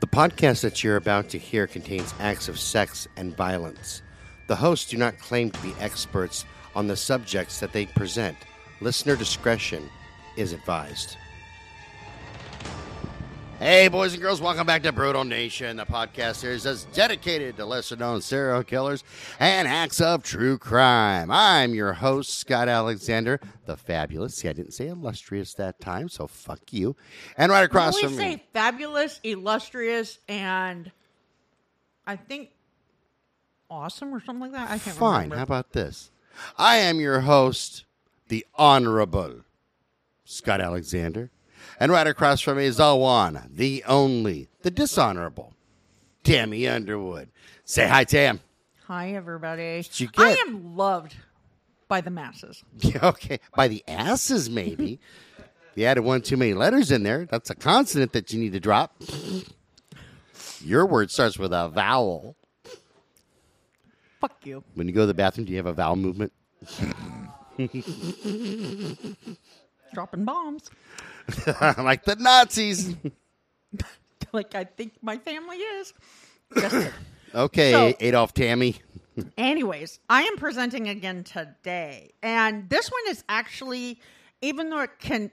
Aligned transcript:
The 0.00 0.06
podcast 0.06 0.62
that 0.62 0.82
you're 0.82 0.96
about 0.96 1.28
to 1.28 1.38
hear 1.38 1.66
contains 1.66 2.14
acts 2.18 2.48
of 2.48 2.58
sex 2.58 3.06
and 3.18 3.36
violence. 3.36 4.00
The 4.46 4.56
hosts 4.56 4.90
do 4.90 4.96
not 4.96 5.18
claim 5.18 5.50
to 5.50 5.62
be 5.62 5.74
experts 5.78 6.46
on 6.74 6.86
the 6.86 6.96
subjects 6.96 7.60
that 7.60 7.74
they 7.74 7.84
present. 7.84 8.38
Listener 8.80 9.14
discretion 9.14 9.90
is 10.38 10.54
advised. 10.54 11.18
Hey, 13.60 13.88
boys 13.88 14.14
and 14.14 14.22
girls, 14.22 14.40
welcome 14.40 14.66
back 14.66 14.82
to 14.84 14.92
Brutal 14.92 15.22
Nation, 15.22 15.76
the 15.76 15.84
podcast 15.84 16.36
series 16.36 16.62
that's 16.62 16.84
dedicated 16.84 17.58
to 17.58 17.66
lesser 17.66 17.94
known 17.94 18.22
serial 18.22 18.64
killers 18.64 19.04
and 19.38 19.68
acts 19.68 20.00
of 20.00 20.22
true 20.22 20.56
crime. 20.56 21.30
I'm 21.30 21.74
your 21.74 21.92
host, 21.92 22.38
Scott 22.38 22.68
Alexander, 22.70 23.38
the 23.66 23.76
fabulous. 23.76 24.36
See, 24.36 24.48
I 24.48 24.54
didn't 24.54 24.72
say 24.72 24.88
illustrious 24.88 25.52
that 25.54 25.78
time, 25.78 26.08
so 26.08 26.26
fuck 26.26 26.72
you. 26.72 26.96
And 27.36 27.52
right 27.52 27.62
across 27.62 27.96
we 27.96 28.04
from 28.04 28.14
say 28.16 28.36
me. 28.36 28.44
fabulous, 28.54 29.20
illustrious, 29.24 30.18
and 30.26 30.90
I 32.06 32.16
think 32.16 32.52
awesome 33.68 34.14
or 34.14 34.20
something 34.24 34.40
like 34.40 34.52
that. 34.52 34.70
I 34.70 34.78
can't 34.78 34.96
Fine. 34.96 35.14
remember. 35.24 35.36
How 35.36 35.42
about 35.42 35.72
this? 35.72 36.10
I 36.56 36.76
am 36.76 36.98
your 36.98 37.20
host, 37.20 37.84
the 38.28 38.46
Honorable 38.54 39.42
Scott 40.24 40.62
Alexander. 40.62 41.30
And 41.78 41.92
right 41.92 42.06
across 42.06 42.40
from 42.40 42.58
me 42.58 42.66
is 42.66 42.76
the 42.76 42.94
one, 42.94 43.50
the 43.50 43.84
only, 43.86 44.48
the 44.62 44.70
dishonorable, 44.70 45.54
Tammy 46.24 46.68
Underwood. 46.68 47.30
Say 47.64 47.86
hi, 47.86 48.04
Tam. 48.04 48.40
Hi, 48.86 49.12
everybody. 49.12 49.84
you 49.94 50.08
I 50.16 50.36
am 50.46 50.76
loved 50.76 51.14
by 51.86 52.00
the 52.00 52.10
masses. 52.10 52.64
okay. 53.02 53.38
By 53.54 53.68
the 53.68 53.84
asses, 53.86 54.50
maybe. 54.50 54.98
you 55.74 55.84
added 55.84 56.02
one 56.02 56.22
too 56.22 56.36
many 56.36 56.54
letters 56.54 56.90
in 56.90 57.02
there. 57.02 57.26
That's 57.26 57.50
a 57.50 57.54
consonant 57.54 58.12
that 58.12 58.32
you 58.32 58.40
need 58.40 58.52
to 58.52 58.60
drop. 58.60 58.94
Your 60.64 60.86
word 60.86 61.10
starts 61.10 61.38
with 61.38 61.52
a 61.52 61.68
vowel. 61.68 62.36
Fuck 64.20 64.44
you. 64.44 64.64
When 64.74 64.86
you 64.86 64.92
go 64.92 65.02
to 65.02 65.06
the 65.06 65.14
bathroom, 65.14 65.46
do 65.46 65.52
you 65.52 65.58
have 65.58 65.66
a 65.66 65.72
vowel 65.72 65.96
movement? 65.96 66.32
Dropping 69.94 70.24
bombs. 70.24 70.70
like 71.78 72.04
the 72.04 72.16
Nazis. 72.16 72.94
like 74.32 74.54
I 74.54 74.64
think 74.64 74.94
my 75.02 75.16
family 75.18 75.56
is. 75.56 75.92
Okay, 77.32 77.70
So- 77.70 77.94
Adolf 78.00 78.34
Tammy. 78.34 78.76
Anyways, 79.36 80.00
I 80.08 80.22
am 80.22 80.36
presenting 80.36 80.88
again 80.88 81.24
today, 81.24 82.12
and 82.22 82.68
this 82.70 82.88
one 82.90 83.02
is 83.08 83.22
actually, 83.28 84.00
even 84.40 84.70
though 84.70 84.80
it 84.80 84.98
can, 84.98 85.30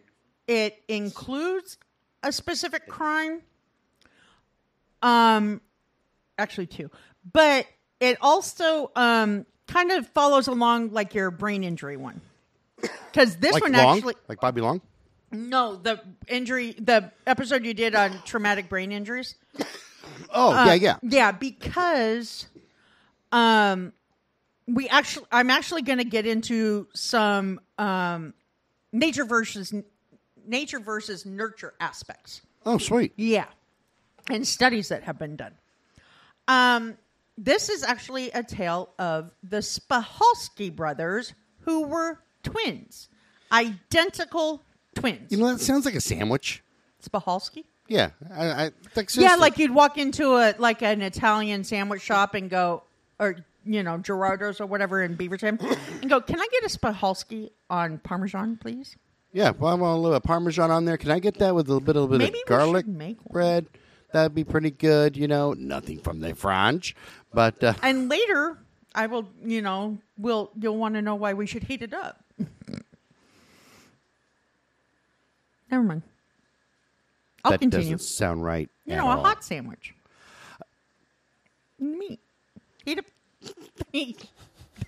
it 0.48 0.81
includes 0.88 1.78
a 2.22 2.31
specific 2.31 2.88
crime. 2.88 3.42
Um, 5.02 5.62
actually 6.38 6.68
two, 6.68 6.90
but 7.31 7.66
it 8.00 8.18
also 8.22 8.92
um 8.95 9.45
kind 9.68 9.92
of 9.92 10.08
follows 10.09 10.48
along 10.48 10.92
like 10.92 11.14
your 11.14 11.31
brain 11.31 11.64
injury 11.64 11.98
one, 11.98 12.20
because 12.81 13.38
this 13.38 13.53
Like 13.53 13.64
one 13.64 13.72
Long? 13.73 13.98
actually 13.98 14.16
Like 14.28 14.40
Bobby 14.42 14.62
Long? 14.62 14.81
No 15.31 15.75
the 15.75 16.00
injury 16.28 16.73
the 16.80 17.11
episode 17.25 17.66
you 17.66 17.73
did 17.73 17.95
on 17.95 18.22
traumatic 18.25 18.70
brain 18.70 18.92
injuries. 18.92 19.36
Oh, 20.34 20.52
yeah, 20.66 20.73
yeah. 20.73 20.97
Yeah, 21.03 21.31
because 21.31 22.47
um 23.31 23.94
we 24.67 24.89
actually 24.89 25.25
I'm 25.31 25.50
actually 25.50 25.84
going 25.84 26.00
to 26.00 26.03
get 26.06 26.25
into 26.25 26.88
some 26.94 27.59
um 27.78 28.34
nature 28.92 29.25
versus 29.25 29.73
nature 30.45 30.80
versus 30.80 31.25
nurture 31.25 31.73
aspects. 31.80 32.41
Oh, 32.66 32.78
sweet. 32.78 33.14
Yeah. 33.16 33.45
And 34.30 34.45
studies 34.45 34.89
that 34.89 35.03
have 35.03 35.19
been 35.19 35.36
done. 35.36 35.53
Um 36.47 36.97
this 37.38 37.69
is 37.69 37.84
actually 37.84 38.31
a 38.31 38.44
tale 38.44 38.89
of 38.97 39.31
the 39.44 39.58
Spahalski 39.58 40.75
brothers 40.75 41.34
who 41.62 41.84
were 41.85 42.19
twins. 42.44 43.07
Identical 43.51 44.63
twins. 45.00 45.31
You 45.31 45.38
know, 45.38 45.47
that 45.52 45.59
sounds 45.62 45.85
like 45.85 45.96
a 45.96 46.02
sandwich. 46.02 46.63
Spahalski? 47.03 47.63
Yeah. 47.88 48.09
I, 48.34 48.46
I 48.47 48.63
like 48.63 48.74
Yeah, 48.96 49.06
seriously. 49.08 49.40
like 49.40 49.58
you'd 49.58 49.72
walk 49.74 49.97
into 49.97 50.35
a 50.35 50.56
like 50.58 50.81
an 50.81 51.02
Italian 51.02 51.63
sandwich 51.63 52.02
shop 52.02 52.34
and 52.35 52.50
go, 52.50 52.84
or 53.19 53.38
you 53.66 53.84
know 53.84 53.97
Gerardo's 53.97 54.59
or 54.59 54.66
whatever 54.66 55.03
in 55.03 55.16
Beaverton, 55.18 55.59
and 56.02 56.09
go, 56.09 56.19
"Can 56.22 56.40
I 56.40 56.47
get 56.52 56.63
a 56.63 56.78
Spahalski 56.78 57.52
on 57.69 58.00
Parmesan, 58.00 58.57
please?" 58.57 58.96
Yeah, 59.34 59.52
well, 59.57 59.72
I 59.72 59.75
want 59.75 59.94
a 59.94 59.96
little 59.96 60.12
bit 60.12 60.18
of 60.18 60.24
Parmesan 60.24 60.72
on 60.72 60.86
there. 60.86 60.97
Can 60.97 61.12
I 61.12 61.19
get 61.19 61.38
that 61.40 61.53
with 61.53 61.68
a 61.68 61.74
little 61.74 61.86
bit, 61.86 61.96
a 61.96 62.02
little 62.02 62.18
bit 62.18 62.25
Maybe 62.25 62.40
of 62.41 62.47
garlic 62.47 62.86
should 62.86 62.96
make 62.96 63.18
one. 63.25 63.34
bread? 63.34 63.66
That'd 64.13 64.34
be 64.34 64.44
pretty 64.46 64.72
good, 64.72 65.16
you 65.18 65.28
know. 65.28 65.53
Nothing 65.53 66.00
from 66.00 66.22
the 66.22 66.34
French, 66.34 66.96
but 67.34 67.62
uh, 67.63 67.74
And 67.84 68.09
later, 68.09 68.57
I 68.96 69.07
will, 69.07 69.30
you 69.46 69.62
know, 69.62 69.97
we'll. 70.18 70.52
you'll 70.59 70.78
want 70.78 70.96
to 70.96 71.02
know 71.02 71.16
why 71.16 71.34
we 71.34 71.46
should 71.46 71.63
heat 71.63 71.81
it 71.84 71.94
up. 71.94 72.24
Never 75.72 75.83
mind. 75.83 76.01
I'll 77.44 77.51
that 77.51 77.59
continue. 77.59 77.91
doesn't 77.94 78.00
sound 78.07 78.44
right. 78.44 78.69
You 78.85 78.95
know, 78.95 79.07
a 79.07 79.17
all. 79.17 79.23
hot 79.23 79.44
sandwich. 79.44 79.94
Meat. 81.79 82.19
Heat 82.85 83.00
up. 83.00 83.05
meat. 83.94 84.25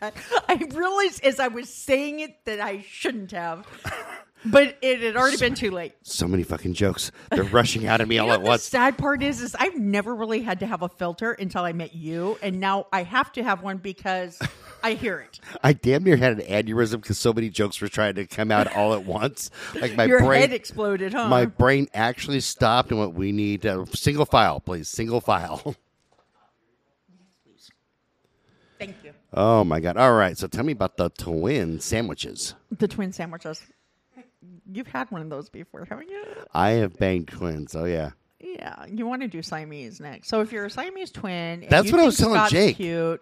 I 0.02 0.68
realized 0.72 1.24
as 1.24 1.40
I 1.40 1.48
was 1.50 1.72
saying 1.74 2.22
it 2.22 2.46
that 2.46 2.60
I 2.62 2.82
shouldn't 2.82 3.32
have, 3.32 3.68
but 4.46 4.78
it 4.82 5.02
had 5.02 5.16
already 5.16 5.38
been 5.38 5.54
too 5.56 5.72
late. 5.72 5.94
So 6.04 6.28
many 6.28 6.44
fucking 6.44 6.74
jokes. 6.74 7.12
They're 7.32 7.44
rushing 7.44 7.88
out 7.88 8.02
at 8.02 8.08
me 8.08 8.18
all 8.20 8.32
at 8.32 8.42
once. 8.42 8.64
sad 8.64 8.98
part 8.98 9.22
is, 9.22 9.42
is 9.42 9.56
I've 9.60 9.78
never 9.78 10.16
really 10.16 10.42
had 10.42 10.60
to 10.62 10.68
have 10.68 10.82
a 10.82 10.90
filter 10.90 11.34
until 11.34 11.64
I 11.64 11.74
met 11.74 11.94
you, 11.96 12.38
and 12.42 12.60
now 12.60 12.88
I 12.92 13.04
have 13.04 13.32
to 13.34 13.44
have 13.44 13.62
one 13.62 13.78
because 13.78 14.40
I 14.84 14.94
hear 14.94 15.20
it. 15.20 15.40
I 15.64 15.74
damn 15.74 16.04
near 16.04 16.16
had 16.18 16.40
an 16.40 16.46
aneurysm 16.46 17.02
because 17.02 17.18
so 17.18 17.34
many 17.34 17.50
jokes 17.50 17.82
were 17.82 17.90
trying 17.90 18.16
to 18.16 18.26
come 18.26 18.52
out 18.52 18.74
all 18.76 18.94
at 18.94 19.04
once. 19.06 19.52
Like 19.76 19.96
my 19.96 20.06
Your 20.06 20.20
brain, 20.20 20.42
head 20.42 20.54
exploded, 20.54 21.14
huh? 21.14 21.28
my 21.28 21.46
brain 21.46 21.88
actually 21.94 22.40
stopped 22.40 22.92
and 22.92 23.00
what 23.00 23.14
we 23.14 23.32
need 23.32 23.66
uh, 23.66 23.86
single 23.94 24.26
file, 24.26 24.60
please, 24.60 24.88
single 24.88 25.22
file. 25.22 25.76
Thank 28.80 28.96
you. 29.04 29.12
Oh 29.34 29.66
my 29.66 29.82
god! 29.82 29.98
All 29.98 30.14
right, 30.14 30.38
so 30.38 30.48
tell 30.48 30.64
me 30.64 30.72
about 30.72 30.96
the 30.96 31.10
twin 31.10 31.82
sandwiches. 31.82 32.56
The 32.76 32.88
twin 32.88 33.12
sandwiches. 33.12 33.62
You've 34.72 34.88
had 34.88 35.10
one 35.12 35.22
of 35.22 35.30
those 35.30 35.50
before, 35.50 35.86
haven't 35.90 36.10
you? 36.10 36.24
I 36.54 36.72
have 36.72 36.98
banged 36.98 37.28
twins. 37.28 37.76
Oh 37.76 37.86
yeah, 37.86 38.12
Yeah, 38.40 38.86
you 38.88 39.06
want 39.08 39.22
to 39.22 39.28
do 39.28 39.42
Siamese 39.42 40.00
next. 40.00 40.28
So 40.30 40.42
if 40.42 40.52
you're 40.52 40.66
a 40.66 40.70
Siamese 40.70 41.12
twin, 41.12 41.66
That's 41.70 41.88
you 41.88 41.94
what 41.94 42.02
I 42.02 42.06
was 42.06 42.18
telling 42.18 42.36
Scott's 42.36 42.52
Jake. 42.52 42.76
Cute, 42.78 43.22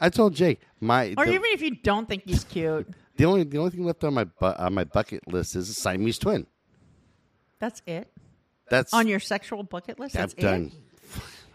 I 0.00 0.08
told 0.10 0.34
Jake 0.34 0.60
my 0.80 1.14
or 1.16 1.26
the, 1.26 1.32
even 1.32 1.50
if 1.52 1.62
you 1.62 1.76
don't 1.76 2.08
think 2.08 2.24
he's 2.26 2.44
cute, 2.44 2.88
the 3.16 3.24
only 3.24 3.44
the 3.44 3.58
only 3.58 3.70
thing 3.70 3.84
left 3.84 4.02
on 4.04 4.14
my 4.14 4.24
bu- 4.24 4.46
on 4.46 4.74
my 4.74 4.84
bucket 4.84 5.26
list 5.32 5.56
is 5.56 5.68
a 5.70 5.74
Siamese 5.74 6.18
twin. 6.18 6.46
that's 7.58 7.82
it. 7.86 8.10
That's 8.70 8.92
On 8.92 9.08
your 9.08 9.20
sexual 9.20 9.62
bucket 9.62 9.98
list, 9.98 10.14
I've 10.14 10.20
that's 10.20 10.34
done. 10.34 10.70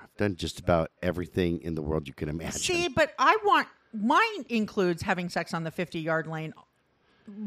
I've 0.02 0.16
done 0.18 0.36
just 0.36 0.60
about 0.60 0.90
everything 1.04 1.62
in 1.62 1.76
the 1.76 1.82
world 1.84 2.08
you 2.08 2.14
can 2.14 2.28
imagine. 2.28 2.60
See, 2.60 2.88
but 2.88 3.14
I 3.20 3.38
want 3.44 3.68
mine 3.94 4.46
includes 4.50 5.04
having 5.04 5.30
sex 5.30 5.54
on 5.54 5.64
the 5.64 5.70
50 5.72 6.00
yard 6.00 6.26
lane 6.28 6.54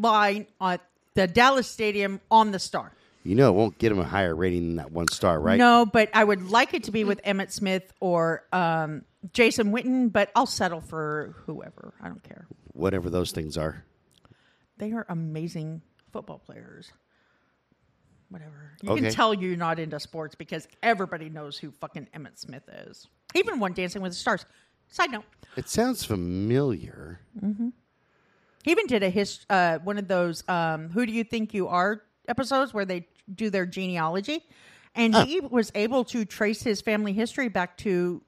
line 0.01 0.47
at 0.61 0.81
the 1.16 1.27
Dallas 1.27 1.66
Stadium 1.69 2.21
on 2.31 2.53
the 2.53 2.59
Star. 2.60 2.93
you 3.25 3.34
know, 3.34 3.49
it 3.49 3.54
won't 3.56 3.77
get 3.78 3.91
him 3.91 3.99
a 3.99 4.04
higher 4.04 4.34
rating 4.37 4.69
than 4.69 4.77
that 4.77 4.93
one 4.93 5.09
star, 5.09 5.41
right? 5.41 5.59
No, 5.59 5.84
but 5.84 6.09
I 6.15 6.22
would 6.22 6.49
like 6.49 6.75
it 6.75 6.84
to 6.84 6.93
be 6.93 7.03
with 7.03 7.21
Emmitt 7.25 7.50
Smith 7.50 7.93
or 7.99 8.44
um, 8.53 9.03
Jason 9.32 9.72
Witten, 9.72 10.12
but 10.12 10.31
I'll 10.37 10.47
settle 10.47 10.81
for 10.81 11.34
whoever. 11.47 11.93
I 12.00 12.06
don't 12.06 12.22
care. 12.22 12.47
Whatever 12.72 13.10
those 13.10 13.32
things 13.32 13.59
are. 13.59 13.82
They 14.78 14.93
are 14.93 15.04
amazing 15.09 15.82
football 16.12 16.38
players. 16.38 16.93
Whatever. 18.28 18.72
You 18.83 18.91
Okay. 18.93 19.03
can 19.03 19.12
tell 19.12 19.34
you're 19.34 19.56
not 19.56 19.78
into 19.78 19.98
sports 19.98 20.34
because 20.34 20.69
everybody 20.83 21.28
knows 21.28 21.57
who 21.59 21.71
fucking 21.72 22.09
Emmitt 22.15 22.39
Smith 22.39 22.69
is. 22.86 23.09
Even 23.34 23.59
one 23.59 23.72
Dancing 23.72 24.03
with 24.03 24.12
the 24.12 24.16
Stars. 24.16 24.45
Side 24.89 25.10
note. 25.10 25.24
It 25.57 25.69
sounds 25.69 26.04
familiar. 26.04 27.21
He 28.66 28.72
even 28.72 28.89
did 28.89 29.04
a 29.04 29.09
his 29.09 29.47
uh, 29.48 29.78
one 29.84 29.97
of 29.97 30.09
those 30.09 30.42
um, 30.48 30.91
"Who 30.91 31.07
do 31.07 31.13
you 31.13 31.22
think 31.22 31.54
you 31.54 31.68
are?" 31.68 32.03
episodes 32.27 32.74
where 32.74 32.84
they 32.84 33.07
do 33.33 33.48
their 33.48 33.65
genealogy, 33.65 34.45
and 34.97 35.15
he 35.15 35.39
was 35.39 35.71
able 35.77 36.03
to 36.07 36.24
trace 36.24 36.63
his 36.65 36.80
family 36.80 37.13
history 37.13 37.48
back 37.48 37.77
to 37.78 38.21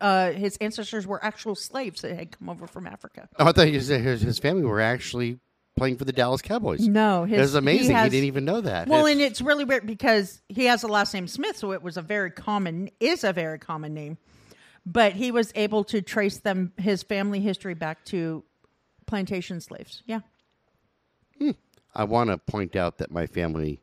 uh, 0.00 0.30
his 0.30 0.56
ancestors 0.60 1.04
were 1.04 1.22
actual 1.24 1.56
slaves 1.56 2.02
that 2.02 2.14
had 2.16 2.38
come 2.38 2.48
over 2.48 2.68
from 2.68 2.86
Africa. 2.86 3.28
Oh, 3.40 3.46
I 3.48 3.50
thought 3.52 3.66
his, 3.66 3.88
his 3.88 4.22
his 4.22 4.38
family 4.38 4.62
were 4.62 4.80
actually 4.80 5.40
playing 5.76 5.96
for 5.96 6.04
the 6.04 6.12
Dallas 6.12 6.42
Cowboys. 6.42 6.86
No, 6.86 7.24
his, 7.24 7.38
it 7.38 7.42
was 7.42 7.54
amazing. 7.56 7.86
He, 7.88 7.92
has- 7.94 8.12
didn't 8.12 8.26
even 8.26 8.44
know 8.44 8.60
that. 8.60 8.86
Well, 8.86 9.00
It's- 9.06 9.12
and 9.14 9.20
it's 9.20 9.40
really 9.40 9.64
weird 9.64 9.84
because 9.84 10.40
he 10.48 10.66
has 10.66 10.84
a 10.84 10.88
last 10.88 11.12
name 11.12 11.26
Smith, 11.26 11.56
so 11.56 11.72
it 11.72 11.82
was 11.82 11.96
a 11.96 12.02
very 12.02 12.30
common 12.30 12.88
is 13.00 13.24
a 13.24 13.32
very 13.32 13.58
common 13.58 13.94
name. 13.94 14.16
But 14.86 15.14
he 15.14 15.32
was 15.32 15.50
able 15.56 15.82
to 15.84 16.02
trace 16.02 16.38
them 16.38 16.72
his 16.78 17.02
family 17.02 17.40
history 17.40 17.74
back 17.74 18.04
to 18.06 18.44
plantation 19.10 19.60
slaves. 19.60 20.02
Yeah. 20.06 20.20
Hmm. 21.38 21.50
I 21.94 22.04
want 22.04 22.30
to 22.30 22.38
point 22.38 22.76
out 22.76 22.98
that 22.98 23.10
my 23.10 23.26
family 23.26 23.82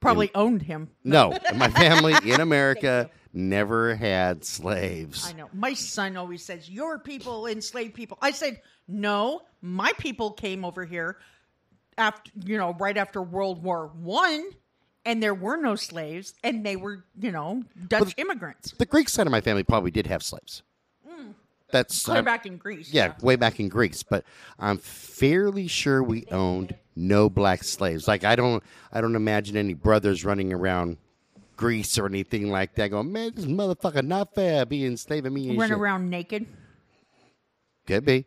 Probably 0.00 0.30
owned 0.34 0.62
him. 0.62 0.90
No, 1.02 1.36
my 1.56 1.68
family 1.68 2.14
in 2.24 2.40
America 2.40 3.10
never 3.32 3.96
had 3.96 4.44
slaves. 4.44 5.28
I 5.28 5.32
know. 5.32 5.48
My 5.52 5.72
son 5.74 6.16
always 6.16 6.44
says, 6.44 6.70
Your 6.70 6.98
people 6.98 7.46
enslaved 7.46 7.94
people. 7.94 8.16
I 8.22 8.30
said, 8.30 8.60
No, 8.86 9.40
my 9.60 9.92
people 9.98 10.30
came 10.30 10.64
over 10.64 10.84
here 10.84 11.18
after 11.96 12.30
you 12.44 12.58
know, 12.58 12.74
right 12.78 12.96
after 12.96 13.22
World 13.22 13.62
War 13.62 13.90
One, 13.96 14.50
and 15.04 15.22
there 15.22 15.34
were 15.34 15.56
no 15.56 15.74
slaves, 15.74 16.34
and 16.44 16.64
they 16.64 16.76
were, 16.76 17.04
you 17.18 17.32
know, 17.32 17.64
Dutch 17.88 18.14
immigrants. 18.18 18.72
The 18.72 18.86
Greek 18.86 19.08
side 19.08 19.26
of 19.26 19.32
my 19.32 19.40
family 19.40 19.64
probably 19.64 19.90
did 19.90 20.06
have 20.06 20.22
slaves. 20.22 20.62
That's 21.74 22.04
Clear 22.04 22.16
I'm- 22.18 22.24
back 22.24 22.46
in 22.46 22.56
Greece. 22.56 22.92
yeah, 22.92 23.14
way 23.20 23.34
back 23.34 23.58
in 23.58 23.68
Greece, 23.68 24.04
but 24.04 24.24
I'm 24.60 24.78
fairly 24.78 25.66
sure 25.66 26.02
we 26.04 26.24
owned 26.30 26.76
no 26.94 27.28
black 27.28 27.64
slaves. 27.64 28.06
Like 28.06 28.22
I 28.22 28.36
don't, 28.36 28.62
I 28.92 29.00
don't 29.00 29.16
imagine 29.16 29.56
any 29.56 29.74
brothers 29.74 30.24
running 30.24 30.52
around 30.52 30.98
Greece 31.56 31.98
or 31.98 32.06
anything 32.06 32.48
like 32.50 32.76
that, 32.76 32.88
going, 32.92 33.10
"Man, 33.10 33.32
this 33.34 33.46
motherfucker 33.46 34.04
not 34.04 34.34
fair, 34.36 34.64
being 34.64 34.86
enslaving 34.86 35.34
me." 35.34 35.50
And 35.50 35.58
Run 35.58 35.68
shit." 35.70 35.78
around 35.78 36.08
naked. 36.10 36.46
Could 37.88 38.04
be. 38.04 38.24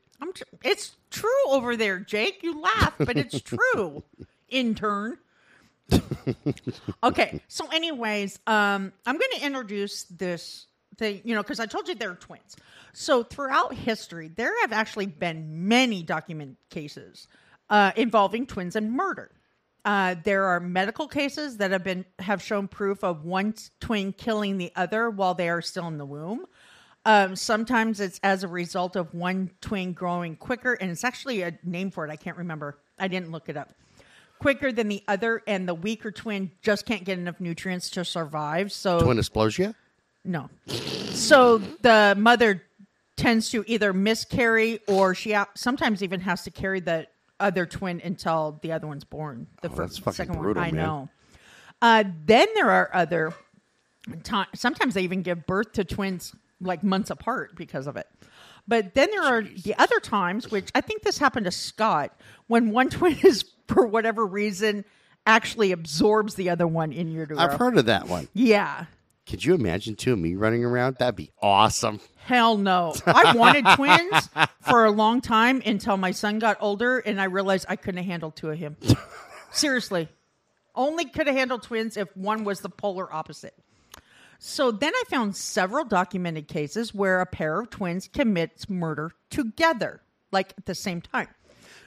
It's 0.64 0.98
true 1.10 1.30
over 1.48 1.78
there, 1.78 2.00
Jake. 2.00 2.44
You 2.44 2.60
laugh, 2.60 2.96
but 2.98 3.18
it's 3.18 3.42
true. 3.72 4.04
Intern. 4.50 5.18
okay, 7.04 7.42
so 7.48 7.66
anyways, 7.70 8.40
um, 8.48 8.92
I'm 9.06 9.18
going 9.18 9.32
to 9.38 9.46
introduce 9.46 10.04
this 10.04 10.66
thing, 10.98 11.22
you 11.24 11.34
know, 11.36 11.42
because 11.44 11.60
I 11.60 11.66
told 11.66 11.88
you 11.88 11.96
they're 11.96 12.16
twins. 12.16 12.56
So 13.00 13.22
throughout 13.22 13.76
history, 13.76 14.28
there 14.28 14.60
have 14.62 14.74
actually 14.74 15.06
been 15.06 15.68
many 15.68 16.02
document 16.02 16.58
cases 16.72 17.28
uh, 17.70 17.92
involving 17.96 18.48
twins 18.48 18.76
and 18.76 18.92
murder. 18.92 19.30
Uh, 19.86 20.16
there 20.24 20.46
are 20.46 20.60
medical 20.60 21.08
cases 21.08 21.58
that 21.58 21.70
have 21.70 21.84
been 21.84 22.06
have 22.18 22.42
shown 22.42 22.68
proof 22.68 23.04
of 23.04 23.24
one 23.24 23.54
twin 23.80 24.14
killing 24.14 24.58
the 24.58 24.72
other 24.76 25.12
while 25.12 25.36
they 25.36 25.48
are 25.48 25.62
still 25.62 25.88
in 25.88 26.00
the 26.00 26.08
womb. 26.08 26.48
Um, 27.06 27.36
sometimes 27.36 28.00
it's 28.00 28.20
as 28.24 28.44
a 28.44 28.48
result 28.48 28.96
of 28.96 29.14
one 29.14 29.52
twin 29.62 29.94
growing 29.94 30.36
quicker, 30.36 30.74
and 30.74 30.90
it's 30.90 31.04
actually 31.04 31.44
a 31.44 31.56
name 31.64 31.92
for 31.92 32.04
it. 32.04 32.10
I 32.10 32.16
can't 32.16 32.38
remember. 32.38 32.80
I 32.98 33.08
didn't 33.08 33.32
look 33.32 33.48
it 33.48 33.56
up. 33.56 33.76
Quicker 34.40 34.72
than 34.72 34.88
the 34.88 35.04
other, 35.08 35.44
and 35.46 35.70
the 35.70 35.76
weaker 35.76 36.10
twin 36.10 36.50
just 36.64 36.88
can't 36.88 37.04
get 37.04 37.20
enough 37.20 37.40
nutrients 37.40 37.92
to 37.92 38.04
survive. 38.04 38.72
So 38.72 39.02
Twin 39.02 39.20
explosion. 39.20 39.76
no. 40.26 40.50
So 40.66 41.60
the 41.82 42.16
mother 42.18 42.64
tends 43.18 43.50
to 43.50 43.64
either 43.68 43.92
miscarry 43.94 44.80
or 44.88 45.14
she 45.14 45.36
sometimes 45.56 46.02
even 46.02 46.22
has 46.22 46.44
to 46.44 46.52
carry 46.52 46.80
the 46.80 47.08
other 47.40 47.66
twin 47.66 48.00
until 48.04 48.60
the 48.62 48.72
other 48.72 48.88
one's 48.88 49.04
born. 49.04 49.48
The 49.62 49.70
Oh, 49.70 49.72
first, 49.76 49.80
that's 49.96 49.98
fucking 49.98 50.14
second 50.14 50.42
brutal, 50.42 50.62
one. 50.62 50.70
I 50.70 50.72
man. 50.72 50.86
know. 50.86 51.10
Uh, 51.82 52.04
then 52.26 52.48
there 52.56 52.72
are 52.72 52.90
other 52.94 53.34
times. 54.24 54.48
Sometimes 54.56 54.94
they 54.94 55.02
even 55.02 55.22
give 55.22 55.46
birth 55.46 55.74
to 55.74 55.84
twins 55.84 56.34
like 56.62 56.84
months 56.84 57.10
apart 57.10 57.56
because 57.56 57.86
of 57.88 57.98
it. 57.98 58.08
But 58.68 58.96
then 58.96 59.10
there 59.12 59.24
are 59.24 59.42
the 59.44 59.76
other 59.78 60.00
times, 60.00 60.50
which 60.52 60.70
I 60.76 60.82
think 60.82 61.04
this 61.04 61.18
happened 61.18 61.46
to 61.46 61.52
Scott, 61.52 62.20
when 62.48 62.72
one 62.72 62.90
twin 62.92 63.18
is 63.24 63.46
for 63.68 63.86
whatever 63.86 64.26
reason 64.26 64.86
actually 65.26 65.72
absorbs 65.72 66.36
the 66.36 66.50
other 66.50 66.66
one 66.68 66.92
in 66.92 67.12
utero. 67.12 67.38
I've 67.38 67.54
heard 67.60 67.78
of 67.78 67.86
that 67.86 68.08
one. 68.08 68.28
Yeah. 68.34 68.86
Could 69.28 69.44
you 69.44 69.54
imagine 69.54 69.96
two 69.96 70.14
of 70.14 70.20
me 70.20 70.36
running 70.36 70.64
around? 70.64 70.98
That'd 70.98 71.18
be 71.18 71.32
awesome. 71.42 72.00
Hell 72.18 72.58
no. 72.58 72.94
I 73.06 73.36
wanted 73.36 73.66
twins 73.76 74.30
for 74.62 74.86
a 74.86 74.92
long 74.92 75.20
time 75.20 75.62
until 75.66 75.98
my 75.98 76.12
son 76.12 76.40
got 76.40 76.58
older 76.62 77.00
and 77.00 77.20
I 77.20 77.26
realized 77.26 77.66
I 77.68 77.76
couldn't 77.76 78.06
handle 78.06 78.32
two 78.32 78.50
of 78.52 78.58
him. 78.58 78.78
Seriously. 79.52 80.08
Only 80.76 81.06
could 81.06 81.28
have 81.28 81.36
handled 81.36 81.64
twins 81.64 81.98
if 81.98 82.16
one 82.16 82.46
was 82.46 82.62
the 82.62 82.70
polar 82.70 83.12
opposite. 83.14 83.56
So 84.40 84.72
then 84.72 84.94
I 84.96 85.04
found 85.10 85.36
several 85.36 85.84
documented 85.84 86.48
cases 86.48 86.94
where 86.94 87.20
a 87.20 87.26
pair 87.26 87.60
of 87.60 87.70
twins 87.70 88.08
commits 88.08 88.70
murder 88.70 89.12
together, 89.30 90.02
like 90.32 90.54
at 90.58 90.68
the 90.68 90.76
same 90.76 91.02
time. 91.02 91.28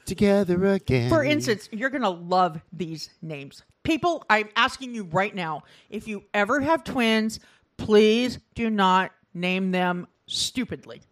Together 0.04 0.66
again. 0.66 1.08
For 1.08 1.22
instance, 1.22 1.68
you're 1.72 1.90
going 1.90 2.02
to 2.02 2.08
love 2.08 2.60
these 2.72 3.10
names. 3.22 3.62
People, 3.90 4.24
I'm 4.30 4.48
asking 4.54 4.94
you 4.94 5.02
right 5.02 5.34
now 5.34 5.64
if 5.88 6.06
you 6.06 6.22
ever 6.32 6.60
have 6.60 6.84
twins, 6.84 7.40
please 7.76 8.38
do 8.54 8.70
not 8.70 9.10
name 9.34 9.72
them 9.72 10.06
stupidly. 10.26 11.02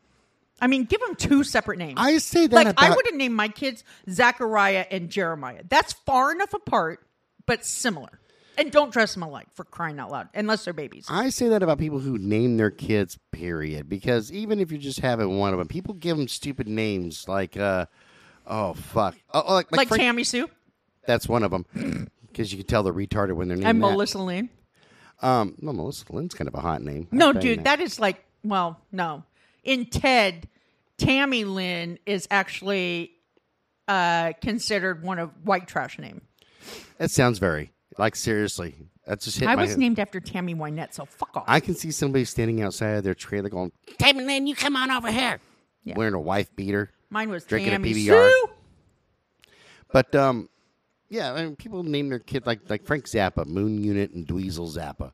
I 0.60 0.68
mean, 0.68 0.84
give 0.84 1.00
them 1.00 1.16
two 1.16 1.42
separate 1.42 1.80
names. 1.80 1.96
I 1.96 2.18
say 2.18 2.46
that 2.46 2.54
like 2.54 2.80
I 2.80 2.94
would 2.94 3.04
have 3.06 3.16
named 3.16 3.34
my 3.34 3.48
kids 3.48 3.82
Zachariah 4.08 4.86
and 4.92 5.10
Jeremiah. 5.10 5.62
That's 5.68 5.92
far 5.92 6.30
enough 6.30 6.54
apart, 6.54 7.04
but 7.46 7.64
similar. 7.64 8.20
And 8.56 8.70
don't 8.70 8.92
dress 8.92 9.14
them 9.14 9.24
alike 9.24 9.48
for 9.54 9.64
crying 9.64 9.98
out 9.98 10.12
loud, 10.12 10.28
unless 10.32 10.64
they're 10.64 10.72
babies. 10.72 11.06
I 11.08 11.30
say 11.30 11.48
that 11.48 11.64
about 11.64 11.78
people 11.78 11.98
who 11.98 12.16
name 12.16 12.58
their 12.58 12.70
kids, 12.70 13.18
period. 13.32 13.88
Because 13.88 14.30
even 14.30 14.60
if 14.60 14.70
you're 14.70 14.80
just 14.80 15.00
having 15.00 15.36
one 15.36 15.52
of 15.52 15.58
them, 15.58 15.66
people 15.66 15.94
give 15.94 16.16
them 16.16 16.28
stupid 16.28 16.68
names 16.68 17.26
like, 17.26 17.56
uh, 17.56 17.86
oh, 18.46 18.74
fuck. 18.74 19.16
Oh, 19.34 19.42
oh, 19.44 19.54
like, 19.54 19.72
like, 19.72 19.78
Like 19.78 19.88
Frank- 19.88 20.00
Tammy 20.00 20.22
Sue 20.22 20.48
That's 21.06 21.28
one 21.28 21.42
of 21.42 21.50
them. 21.50 22.08
Because 22.38 22.52
you 22.52 22.58
can 22.58 22.68
tell 22.68 22.84
they're 22.84 22.92
retarded 22.92 23.32
when 23.34 23.48
they're 23.48 23.56
named 23.56 23.66
and 23.68 23.82
that. 23.82 23.90
Melissa 23.90 24.20
Lynn. 24.20 24.48
Um, 25.20 25.56
well, 25.60 25.72
Melissa 25.74 26.04
Lynn's 26.12 26.34
kind 26.34 26.46
of 26.46 26.54
a 26.54 26.60
hot 26.60 26.82
name. 26.82 27.08
No, 27.10 27.32
dude, 27.32 27.64
that 27.64 27.80
is 27.80 27.98
like, 27.98 28.24
well, 28.44 28.78
no. 28.92 29.24
In 29.64 29.86
Ted, 29.86 30.46
Tammy 30.98 31.42
Lynn 31.42 31.98
is 32.06 32.28
actually 32.30 33.10
uh, 33.88 34.34
considered 34.40 35.02
one 35.02 35.18
of 35.18 35.32
white 35.42 35.66
trash 35.66 35.98
name. 35.98 36.20
That 36.98 37.10
sounds 37.10 37.40
very 37.40 37.72
like 37.98 38.14
seriously. 38.14 38.76
That's 39.04 39.24
just 39.24 39.40
hit 39.40 39.48
I 39.48 39.56
was 39.56 39.76
named 39.76 39.98
after 39.98 40.20
Tammy 40.20 40.54
Wynette, 40.54 40.94
so 40.94 41.06
fuck 41.06 41.36
off. 41.38 41.44
I 41.48 41.58
can 41.58 41.74
see 41.74 41.90
somebody 41.90 42.24
standing 42.24 42.62
outside 42.62 42.90
of 42.90 43.02
their 43.02 43.16
trailer 43.16 43.48
going, 43.48 43.72
"Tammy 43.98 44.22
Lynn, 44.22 44.46
you 44.46 44.54
come 44.54 44.76
on 44.76 44.92
over 44.92 45.10
here," 45.10 45.40
Yeah. 45.82 45.94
wearing 45.96 46.14
a 46.14 46.20
wife 46.20 46.54
beater. 46.54 46.92
Mine 47.10 47.30
was 47.30 47.44
drinking 47.44 47.70
a 47.72 47.78
Tammy 47.78 47.94
PBR. 47.94 48.30
Sue. 48.30 48.50
But 49.90 50.14
um, 50.14 50.48
yeah, 51.08 51.32
I 51.32 51.44
mean, 51.44 51.56
people 51.56 51.82
name 51.82 52.08
their 52.08 52.18
kid 52.18 52.46
like 52.46 52.68
like 52.68 52.84
Frank 52.84 53.06
Zappa, 53.06 53.46
Moon 53.46 53.82
Unit, 53.82 54.10
and 54.12 54.26
Dweezil 54.26 54.74
Zappa, 54.76 55.12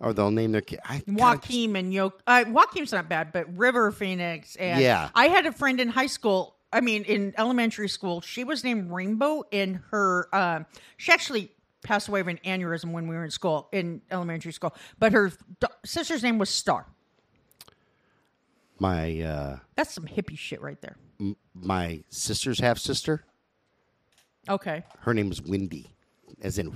or 0.00 0.12
they'll 0.12 0.30
name 0.30 0.52
their 0.52 0.60
kid 0.60 0.80
I, 0.84 1.02
Joaquin 1.06 1.74
and 1.76 1.92
Yo. 1.92 2.12
Uh, 2.26 2.44
Joaquin's 2.48 2.92
not 2.92 3.08
bad, 3.08 3.32
but 3.32 3.46
River 3.56 3.90
Phoenix 3.92 4.56
and 4.56 4.80
Yeah. 4.80 5.10
I 5.14 5.28
had 5.28 5.46
a 5.46 5.52
friend 5.52 5.80
in 5.80 5.88
high 5.88 6.06
school. 6.06 6.56
I 6.72 6.80
mean, 6.80 7.04
in 7.04 7.34
elementary 7.38 7.88
school, 7.88 8.20
she 8.20 8.42
was 8.42 8.64
named 8.64 8.90
Rainbow. 8.90 9.44
In 9.52 9.80
her, 9.90 10.28
um, 10.34 10.66
she 10.96 11.12
actually 11.12 11.52
passed 11.84 12.08
away 12.08 12.18
of 12.20 12.26
an 12.28 12.40
aneurysm 12.44 12.90
when 12.92 13.06
we 13.06 13.14
were 13.14 13.24
in 13.24 13.30
school 13.30 13.68
in 13.70 14.00
elementary 14.10 14.52
school. 14.52 14.74
But 14.98 15.12
her 15.12 15.30
d- 15.60 15.66
sister's 15.84 16.22
name 16.22 16.38
was 16.38 16.50
Star. 16.50 16.86
My 18.78 19.20
uh, 19.20 19.58
That's 19.76 19.92
some 19.92 20.06
hippie 20.06 20.36
shit 20.38 20.60
right 20.60 20.80
there. 20.80 20.96
m- 21.20 21.36
my 21.54 22.02
sister's 22.08 22.58
half 22.58 22.78
sister, 22.78 23.24
Okay. 24.48 24.84
her 25.00 25.14
name 25.14 25.28
was 25.28 25.40
Wendy, 25.42 25.90
as 26.42 26.58
in. 26.58 26.70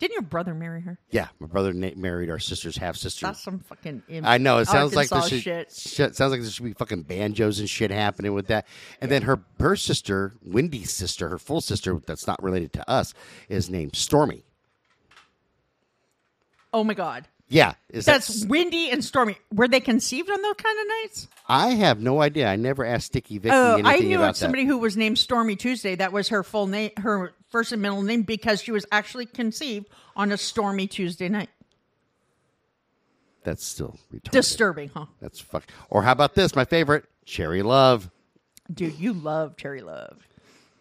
Didn't 0.00 0.12
your 0.12 0.22
brother 0.22 0.54
marry 0.54 0.80
her? 0.82 0.96
Yeah, 1.10 1.28
my 1.40 1.48
brother 1.48 1.72
na- 1.72 1.90
married 1.96 2.30
our 2.30 2.38
sister's 2.38 2.76
half 2.76 2.94
sister. 2.96 3.26
That's 3.26 3.42
some 3.42 3.58
fucking. 3.58 4.02
Im- 4.08 4.24
I 4.24 4.38
know 4.38 4.58
it 4.58 4.66
sounds 4.68 4.94
like 4.94 5.10
Arkansas 5.10 5.28
there 5.30 5.40
should, 5.40 5.72
shit. 5.72 5.72
shit. 5.72 6.14
Sounds 6.16 6.30
like 6.30 6.40
there 6.40 6.50
should 6.50 6.64
be 6.64 6.72
fucking 6.72 7.02
banjos 7.02 7.58
and 7.58 7.68
shit 7.68 7.90
happening 7.90 8.32
with 8.32 8.46
that. 8.46 8.66
And 9.00 9.10
then 9.10 9.22
her 9.22 9.40
her 9.58 9.74
sister, 9.74 10.34
Wendy's 10.44 10.92
sister, 10.92 11.28
her 11.28 11.38
full 11.38 11.60
sister, 11.60 12.00
that's 12.06 12.28
not 12.28 12.40
related 12.42 12.72
to 12.74 12.88
us, 12.88 13.12
is 13.48 13.68
named 13.68 13.96
Stormy. 13.96 14.44
Oh 16.72 16.84
my 16.84 16.94
god. 16.94 17.26
Yeah, 17.50 17.74
is 17.88 18.04
That's 18.04 18.42
that, 18.42 18.48
windy 18.48 18.90
and 18.90 19.02
stormy. 19.02 19.38
Were 19.54 19.68
they 19.68 19.80
conceived 19.80 20.30
on 20.30 20.42
those 20.42 20.54
kind 20.56 20.78
of 20.80 20.86
nights? 20.86 21.28
I 21.48 21.68
have 21.70 21.98
no 21.98 22.20
idea. 22.20 22.46
I 22.46 22.56
never 22.56 22.84
asked 22.84 23.06
Sticky 23.06 23.38
Vicky 23.38 23.54
Oh, 23.54 23.74
anything 23.74 23.86
I 23.86 23.98
knew 24.00 24.18
about 24.18 24.36
somebody 24.36 24.66
who 24.66 24.76
was 24.76 24.98
named 24.98 25.18
Stormy 25.18 25.56
Tuesday. 25.56 25.94
That 25.94 26.12
was 26.12 26.28
her 26.28 26.42
full 26.42 26.66
name, 26.66 26.90
her 26.98 27.32
first 27.48 27.72
and 27.72 27.80
middle 27.80 28.02
name, 28.02 28.22
because 28.22 28.60
she 28.60 28.70
was 28.70 28.84
actually 28.92 29.24
conceived 29.24 29.86
on 30.14 30.30
a 30.30 30.36
stormy 30.36 30.86
Tuesday 30.86 31.30
night. 31.30 31.48
That's 33.44 33.64
still 33.64 33.98
retarded. 34.12 34.30
Disturbing, 34.32 34.90
huh? 34.90 35.06
that's 35.20 35.40
fuck. 35.40 35.64
Or 35.88 36.02
how 36.02 36.12
about 36.12 36.34
this? 36.34 36.54
My 36.54 36.66
favorite, 36.66 37.06
Cherry 37.24 37.62
Love. 37.62 38.10
Dude, 38.70 38.98
you 38.98 39.14
love 39.14 39.56
Cherry 39.56 39.80
Love. 39.80 40.18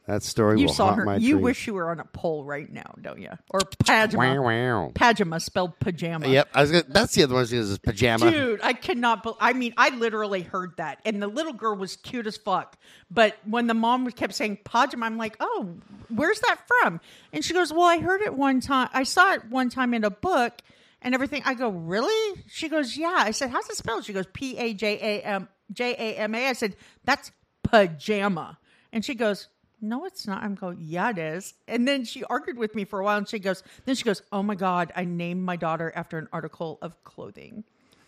That 0.07 0.23
story 0.23 0.61
You 0.61 0.67
will 0.67 0.73
saw 0.73 0.95
haunt 0.95 1.05
her. 1.09 1.17
You 1.17 1.37
wish 1.37 1.67
you 1.67 1.73
were 1.73 1.91
on 1.91 1.99
a 1.99 2.05
pole 2.05 2.45
right 2.45 2.71
now, 2.71 2.95
don't 3.01 3.19
you? 3.19 3.29
Or 3.49 3.59
pajama. 3.77 4.41
wow. 4.41 4.91
Pajama 4.95 5.37
spelled 5.41 5.77
pajama. 5.79 6.29
Yep, 6.29 6.47
I 6.53 6.61
was 6.61 6.71
gonna, 6.71 6.85
that's 6.87 7.13
the 7.13 7.23
other 7.23 7.33
one. 7.33 7.45
Says 7.45 7.69
is 7.69 7.77
pajama. 7.77 8.31
Dude, 8.31 8.61
I 8.63 8.71
cannot. 8.71 9.23
Be- 9.23 9.33
I 9.41 9.51
mean, 9.51 9.73
I 9.75 9.89
literally 9.89 10.43
heard 10.43 10.77
that, 10.77 10.99
and 11.03 11.21
the 11.21 11.27
little 11.27 11.51
girl 11.51 11.75
was 11.75 11.97
cute 11.97 12.25
as 12.25 12.37
fuck. 12.37 12.77
But 13.11 13.35
when 13.43 13.67
the 13.67 13.73
mom 13.73 14.09
kept 14.11 14.33
saying 14.33 14.59
pajama, 14.63 15.05
I'm 15.05 15.17
like, 15.17 15.35
oh, 15.41 15.75
where's 16.07 16.39
that 16.39 16.61
from? 16.67 17.01
And 17.33 17.43
she 17.43 17.53
goes, 17.53 17.73
well, 17.73 17.83
I 17.83 17.99
heard 17.99 18.21
it 18.21 18.33
one 18.33 18.61
time. 18.61 18.87
I 18.93 19.03
saw 19.03 19.33
it 19.33 19.43
one 19.49 19.69
time 19.69 19.93
in 19.93 20.05
a 20.05 20.09
book 20.09 20.53
and 21.01 21.13
everything. 21.15 21.41
I 21.45 21.53
go, 21.53 21.67
really? 21.67 22.41
She 22.47 22.69
goes, 22.69 22.95
yeah. 22.95 23.13
I 23.17 23.31
said, 23.31 23.49
how's 23.49 23.69
it 23.69 23.75
spelled? 23.75 24.05
She 24.05 24.13
goes, 24.13 24.25
P 24.31 24.57
A 24.57 24.73
J 24.73 24.99
A 25.01 25.25
M 25.25 25.49
J 25.73 25.91
A 25.91 26.17
M 26.19 26.33
A. 26.33 26.47
I 26.47 26.53
said, 26.53 26.77
that's 27.03 27.29
pajama. 27.63 28.57
And 28.93 29.03
she 29.03 29.15
goes, 29.15 29.49
no, 29.81 30.05
it's 30.05 30.25
not. 30.27 30.43
I'm 30.43 30.55
going, 30.55 30.77
yeah, 30.81 31.09
it 31.09 31.17
is. 31.17 31.53
And 31.67 31.87
then 31.87 32.05
she 32.05 32.23
argued 32.25 32.57
with 32.57 32.75
me 32.75 32.85
for 32.85 32.99
a 32.99 33.03
while 33.03 33.17
and 33.17 33.27
she 33.27 33.39
goes, 33.39 33.63
then 33.85 33.95
she 33.95 34.03
goes, 34.03 34.21
oh 34.31 34.43
my 34.43 34.55
God, 34.55 34.91
I 34.95 35.05
named 35.05 35.43
my 35.43 35.55
daughter 35.55 35.91
after 35.95 36.17
an 36.17 36.27
article 36.31 36.79
of 36.81 37.03
clothing. 37.03 37.63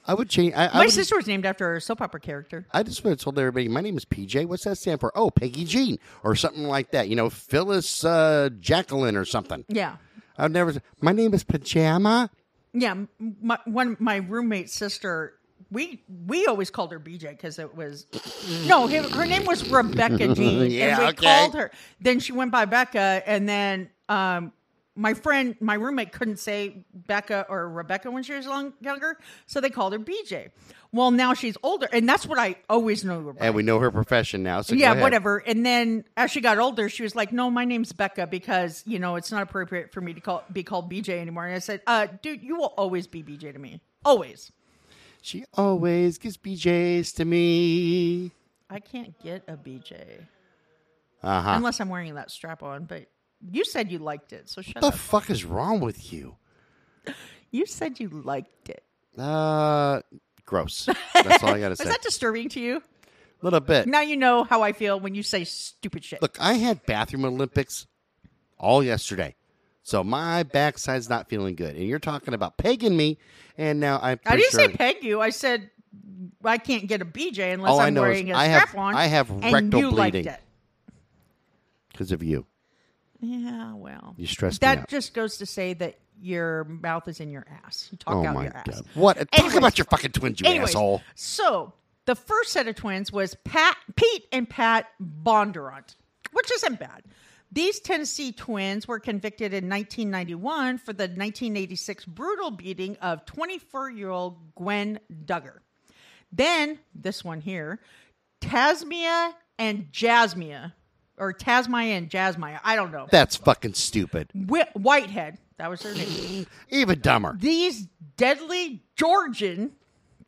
I 0.08 0.14
would 0.16 0.30
change. 0.30 0.54
I, 0.56 0.68
I 0.68 0.74
My 0.74 0.80
would, 0.86 0.92
sister 0.92 1.16
was 1.16 1.28
named 1.28 1.46
after 1.46 1.76
a 1.76 1.82
soap 1.82 2.02
opera 2.02 2.20
character. 2.20 2.66
I 2.74 2.82
just 2.82 3.04
would 3.04 3.12
have 3.12 3.20
told 3.20 3.38
everybody, 3.38 3.68
my 3.68 3.82
name 3.82 3.96
is 3.98 4.06
PJ. 4.06 4.46
What's 4.48 4.64
that 4.64 4.78
stand 4.78 5.00
for? 5.00 5.12
Oh, 5.16 5.30
Peggy 5.30 5.66
Jean 5.66 6.00
or 6.24 6.36
something 6.36 6.64
like 6.64 6.92
that. 6.92 7.10
You 7.10 7.16
know, 7.16 7.30
Phyllis 7.30 8.04
uh, 8.04 8.50
Jacqueline 8.60 9.16
or 9.16 9.26
something. 9.26 9.66
Yeah. 9.68 9.98
I've 10.38 10.52
never. 10.52 10.74
My 11.02 11.12
name 11.12 11.34
is 11.34 11.44
Pajama. 11.44 12.32
Yeah. 12.74 12.96
My, 13.20 13.60
one, 13.66 13.98
my 14.00 14.18
roommate's 14.18 14.74
sister, 14.74 15.34
we 15.72 16.04
we 16.26 16.46
always 16.46 16.70
called 16.70 16.92
her 16.92 17.00
BJ 17.00 17.30
because 17.30 17.60
it 17.60 17.76
was 17.76 18.08
no, 18.68 18.88
her, 18.88 19.04
her 19.10 19.26
name 19.26 19.46
was 19.46 19.68
Rebecca 19.70 20.34
Jean, 20.36 20.72
Yeah, 20.72 20.86
and 20.86 20.98
we 21.00 21.06
okay. 21.06 21.26
called 21.26 21.54
her. 21.56 21.72
Then 22.02 22.20
she 22.20 22.32
went 22.32 22.52
by 22.52 22.66
Becca, 22.66 23.24
and 23.26 23.48
then 23.48 23.90
um, 24.08 24.52
my 24.96 25.14
friend, 25.14 25.56
my 25.60 25.76
roommate, 25.76 26.12
couldn't 26.12 26.40
say 26.40 26.86
Becca 26.94 27.46
or 27.50 27.70
Rebecca 27.70 28.10
when 28.12 28.24
she 28.24 28.34
was 28.34 28.48
long, 28.48 28.74
younger, 28.82 29.18
so 29.46 29.62
they 29.62 29.70
called 29.70 29.94
her 29.94 30.00
BJ. 30.00 30.50
Well, 30.92 31.12
now 31.12 31.36
she's 31.36 31.56
older, 31.62 31.88
and 31.94 32.10
that's 32.10 32.26
what 32.26 32.40
I 32.40 32.56
always 32.68 33.04
her 33.04 33.34
by. 33.34 33.46
And 33.46 33.54
we 33.54 33.62
know 33.62 33.80
her 33.80 33.92
profession 33.92 34.42
now. 34.42 34.62
So 34.62 34.74
yeah, 34.74 35.00
whatever. 35.00 35.38
And 35.38 35.64
then 35.64 36.04
as 36.18 36.32
she 36.32 36.42
got 36.42 36.58
older, 36.58 36.90
she 36.90 37.04
was 37.04 37.16
like, 37.16 37.32
"No, 37.32 37.52
my 37.52 37.64
name's 37.64 37.94
Becca 37.94 38.26
because 38.28 38.84
you 38.88 38.98
know 38.98 39.16
it's 39.16 39.32
not 39.32 39.44
appropriate 39.44 39.94
for 39.94 40.02
me 40.02 40.14
to 40.16 40.22
call 40.22 40.44
be 40.52 40.64
called 40.64 40.92
BJ 40.92 41.20
anymore." 41.20 41.46
And 41.46 41.56
I 41.56 41.60
said, 41.60 41.82
"Uh, 41.86 42.08
dude, 42.24 42.42
you 42.42 42.58
will 42.58 42.74
always 42.76 43.06
be 43.06 43.22
BJ 43.22 43.54
to 43.54 43.60
me, 43.60 43.82
always." 44.04 44.52
She 45.22 45.46
always 45.54 46.18
gives 46.18 46.38
BJs 46.38 47.16
to 47.16 47.26
me. 47.26 48.32
I 48.70 48.80
can't 48.80 49.18
get 49.22 49.44
a 49.48 49.58
BJ 49.58 50.22
Uh 51.22 51.42
huh. 51.42 51.54
unless 51.56 51.80
I'm 51.82 51.90
wearing 51.90 52.16
that 52.16 52.32
strap 52.32 52.64
on. 52.64 52.86
But 52.86 53.08
you 53.52 53.66
said 53.66 53.92
you 53.92 54.00
liked 54.00 54.32
it, 54.34 54.50
so 54.50 54.62
shut 54.62 54.76
What 54.76 54.82
the 54.82 54.88
up. 54.88 54.94
fuck 54.96 55.30
is 55.30 55.44
wrong 55.46 55.80
with 55.80 56.14
you? 56.14 56.36
you 57.52 57.66
said 57.66 58.00
you 58.00 58.10
liked 58.10 58.70
it. 58.70 58.84
Uh, 59.18 60.02
gross. 60.46 60.88
That's 61.14 61.44
all 61.44 61.50
I 61.50 61.60
gotta 61.60 61.76
say. 61.78 61.84
Is 61.86 61.90
that 61.90 62.02
disturbing 62.02 62.50
to 62.50 62.60
you? 62.60 62.78
A 62.78 62.82
little 63.46 63.60
bit. 63.60 63.88
Now 63.88 64.02
you 64.02 64.18
know 64.18 64.44
how 64.44 64.62
I 64.62 64.74
feel 64.74 65.00
when 65.00 65.16
you 65.16 65.24
say 65.24 65.44
stupid 65.46 66.04
shit. 66.04 66.22
Look, 66.22 66.38
I 66.40 66.54
had 66.54 66.86
bathroom 66.86 67.26
Olympics 67.26 67.88
all 68.58 68.84
yesterday, 68.84 69.36
so 69.84 70.04
my 70.04 70.44
backside's 70.44 71.10
not 71.10 71.30
feeling 71.30 71.56
good. 71.56 71.76
And 71.76 71.86
you're 71.88 72.00
talking 72.00 72.34
about 72.34 72.58
pegging 72.58 72.96
me, 72.96 73.18
and 73.58 73.80
now 73.80 74.00
I'm. 74.02 74.20
I 74.26 74.36
didn't 74.38 74.52
sure, 74.52 74.60
say 74.62 74.68
peg 74.70 75.04
you. 75.04 75.22
I 75.22 75.30
said 75.32 75.70
I 76.44 76.58
can't 76.58 76.88
get 76.88 77.02
a 77.02 77.06
BJ 77.06 77.54
unless 77.54 77.72
All 77.72 77.80
I 77.80 77.88
I'm 77.88 77.96
wearing 77.96 78.32
a 78.32 78.36
I 78.36 78.46
have- 78.46 78.70
strap 78.70 78.78
on. 78.84 78.96
I 78.96 79.06
have 79.08 79.30
rectal 79.30 79.80
you 79.80 79.92
bleeding. 79.92 80.28
because 81.92 82.12
of 82.12 82.24
you. 82.24 82.46
Yeah, 83.22 83.74
well, 83.74 84.16
You 84.18 84.28
stressed 84.28 84.62
that 84.62 84.88
just 84.88 85.14
goes 85.14 85.38
to 85.40 85.46
say 85.46 85.74
that 85.74 85.98
your 86.22 86.64
mouth 86.66 87.08
is 87.10 87.20
in 87.20 87.30
your 87.32 87.46
ass. 87.66 87.90
You 87.92 87.98
talk 87.98 88.16
Oh 88.16 88.26
out 88.26 88.44
your 88.44 88.56
ass. 88.56 88.66
god! 88.66 88.86
What? 88.94 89.18
Talk 89.18 89.28
Anyways. 89.34 89.58
about 89.58 89.78
your 89.78 89.86
fucking 89.86 90.12
twins, 90.14 90.40
you 90.40 90.48
Anyways, 90.48 90.70
asshole. 90.70 91.02
So 91.16 91.74
the 92.06 92.16
first 92.16 92.52
set 92.54 92.68
of 92.70 92.76
twins 92.76 93.12
was 93.12 93.36
Pat, 93.44 93.76
Pete, 93.98 94.26
and 94.32 94.50
Pat 94.50 94.88
Bondurant, 95.02 95.96
which 96.32 96.50
isn't 96.54 96.80
bad. 96.80 97.04
These 97.52 97.80
Tennessee 97.80 98.32
twins 98.32 98.88
were 98.88 99.00
convicted 99.00 99.54
in 99.54 99.68
1991 99.70 100.78
for 100.78 100.94
the 100.94 101.04
1986 101.04 102.06
brutal 102.06 102.52
beating 102.52 102.96
of 102.98 103.26
24-year-old 103.26 104.54
Gwen 104.56 105.00
Duggar. 105.26 105.58
Then 106.32 106.78
this 106.94 107.24
one 107.24 107.42
here, 107.42 107.80
Tasmiyah 108.42 109.34
and 109.58 109.92
Jasmiyah, 109.92 110.74
or 111.18 111.34
Tasmiyah 111.34 111.98
and 111.98 112.10
Jasmiyah, 112.10 112.60
I 112.64 112.76
don't 112.76 112.92
know. 112.92 113.08
That's 113.10 113.36
fucking 113.36 113.74
stupid. 113.74 114.30
Whi- 114.36 114.70
Whitehead, 114.74 115.40
that 115.58 115.72
was 115.72 115.82
her 115.82 115.94
name. 115.96 116.46
Even 116.70 117.00
dumber. 117.00 117.36
These 117.40 117.88
deadly 118.16 118.84
Georgian 118.96 119.72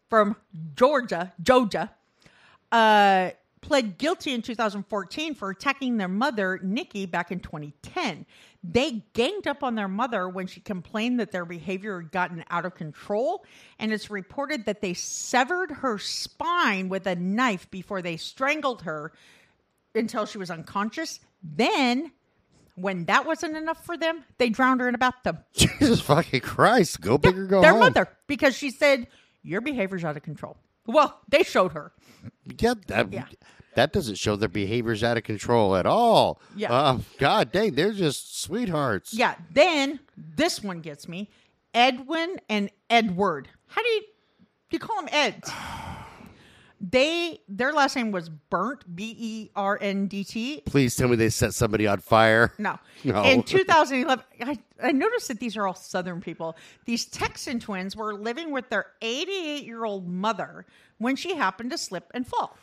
from 0.09 0.35
Georgia, 0.75 1.33
Georgia, 1.41 1.91
uh, 2.71 3.29
pled 3.61 3.97
guilty 3.97 4.33
in 4.33 4.41
2014 4.41 5.35
for 5.35 5.49
attacking 5.51 5.97
their 5.97 6.07
mother, 6.07 6.59
Nikki, 6.63 7.05
back 7.05 7.31
in 7.31 7.39
2010. 7.39 8.25
They 8.63 9.03
ganged 9.13 9.47
up 9.47 9.63
on 9.63 9.75
their 9.75 9.87
mother 9.87 10.27
when 10.27 10.47
she 10.47 10.59
complained 10.59 11.19
that 11.19 11.31
their 11.31 11.45
behavior 11.45 11.99
had 12.01 12.11
gotten 12.11 12.43
out 12.49 12.65
of 12.65 12.75
control, 12.75 13.45
and 13.79 13.91
it's 13.93 14.09
reported 14.11 14.65
that 14.65 14.81
they 14.81 14.93
severed 14.93 15.71
her 15.71 15.97
spine 15.97 16.89
with 16.89 17.07
a 17.07 17.15
knife 17.15 17.69
before 17.71 18.01
they 18.01 18.17
strangled 18.17 18.81
her 18.83 19.13
until 19.95 20.25
she 20.25 20.37
was 20.37 20.51
unconscious. 20.51 21.19
Then, 21.43 22.11
when 22.75 23.05
that 23.05 23.25
wasn't 23.25 23.57
enough 23.57 23.83
for 23.85 23.97
them, 23.97 24.23
they 24.37 24.49
drowned 24.49 24.81
her 24.81 24.87
in 24.89 24.95
a 24.95 24.99
bathtub 24.99 25.43
Jesus 25.53 26.01
fucking 26.01 26.41
Christ! 26.41 27.01
Go 27.01 27.17
big 27.17 27.37
or 27.37 27.45
go 27.47 27.61
their 27.61 27.71
home. 27.71 27.79
mother 27.79 28.07
because 28.27 28.55
she 28.55 28.69
said 28.69 29.07
your 29.43 29.61
behavior's 29.61 30.03
out 30.03 30.17
of 30.17 30.23
control. 30.23 30.55
Well, 30.85 31.19
they 31.29 31.43
showed 31.43 31.73
her. 31.73 31.91
Yeah, 32.59 32.73
that, 32.87 33.11
Yeah. 33.13 33.25
that 33.75 33.93
doesn't 33.93 34.15
show 34.15 34.35
their 34.35 34.49
behavior's 34.49 35.03
out 35.03 35.17
of 35.17 35.23
control 35.23 35.75
at 35.75 35.85
all. 35.85 36.41
Yeah. 36.55 36.71
Um, 36.71 37.05
God 37.19 37.51
dang, 37.51 37.75
they're 37.75 37.93
just 37.93 38.41
sweethearts. 38.41 39.13
Yeah. 39.13 39.35
Then 39.51 39.99
this 40.17 40.61
one 40.63 40.81
gets 40.81 41.07
me. 41.07 41.29
Edwin 41.73 42.37
and 42.49 42.69
Edward. 42.89 43.47
How 43.67 43.81
do 43.81 43.87
you 43.89 44.01
do 44.01 44.07
you 44.75 44.79
call 44.79 44.97
them 44.97 45.09
Eds? 45.11 45.49
They 46.83 47.39
their 47.47 47.73
last 47.73 47.95
name 47.95 48.11
was 48.11 48.29
Berndt 48.49 48.81
B 48.95 49.15
E 49.17 49.49
R 49.55 49.77
N 49.79 50.07
D 50.07 50.23
T. 50.23 50.63
Please 50.65 50.95
tell 50.95 51.07
me 51.07 51.15
they 51.15 51.29
set 51.29 51.53
somebody 51.53 51.85
on 51.85 51.99
fire. 51.99 52.53
No. 52.57 52.79
No. 53.03 53.23
In 53.23 53.41
2011, 53.41 54.23
I, 54.41 54.59
I 54.81 54.91
noticed 54.91 55.27
that 55.29 55.39
these 55.39 55.57
are 55.57 55.65
all 55.65 55.73
Southern 55.73 56.21
people. 56.21 56.55
These 56.85 57.05
Texan 57.05 57.59
twins 57.59 57.95
were 57.95 58.13
living 58.13 58.51
with 58.51 58.69
their 58.69 58.85
88 59.01 59.63
year 59.65 59.85
old 59.85 60.07
mother 60.07 60.65
when 60.99 61.15
she 61.15 61.35
happened 61.35 61.71
to 61.71 61.79
slip 61.79 62.11
and 62.13 62.27
fall. 62.27 62.55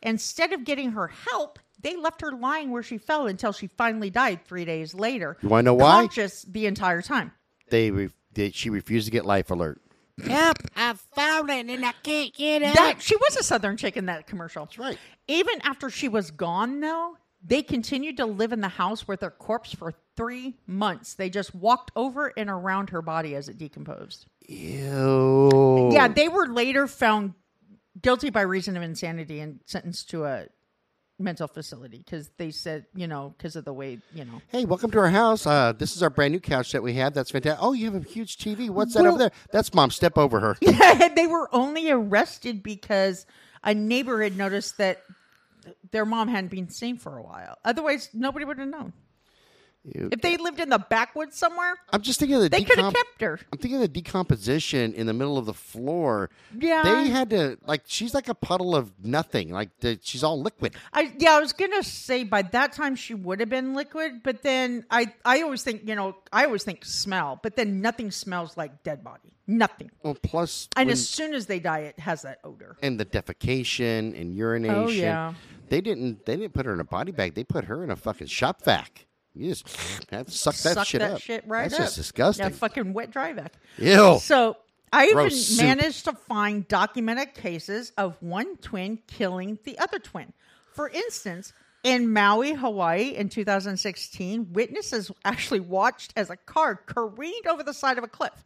Instead 0.00 0.52
of 0.52 0.64
getting 0.64 0.92
her 0.92 1.08
help, 1.08 1.58
they 1.80 1.96
left 1.96 2.20
her 2.20 2.30
lying 2.30 2.70
where 2.70 2.84
she 2.84 2.98
fell 2.98 3.26
until 3.26 3.52
she 3.52 3.66
finally 3.66 4.10
died 4.10 4.44
three 4.44 4.64
days 4.64 4.94
later. 4.94 5.36
You 5.42 5.48
wanna 5.48 5.62
know 5.64 5.74
why? 5.74 6.02
Conscious 6.02 6.42
the 6.42 6.66
entire 6.66 7.02
time. 7.02 7.32
They, 7.70 7.90
re- 7.90 8.10
they 8.32 8.50
she 8.50 8.70
refused 8.70 9.06
to 9.06 9.10
get 9.10 9.26
life 9.26 9.50
alert. 9.50 9.80
Help! 10.22 10.58
I've 10.76 11.00
fallen 11.00 11.68
and 11.70 11.84
I 11.84 11.92
can't 12.02 12.32
get 12.34 12.62
up. 12.62 12.74
That 12.74 13.02
she 13.02 13.16
was 13.16 13.36
a 13.36 13.42
Southern 13.42 13.76
chick 13.76 13.96
in 13.96 14.06
that 14.06 14.26
commercial. 14.26 14.64
That's 14.64 14.78
right. 14.78 14.98
Even 15.26 15.60
after 15.62 15.90
she 15.90 16.08
was 16.08 16.30
gone, 16.30 16.80
though, 16.80 17.16
they 17.44 17.62
continued 17.62 18.16
to 18.18 18.26
live 18.26 18.52
in 18.52 18.60
the 18.60 18.68
house 18.68 19.06
with 19.06 19.20
her 19.20 19.30
corpse 19.30 19.74
for 19.74 19.92
three 20.16 20.54
months. 20.66 21.14
They 21.14 21.28
just 21.28 21.54
walked 21.54 21.90
over 21.96 22.32
and 22.36 22.48
around 22.48 22.90
her 22.90 23.02
body 23.02 23.34
as 23.34 23.48
it 23.48 23.58
decomposed. 23.58 24.26
Ew. 24.48 25.90
Yeah, 25.92 26.08
they 26.08 26.28
were 26.28 26.46
later 26.46 26.86
found 26.86 27.34
guilty 28.00 28.30
by 28.30 28.42
reason 28.42 28.76
of 28.76 28.82
insanity 28.82 29.40
and 29.40 29.60
sentenced 29.66 30.10
to 30.10 30.24
a 30.24 30.46
mental 31.18 31.46
facility 31.46 31.98
because 31.98 32.30
they 32.36 32.50
said, 32.50 32.86
you 32.94 33.06
know, 33.06 33.34
because 33.36 33.56
of 33.56 33.64
the 33.64 33.72
way, 33.72 33.98
you 34.14 34.24
know. 34.24 34.40
Hey, 34.48 34.64
welcome 34.64 34.90
to 34.90 34.98
our 34.98 35.10
house. 35.10 35.46
Uh, 35.46 35.72
this 35.72 35.94
is 35.94 36.02
our 36.02 36.10
brand 36.10 36.32
new 36.32 36.40
couch 36.40 36.72
that 36.72 36.82
we 36.82 36.94
have. 36.94 37.14
That's 37.14 37.30
fantastic. 37.30 37.62
Oh, 37.62 37.72
you 37.72 37.90
have 37.92 38.04
a 38.04 38.08
huge 38.08 38.36
TV. 38.36 38.68
What's 38.70 38.94
that 38.94 39.02
Well- 39.02 39.12
over 39.12 39.18
there? 39.18 39.32
That's 39.52 39.72
mom. 39.74 39.90
Step 39.90 40.18
over 40.18 40.40
her. 40.40 40.56
they 41.14 41.26
were 41.26 41.48
only 41.54 41.90
arrested 41.90 42.62
because 42.62 43.26
a 43.62 43.74
neighbor 43.74 44.22
had 44.22 44.36
noticed 44.36 44.76
that 44.78 45.02
their 45.92 46.04
mom 46.04 46.28
hadn't 46.28 46.50
been 46.50 46.68
seen 46.68 46.98
for 46.98 47.16
a 47.16 47.22
while. 47.22 47.58
Otherwise, 47.64 48.10
nobody 48.12 48.44
would 48.44 48.58
have 48.58 48.68
known. 48.68 48.92
You- 49.86 50.08
If 50.12 50.22
they 50.22 50.36
lived 50.38 50.60
in 50.60 50.70
the 50.70 50.78
backwoods 50.78 51.36
somewhere, 51.36 51.74
I'm 51.92 52.00
just 52.00 52.18
thinking 52.18 52.36
of 52.36 52.42
the 52.42 52.48
they 52.48 52.64
could 52.64 52.78
have 52.78 52.94
kept 52.94 53.20
her. 53.20 53.38
I'm 53.52 53.58
thinking 53.58 53.76
of 53.76 53.82
the 53.82 53.88
decomposition 53.88 54.94
in 54.94 55.06
the 55.06 55.12
middle 55.12 55.36
of 55.36 55.44
the 55.44 55.52
floor. 55.52 56.30
Yeah. 56.58 56.82
They 56.82 57.08
had 57.10 57.28
to 57.30 57.58
like 57.66 57.82
she's 57.86 58.14
like 58.14 58.28
a 58.28 58.34
puddle 58.34 58.74
of 58.74 58.92
nothing. 59.04 59.50
Like 59.50 59.70
the, 59.80 59.98
she's 60.02 60.24
all 60.24 60.40
liquid. 60.40 60.74
I 60.94 61.12
yeah, 61.18 61.34
I 61.34 61.40
was 61.40 61.52
gonna 61.52 61.82
say 61.82 62.24
by 62.24 62.40
that 62.42 62.72
time 62.72 62.96
she 62.96 63.12
would 63.14 63.40
have 63.40 63.50
been 63.50 63.74
liquid, 63.74 64.22
but 64.22 64.42
then 64.42 64.86
I 64.90 65.12
I 65.24 65.42
always 65.42 65.62
think 65.62 65.86
you 65.86 65.94
know 65.94 66.16
I 66.32 66.46
always 66.46 66.64
think 66.64 66.84
smell, 66.84 67.38
but 67.42 67.56
then 67.56 67.82
nothing 67.82 68.10
smells 68.10 68.56
like 68.56 68.82
dead 68.84 69.04
body, 69.04 69.34
nothing. 69.46 69.90
Well, 70.02 70.14
plus 70.22 70.68
And 70.76 70.86
when- 70.86 70.92
as 70.94 71.06
soon 71.06 71.34
as 71.34 71.44
they 71.46 71.60
die, 71.60 71.80
it 71.80 71.98
has 71.98 72.22
that 72.22 72.38
odor. 72.42 72.76
and 72.82 72.98
the 72.98 73.04
defecation 73.04 74.18
and 74.18 74.34
urination. 74.34 74.74
Oh, 74.76 74.88
yeah. 74.88 75.34
They 75.68 75.80
didn't 75.82 76.24
they 76.24 76.36
didn't 76.36 76.54
put 76.54 76.64
her 76.66 76.72
in 76.72 76.80
a 76.80 76.84
body 76.84 77.12
bag. 77.12 77.34
They 77.34 77.44
put 77.44 77.64
her 77.66 77.84
in 77.84 77.90
a 77.90 77.96
fucking 77.96 78.28
shop 78.28 78.64
vac. 78.64 79.06
You 79.34 79.48
just 79.50 79.66
have 80.10 80.26
to 80.26 80.32
suck 80.32 80.54
that 80.56 80.74
Suck 80.74 80.86
shit 80.86 81.00
that 81.00 81.12
up. 81.12 81.20
shit 81.20 81.44
right 81.46 81.62
That's 81.70 81.74
up. 81.74 81.86
just 81.86 81.96
disgusting. 81.96 82.44
Yeah, 82.46 82.50
fucking 82.50 82.92
wet 82.92 83.10
dry 83.10 83.32
vac. 83.32 83.52
Ew. 83.78 84.18
So 84.20 84.56
I 84.92 85.06
even 85.06 85.16
Gross 85.16 85.46
soup. 85.46 85.64
managed 85.64 86.04
to 86.04 86.12
find 86.12 86.66
documented 86.68 87.34
cases 87.34 87.92
of 87.98 88.16
one 88.20 88.56
twin 88.58 89.00
killing 89.08 89.58
the 89.64 89.76
other 89.80 89.98
twin. 89.98 90.32
For 90.72 90.88
instance, 90.88 91.52
in 91.82 92.12
Maui, 92.12 92.52
Hawaii 92.54 93.08
in 93.08 93.28
2016, 93.28 94.52
witnesses 94.52 95.10
actually 95.24 95.60
watched 95.60 96.12
as 96.16 96.30
a 96.30 96.36
car 96.36 96.76
careened 96.76 97.46
over 97.48 97.62
the 97.62 97.74
side 97.74 97.98
of 97.98 98.04
a 98.04 98.08
cliff. 98.08 98.44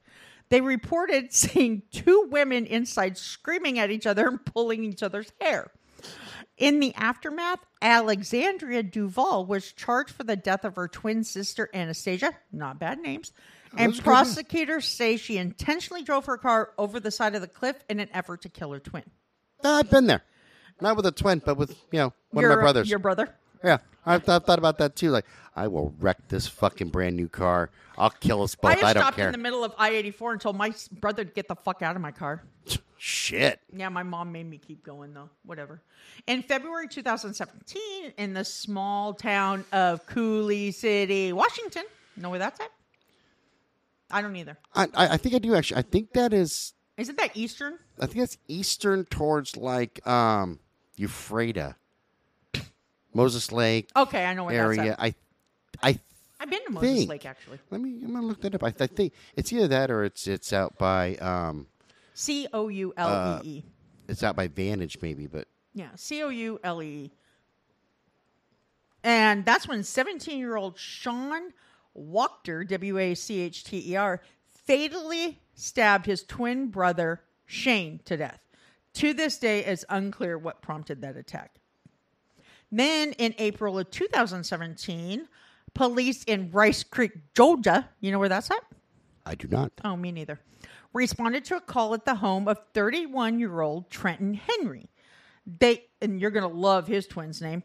They 0.48 0.60
reported 0.62 1.32
seeing 1.34 1.82
two 1.92 2.28
women 2.30 2.64
inside 2.66 3.18
screaming 3.18 3.78
at 3.78 3.90
each 3.90 4.06
other 4.06 4.26
and 4.26 4.42
pulling 4.44 4.84
each 4.84 5.02
other's 5.02 5.30
hair. 5.40 5.70
In 6.58 6.80
the 6.80 6.92
aftermath, 6.96 7.60
Alexandria 7.80 8.82
Duval 8.82 9.46
was 9.46 9.72
charged 9.72 10.10
for 10.10 10.24
the 10.24 10.36
death 10.36 10.64
of 10.64 10.74
her 10.74 10.88
twin 10.88 11.22
sister 11.22 11.70
Anastasia, 11.72 12.34
not 12.52 12.80
bad 12.80 12.98
names, 12.98 13.32
and 13.76 13.96
prosecutors 14.02 14.86
say 14.86 15.16
she 15.16 15.38
intentionally 15.38 16.02
drove 16.02 16.26
her 16.26 16.36
car 16.36 16.72
over 16.76 16.98
the 16.98 17.12
side 17.12 17.36
of 17.36 17.40
the 17.40 17.48
cliff 17.48 17.76
in 17.88 18.00
an 18.00 18.08
effort 18.12 18.42
to 18.42 18.48
kill 18.48 18.72
her 18.72 18.80
twin. 18.80 19.04
I've 19.62 19.88
been 19.88 20.06
there. 20.06 20.22
Not 20.80 20.96
with 20.96 21.06
a 21.06 21.12
twin, 21.12 21.42
but 21.44 21.56
with, 21.56 21.76
you 21.92 21.98
know, 21.98 22.12
one 22.30 22.42
your, 22.42 22.52
of 22.52 22.56
my 22.56 22.60
uh, 22.60 22.64
brothers. 22.64 22.90
Your 22.90 22.98
brother? 22.98 23.34
Yeah, 23.64 23.78
I've, 24.06 24.24
th- 24.24 24.42
thought 24.42 24.58
about 24.58 24.78
that 24.78 24.96
too. 24.96 25.10
Like, 25.10 25.26
I 25.56 25.66
will 25.68 25.92
wreck 25.98 26.28
this 26.28 26.46
fucking 26.46 26.88
brand 26.88 27.16
new 27.16 27.28
car. 27.28 27.70
I'll 27.96 28.10
kill 28.10 28.42
us 28.42 28.54
both. 28.54 28.82
I 28.82 28.88
I, 28.88 28.92
don't 28.92 29.02
stopped 29.02 29.18
in 29.18 29.32
the 29.32 29.38
middle 29.38 29.64
of 29.64 29.74
I 29.76 29.90
84 29.90 30.32
and 30.32 30.36
until 30.36 30.52
my 30.52 30.72
brother 31.00 31.24
would 31.24 31.34
get 31.34 31.48
the 31.48 31.56
fuck 31.56 31.82
out 31.82 31.96
of 31.96 32.02
my 32.02 32.12
car. 32.12 32.44
Shit. 32.98 33.60
Yeah, 33.72 33.88
my 33.88 34.02
mom 34.02 34.32
made 34.32 34.48
me 34.50 34.58
keep 34.58 34.84
going 34.84 35.14
though. 35.14 35.30
Whatever. 35.44 35.80
In 36.26 36.42
February 36.42 36.88
2017, 36.88 38.12
in 38.18 38.34
the 38.34 38.44
small 38.44 39.14
town 39.14 39.64
of 39.72 40.04
Coulee 40.06 40.72
City, 40.72 41.32
Washington. 41.32 41.84
Know 42.16 42.30
where 42.30 42.40
that's 42.40 42.58
at? 42.60 42.70
I 44.10 44.20
don't 44.22 44.34
either. 44.34 44.58
I, 44.74 44.84
I, 44.94 45.08
I 45.10 45.16
think 45.16 45.34
I 45.34 45.38
do 45.38 45.54
actually. 45.54 45.78
I 45.78 45.82
think 45.82 46.12
that 46.14 46.32
is. 46.32 46.72
Isn't 46.96 47.16
that 47.18 47.36
Eastern? 47.36 47.78
I 48.00 48.06
think 48.06 48.18
that's 48.18 48.38
eastern 48.48 49.04
towards 49.04 49.56
like 49.56 50.04
um 50.06 50.58
Moses 53.14 53.52
Lake 53.52 53.88
Okay, 53.96 54.24
I 54.24 54.34
know 54.34 54.44
where 54.44 54.54
area. 54.60 54.76
that's 54.76 54.90
at. 54.90 55.00
I, 55.00 55.14
I 55.90 56.00
I've 56.40 56.50
been 56.50 56.64
to 56.66 56.72
Moses 56.72 56.90
think- 56.98 57.10
Lake 57.10 57.26
actually. 57.26 57.58
let 57.70 57.80
me. 57.80 58.00
I'm 58.04 58.12
gonna 58.14 58.26
look 58.26 58.40
that 58.42 58.54
up. 58.54 58.62
I, 58.64 58.68
I 58.68 58.86
think 58.86 59.12
it's 59.36 59.52
either 59.52 59.68
that 59.68 59.90
or 59.90 60.04
it's 60.04 60.26
it's 60.26 60.52
out 60.52 60.78
by 60.78 61.14
um 61.16 61.66
C 62.18 62.48
O 62.52 62.66
U 62.66 62.92
L 62.96 63.40
E 63.44 63.48
E. 63.48 63.64
Uh, 63.64 63.70
it's 64.08 64.24
out 64.24 64.34
by 64.34 64.48
Vantage 64.48 64.98
maybe, 65.00 65.28
but 65.28 65.46
Yeah, 65.72 65.90
C 65.94 66.20
O 66.24 66.30
U 66.30 66.58
L 66.64 66.82
E 66.82 66.86
E. 66.86 67.12
And 69.04 69.44
that's 69.44 69.68
when 69.68 69.84
17 69.84 70.36
year 70.36 70.56
old 70.56 70.76
Sean 70.76 71.52
Wachter, 71.96 72.66
W 72.66 72.98
A 72.98 73.14
C 73.14 73.38
H 73.40 73.62
T 73.62 73.92
E 73.92 73.94
R, 73.94 74.20
fatally 74.66 75.40
stabbed 75.54 76.06
his 76.06 76.24
twin 76.24 76.70
brother 76.70 77.22
Shane 77.46 78.00
to 78.06 78.16
death. 78.16 78.40
To 78.94 79.14
this 79.14 79.38
day, 79.38 79.64
it's 79.64 79.84
unclear 79.88 80.36
what 80.36 80.60
prompted 80.60 81.00
that 81.02 81.16
attack. 81.16 81.60
Then 82.72 83.12
in 83.12 83.32
April 83.38 83.78
of 83.78 83.90
2017, 83.92 85.28
police 85.72 86.24
in 86.24 86.50
Rice 86.50 86.82
Creek, 86.82 87.12
Georgia, 87.34 87.88
you 88.00 88.10
know 88.10 88.18
where 88.18 88.28
that's 88.28 88.50
at? 88.50 88.64
I 89.24 89.36
do 89.36 89.46
not. 89.46 89.70
Oh, 89.84 89.96
me 89.96 90.10
neither. 90.10 90.40
Responded 90.98 91.44
to 91.44 91.56
a 91.56 91.60
call 91.60 91.94
at 91.94 92.04
the 92.04 92.16
home 92.16 92.48
of 92.48 92.58
31 92.74 93.38
year 93.38 93.60
old 93.60 93.88
Trenton 93.88 94.34
Henry. 94.34 94.90
They, 95.46 95.84
and 96.02 96.20
you're 96.20 96.32
going 96.32 96.50
to 96.50 96.52
love 96.52 96.88
his 96.88 97.06
twin's 97.06 97.40
name. 97.40 97.62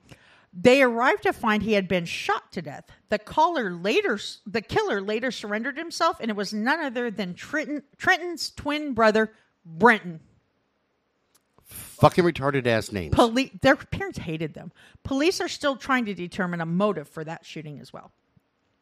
They 0.54 0.84
arrived 0.84 1.24
to 1.24 1.34
find 1.34 1.64
he 1.64 1.74
had 1.74 1.88
been 1.88 2.06
shot 2.06 2.52
to 2.52 2.62
death. 2.62 2.86
The 3.10 3.18
caller 3.18 3.72
later, 3.72 4.20
the 4.46 4.62
killer 4.62 5.02
later 5.02 5.32
surrendered 5.32 5.80
himself, 5.80 6.18
and 6.20 6.30
it 6.30 6.36
was 6.36 6.54
none 6.54 6.80
other 6.80 7.10
than 7.10 7.34
Trenton, 7.34 7.82
Trenton's 7.98 8.52
twin 8.52 8.94
brother, 8.94 9.34
Brenton. 9.66 10.20
Fucking 11.64 12.24
retarded 12.24 12.68
ass 12.68 12.92
names. 12.92 13.16
Police, 13.16 13.50
their 13.64 13.78
parents 13.78 14.20
hated 14.20 14.54
them. 14.54 14.72
Police 15.04 15.42
are 15.42 15.48
still 15.48 15.76
trying 15.76 16.06
to 16.06 16.14
determine 16.14 16.62
a 16.62 16.68
motive 16.68 17.10
for 17.10 17.24
that 17.24 17.48
shooting 17.48 17.80
as 17.80 17.92
well. 17.92 18.12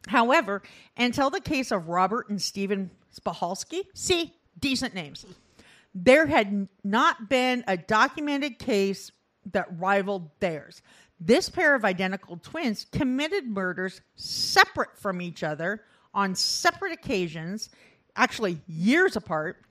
However, 0.08 0.60
until 0.98 1.30
the 1.30 1.40
case 1.40 1.70
of 1.70 1.88
Robert 1.88 2.28
and 2.28 2.42
Stephen 2.42 2.90
Spahalski, 3.18 3.84
see, 3.94 4.34
decent 4.58 4.94
names, 4.94 5.26
there 5.94 6.26
had 6.26 6.68
not 6.84 7.28
been 7.28 7.64
a 7.66 7.76
documented 7.76 8.58
case 8.58 9.10
that 9.52 9.66
rivaled 9.78 10.30
theirs. 10.40 10.82
This 11.20 11.48
pair 11.48 11.74
of 11.74 11.84
identical 11.84 12.36
twins 12.36 12.86
committed 12.90 13.46
murders 13.46 14.00
separate 14.16 14.96
from 14.96 15.20
each 15.20 15.42
other 15.42 15.82
on 16.14 16.34
separate 16.34 16.92
occasions, 16.92 17.70
actually 18.16 18.60
years 18.66 19.16
apart. 19.16 19.62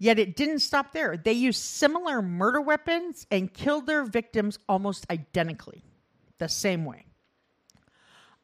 Yet 0.00 0.18
it 0.18 0.36
didn't 0.36 0.60
stop 0.60 0.92
there. 0.92 1.16
They 1.16 1.32
used 1.32 1.60
similar 1.60 2.22
murder 2.22 2.60
weapons 2.60 3.26
and 3.32 3.52
killed 3.52 3.86
their 3.86 4.04
victims 4.04 4.58
almost 4.68 5.06
identically, 5.10 5.82
the 6.38 6.48
same 6.48 6.84
way. 6.84 7.04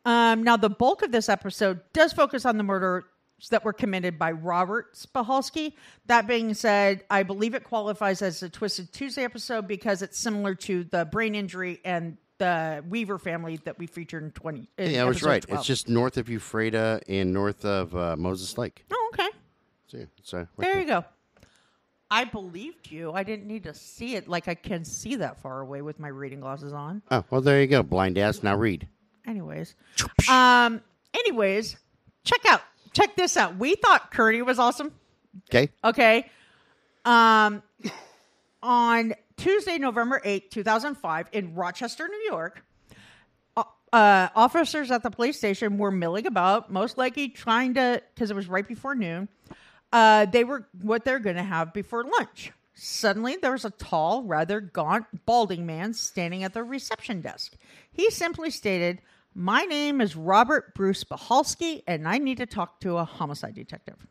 Um, 0.05 0.43
now, 0.43 0.57
the 0.57 0.69
bulk 0.69 1.03
of 1.03 1.13
this 1.13 1.29
episode 1.29 1.81
does 1.93 2.13
focus 2.13 2.45
on 2.45 2.59
the 2.59 2.65
murders 2.65 3.05
that 3.49 3.65
were 3.65 3.73
committed 3.73 4.19
by 4.19 4.33
Robert 4.33 4.95
Spahalski. 4.95 5.75
That 6.07 6.27
being 6.27 6.55
said, 6.55 7.05
I 7.11 7.23
believe 7.23 7.55
it 7.55 7.65
qualifies 7.65 8.23
as 8.23 8.43
a 8.43 8.49
Twisted 8.49 8.93
Tuesday 8.93 9.25
episode 9.25 9.67
because 9.67 10.03
it's 10.03 10.19
similar 10.19 10.55
to 10.57 10.85
the 10.85 11.05
brain 11.05 11.35
injury 11.35 11.81
and 11.85 12.17
the 12.39 12.85
Weaver 12.89 13.19
family 13.19 13.61
that 13.65 13.79
we 13.79 13.87
featured 13.87 14.23
in 14.23 14.31
20. 14.33 14.69
in 14.79 14.91
yeah, 14.91 15.03
I 15.03 15.05
was 15.05 15.23
right. 15.23 15.43
12. 15.43 15.59
It's 15.59 15.67
just 15.67 15.89
north 15.89 16.17
of 16.17 16.29
Ephrata 16.29 17.01
and 17.09 17.33
north 17.33 17.65
of 17.65 17.95
uh, 17.95 18.17
Moses 18.17 18.59
Lake. 18.59 18.85
Oh, 18.93 19.11
okay. 19.15 19.29
See, 19.91 20.07
so 20.23 20.39
right 20.39 20.49
There 20.59 20.81
you 20.81 20.87
go. 20.87 21.05
I 22.11 22.25
believed 22.25 22.91
you. 22.91 23.13
I 23.13 23.23
didn't 23.23 23.47
need 23.47 23.65
to 23.65 23.75
see 23.75 24.15
it 24.15 24.29
like 24.29 24.47
I 24.47 24.55
can 24.55 24.85
see 24.85 25.17
that 25.17 25.41
far 25.41 25.61
away 25.61 25.83
with 25.83 25.99
my 25.99 26.09
reading 26.09 26.41
glasses 26.41 26.73
on. 26.73 27.03
Oh, 27.11 27.25
well, 27.31 27.41
there 27.41 27.61
you 27.61 27.67
go. 27.67 27.83
Blind 27.83 28.19
ass. 28.19 28.43
Now 28.43 28.57
read. 28.57 28.87
Anyways, 29.27 29.75
um, 30.31 30.83
anyways, 31.15 31.77
check 32.25 32.41
out 32.47 32.61
check 32.95 33.17
this 33.17 33.37
out. 33.37 33.57
We 33.59 33.75
thought 33.75 34.11
Kearney 34.11 34.41
was 34.41 34.59
awesome. 34.59 34.93
Okay. 35.51 35.69
Okay, 35.85 36.31
um, 37.05 37.63
on 38.63 39.15
Tuesday, 39.37 39.77
November 39.79 40.23
eighth, 40.25 40.49
two 40.51 40.63
thousand 40.63 40.95
five, 40.95 41.29
in 41.33 41.55
Rochester, 41.55 42.09
New 42.09 42.25
York. 42.31 42.65
uh, 43.57 43.65
Uh, 43.93 44.29
officers 44.35 44.91
at 44.91 45.03
the 45.03 45.11
police 45.11 45.37
station 45.39 45.79
were 45.79 45.93
milling 45.93 46.27
about, 46.27 46.73
most 46.73 46.99
likely 46.99 47.29
trying 47.29 47.75
to, 47.75 48.03
because 48.15 48.31
it 48.31 48.35
was 48.35 48.49
right 48.49 48.67
before 48.67 48.95
noon. 48.97 49.29
Uh, 49.93 50.27
they 50.27 50.43
were 50.43 50.67
what 50.83 51.05
they're 51.05 51.21
going 51.21 51.37
to 51.37 51.43
have 51.45 51.73
before 51.73 52.03
lunch. 52.03 52.51
Suddenly, 52.75 53.37
there 53.41 53.53
was 53.53 53.65
a 53.65 53.71
tall, 53.71 54.25
rather 54.25 54.61
gaunt, 54.61 55.07
balding 55.27 55.65
man 55.65 55.95
standing 55.95 56.43
at 56.43 56.55
the 56.55 56.65
reception 56.65 57.21
desk. 57.21 57.55
He 57.93 58.11
simply 58.11 58.51
stated, 58.51 59.01
"My 59.35 59.63
name 59.63 60.01
is 60.01 60.17
Robert 60.17 60.75
Bruce 60.75 61.05
Spahalski, 61.05 61.83
and 61.87 62.07
I 62.07 62.19
need 62.19 62.39
to 62.39 62.47
talk 62.47 62.81
to 62.81 62.97
a 62.99 63.05
homicide 63.05 63.55
detective." 63.55 64.07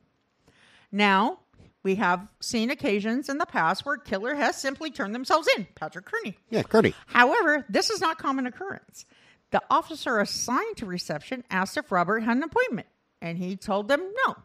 Now, 0.92 1.40
we 1.82 1.96
have 1.96 2.28
seen 2.40 2.70
occasions 2.70 3.30
in 3.30 3.38
the 3.38 3.46
past 3.46 3.86
where 3.86 3.98
killer 3.98 4.36
has 4.36 4.56
simply 4.56 4.90
turned 4.92 5.14
themselves 5.14 5.48
in. 5.58 5.68
Patrick 5.76 6.06
Kearney. 6.06 6.38
Yeah, 6.50 6.64
Kearney. 6.64 6.94
However, 7.08 7.66
this 7.70 7.90
is 7.90 8.00
not 8.00 8.18
common 8.18 8.46
occurrence. 8.46 9.06
The 9.52 9.62
officer 9.70 10.20
assigned 10.20 10.78
to 10.78 10.86
reception 10.86 11.44
asked 11.50 11.78
if 11.78 11.92
Robert 11.92 12.22
had 12.22 12.38
an 12.38 12.44
appointment, 12.44 12.88
and 13.22 13.38
he 13.38 13.56
told 13.56 13.88
them 13.88 14.02
no, 14.26 14.36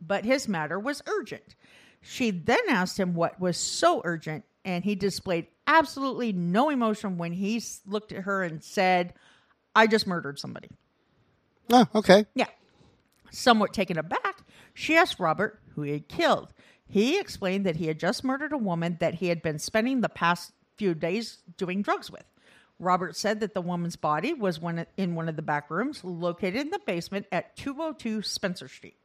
but 0.00 0.24
his 0.24 0.48
matter 0.48 0.78
was 0.78 1.02
urgent. 1.06 1.54
She 2.00 2.30
then 2.30 2.68
asked 2.68 2.98
him 2.98 3.14
what 3.14 3.40
was 3.40 3.56
so 3.56 4.02
urgent, 4.04 4.44
and 4.64 4.84
he 4.84 4.94
displayed 4.94 5.46
absolutely 5.66 6.32
no 6.32 6.68
emotion 6.68 7.16
when 7.16 7.32
he 7.32 7.62
looked 7.86 8.12
at 8.12 8.24
her 8.24 8.42
and 8.42 8.62
said, 8.62 9.14
I 9.78 9.86
just 9.86 10.08
murdered 10.08 10.40
somebody. 10.40 10.68
Oh, 11.70 11.86
okay. 11.94 12.26
Yeah. 12.34 12.48
Somewhat 13.30 13.72
taken 13.72 13.96
aback, 13.96 14.40
she 14.74 14.96
asked 14.96 15.20
Robert 15.20 15.60
who 15.74 15.82
he 15.82 15.92
had 15.92 16.08
killed. 16.08 16.52
He 16.88 17.20
explained 17.20 17.64
that 17.64 17.76
he 17.76 17.86
had 17.86 18.00
just 18.00 18.24
murdered 18.24 18.52
a 18.52 18.58
woman 18.58 18.96
that 18.98 19.14
he 19.14 19.28
had 19.28 19.40
been 19.40 19.60
spending 19.60 20.00
the 20.00 20.08
past 20.08 20.52
few 20.76 20.94
days 20.94 21.38
doing 21.56 21.82
drugs 21.82 22.10
with. 22.10 22.24
Robert 22.80 23.14
said 23.14 23.38
that 23.38 23.54
the 23.54 23.60
woman's 23.60 23.94
body 23.94 24.34
was 24.34 24.60
one 24.60 24.84
in 24.96 25.14
one 25.14 25.28
of 25.28 25.36
the 25.36 25.42
back 25.42 25.70
rooms 25.70 26.02
located 26.02 26.56
in 26.56 26.70
the 26.70 26.80
basement 26.84 27.26
at 27.30 27.56
202 27.56 28.22
Spencer 28.22 28.66
Street. 28.66 28.96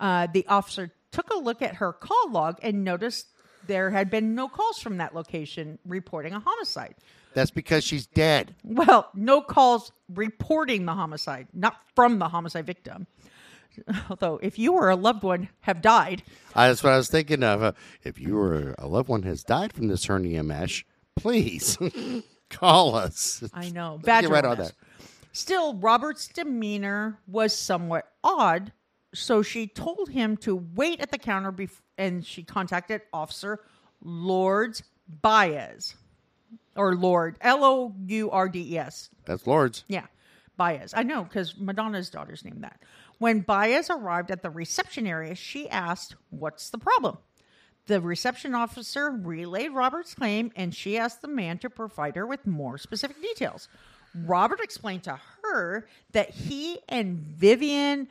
Uh, 0.00 0.26
the 0.32 0.46
officer 0.46 0.90
took 1.10 1.28
a 1.30 1.38
look 1.38 1.60
at 1.60 1.76
her 1.76 1.92
call 1.92 2.30
log 2.30 2.58
and 2.62 2.82
noticed 2.82 3.26
there 3.66 3.90
had 3.90 4.10
been 4.10 4.34
no 4.34 4.48
calls 4.48 4.78
from 4.78 4.96
that 4.98 5.14
location 5.14 5.78
reporting 5.84 6.32
a 6.32 6.40
homicide. 6.40 6.94
That's 7.36 7.50
because 7.50 7.84
she's 7.84 8.06
dead. 8.06 8.54
Well, 8.64 9.10
no 9.14 9.42
calls 9.42 9.92
reporting 10.08 10.86
the 10.86 10.94
homicide, 10.94 11.48
not 11.52 11.76
from 11.94 12.18
the 12.18 12.28
homicide 12.28 12.64
victim. 12.64 13.06
Although, 14.08 14.40
if 14.42 14.58
you 14.58 14.72
or 14.72 14.88
a 14.88 14.96
loved 14.96 15.22
one 15.22 15.50
have 15.60 15.82
died, 15.82 16.22
Uh, 16.54 16.68
that's 16.68 16.82
what 16.82 16.94
I 16.94 16.96
was 16.96 17.10
thinking 17.10 17.42
of. 17.42 17.62
Uh, 17.62 17.72
if 18.04 18.18
you 18.18 18.38
or 18.38 18.74
a 18.78 18.86
loved 18.86 19.10
one 19.10 19.22
has 19.24 19.44
died 19.44 19.74
from 19.74 19.88
this 19.88 20.06
hernia 20.06 20.42
mesh, 20.42 20.86
please 21.14 21.76
call 22.50 22.94
us. 22.94 23.44
I 23.52 23.68
know, 23.68 23.98
Get 23.98 24.06
badger 24.06 24.28
right 24.28 24.42
on 24.46 24.52
on 24.52 24.56
that. 24.64 24.72
Still, 25.32 25.74
Robert's 25.74 26.28
demeanor 26.28 27.18
was 27.26 27.54
somewhat 27.54 28.10
odd, 28.24 28.72
so 29.12 29.42
she 29.42 29.66
told 29.66 30.08
him 30.08 30.38
to 30.38 30.56
wait 30.74 31.00
at 31.02 31.10
the 31.10 31.18
counter, 31.18 31.52
bef- 31.52 31.82
and 31.98 32.24
she 32.24 32.42
contacted 32.44 33.02
Officer 33.12 33.60
Lourdes 34.00 34.82
Baez, 35.20 35.96
or 36.76 36.94
Lord 36.94 37.36
L 37.40 37.64
O 37.64 37.94
U 38.06 38.30
R 38.30 38.48
D 38.48 38.74
E 38.74 38.78
S. 38.78 39.10
That's 39.24 39.46
Lord's. 39.46 39.84
Yeah, 39.88 40.06
Baez. 40.56 40.94
I 40.96 41.02
know 41.02 41.24
because 41.24 41.56
Madonna's 41.58 42.10
daughter's 42.10 42.44
named 42.44 42.64
that. 42.64 42.80
When 43.18 43.40
Baez 43.40 43.90
arrived 43.90 44.30
at 44.30 44.42
the 44.42 44.50
reception 44.50 45.06
area, 45.06 45.34
she 45.34 45.68
asked, 45.68 46.16
What's 46.30 46.70
the 46.70 46.78
problem? 46.78 47.18
The 47.86 48.00
reception 48.00 48.54
officer 48.54 49.10
relayed 49.10 49.72
Robert's 49.72 50.14
claim 50.14 50.50
and 50.56 50.74
she 50.74 50.98
asked 50.98 51.22
the 51.22 51.28
man 51.28 51.58
to 51.58 51.70
provide 51.70 52.16
her 52.16 52.26
with 52.26 52.46
more 52.46 52.78
specific 52.78 53.20
details. 53.22 53.68
Robert 54.24 54.60
explained 54.60 55.04
to 55.04 55.20
her 55.44 55.86
that 56.12 56.30
he 56.30 56.78
and 56.88 57.18
Vivian 57.18 58.08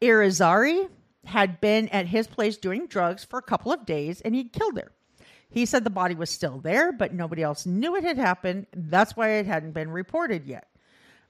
Irizarry 0.00 0.88
had 1.24 1.60
been 1.60 1.88
at 1.90 2.06
his 2.06 2.26
place 2.26 2.56
doing 2.56 2.86
drugs 2.86 3.24
for 3.24 3.38
a 3.38 3.42
couple 3.42 3.72
of 3.72 3.86
days 3.86 4.20
and 4.20 4.34
he'd 4.34 4.52
killed 4.52 4.78
her. 4.78 4.90
He 5.50 5.64
said 5.66 5.84
the 5.84 5.90
body 5.90 6.14
was 6.14 6.30
still 6.30 6.58
there, 6.58 6.92
but 6.92 7.14
nobody 7.14 7.42
else 7.42 7.64
knew 7.64 7.96
it 7.96 8.04
had 8.04 8.18
happened. 8.18 8.66
That's 8.74 9.16
why 9.16 9.30
it 9.30 9.46
hadn't 9.46 9.72
been 9.72 9.90
reported 9.90 10.46
yet. 10.46 10.68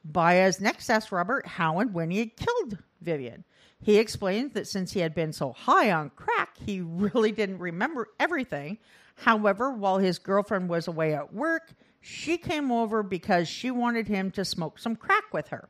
Baez 0.04 0.60
next 0.60 0.90
asked 0.90 1.12
Robert 1.12 1.46
how 1.46 1.78
and 1.78 1.94
when 1.94 2.10
he 2.10 2.18
had 2.18 2.36
killed 2.36 2.78
Vivian. 3.00 3.44
He 3.80 3.98
explained 3.98 4.54
that 4.54 4.66
since 4.66 4.92
he 4.92 5.00
had 5.00 5.14
been 5.14 5.32
so 5.32 5.52
high 5.52 5.92
on 5.92 6.10
crack, 6.10 6.56
he 6.58 6.80
really 6.84 7.32
didn't 7.32 7.58
remember 7.58 8.08
everything. 8.18 8.78
However, 9.16 9.70
while 9.72 9.98
his 9.98 10.18
girlfriend 10.18 10.68
was 10.68 10.88
away 10.88 11.14
at 11.14 11.32
work, 11.32 11.72
she 12.00 12.38
came 12.38 12.70
over 12.70 13.02
because 13.02 13.48
she 13.48 13.70
wanted 13.70 14.08
him 14.08 14.30
to 14.32 14.44
smoke 14.44 14.78
some 14.78 14.96
crack 14.96 15.32
with 15.32 15.48
her. 15.48 15.68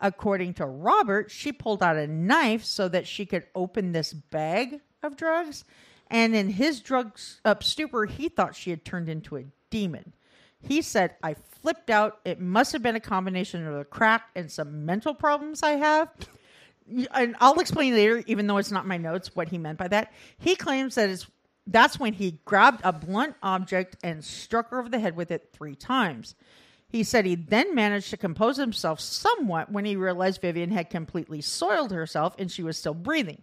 According 0.00 0.54
to 0.54 0.66
Robert, 0.66 1.30
she 1.30 1.52
pulled 1.52 1.82
out 1.82 1.96
a 1.96 2.06
knife 2.06 2.64
so 2.64 2.88
that 2.88 3.06
she 3.06 3.26
could 3.26 3.46
open 3.54 3.92
this 3.92 4.12
bag 4.14 4.80
of 5.02 5.16
drugs. 5.16 5.64
And 6.10 6.34
in 6.34 6.50
his 6.50 6.80
drug 6.80 7.18
up 7.44 7.62
stupor, 7.62 8.06
he 8.06 8.28
thought 8.28 8.56
she 8.56 8.70
had 8.70 8.84
turned 8.84 9.08
into 9.08 9.36
a 9.36 9.44
demon. 9.70 10.12
He 10.60 10.82
said, 10.82 11.14
I 11.22 11.34
flipped 11.34 11.88
out. 11.88 12.18
It 12.24 12.40
must 12.40 12.72
have 12.72 12.82
been 12.82 12.96
a 12.96 13.00
combination 13.00 13.66
of 13.66 13.78
the 13.78 13.84
crack 13.84 14.28
and 14.34 14.50
some 14.50 14.84
mental 14.84 15.14
problems 15.14 15.62
I 15.62 15.72
have. 15.72 16.10
And 17.14 17.36
I'll 17.40 17.60
explain 17.60 17.94
later, 17.94 18.22
even 18.26 18.46
though 18.46 18.56
it's 18.56 18.72
not 18.72 18.86
my 18.86 18.96
notes, 18.96 19.34
what 19.36 19.48
he 19.48 19.58
meant 19.58 19.78
by 19.78 19.88
that. 19.88 20.12
He 20.38 20.56
claims 20.56 20.96
that 20.96 21.08
it's 21.08 21.26
that's 21.66 22.00
when 22.00 22.14
he 22.14 22.40
grabbed 22.44 22.80
a 22.82 22.92
blunt 22.92 23.36
object 23.42 23.96
and 24.02 24.24
struck 24.24 24.70
her 24.70 24.80
over 24.80 24.88
the 24.88 24.98
head 24.98 25.14
with 25.14 25.30
it 25.30 25.50
three 25.52 25.76
times. 25.76 26.34
He 26.88 27.04
said 27.04 27.24
he 27.24 27.36
then 27.36 27.74
managed 27.76 28.10
to 28.10 28.16
compose 28.16 28.56
himself 28.56 28.98
somewhat 28.98 29.70
when 29.70 29.84
he 29.84 29.94
realized 29.94 30.40
Vivian 30.40 30.70
had 30.70 30.90
completely 30.90 31.40
soiled 31.40 31.92
herself 31.92 32.34
and 32.38 32.50
she 32.50 32.64
was 32.64 32.76
still 32.76 32.94
breathing. 32.94 33.42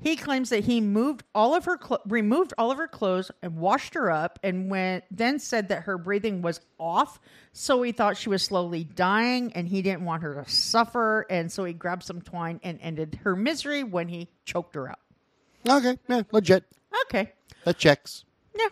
He 0.00 0.16
claims 0.16 0.50
that 0.50 0.64
he 0.64 0.80
moved 0.80 1.22
all 1.34 1.54
of 1.54 1.64
her 1.64 1.78
removed 2.06 2.52
all 2.58 2.70
of 2.70 2.78
her 2.78 2.88
clothes 2.88 3.30
and 3.42 3.56
washed 3.56 3.94
her 3.94 4.10
up 4.10 4.38
and 4.42 4.68
went 4.70 5.04
then 5.10 5.38
said 5.38 5.68
that 5.68 5.84
her 5.84 5.96
breathing 5.96 6.42
was 6.42 6.60
off 6.78 7.18
so 7.52 7.80
he 7.82 7.92
thought 7.92 8.16
she 8.16 8.28
was 8.28 8.42
slowly 8.42 8.84
dying 8.84 9.52
and 9.54 9.68
he 9.68 9.80
didn't 9.82 10.04
want 10.04 10.22
her 10.22 10.42
to 10.42 10.50
suffer 10.50 11.24
and 11.30 11.50
so 11.50 11.64
he 11.64 11.72
grabbed 11.72 12.02
some 12.02 12.20
twine 12.20 12.60
and 12.62 12.78
ended 12.82 13.20
her 13.22 13.34
misery 13.36 13.82
when 13.82 14.08
he 14.08 14.28
choked 14.44 14.74
her 14.74 14.90
out. 14.90 14.98
Okay, 15.66 15.96
yeah, 16.08 16.22
legit. 16.32 16.64
Okay. 17.06 17.32
That 17.64 17.78
checks. 17.78 18.24
Yeah. 18.54 18.68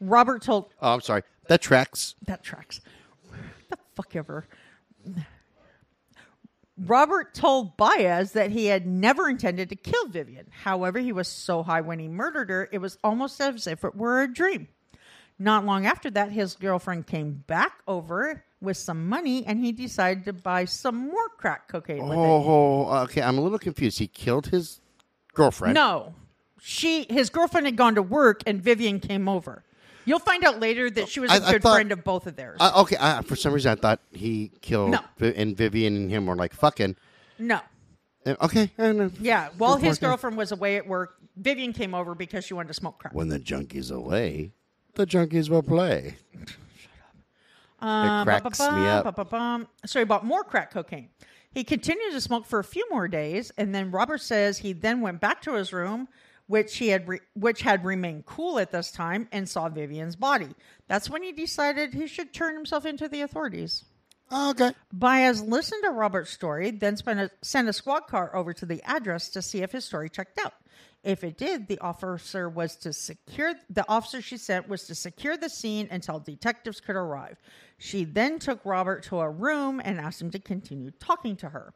Robert 0.00 0.42
told 0.42 0.72
Oh, 0.80 0.94
I'm 0.94 1.00
sorry. 1.00 1.22
That 1.46 1.60
tracks. 1.62 2.14
that 2.26 2.42
tracks. 2.42 2.80
The 3.70 3.78
fuck 3.94 4.16
ever. 4.16 4.46
Robert 6.78 7.34
told 7.34 7.76
Baez 7.76 8.32
that 8.32 8.50
he 8.50 8.66
had 8.66 8.86
never 8.86 9.28
intended 9.28 9.68
to 9.70 9.76
kill 9.76 10.06
Vivian. 10.08 10.46
However, 10.50 10.98
he 10.98 11.12
was 11.12 11.28
so 11.28 11.62
high 11.62 11.80
when 11.80 11.98
he 11.98 12.08
murdered 12.08 12.50
her, 12.50 12.68
it 12.70 12.78
was 12.78 12.98
almost 13.02 13.40
as 13.40 13.66
if 13.66 13.84
it 13.84 13.96
were 13.96 14.22
a 14.22 14.32
dream. 14.32 14.68
Not 15.38 15.64
long 15.64 15.86
after 15.86 16.10
that, 16.10 16.32
his 16.32 16.54
girlfriend 16.54 17.06
came 17.06 17.44
back 17.46 17.80
over 17.86 18.44
with 18.60 18.76
some 18.76 19.08
money 19.08 19.46
and 19.46 19.64
he 19.64 19.70
decided 19.70 20.24
to 20.24 20.32
buy 20.32 20.64
some 20.64 20.96
more 20.96 21.28
crack 21.36 21.68
cocaine 21.68 22.02
with 22.02 22.18
it. 22.18 22.20
Oh, 22.20 22.88
okay. 23.04 23.22
I'm 23.22 23.38
a 23.38 23.40
little 23.40 23.58
confused. 23.58 23.98
He 23.98 24.08
killed 24.08 24.48
his 24.48 24.80
girlfriend. 25.34 25.74
No. 25.74 26.14
She 26.60 27.06
his 27.08 27.30
girlfriend 27.30 27.66
had 27.66 27.76
gone 27.76 27.94
to 27.94 28.02
work 28.02 28.42
and 28.46 28.60
Vivian 28.60 28.98
came 28.98 29.28
over. 29.28 29.64
You'll 30.08 30.18
find 30.18 30.42
out 30.44 30.58
later 30.60 30.88
that 30.90 31.08
she 31.08 31.20
was 31.20 31.30
a 31.30 31.34
I- 31.34 31.36
I 31.48 31.52
good 31.52 31.62
thought- 31.62 31.74
friend 31.74 31.92
of 31.92 32.02
both 32.04 32.26
of 32.26 32.34
theirs. 32.36 32.56
Uh, 32.60 32.72
okay. 32.82 32.96
I, 32.98 33.22
for 33.22 33.36
some 33.36 33.52
reason, 33.52 33.72
I 33.72 33.74
thought 33.74 34.00
he 34.12 34.50
killed 34.62 34.90
No. 34.92 35.00
Vi- 35.18 35.34
and 35.36 35.56
Vivian 35.56 35.94
and 35.96 36.10
him 36.10 36.26
were 36.26 36.36
like 36.36 36.52
fucking. 36.54 36.96
no. 37.38 37.60
Uh, 38.26 38.34
Okay. 38.42 38.70
I 38.78 38.92
know. 38.92 39.10
Yeah, 39.20 39.48
while 39.58 39.76
his 39.76 39.98
girlfriend 39.98 40.36
was 40.36 40.50
away 40.52 40.76
at 40.76 40.86
work, 40.86 41.16
Vivian 41.36 41.72
came 41.72 41.94
over 41.94 42.14
because 42.14 42.44
she 42.44 42.52
wanted 42.54 42.68
to 42.68 42.74
smoke 42.74 42.98
crack. 42.98 43.14
When 43.14 43.28
the 43.28 43.38
junkie's 43.38 43.90
away, 43.92 44.52
the 44.94 45.06
junkies 45.06 45.48
will 45.48 45.62
play. 45.62 46.16
Um, 47.80 48.22
it 48.22 48.24
cracks 48.24 48.58
me 48.60 48.86
up. 48.86 49.04
ba-ba-bum. 49.04 49.68
So 49.86 50.00
he 50.00 50.04
bought 50.04 50.24
more 50.24 50.42
crack 50.42 50.72
cocaine. 50.72 51.10
He 51.52 51.62
continued 51.64 52.12
to 52.12 52.20
smoke 52.20 52.44
for 52.46 52.58
a 52.58 52.64
few 52.64 52.86
more 52.90 53.08
days, 53.08 53.52
and 53.56 53.74
then 53.74 53.90
Robert 53.90 54.20
says 54.20 54.58
he 54.58 54.72
then 54.72 55.00
went 55.00 55.20
back 55.20 55.40
to 55.42 55.54
his 55.54 55.72
room, 55.72 56.08
which 56.48 56.76
he 56.78 56.88
had 56.88 57.06
re- 57.06 57.20
which 57.34 57.62
had 57.62 57.84
remained 57.84 58.26
cool 58.26 58.58
at 58.58 58.72
this 58.72 58.90
time, 58.90 59.28
and 59.30 59.48
saw 59.48 59.68
Vivian's 59.68 60.16
body. 60.16 60.48
That's 60.88 61.08
when 61.08 61.22
he 61.22 61.32
decided 61.32 61.94
he 61.94 62.08
should 62.08 62.34
turn 62.34 62.54
himself 62.54 62.84
into 62.84 63.08
the 63.08 63.20
authorities. 63.20 63.84
Oh, 64.30 64.50
okay. 64.50 64.72
Baez 64.92 65.42
listened 65.42 65.84
to 65.84 65.90
Robert's 65.90 66.30
story, 66.30 66.70
then 66.70 66.96
spent 66.96 67.20
a, 67.20 67.30
sent 67.42 67.68
a 67.68 67.72
squad 67.72 68.00
car 68.08 68.34
over 68.34 68.52
to 68.52 68.66
the 68.66 68.82
address 68.82 69.30
to 69.30 69.40
see 69.40 69.62
if 69.62 69.72
his 69.72 69.84
story 69.84 70.10
checked 70.10 70.38
out. 70.44 70.52
If 71.04 71.22
it 71.22 71.38
did, 71.38 71.68
the 71.68 71.78
officer 71.78 72.48
was 72.48 72.76
to 72.76 72.92
secure 72.92 73.54
the 73.70 73.88
officer 73.88 74.20
she 74.20 74.36
sent 74.36 74.68
was 74.68 74.84
to 74.84 74.94
secure 74.94 75.36
the 75.36 75.48
scene 75.48 75.88
until 75.90 76.18
detectives 76.18 76.80
could 76.80 76.96
arrive. 76.96 77.38
She 77.78 78.04
then 78.04 78.38
took 78.38 78.64
Robert 78.64 79.04
to 79.04 79.20
a 79.20 79.30
room 79.30 79.80
and 79.82 80.00
asked 80.00 80.20
him 80.20 80.30
to 80.32 80.38
continue 80.38 80.90
talking 80.90 81.36
to 81.36 81.50
her. 81.50 81.72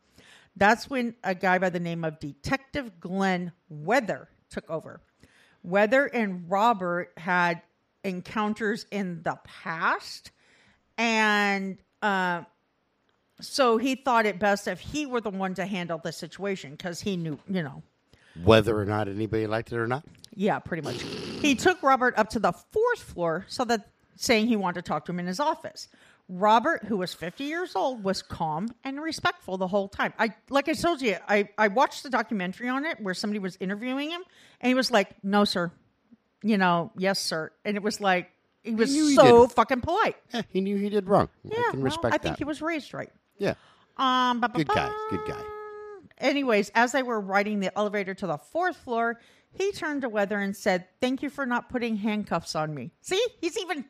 That's 0.57 0.91
when 0.91 1.15
a 1.25 1.35
guy 1.35 1.59
by 1.59 1.71
the 1.71 1.81
name 1.81 2.05
of 2.05 2.19
Detective 2.19 3.01
Glenn 3.01 3.53
Weather 3.69 4.29
took 4.53 4.69
over. 4.71 5.01
Weather 5.65 6.07
and 6.07 6.51
Robert 6.51 7.13
had 7.17 7.63
encounters 8.05 8.87
in 8.91 9.23
the 9.23 9.39
past, 9.45 10.31
and 10.99 11.79
uh, 12.03 12.43
so 13.41 13.77
he 13.79 13.95
thought 13.95 14.27
it 14.27 14.39
best 14.39 14.67
if 14.69 14.81
he 14.81 15.07
were 15.07 15.21
the 15.21 15.31
one 15.31 15.55
to 15.55 15.67
handle 15.67 15.99
the 15.99 16.13
situation 16.13 16.73
because 16.73 17.01
he 17.01 17.17
knew, 17.17 17.39
you 17.49 17.63
know, 17.63 17.83
Whether 18.45 18.79
or 18.79 18.85
not 18.85 19.09
anybody 19.09 19.47
liked 19.47 19.73
it 19.73 19.77
or 19.79 19.87
not. 19.87 20.05
yeah, 20.35 20.59
pretty 20.59 20.83
much. 20.83 21.01
He 21.03 21.55
took 21.55 21.83
Robert 21.83 22.15
up 22.17 22.29
to 22.31 22.39
the 22.39 22.53
fourth 22.53 23.03
floor 23.03 23.45
so 23.49 23.65
that 23.65 23.89
saying 24.17 24.47
he 24.47 24.57
wanted 24.57 24.85
to 24.85 24.89
talk 24.89 25.05
to 25.07 25.13
him 25.13 25.21
in 25.21 25.27
his 25.27 25.41
office. 25.41 25.89
Robert, 26.39 26.85
who 26.85 26.97
was 26.97 27.13
50 27.15 27.45
years 27.45 27.77
old, 27.77 28.03
was 28.03 28.23
calm 28.23 28.69
and 28.85 29.01
respectful 29.01 29.59
the 29.59 29.67
whole 29.67 29.89
time. 29.89 30.13
I 30.19 30.31
like 30.49 30.69
I 30.69 30.73
told 30.73 31.03
you, 31.03 31.17
I, 31.29 31.49
I 31.59 31.69
watched 31.69 32.03
the 32.03 32.11
documentary 32.11 32.69
on 32.69 32.85
it 32.85 33.01
where 33.01 33.13
somebody 33.15 33.39
was 33.39 33.57
interviewing 33.61 34.11
him 34.11 34.23
and 34.61 34.69
he 34.69 34.75
was 34.75 34.91
like, 34.91 35.11
No, 35.23 35.45
sir. 35.45 35.71
You 36.43 36.59
know, 36.59 36.91
yes, 36.97 37.19
sir. 37.21 37.53
And 37.65 37.77
it 37.77 37.83
was 37.83 38.01
like 38.01 38.31
he 38.63 38.75
was 38.75 38.93
knew 38.93 39.09
he 39.09 39.15
so 39.15 39.47
did. 39.47 39.55
fucking 39.55 39.81
polite. 39.83 40.17
Eh, 40.33 40.43
he 40.49 40.61
knew 40.61 40.77
he 40.77 40.89
did 40.89 41.09
wrong. 41.09 41.29
Yeah, 41.45 41.59
I 41.59 41.71
can 41.71 41.81
well, 41.81 41.85
respect 41.85 42.07
I 42.07 42.19
that. 42.19 42.23
think 42.23 42.39
he 42.39 42.45
was 42.45 42.63
raised 42.63 42.95
right. 42.95 43.11
yeah. 43.39 43.55
Um, 43.99 44.41
Good 44.41 44.69
guy, 44.69 44.91
good 45.11 45.21
guy. 45.29 45.43
Anyways, 46.19 46.71
as 46.75 46.93
they 46.93 47.03
were 47.03 47.21
riding 47.21 47.61
the 47.61 47.77
elevator 47.77 48.15
to 48.15 48.27
the 48.27 48.39
fourth 48.39 48.77
floor, 48.77 49.21
he 49.53 49.71
turned 49.73 50.03
to 50.03 50.09
Weather 50.09 50.39
and 50.39 50.57
said, 50.57 50.87
"Thank 51.01 51.23
you 51.23 51.29
for 51.29 51.45
not 51.45 51.69
putting 51.69 51.97
handcuffs 51.97 52.55
on 52.55 52.75
me." 52.75 52.91
See, 53.03 53.23
he's 53.41 53.59
even 53.59 53.85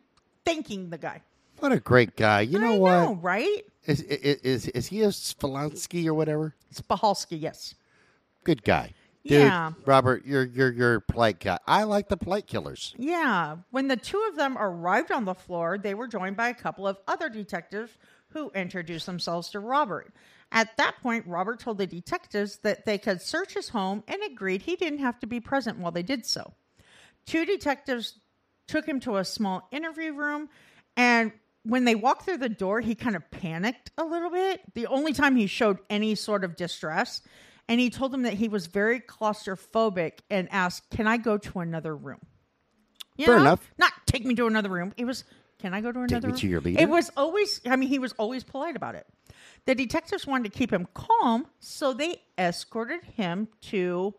thanking 0.44 0.90
the 0.90 0.98
guy. 0.98 1.22
What 1.62 1.72
a 1.72 1.79
great 1.79 2.16
guy. 2.16 2.40
You 2.40 2.59
know 2.59 2.75
I 2.75 2.79
what? 2.79 2.90
know, 2.92 3.14
right? 3.22 3.64
Is, 3.87 4.01
is 4.03 4.37
is 4.42 4.68
is 4.68 4.87
he 4.88 5.03
a 5.03 5.09
Spalansky 5.09 6.07
or 6.07 6.14
whatever? 6.14 6.57
Spahalski, 6.75 7.40
yes. 7.40 7.75
Good 8.42 8.64
guy. 8.64 8.94
Dude, 9.25 9.42
Yeah. 9.42 9.70
Robert, 9.87 10.27
you're 10.27 10.44
you're 10.44 10.72
you're 10.72 10.98
polite 11.01 11.38
guy. 11.38 11.59
I 11.68 11.85
like 11.85 12.09
the 12.09 12.16
polite 12.16 12.48
killers. 12.48 12.94
Yeah. 12.98 13.59
When 13.70 13.87
the 13.87 13.96
two 13.96 14.20
of 14.29 14.37
them 14.37 14.59
arrived 14.59 15.12
on 15.12 15.25
the 15.25 15.35
floor, 15.35 15.79
they 15.79 15.94
were 15.94 16.09
joined 16.09 16.37
by 16.37 16.48
a 16.48 16.55
couple 16.55 16.88
of 16.88 16.98
other 17.07 17.29
detectives 17.29 17.96
who 18.31 18.51
introduced 18.57 19.07
themselves 19.07 19.51
to 19.51 19.61
Robert. 19.61 20.12
At 20.51 20.77
that 20.79 20.96
point, 21.01 21.27
Robert 21.29 21.61
told 21.61 21.79
the 21.79 21.87
detectives 21.87 22.57
that 22.64 22.85
they 22.87 22.98
could 22.98 23.22
search 23.22 23.55
his 23.55 23.68
home 23.68 24.03
and 24.09 24.18
agreed 24.25 24.62
he 24.62 24.75
didn't 24.75 24.98
have 24.98 25.20
to 25.20 25.29
be 25.29 25.38
present 25.38 25.79
while 25.79 25.92
they 25.92 26.03
did 26.03 26.27
so. 26.27 26.55
Two 27.25 27.44
detectives 27.46 28.18
took 28.66 28.85
him 28.87 28.98
to 29.01 29.18
a 29.18 29.25
small 29.25 29.68
interview 29.70 30.12
room, 30.12 30.48
and 30.96 31.33
when 31.64 31.85
they 31.85 31.94
walked 31.94 32.25
through 32.25 32.38
the 32.38 32.48
door, 32.48 32.81
he 32.81 32.94
kind 32.94 33.16
of 33.16 33.31
panicked 33.31 33.90
a 33.96 34.05
little 34.05 34.31
bit. 34.31 34.61
The 34.75 34.87
only 34.87 35.12
time 35.12 35.37
he 35.37 35.46
showed 35.46 35.79
any 35.88 36.14
sort 36.14 36.44
of 36.44 36.57
distress. 36.57 37.22
And 37.68 37.81
he 37.81 37.90
told 37.90 38.12
them 38.12 38.22
that 38.22 38.35
he 38.35 38.48
was 38.48 38.66
very 38.66 39.01
claustrophobic 39.01 40.18
and 40.29 40.48
asked, 40.51 40.90
Can 40.90 41.07
I 41.07 41.16
go 41.16 41.38
to 41.38 41.61
another 41.61 41.96
room? 41.96 42.18
You 43.16 43.27
Fair 43.27 43.38
enough. 43.38 43.70
Not 43.79 43.92
take 44.07 44.25
me 44.25 44.35
to 44.35 44.46
another 44.46 44.68
room. 44.68 44.92
It 44.96 45.05
was, 45.05 45.25
Can 45.61 45.72
I 45.72 45.81
go 45.81 45.92
to 45.92 46.01
another 46.01 46.14
take 46.14 46.22
me 46.25 46.29
room? 46.31 46.38
to 46.38 46.48
your 46.48 46.61
leader? 46.61 46.83
It 46.83 46.88
was 46.88 47.11
always, 47.16 47.61
I 47.64 47.77
mean, 47.77 47.88
he 47.88 48.01
was 48.01 48.12
always 48.14 48.42
polite 48.42 48.75
about 48.75 48.96
it. 48.96 49.07
The 49.64 49.77
detectives 49.77 50.27
wanted 50.27 50.53
to 50.53 50.59
keep 50.59 50.72
him 50.72 50.88
calm, 50.92 51.46
so 51.61 51.92
they 51.92 52.20
escorted 52.37 53.05
him 53.05 53.46
to 53.62 54.12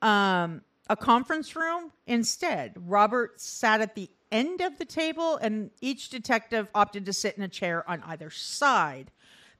um, 0.00 0.62
a 0.88 0.96
conference 0.96 1.56
room 1.56 1.90
instead. 2.06 2.74
Robert 2.76 3.40
sat 3.40 3.80
at 3.80 3.96
the 3.96 4.08
end 4.32 4.60
of 4.60 4.78
the 4.78 4.84
table, 4.84 5.36
and 5.36 5.70
each 5.80 6.08
detective 6.10 6.68
opted 6.74 7.06
to 7.06 7.12
sit 7.12 7.36
in 7.36 7.42
a 7.42 7.48
chair 7.48 7.88
on 7.88 8.02
either 8.06 8.30
side. 8.30 9.10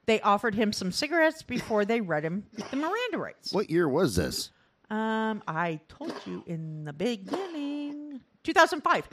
They 0.05 0.19
offered 0.21 0.55
him 0.55 0.73
some 0.73 0.91
cigarettes 0.91 1.43
before 1.43 1.85
they 1.85 2.01
read 2.01 2.23
him 2.23 2.45
the 2.71 2.75
Miranda 2.75 3.17
rights. 3.17 3.53
What 3.53 3.69
year 3.69 3.87
was 3.87 4.15
this? 4.15 4.49
Um, 4.89 5.41
I 5.47 5.79
told 5.87 6.13
you 6.25 6.43
in 6.47 6.83
the 6.85 6.93
beginning. 6.93 8.21
2005. 8.43 9.07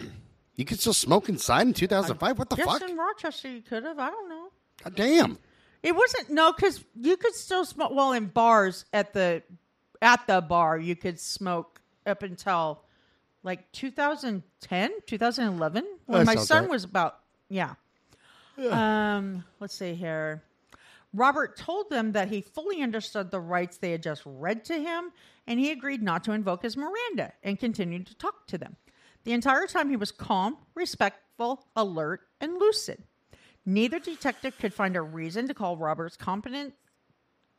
You 0.57 0.65
could 0.65 0.81
still 0.81 0.93
smoke 0.95 1.29
inside 1.29 1.67
in 1.69 1.75
2005. 1.75 2.39
What 2.39 2.51
the 2.51 2.57
Yes, 2.57 2.67
fuck? 2.67 2.83
in 2.89 2.97
Rochester 2.97 3.49
you 3.49 3.63
could 3.63 3.85
have. 3.85 3.99
I 3.99 4.11
don't 4.11 4.29
know. 4.29 4.49
God 4.83 4.95
damn. 4.97 5.39
It 5.83 5.95
wasn't 5.95 6.31
no, 6.31 6.53
because 6.53 6.83
you 6.97 7.17
could 7.17 7.35
still 7.35 7.65
smoke. 7.65 7.93
Well, 7.95 8.13
in 8.13 8.27
bars 8.27 8.85
at 8.93 9.13
the 9.13 9.43
at 10.03 10.27
the 10.27 10.41
bar, 10.41 10.79
you 10.79 10.97
could 10.97 11.21
smoke 11.21 11.81
up 12.07 12.23
until 12.25 12.83
like 13.49 13.73
2010, 13.73 14.91
2011, 15.07 15.85
when 16.05 16.27
my 16.27 16.35
son 16.35 16.65
right. 16.65 16.71
was 16.71 16.85
about 16.85 17.21
yeah. 17.49 17.77
Um, 18.71 19.43
let's 19.59 19.75
see 19.75 19.95
here. 19.95 20.43
Robert 21.15 21.57
told 21.57 21.89
them 21.89 22.13
that 22.13 22.29
he 22.29 22.43
fully 22.43 22.83
understood 22.83 23.31
the 23.31 23.41
rights 23.41 23.79
they 23.79 23.93
had 23.93 24.03
just 24.03 24.21
read 24.27 24.67
to 24.67 24.79
him, 24.79 25.13
and 25.47 25.59
he 25.59 25.71
agreed 25.71 26.03
not 26.03 26.25
to 26.25 26.33
invoke 26.33 26.63
his 26.63 26.77
Miranda 26.77 27.33
and 27.43 27.59
continued 27.59 28.07
to 28.09 28.15
talk 28.17 28.47
to 28.49 28.59
them. 28.59 28.77
The 29.25 29.33
entire 29.33 29.67
time 29.67 29.89
he 29.89 29.97
was 29.97 30.13
calm, 30.13 30.59
respectful, 30.75 31.65
alert, 31.75 32.21
and 32.43 32.59
lucid. 32.59 33.03
Neither 33.65 33.99
detective 33.99 34.59
could 34.59 34.75
find 34.75 34.95
a 34.95 35.01
reason 35.01 35.49
to 35.49 35.55
call 35.55 35.79
Robert's 35.79 36.19
competent 36.19 36.75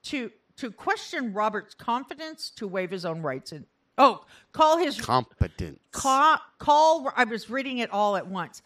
to 0.04 0.30
to 0.58 0.70
question 0.70 1.34
Robert's 1.34 1.74
confidence 1.74 2.52
to 2.58 2.68
waive 2.68 2.92
his 2.92 3.06
own 3.06 3.24
rights 3.24 3.52
and 3.52 3.66
oh, 4.00 4.26
call 4.52 4.78
his 4.80 5.00
Competent. 5.00 5.80
call, 5.92 6.40
call 6.58 7.12
I 7.16 7.26
was 7.26 7.50
reading 7.50 7.78
it 7.78 7.92
all 7.92 8.16
at 8.16 8.28
once. 8.28 8.62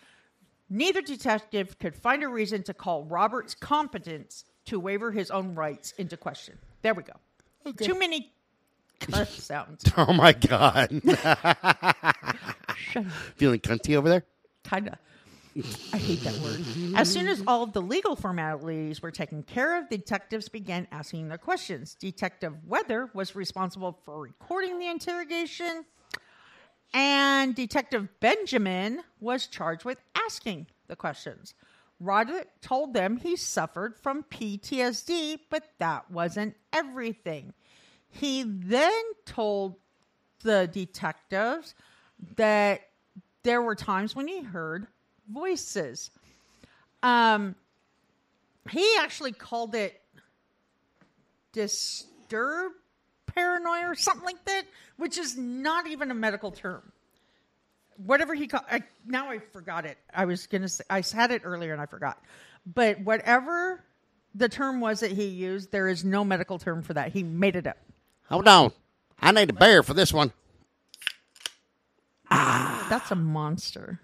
Neither 0.70 1.02
detective 1.02 1.78
could 1.80 1.96
find 1.96 2.24
a 2.24 2.28
reason 2.30 2.64
to 2.64 2.74
call 2.74 3.04
Robert's 3.04 3.54
competence 3.54 4.46
to 4.66 4.80
waiver 4.80 5.12
his 5.12 5.30
own 5.30 5.54
rights 5.56 5.94
into 5.98 6.16
question. 6.16 6.58
There 6.82 6.94
we 6.94 7.04
go. 7.04 7.14
Too 7.82 8.00
many 8.00 8.32
cuss 9.00 9.30
sounds. 9.44 9.84
Oh 9.98 10.14
my 10.14 10.32
god. 10.34 10.90
Feeling 13.36 13.60
cunty 13.60 13.96
over 13.96 14.08
there? 14.10 14.24
kind 14.64 14.88
of. 14.88 14.96
I 15.56 15.98
hate 15.98 16.22
that 16.22 16.34
word. 16.40 16.64
As 16.96 17.12
soon 17.12 17.28
as 17.28 17.44
all 17.46 17.62
of 17.62 17.74
the 17.74 17.82
legal 17.82 18.16
formalities 18.16 19.02
were 19.02 19.12
taken 19.12 19.44
care 19.44 19.78
of, 19.78 19.88
detectives 19.88 20.50
began 20.50 20.88
asking 20.92 21.28
their 21.28 21.38
questions. 21.38 21.96
Detective 21.96 22.54
Weather 22.66 23.10
was 23.14 23.36
responsible 23.36 24.00
for 24.04 24.20
recording 24.20 24.80
the 24.80 24.88
interrogation, 24.88 25.86
and 26.94 27.54
Detective 27.54 28.08
Benjamin 28.20 29.02
was 29.20 29.46
charged 29.46 29.86
with 29.86 30.00
asking 30.16 30.68
the 30.88 30.96
questions. 30.96 31.54
Roderick 32.00 32.50
told 32.62 32.94
them 32.94 33.18
he 33.18 33.36
suffered 33.36 33.96
from 33.96 34.24
PTSD, 34.24 35.40
but 35.50 35.64
that 35.78 36.10
wasn't 36.10 36.56
everything. 36.72 37.54
He 38.10 38.44
then 38.44 39.04
told 39.26 39.76
the 40.44 40.68
detectives 40.68 41.76
that 42.38 42.82
there 43.44 43.62
were 43.62 43.76
times 43.76 44.16
when 44.16 44.28
he 44.28 44.42
heard 44.42 44.88
voices. 45.32 46.12
Um, 47.02 47.56
he 48.70 48.96
actually 49.00 49.32
called 49.34 49.76
it 49.76 50.00
disturbed 51.52 52.76
paranoia 53.28 53.90
or 53.90 53.96
something 53.96 54.26
like 54.26 54.44
that, 54.46 54.64
which 54.98 55.18
is 55.18 55.38
not 55.38 55.88
even 55.88 56.12
a 56.12 56.14
medical 56.14 56.52
term. 56.52 56.82
Whatever 57.98 58.34
he 58.34 58.48
called, 58.48 58.64
I, 58.72 58.82
now 59.06 59.30
I 59.30 59.40
forgot 59.40 59.86
it. 59.86 59.98
I 60.14 60.26
was 60.26 60.48
gonna 60.48 60.68
say 60.68 60.84
I 60.90 61.04
had 61.14 61.32
it 61.32 61.42
earlier 61.44 61.74
and 61.74 61.82
I 61.82 61.86
forgot, 61.86 62.22
but 62.66 63.00
whatever 63.02 63.84
the 64.36 64.50
term 64.50 64.80
was 64.82 65.02
that 65.02 65.12
he 65.12 65.26
used, 65.26 65.72
there 65.72 65.88
is 65.88 66.04
no 66.04 66.24
medical 66.24 66.58
term 66.58 66.82
for 66.82 66.94
that. 66.96 67.12
He 67.12 67.22
made 67.22 67.56
it 67.56 67.68
up. 67.68 67.78
Hold 68.30 68.48
on. 68.48 68.72
I 69.22 69.32
need 69.32 69.50
a 69.50 69.54
bear 69.54 69.84
for 69.84 69.94
this 69.94 70.12
one. 70.12 70.32
Ah, 72.32 72.88
That's 72.90 73.12
a 73.12 73.16
monster. 73.16 74.00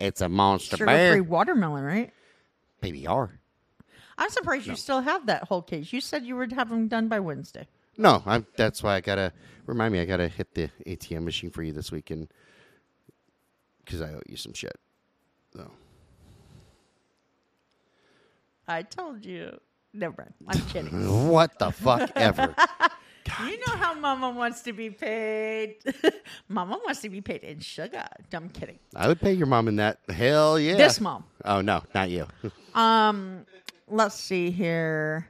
It's 0.00 0.20
a 0.20 0.28
monster 0.28 0.76
Sugar-free 0.76 0.94
bear. 0.94 1.22
watermelon, 1.22 1.84
right? 1.84 2.12
PBR. 2.82 3.30
I'm 4.18 4.30
surprised 4.30 4.66
you 4.66 4.76
still 4.76 5.00
have 5.00 5.26
that 5.26 5.44
whole 5.44 5.62
case. 5.62 5.92
You 5.92 6.00
said 6.00 6.24
you 6.24 6.36
would 6.36 6.52
have 6.52 6.68
them 6.68 6.88
done 6.88 7.08
by 7.08 7.20
Wednesday. 7.20 7.66
No, 7.96 8.22
I'm, 8.26 8.46
that's 8.56 8.82
why 8.82 8.94
I 8.96 9.00
gotta 9.00 9.32
remind 9.66 9.92
me. 9.92 10.00
I 10.00 10.04
gotta 10.04 10.28
hit 10.28 10.54
the 10.54 10.70
ATM 10.86 11.24
machine 11.24 11.50
for 11.50 11.62
you 11.62 11.72
this 11.72 11.90
weekend 11.92 12.28
because 13.84 14.02
I 14.02 14.10
owe 14.12 14.22
you 14.26 14.36
some 14.36 14.52
shit. 14.52 14.76
So 15.54 15.70
I 18.66 18.82
told 18.82 19.24
you. 19.24 19.58
Never 19.92 20.28
mind. 20.42 20.60
I'm 20.60 20.66
kidding. 20.68 21.28
what 21.30 21.58
the 21.58 21.70
fuck 21.70 22.10
ever? 22.16 22.54
you 23.42 23.58
know 23.66 23.76
how 23.76 23.94
Mama 23.94 24.30
wants 24.30 24.62
to 24.62 24.72
be 24.72 24.90
paid. 24.90 25.76
Mama 26.48 26.78
wants 26.84 27.00
to 27.02 27.08
be 27.08 27.20
paid 27.20 27.42
in 27.42 27.60
sugar. 27.60 28.04
I'm 28.32 28.48
kidding. 28.48 28.78
I 28.94 29.08
would 29.08 29.20
pay 29.20 29.32
your 29.32 29.46
mom 29.46 29.68
in 29.68 29.76
that. 29.76 29.98
Hell 30.08 30.58
yeah. 30.58 30.76
This 30.76 31.00
mom. 31.00 31.24
Oh 31.44 31.60
no, 31.60 31.82
not 31.94 32.10
you. 32.10 32.26
Um, 32.74 33.46
let's 33.86 34.16
see 34.16 34.50
here. 34.50 35.28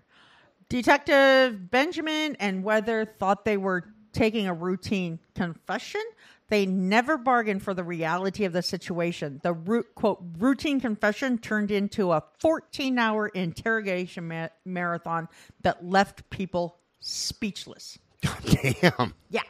Detective 0.71 1.71
Benjamin 1.71 2.37
and 2.40 2.64
Weather 2.64 3.05
thought 3.05 3.45
they 3.45 3.59
were 3.59 3.85
taking 4.14 4.47
a 4.47 4.55
routine 4.55 5.19
confession. 5.35 6.01
They 6.49 6.64
never 6.64 7.19
bargained 7.19 7.62
for 7.62 7.75
the 7.75 7.85
reality 7.85 8.45
of 8.45 8.53
the 8.55 8.62
situation. 8.62 9.40
The 9.43 9.53
root, 9.53 9.95
quote 9.95 10.23
routine 10.38 10.81
confession 10.81 11.37
turned 11.37 11.71
into 11.71 12.12
a 12.12 12.23
14-hour 12.43 13.29
interrogation 13.29 14.29
ma- 14.29 14.49
marathon 14.64 15.29
that 15.62 15.85
left 15.85 16.29
people 16.31 16.79
speechless. 17.05 17.99
Damn. 18.45 19.14
Yeah. 19.29 19.43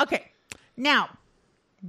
Okay. 0.00 0.30
Now, 0.76 1.08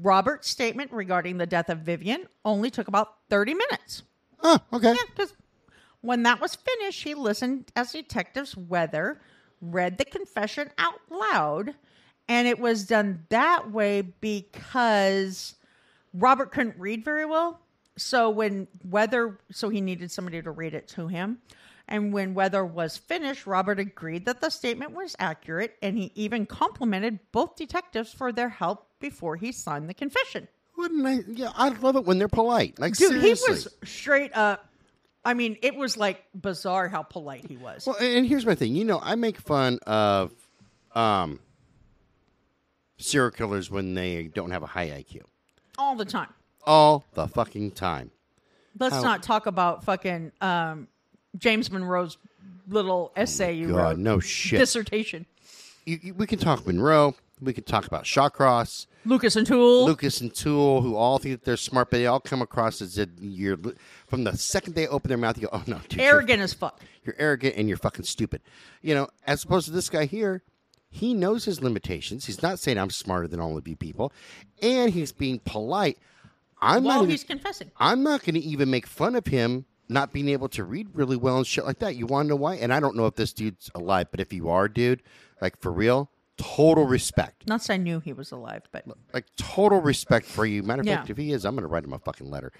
Robert's 0.01 0.49
statement 0.49 0.91
regarding 0.91 1.37
the 1.37 1.45
death 1.45 1.69
of 1.69 1.79
Vivian 1.79 2.25
only 2.43 2.69
took 2.69 2.87
about 2.87 3.15
30 3.29 3.53
minutes. 3.53 4.03
Oh, 4.41 4.59
okay. 4.73 4.89
Yeah, 4.91 5.03
because 5.09 5.33
when 6.01 6.23
that 6.23 6.39
was 6.39 6.55
finished, 6.55 7.03
he 7.03 7.13
listened 7.13 7.71
as 7.75 7.91
detectives 7.91 8.55
Weather 8.55 9.19
read 9.61 9.97
the 9.97 10.05
confession 10.05 10.69
out 10.77 10.99
loud, 11.09 11.75
and 12.27 12.47
it 12.47 12.59
was 12.59 12.85
done 12.85 13.25
that 13.29 13.71
way 13.71 14.01
because 14.01 15.55
Robert 16.13 16.51
couldn't 16.51 16.77
read 16.77 17.03
very 17.03 17.25
well. 17.25 17.59
So 17.97 18.29
when 18.29 18.67
Weather, 18.83 19.39
so 19.51 19.69
he 19.69 19.81
needed 19.81 20.11
somebody 20.11 20.41
to 20.41 20.51
read 20.51 20.73
it 20.73 20.87
to 20.89 21.07
him. 21.07 21.39
And 21.87 22.11
when 22.11 22.33
Weather 22.33 22.65
was 22.65 22.97
finished, 22.97 23.45
Robert 23.45 23.79
agreed 23.79 24.25
that 24.25 24.41
the 24.41 24.49
statement 24.49 24.93
was 24.93 25.15
accurate, 25.19 25.75
and 25.83 25.97
he 25.97 26.11
even 26.15 26.45
complimented 26.47 27.19
both 27.31 27.55
detectives 27.55 28.11
for 28.11 28.31
their 28.31 28.49
help 28.49 28.87
before 28.99 29.35
he 29.35 29.51
signed 29.51 29.87
the 29.87 29.93
confession. 29.93 30.47
Wouldn't 30.77 31.05
I? 31.05 31.19
Yeah, 31.31 31.51
I 31.55 31.69
love 31.69 31.95
it 31.95 32.03
when 32.05 32.17
they're 32.17 32.27
polite. 32.27 32.79
Like 32.79 32.95
Dude, 32.97 33.09
seriously. 33.09 33.45
he 33.47 33.51
was 33.51 33.67
straight 33.83 34.35
up. 34.35 34.67
I 35.23 35.33
mean, 35.35 35.57
it 35.61 35.75
was 35.75 35.95
like 35.95 36.23
bizarre 36.33 36.87
how 36.89 37.03
polite 37.03 37.45
he 37.47 37.55
was. 37.57 37.85
Well, 37.87 37.95
and 37.99 38.25
here's 38.25 38.45
my 38.45 38.55
thing. 38.55 38.75
You 38.75 38.83
know, 38.83 38.99
I 39.01 39.15
make 39.15 39.37
fun 39.39 39.79
of 39.87 40.31
um, 40.93 41.39
serial 42.97 43.31
killers 43.31 43.69
when 43.69 43.93
they 43.93 44.23
don't 44.33 44.51
have 44.51 44.63
a 44.63 44.67
high 44.67 44.87
IQ 44.89 45.21
all 45.77 45.95
the 45.95 46.05
time. 46.05 46.29
all 46.65 47.05
the 47.13 47.27
fucking 47.27 47.71
time. 47.71 48.11
Let's 48.79 48.95
How- 48.95 49.01
not 49.03 49.23
talk 49.23 49.45
about 49.45 49.83
fucking 49.85 50.31
um, 50.41 50.87
James 51.37 51.71
Monroe's 51.71 52.17
little 52.67 53.11
essay 53.15 53.53
you 53.53 53.69
God, 53.69 53.77
wrote, 53.77 53.97
no 53.99 54.19
shit. 54.19 54.59
dissertation. 54.59 55.25
You, 55.85 55.99
you- 56.01 56.13
we 56.13 56.25
can 56.27 56.39
talk 56.39 56.65
Monroe. 56.65 57.15
We 57.41 57.51
can 57.51 57.65
talk 57.65 57.85
about 57.85 58.05
Shawcross, 58.05 58.87
Lucas 59.03 59.35
and 59.35 59.45
Toole. 59.45 59.85
Lucas, 59.85 60.21
and 60.21 60.33
Toole, 60.33 60.81
who 60.81 60.95
all 60.95 61.19
think 61.19 61.35
that 61.41 61.45
they're 61.45 61.57
smart, 61.57 61.89
but 61.91 61.97
they 61.97 62.05
all 62.07 62.21
come 62.21 62.41
across 62.41 62.81
as 62.81 62.97
a, 62.97 63.07
you're 63.19 63.57
from 64.07 64.23
the 64.23 64.37
second 64.37 64.73
they 64.75 64.87
open 64.87 65.09
their 65.09 65.17
mouth, 65.17 65.35
you 65.37 65.43
go, 65.43 65.49
"Oh 65.51 65.63
no, 65.67 65.81
dude, 65.89 65.99
arrogant 65.99 66.41
as 66.41 66.53
fuck. 66.53 66.79
You're 67.03 67.15
arrogant 67.19 67.55
and 67.57 67.67
you're 67.67 67.77
fucking 67.77 68.05
stupid. 68.05 68.41
You 68.81 68.95
know, 68.95 69.09
as 69.27 69.43
opposed 69.43 69.65
to 69.65 69.73
this 69.73 69.89
guy 69.89 70.05
here, 70.05 70.43
he 70.89 71.13
knows 71.13 71.43
his 71.43 71.61
limitations. 71.61 72.25
He's 72.25 72.41
not 72.41 72.57
saying 72.57 72.77
I'm 72.77 72.89
smarter 72.89 73.27
than 73.27 73.41
all 73.41 73.57
of 73.57 73.67
you 73.67 73.75
people, 73.75 74.13
and 74.61 74.93
he's 74.93 75.11
being 75.11 75.39
polite. 75.39 75.97
I'm 76.61 76.83
not. 76.83 76.87
While 76.89 76.97
even- 76.99 77.09
he's 77.09 77.25
confessing. 77.25 77.69
I'm 77.77 78.01
not 78.01 78.23
going 78.23 78.35
to 78.35 78.39
even 78.41 78.71
make 78.71 78.87
fun 78.87 79.13
of 79.13 79.25
him 79.27 79.65
not 79.89 80.11
being 80.13 80.29
able 80.29 80.49
to 80.49 80.63
read 80.63 80.87
really 80.93 81.15
well 81.17 81.37
and 81.37 81.45
shit 81.47 81.65
like 81.65 81.79
that. 81.79 81.95
You 81.95 82.05
want 82.05 82.25
to 82.25 82.29
know 82.29 82.35
why? 82.35 82.55
And 82.55 82.73
I 82.73 82.79
don't 82.79 82.95
know 82.95 83.05
if 83.05 83.15
this 83.15 83.33
dude's 83.33 83.69
alive, 83.75 84.07
but 84.11 84.19
if 84.19 84.33
you 84.33 84.49
are, 84.49 84.67
dude, 84.67 85.01
like 85.41 85.59
for 85.61 85.71
real, 85.71 86.09
total 86.37 86.85
respect. 86.85 87.47
Not 87.47 87.61
that 87.63 87.73
I 87.73 87.77
knew 87.77 87.99
he 87.99 88.11
was 88.13 88.31
alive, 88.31 88.63
but 88.71 88.85
Like 89.13 89.25
total 89.37 89.81
respect 89.81 90.25
for 90.25 90.45
you. 90.45 90.63
Matter 90.63 90.81
of 90.81 90.87
Yeah. 90.87 90.97
fact, 90.97 91.09
if 91.09 91.17
he 91.17 91.31
is, 91.31 91.45
I'm 91.45 91.55
going 91.55 91.63
to 91.63 91.67
write 91.67 91.83
him 91.83 91.93
a 91.93 91.99
fucking 91.99 92.29
letter 92.29 92.51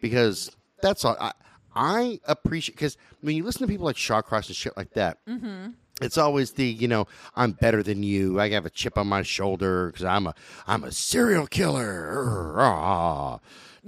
because 0.00 0.50
that's 0.82 1.04
all. 1.04 1.16
I, 1.20 1.32
I 1.74 2.20
appreciate 2.26 2.76
because 2.76 2.96
when 3.20 3.34
you 3.34 3.42
listen 3.44 3.62
to 3.62 3.66
people 3.66 3.86
like 3.86 3.96
Shawcross 3.96 4.46
and 4.46 4.54
shit 4.56 4.76
like 4.76 4.92
that, 4.94 5.18
Mm-hmm. 5.26 5.70
it's 6.02 6.16
always 6.18 6.52
the 6.52 6.64
you 6.66 6.86
know 6.86 7.06
I'm 7.34 7.52
better 7.52 7.82
than 7.82 8.02
you. 8.04 8.38
I 8.38 8.50
have 8.50 8.66
a 8.66 8.70
chip 8.70 8.96
on 8.98 9.06
my 9.08 9.22
shoulder 9.22 9.86
because 9.88 10.04
I'm 10.04 10.26
a 10.28 10.34
I'm 10.68 10.84
a 10.84 10.92
serial 10.92 11.46
killer 11.46 12.54
ah, 12.60 13.38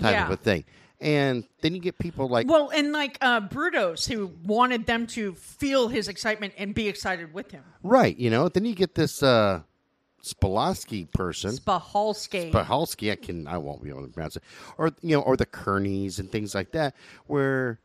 type 0.01 0.13
Yeah. 0.15 0.25
of 0.25 0.31
a 0.33 0.37
thing. 0.37 0.65
And 1.01 1.45
then 1.61 1.75
you 1.75 1.81
get 1.81 1.99
people 1.99 2.29
like 2.29 2.49
well, 2.49 2.71
and 2.75 2.93
like 2.93 3.19
uh, 3.21 3.43
Brutos, 3.43 4.11
who 4.11 4.33
wanted 4.45 4.87
them 4.87 5.07
to 5.09 5.35
feel 5.35 5.89
his 5.89 6.09
excitement 6.09 6.55
and 6.57 6.75
be 6.75 6.89
excited 6.89 7.35
with 7.35 7.51
him. 7.51 7.63
Right, 7.83 8.17
you 8.17 8.31
know. 8.31 8.49
Then 8.49 8.65
you 8.65 8.75
get 8.75 8.95
this 8.95 9.23
uh 9.23 9.61
Spolowski 10.23 11.11
person. 11.13 11.51
Spahalski. 11.53 12.51
Pahalski, 12.51 13.13
I 13.13 13.17
can 13.17 13.47
I 13.47 13.59
won't 13.59 13.83
be 13.83 13.91
able 13.91 14.07
to 14.07 14.09
pronounce 14.09 14.37
it. 14.37 14.43
Or 14.79 14.91
you 15.03 15.17
know, 15.17 15.23
or 15.23 15.37
the 15.37 15.47
Kearneys 15.47 16.19
and 16.19 16.33
things 16.33 16.55
like 16.55 16.73
that, 16.73 16.95
where, 17.27 17.79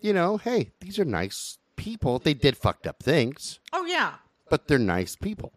you 0.00 0.12
know, 0.12 0.36
hey, 0.36 0.70
these 0.80 0.98
are 0.98 1.04
nice 1.04 1.58
people. 1.76 2.18
They 2.20 2.34
did 2.34 2.56
fucked 2.56 2.86
up 2.86 3.02
things, 3.02 3.58
oh 3.72 3.84
yeah, 3.86 4.14
but 4.48 4.68
they're 4.68 4.78
nice 4.78 5.16
people. 5.16 5.52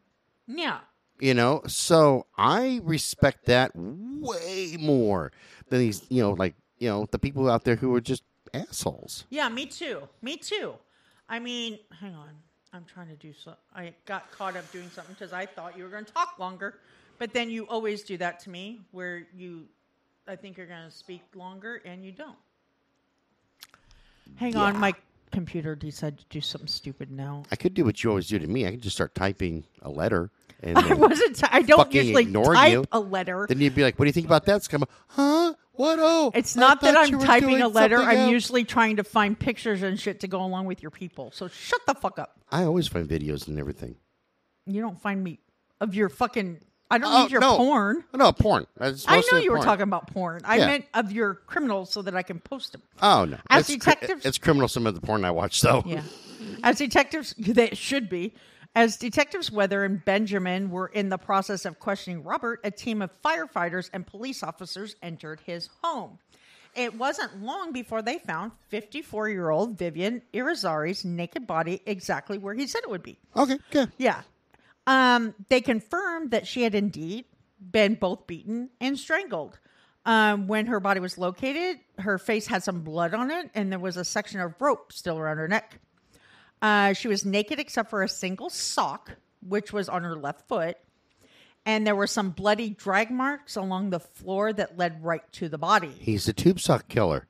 yeah. 0.48 0.80
You 1.18 1.34
know, 1.34 1.62
so 1.65 2.26
I 2.38 2.82
respect 2.84 3.46
that 3.46 3.72
way 3.74 4.76
more 4.78 5.32
than 5.70 5.80
these, 5.80 6.02
you 6.10 6.22
know, 6.22 6.32
like, 6.32 6.56
you 6.86 6.91
know, 6.91 7.08
the 7.10 7.17
people 7.17 7.50
out 7.50 7.63
there 7.63 7.76
who 7.76 7.95
are 7.95 8.00
just 8.00 8.21
assholes. 8.54 9.26
Yeah, 9.32 9.50
me 9.50 9.65
too. 9.65 10.08
Me 10.21 10.38
too. 10.38 10.76
I 11.28 11.39
mean, 11.39 11.80
hang 12.00 12.13
on. 12.13 12.30
I'm 12.74 12.86
trying 12.86 13.08
to 13.08 13.15
do 13.15 13.34
so. 13.34 13.56
I 13.76 13.95
got 14.06 14.32
caught 14.32 14.56
up 14.56 14.71
doing 14.71 14.91
something 14.91 15.15
because 15.17 15.34
I 15.34 15.48
thought 15.48 15.76
you 15.76 15.84
were 15.84 15.89
going 15.89 16.06
to 16.06 16.13
talk 16.13 16.38
longer, 16.38 16.76
but 17.17 17.34
then 17.34 17.50
you 17.50 17.65
always 17.67 18.04
do 18.04 18.17
that 18.17 18.39
to 18.41 18.52
me, 18.52 18.82
where 18.91 19.26
you, 19.36 19.63
I 20.28 20.36
think 20.36 20.58
you're 20.58 20.67
going 20.67 20.88
to 20.88 20.95
speak 20.95 21.24
longer 21.34 21.82
and 21.86 22.06
you 22.06 22.12
don't. 22.12 22.38
Hang 24.36 24.56
on, 24.56 24.78
my 24.78 24.93
computer 25.32 25.76
decided 25.76 26.19
to 26.19 26.26
do 26.30 26.39
something 26.41 26.67
stupid 26.67 27.10
now. 27.10 27.43
I 27.52 27.56
could 27.56 27.74
do 27.74 27.84
what 27.84 28.04
you 28.04 28.12
always 28.12 28.28
do 28.28 28.38
to 28.38 28.45
me. 28.45 28.67
I 28.67 28.71
could 28.71 28.82
just 28.82 28.95
start 28.95 29.15
typing 29.15 29.63
a 29.82 29.89
letter 29.89 30.30
and 30.62 30.78
I 30.91 30.93
wasn't. 30.93 31.36
T- 31.38 31.48
I 31.50 31.62
don't 31.62 31.93
usually 31.93 32.24
ignore 32.24 32.54
type 32.54 32.71
you. 32.71 32.86
a 32.91 33.00
letter. 33.00 33.45
then 33.48 33.60
you'd 33.60 33.76
be 33.76 33.84
like, 33.84 33.98
"What 33.98 34.06
do 34.06 34.10
you 34.10 34.13
think 34.13 34.26
about 34.26 34.45
that?" 34.45 34.58
It's 34.58 34.67
come, 34.67 34.84
huh? 35.08 35.54
What? 35.77 35.99
Oh, 36.01 36.31
It's 36.33 36.55
I 36.57 36.59
not 36.61 36.81
that 36.81 36.95
I'm 36.97 37.19
typing 37.19 37.61
a 37.61 37.67
letter. 37.67 37.97
I'm 37.97 38.17
else." 38.17 38.31
usually 38.31 38.63
trying 38.63 38.97
to 38.97 39.03
find 39.03 39.38
pictures 39.38 39.81
and 39.83 39.99
shit 39.99 40.19
to 40.21 40.27
go 40.27 40.43
along 40.43 40.65
with 40.65 40.81
your 40.81 40.91
people. 40.91 41.31
So 41.33 41.47
shut 41.47 41.81
the 41.88 41.93
fuck 41.95 42.19
up. 42.19 42.39
I 42.51 42.63
always 42.63 42.88
find 42.88 43.07
videos 43.07 43.47
and 43.47 43.59
everything. 43.59 43.95
You 44.65 44.81
don't 44.81 44.99
find 45.01 45.23
me 45.23 45.39
of 45.81 45.93
your 45.95 46.09
fucking. 46.09 46.59
I 46.89 46.99
don't 46.99 47.11
Oh, 47.11 47.23
need 47.23 47.31
your 47.31 47.41
no. 47.41 47.57
porn. 47.57 48.03
No, 48.13 48.31
porn. 48.31 48.67
It's 48.79 49.07
I 49.07 49.11
know 49.13 49.17
mostly 49.17 49.43
you 49.43 49.51
were 49.51 49.57
talking 49.59 49.83
about 49.83 50.07
porn. 50.13 50.41
I 50.45 50.57
Yeah. 50.57 50.65
meant 50.67 50.85
of 50.93 51.11
your 51.11 51.33
criminals 51.47 51.89
so 51.91 52.03
that 52.03 52.15
I 52.15 52.21
can 52.21 52.39
post 52.39 52.73
them. 52.73 52.83
Oh 53.01 53.25
no, 53.25 53.38
As 53.49 53.69
it's, 53.69 53.83
cri- 53.83 53.93
detectives- 53.95 54.25
it's 54.25 54.38
criminal. 54.38 54.67
Some 54.67 54.85
of 54.85 54.93
the 54.93 55.01
porn 55.01 55.25
I 55.25 55.31
watch, 55.31 55.61
though. 55.61 55.83
Yeah. 55.85 56.03
As 56.63 56.77
detectives, 56.77 57.33
they 57.38 57.69
should 57.73 58.07
be. 58.09 58.33
As 58.75 58.97
detectives 58.97 59.49
Weather 59.49 59.85
and 59.85 60.03
Benjamin 60.03 60.69
were 60.69 60.88
in 60.88 61.07
the 61.07 61.17
process 61.17 61.63
of 61.63 61.79
questioning 61.79 62.23
Robert, 62.23 62.59
a 62.65 62.71
team 62.71 63.01
of 63.01 63.09
firefighters 63.23 63.89
and 63.93 64.05
police 64.05 64.43
officers 64.43 64.97
entered 65.01 65.39
his 65.45 65.69
home. 65.81 66.19
It 66.75 66.93
wasn't 66.95 67.41
long 67.41 67.71
before 67.71 68.01
they 68.01 68.19
found 68.19 68.51
54 68.67 69.29
year 69.29 69.49
old 69.49 69.77
Vivian 69.77 70.21
Irizarry's 70.33 71.05
naked 71.05 71.47
body 71.47 71.81
exactly 71.85 72.38
where 72.38 72.53
he 72.53 72.67
said 72.67 72.81
it 72.83 72.89
would 72.89 73.01
be. 73.01 73.17
Okay. 73.33 73.57
Good. 73.71 73.93
Yeah. 73.97 74.23
Um, 74.85 75.33
they 75.47 75.61
confirmed 75.61 76.31
that 76.31 76.45
she 76.45 76.63
had 76.63 76.75
indeed 76.75 77.23
been 77.71 77.95
both 77.95 78.27
beaten 78.27 78.69
and 78.81 78.99
strangled. 78.99 79.57
Um, 80.05 80.47
when 80.47 80.67
her 80.67 80.81
body 80.81 80.99
was 80.99 81.17
located, 81.17 81.79
her 81.97 82.19
face 82.19 82.45
had 82.45 82.61
some 82.61 82.81
blood 82.81 83.13
on 83.13 83.31
it, 83.31 83.49
and 83.55 83.71
there 83.71 83.79
was 83.79 83.97
a 83.97 84.05
section 84.05 84.39
of 84.39 84.53
rope 84.59 84.91
still 84.93 85.17
around 85.17 85.38
her 85.38 85.47
neck. 85.47 85.79
Uh, 86.65 86.93
she 86.93 87.08
was 87.08 87.23
naked 87.25 87.60
except 87.60 87.91
for 87.91 88.01
a 88.01 88.10
single 88.10 88.49
sock, 88.49 89.12
which 89.47 89.71
was 89.71 89.88
on 89.88 90.04
her 90.04 90.15
left 90.15 90.47
foot. 90.47 90.78
And 91.63 91.86
there 91.86 91.95
were 91.95 92.08
some 92.08 92.32
bloody 92.32 92.71
drag 92.71 93.12
marks 93.12 93.56
along 93.56 93.91
the 93.91 93.99
floor 93.99 94.51
that 94.51 94.75
led 94.75 95.04
right 95.04 95.21
to 95.34 95.47
the 95.47 95.60
body. 95.60 95.91
He's 95.99 96.28
a 96.28 96.34
tube 96.34 96.60
sock 96.60 96.88
killer. 96.88 97.28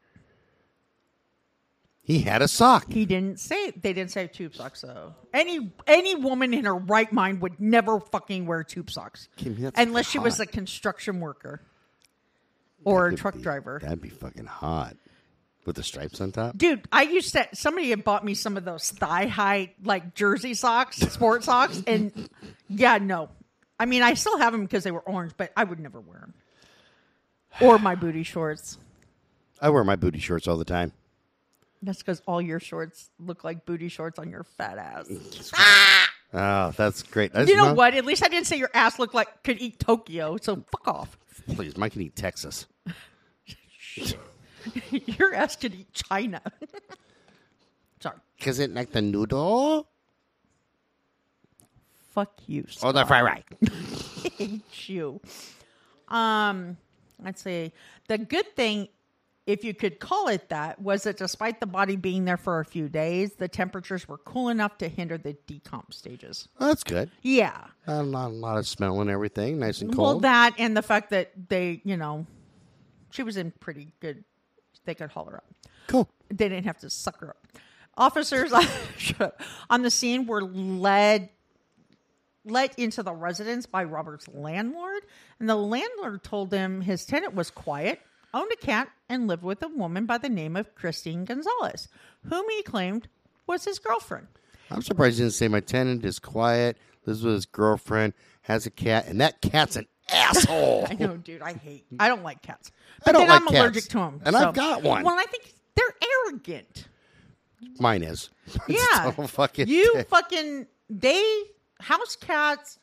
He 2.01 2.19
had 2.19 2.41
a 2.41 2.47
sock. 2.47 2.89
He 2.89 3.05
didn't 3.05 3.41
say 3.41 3.71
they 3.71 3.91
didn't 3.91 4.11
say 4.11 4.27
tube 4.27 4.55
socks 4.55 4.81
though. 4.81 5.15
Any 5.33 5.73
any 5.85 6.15
woman 6.15 6.53
in 6.53 6.63
her 6.63 6.75
right 6.75 7.11
mind 7.11 7.41
would 7.41 7.59
never 7.59 7.99
fucking 7.99 8.45
wear 8.45 8.63
tube 8.63 8.89
socks 8.89 9.27
Kim, 9.35 9.71
unless 9.75 10.07
she 10.07 10.19
was 10.19 10.39
a 10.39 10.45
construction 10.45 11.19
worker 11.19 11.61
or 12.85 13.07
a 13.07 13.09
That'd 13.09 13.19
truck 13.19 13.35
be- 13.35 13.41
driver. 13.41 13.79
That'd 13.81 14.01
be 14.01 14.09
fucking 14.09 14.45
hot. 14.45 14.95
With 15.65 15.75
the 15.75 15.83
stripes 15.83 16.21
on 16.21 16.31
top. 16.31 16.57
Dude, 16.57 16.87
I 16.91 17.03
used 17.03 17.33
to 17.33 17.47
somebody 17.53 17.89
had 17.89 18.03
bought 18.03 18.23
me 18.23 18.35
some 18.35 18.55
of 18.55 18.65
those 18.65 18.91
thigh 18.91 19.25
high 19.25 19.73
like 19.83 20.13
jersey 20.13 20.53
socks, 20.53 20.97
sport 20.97 21.43
socks, 21.43 21.81
and 21.87 22.29
yeah, 22.69 22.99
no. 22.99 23.29
I 23.79 23.85
mean, 23.85 24.03
I 24.03 24.13
still 24.13 24.37
have 24.37 24.53
them 24.53 24.61
because 24.61 24.83
they 24.83 24.91
were 24.91 25.01
orange, 25.01 25.33
but 25.35 25.51
I 25.57 25.63
would 25.63 25.79
never 25.79 25.99
wear 25.99 26.19
them. 26.19 26.33
Or 27.59 27.79
my 27.79 27.95
booty 27.95 28.23
shorts. 28.23 28.77
I 29.61 29.69
wear 29.69 29.83
my 29.83 29.95
booty 29.95 30.19
shorts 30.19 30.47
all 30.47 30.57
the 30.57 30.65
time. 30.65 30.91
That's 31.81 31.99
because 31.99 32.21
all 32.25 32.41
your 32.41 32.59
shorts 32.59 33.09
look 33.19 33.43
like 33.43 33.65
booty 33.65 33.89
shorts 33.89 34.19
on 34.19 34.29
your 34.29 34.43
fat 34.43 34.77
ass. 34.77 35.51
Oh, 36.33 36.71
that's 36.75 37.03
great. 37.03 37.31
I 37.35 37.43
You 37.43 37.55
know 37.55 37.67
no, 37.69 37.73
what? 37.73 37.93
At 37.93 38.05
least 38.05 38.23
I 38.23 38.27
didn't 38.27 38.47
say 38.47 38.57
your 38.57 38.71
ass 38.73 38.99
looked 38.99 39.13
like 39.13 39.43
could 39.43 39.61
eat 39.61 39.79
Tokyo. 39.79 40.37
So 40.41 40.63
fuck 40.71 40.87
off. 40.87 41.17
Please, 41.47 41.77
Mike 41.77 41.93
can 41.93 42.01
eat 42.01 42.15
Texas. 42.15 42.65
your 44.91 45.33
ass 45.33 45.55
could 45.55 45.75
eat 45.75 45.91
China. 45.93 46.41
Sorry. 47.99 48.17
Cause 48.39 48.59
it 48.59 48.73
like 48.73 48.91
the 48.91 49.01
noodle. 49.01 49.87
Fuck 52.13 52.31
you. 52.47 52.63
Oh, 52.67 52.71
Scott. 52.71 52.95
the 52.95 53.05
fried 53.05 53.23
right. 53.23 53.45
hate 54.37 54.89
you. 54.89 55.19
Um, 56.07 56.77
let's 57.23 57.41
see. 57.41 57.73
The 58.07 58.17
good 58.17 58.55
thing, 58.55 58.87
if 59.45 59.63
you 59.63 59.73
could 59.73 59.99
call 59.99 60.29
it 60.29 60.47
that, 60.49 60.81
was 60.81 61.03
that 61.03 61.17
despite 61.17 61.59
the 61.59 61.65
body 61.65 61.97
being 61.97 62.23
there 62.25 62.37
for 62.37 62.59
a 62.61 62.65
few 62.65 62.87
days, 62.87 63.33
the 63.33 63.47
temperatures 63.47 64.07
were 64.07 64.17
cool 64.19 64.49
enough 64.49 64.77
to 64.77 64.87
hinder 64.87 65.17
the 65.17 65.35
decomp 65.47 65.93
stages. 65.93 66.47
Oh, 66.59 66.67
that's 66.67 66.83
good. 66.83 67.11
Yeah. 67.21 67.65
Uh, 67.85 68.03
not 68.03 68.27
a 68.27 68.33
lot 68.33 68.57
of 68.57 68.67
smell 68.67 69.01
and 69.01 69.09
everything. 69.09 69.59
Nice 69.59 69.81
and 69.81 69.93
cold. 69.93 70.07
Well, 70.07 70.19
that 70.21 70.55
and 70.57 70.75
the 70.77 70.81
fact 70.81 71.09
that 71.09 71.31
they, 71.49 71.81
you 71.83 71.97
know, 71.97 72.25
she 73.11 73.23
was 73.23 73.35
in 73.37 73.51
pretty 73.59 73.89
good. 73.99 74.23
They 74.85 74.95
could 74.95 75.11
haul 75.11 75.25
her 75.25 75.37
up. 75.37 75.45
cool. 75.87 76.09
They 76.29 76.49
didn't 76.49 76.65
have 76.65 76.79
to 76.79 76.89
suck 76.89 77.19
her 77.19 77.29
up. 77.29 77.47
Officers 77.97 78.51
on 79.69 79.81
the 79.81 79.91
scene 79.91 80.25
were 80.25 80.41
led 80.41 81.29
let 82.45 82.77
into 82.77 83.01
the 83.01 83.13
residence 83.13 83.65
by 83.65 83.83
Robert's 83.83 84.27
landlord, 84.27 85.03
and 85.39 85.49
the 85.49 85.55
landlord 85.55 86.23
told 86.23 86.53
him 86.53 86.81
his 86.81 87.05
tenant 87.05 87.33
was 87.33 87.49
quiet, 87.49 88.01
owned 88.33 88.51
a 88.51 88.55
cat, 88.55 88.89
and 89.09 89.27
lived 89.27 89.43
with 89.43 89.63
a 89.63 89.67
woman 89.67 90.05
by 90.05 90.17
the 90.17 90.29
name 90.29 90.55
of 90.55 90.75
Christine 90.75 91.25
Gonzalez, 91.25 91.87
whom 92.29 92.47
he 92.49 92.61
claimed 92.61 93.07
was 93.47 93.65
his 93.65 93.79
girlfriend. 93.79 94.27
I'm 94.69 94.81
surprised 94.81 95.17
you 95.17 95.25
didn't 95.25 95.33
say 95.35 95.47
my 95.47 95.59
tenant 95.59 96.05
is 96.05 96.19
quiet, 96.19 96.77
lives 97.05 97.23
with 97.23 97.33
his 97.33 97.45
girlfriend, 97.45 98.13
has 98.43 98.65
a 98.65 98.71
cat, 98.71 99.07
and 99.07 99.19
that 99.21 99.41
cat's 99.41 99.75
an 99.75 99.87
asshole. 100.11 100.87
I 100.89 100.93
know, 100.95 101.17
dude. 101.17 101.41
I 101.41 101.53
hate. 101.53 101.85
I 101.99 102.07
don't 102.07 102.23
like 102.23 102.41
cats. 102.41 102.71
I 103.01 103.03
But 103.05 103.11
don't 103.13 103.21
then 103.21 103.29
like 103.29 103.41
I'm 103.41 103.47
cats. 103.47 103.59
allergic 103.59 103.83
to 103.85 103.97
them. 103.97 104.21
And 104.25 104.35
I've 104.35 104.53
got 104.53 104.83
one. 104.83 105.03
Well, 105.03 105.17
I 105.19 105.25
think 105.25 105.53
they're 105.75 105.95
arrogant. 106.27 106.87
Mine 107.79 108.03
is. 108.03 108.29
It's 108.67 108.83
Yeah. 108.93 109.11
fucking 109.11 109.67
you 109.67 109.91
dick. 109.95 110.09
fucking 110.09 110.67
they 110.89 111.43
house 111.81 112.15
cats. 112.15 112.79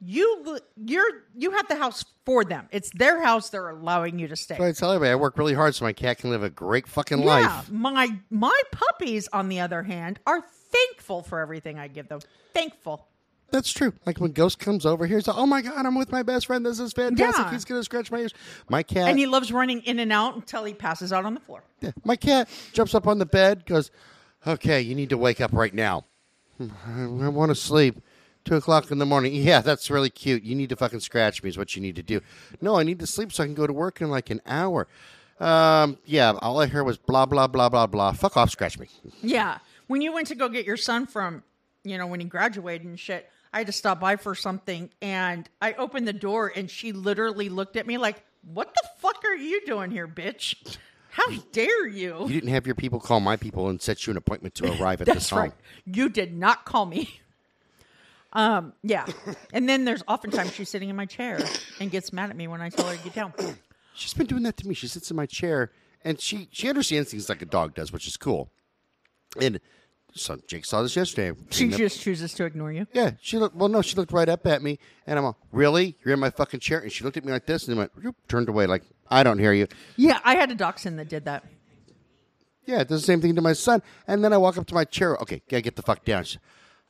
You 0.00 0.58
you're 0.76 1.24
you 1.34 1.52
have 1.52 1.68
the 1.68 1.76
house 1.76 2.04
for 2.26 2.44
them. 2.44 2.68
It's 2.70 2.90
their 2.90 3.22
house. 3.22 3.48
They're 3.50 3.70
allowing 3.70 4.18
you 4.18 4.28
to 4.28 4.36
stay. 4.36 4.56
So 4.58 4.64
I 4.64 4.72
tell 4.72 4.92
everybody 4.92 5.12
I 5.12 5.14
work 5.14 5.38
really 5.38 5.54
hard 5.54 5.74
so 5.74 5.84
my 5.86 5.92
cat 5.94 6.18
can 6.18 6.30
live 6.30 6.42
a 6.42 6.50
great 6.50 6.86
fucking 6.86 7.20
Yeah, 7.20 7.24
life. 7.24 7.70
my 7.70 8.08
my 8.30 8.60
puppies, 8.72 9.26
on 9.32 9.48
the 9.48 9.60
other 9.60 9.82
hand, 9.82 10.18
are 10.26 10.40
thankful 10.42 11.22
for 11.22 11.40
everything 11.40 11.78
I 11.78 11.88
give 11.88 12.08
them. 12.08 12.20
Thankful. 12.52 13.06
That's 13.50 13.72
true. 13.72 13.92
Like 14.04 14.18
when 14.18 14.32
Ghost 14.32 14.58
comes 14.58 14.84
over 14.84 15.06
here, 15.06 15.18
he's 15.18 15.28
like, 15.28 15.38
"Oh 15.38 15.46
my 15.46 15.62
god, 15.62 15.86
I'm 15.86 15.94
with 15.94 16.10
my 16.10 16.22
best 16.22 16.46
friend. 16.46 16.66
This 16.66 16.80
is 16.80 16.92
fantastic. 16.92 17.46
Yeah. 17.46 17.52
He's 17.52 17.64
gonna 17.64 17.84
scratch 17.84 18.10
my 18.10 18.18
ears." 18.18 18.34
My 18.68 18.82
cat, 18.82 19.08
And 19.08 19.18
he 19.18 19.26
loves 19.26 19.52
running 19.52 19.80
in 19.82 19.98
and 20.00 20.12
out 20.12 20.34
until 20.34 20.64
he 20.64 20.74
passes 20.74 21.12
out 21.12 21.24
on 21.24 21.34
the 21.34 21.40
floor. 21.40 21.62
Yeah. 21.80 21.92
My 22.04 22.16
cat 22.16 22.48
jumps 22.72 22.94
up 22.94 23.06
on 23.06 23.18
the 23.18 23.26
bed, 23.26 23.64
goes, 23.64 23.90
"Okay, 24.46 24.80
you 24.80 24.94
need 24.94 25.10
to 25.10 25.18
wake 25.18 25.40
up 25.40 25.52
right 25.52 25.72
now. 25.72 26.04
I, 26.60 27.28
want 27.28 27.50
to 27.50 27.54
sleep. 27.54 28.00
Two 28.44 28.56
o'clock 28.56 28.90
in 28.90 28.98
the 28.98 29.06
morning. 29.06 29.34
Yeah, 29.34 29.60
that's 29.60 29.90
really 29.90 30.10
cute. 30.10 30.42
You 30.42 30.54
need 30.54 30.68
to 30.70 30.76
fucking 30.76 31.00
scratch 31.00 31.42
me. 31.42 31.48
Is 31.48 31.58
what 31.58 31.74
you 31.76 31.82
need 31.82 31.96
to 31.96 32.02
do. 32.02 32.20
No, 32.60 32.76
I 32.76 32.82
need 32.82 33.00
to 33.00 33.06
sleep 33.06 33.32
so 33.32 33.42
I 33.42 33.46
can 33.46 33.54
go 33.54 33.66
to 33.66 33.72
work 33.72 34.00
in 34.00 34.08
like 34.10 34.30
an 34.30 34.40
hour. 34.46 34.86
Um, 35.40 35.98
yeah. 36.04 36.32
All 36.40 36.60
I 36.60 36.66
heard 36.66 36.84
was 36.84 36.96
blah 36.96 37.26
blah 37.26 37.46
blah 37.46 37.68
blah 37.68 37.86
blah. 37.86 38.12
Fuck 38.12 38.36
off, 38.36 38.50
scratch 38.50 38.78
me. 38.78 38.88
Yeah. 39.22 39.58
When 39.88 40.00
you 40.00 40.12
went 40.12 40.28
to 40.28 40.34
go 40.34 40.48
get 40.48 40.64
your 40.64 40.76
son 40.76 41.06
from, 41.06 41.42
you 41.84 41.98
know, 41.98 42.06
when 42.06 42.20
he 42.20 42.26
graduated 42.26 42.86
and 42.86 42.98
shit, 42.98 43.28
I 43.56 43.60
had 43.60 43.68
to 43.68 43.72
stop 43.72 44.00
by 44.00 44.16
for 44.16 44.34
something 44.34 44.90
and 45.00 45.48
I 45.62 45.72
opened 45.72 46.06
the 46.06 46.12
door 46.12 46.52
and 46.54 46.70
she 46.70 46.92
literally 46.92 47.48
looked 47.48 47.76
at 47.78 47.86
me 47.86 47.96
like, 47.96 48.22
What 48.52 48.74
the 48.74 48.86
fuck 48.98 49.24
are 49.24 49.34
you 49.34 49.64
doing 49.64 49.90
here, 49.90 50.06
bitch? 50.06 50.76
How 51.08 51.24
dare 51.52 51.88
you? 51.88 52.18
You 52.20 52.34
didn't 52.34 52.50
have 52.50 52.66
your 52.66 52.74
people 52.74 53.00
call 53.00 53.20
my 53.20 53.36
people 53.36 53.70
and 53.70 53.80
set 53.80 54.06
you 54.06 54.10
an 54.10 54.18
appointment 54.18 54.56
to 54.56 54.70
arrive 54.78 55.00
at 55.00 55.06
this 55.06 55.30
home. 55.30 55.38
right. 55.38 55.52
You 55.86 56.10
did 56.10 56.36
not 56.36 56.66
call 56.66 56.84
me. 56.84 57.18
Um, 58.34 58.74
yeah. 58.82 59.06
And 59.54 59.66
then 59.66 59.86
there's 59.86 60.02
oftentimes 60.06 60.52
she's 60.52 60.68
sitting 60.68 60.90
in 60.90 60.96
my 60.96 61.06
chair 61.06 61.40
and 61.80 61.90
gets 61.90 62.12
mad 62.12 62.28
at 62.28 62.36
me 62.36 62.48
when 62.48 62.60
I 62.60 62.68
tell 62.68 62.86
her 62.86 62.94
to 62.94 63.02
get 63.02 63.14
down. 63.14 63.32
She's 63.94 64.12
been 64.12 64.26
doing 64.26 64.42
that 64.42 64.58
to 64.58 64.68
me. 64.68 64.74
She 64.74 64.88
sits 64.88 65.10
in 65.10 65.16
my 65.16 65.24
chair 65.24 65.72
and 66.04 66.20
she 66.20 66.48
she 66.52 66.68
understands 66.68 67.10
things 67.10 67.30
like 67.30 67.40
a 67.40 67.46
dog 67.46 67.74
does, 67.74 67.90
which 67.90 68.06
is 68.06 68.18
cool. 68.18 68.50
And 69.40 69.58
so 70.16 70.36
Jake 70.46 70.64
saw 70.64 70.82
this 70.82 70.96
yesterday. 70.96 71.38
She 71.50 71.70
up- 71.72 71.78
just 71.78 72.00
chooses 72.00 72.34
to 72.34 72.44
ignore 72.44 72.72
you. 72.72 72.86
yeah, 72.92 73.12
she 73.20 73.38
looked. 73.38 73.54
Well, 73.56 73.68
no, 73.68 73.82
she 73.82 73.94
looked 73.96 74.12
right 74.12 74.28
up 74.28 74.46
at 74.46 74.62
me, 74.62 74.78
and 75.06 75.18
I'm 75.18 75.24
like, 75.24 75.34
really? 75.52 75.96
You're 76.04 76.14
in 76.14 76.20
my 76.20 76.30
fucking 76.30 76.60
chair? 76.60 76.78
And 76.80 76.90
she 76.90 77.04
looked 77.04 77.16
at 77.16 77.24
me 77.24 77.32
like 77.32 77.46
this, 77.46 77.68
and 77.68 77.76
went, 77.76 77.92
"Whoop," 78.02 78.16
turned 78.28 78.48
away, 78.48 78.66
like 78.66 78.82
I 79.10 79.22
don't 79.22 79.38
hear 79.38 79.52
you. 79.52 79.66
Yeah, 79.96 80.18
I 80.24 80.34
had 80.36 80.50
a 80.50 80.54
dachshund 80.54 80.98
that 80.98 81.08
did 81.08 81.24
that. 81.26 81.44
Yeah, 82.64 82.80
it 82.80 82.88
does 82.88 83.02
the 83.02 83.06
same 83.06 83.20
thing 83.20 83.36
to 83.36 83.42
my 83.42 83.52
son. 83.52 83.80
And 84.08 84.24
then 84.24 84.32
I 84.32 84.38
walk 84.38 84.58
up 84.58 84.66
to 84.66 84.74
my 84.74 84.84
chair. 84.84 85.16
Okay, 85.22 85.40
gotta 85.48 85.62
get 85.62 85.76
the 85.76 85.82
fuck 85.82 86.04
down. 86.04 86.24
She, 86.24 86.38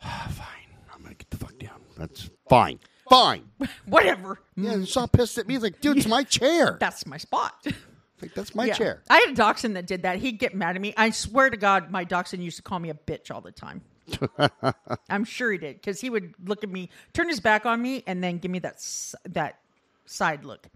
ah, 0.02 0.26
fine, 0.30 0.78
I'm 0.94 1.02
gonna 1.02 1.14
get 1.14 1.28
the 1.30 1.36
fuck 1.36 1.58
down. 1.58 1.80
That's 1.98 2.30
fine, 2.48 2.78
fine. 3.10 3.44
Whatever. 3.86 4.38
Yeah, 4.56 4.72
and 4.72 4.88
Sean 4.88 5.08
pissed 5.08 5.36
at 5.36 5.46
me. 5.46 5.54
He's 5.54 5.62
like, 5.62 5.80
dude, 5.82 5.98
it's 5.98 6.06
my 6.08 6.22
chair. 6.22 6.78
That's 6.80 7.06
my 7.06 7.18
spot. 7.18 7.52
Like, 8.22 8.34
that's 8.34 8.54
my 8.54 8.64
Yeah. 8.66 8.74
chair. 8.74 9.02
I 9.10 9.16
had 9.18 9.30
a 9.30 9.34
dachshund 9.34 9.76
that 9.76 9.86
did 9.86 10.02
that. 10.02 10.18
He'd 10.18 10.38
get 10.38 10.54
mad 10.54 10.74
at 10.76 10.80
me. 10.82 10.94
I 10.96 11.10
swear 11.10 11.50
to 11.50 11.56
God, 11.56 11.90
my 11.90 12.04
dachshund 12.04 12.42
used 12.42 12.56
to 12.56 12.62
call 12.62 12.78
me 12.78 12.90
a 12.90 12.94
bitch 12.94 13.30
all 13.30 13.40
the 13.40 13.52
time. 13.52 13.82
I'm 15.10 15.24
sure 15.24 15.52
he 15.52 15.58
did 15.58 15.76
because 15.76 16.00
he 16.00 16.10
would 16.10 16.34
look 16.44 16.62
at 16.64 16.70
me, 16.70 16.90
turn 17.12 17.28
his 17.28 17.40
back 17.40 17.66
on 17.66 17.82
me, 17.82 18.04
and 18.06 18.22
then 18.22 18.38
give 18.38 18.50
me 18.50 18.58
that 18.60 18.76
that 19.28 19.58
side 20.06 20.44
look. 20.44 20.66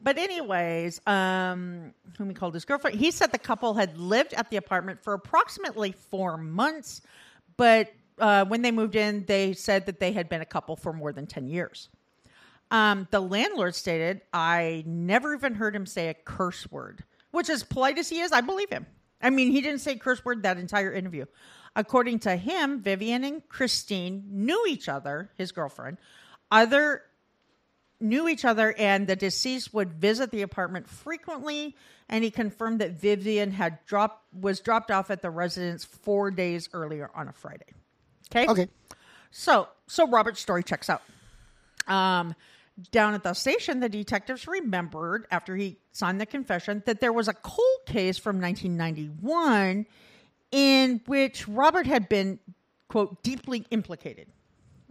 But 0.00 0.18
anyways, 0.18 1.00
um, 1.06 1.92
whom 2.18 2.28
he 2.28 2.34
called 2.34 2.54
his 2.54 2.64
girlfriend, 2.64 2.98
he 2.98 3.10
said 3.10 3.30
the 3.30 3.38
couple 3.38 3.74
had 3.74 3.96
lived 3.98 4.32
at 4.34 4.50
the 4.50 4.56
apartment 4.56 5.02
for 5.04 5.12
approximately 5.12 5.92
four 5.92 6.36
months, 6.36 7.02
but 7.56 7.92
uh, 8.18 8.44
when 8.46 8.62
they 8.62 8.72
moved 8.72 8.96
in, 8.96 9.24
they 9.26 9.52
said 9.52 9.86
that 9.86 10.00
they 10.00 10.12
had 10.12 10.28
been 10.28 10.40
a 10.40 10.46
couple 10.46 10.74
for 10.76 10.92
more 10.92 11.12
than 11.12 11.26
ten 11.26 11.46
years. 11.46 11.88
Um, 12.72 13.06
the 13.10 13.20
landlord 13.20 13.74
stated, 13.74 14.22
I 14.32 14.82
never 14.86 15.34
even 15.34 15.54
heard 15.54 15.76
him 15.76 15.84
say 15.84 16.08
a 16.08 16.14
curse 16.14 16.68
word, 16.70 17.04
which, 17.30 17.50
as 17.50 17.62
polite 17.62 17.98
as 17.98 18.08
he 18.08 18.20
is, 18.20 18.32
I 18.32 18.40
believe 18.40 18.70
him. 18.70 18.86
I 19.20 19.28
mean, 19.28 19.52
he 19.52 19.60
didn't 19.60 19.80
say 19.80 19.94
curse 19.96 20.24
word 20.24 20.42
that 20.42 20.56
entire 20.56 20.90
interview. 20.90 21.26
According 21.76 22.20
to 22.20 22.34
him, 22.34 22.80
Vivian 22.80 23.24
and 23.24 23.46
Christine 23.46 24.24
knew 24.30 24.64
each 24.66 24.88
other, 24.88 25.30
his 25.36 25.52
girlfriend, 25.52 25.98
other 26.50 27.02
knew 28.00 28.26
each 28.26 28.44
other, 28.44 28.74
and 28.78 29.06
the 29.06 29.16
deceased 29.16 29.72
would 29.74 29.92
visit 29.92 30.30
the 30.30 30.42
apartment 30.42 30.88
frequently. 30.88 31.76
And 32.08 32.24
he 32.24 32.30
confirmed 32.30 32.80
that 32.80 32.92
Vivian 32.92 33.52
had 33.52 33.78
dropped 33.86 34.34
was 34.34 34.60
dropped 34.60 34.90
off 34.90 35.10
at 35.10 35.22
the 35.22 35.30
residence 35.30 35.84
four 35.84 36.30
days 36.30 36.68
earlier 36.72 37.10
on 37.14 37.28
a 37.28 37.32
Friday. 37.32 37.72
Okay. 38.30 38.50
Okay. 38.50 38.68
So, 39.30 39.68
so 39.86 40.08
Robert's 40.08 40.40
story 40.40 40.62
checks 40.62 40.90
out. 40.90 41.02
Um, 41.86 42.34
down 42.90 43.14
at 43.14 43.22
the 43.22 43.34
station, 43.34 43.80
the 43.80 43.88
detectives 43.88 44.46
remembered 44.46 45.26
after 45.30 45.56
he 45.56 45.78
signed 45.92 46.20
the 46.20 46.26
confession 46.26 46.82
that 46.86 47.00
there 47.00 47.12
was 47.12 47.28
a 47.28 47.34
cold 47.34 47.80
case 47.86 48.18
from 48.18 48.40
1991 48.40 49.86
in 50.50 51.00
which 51.06 51.48
Robert 51.48 51.86
had 51.86 52.08
been, 52.08 52.38
quote, 52.88 53.22
deeply 53.22 53.64
implicated. 53.70 54.28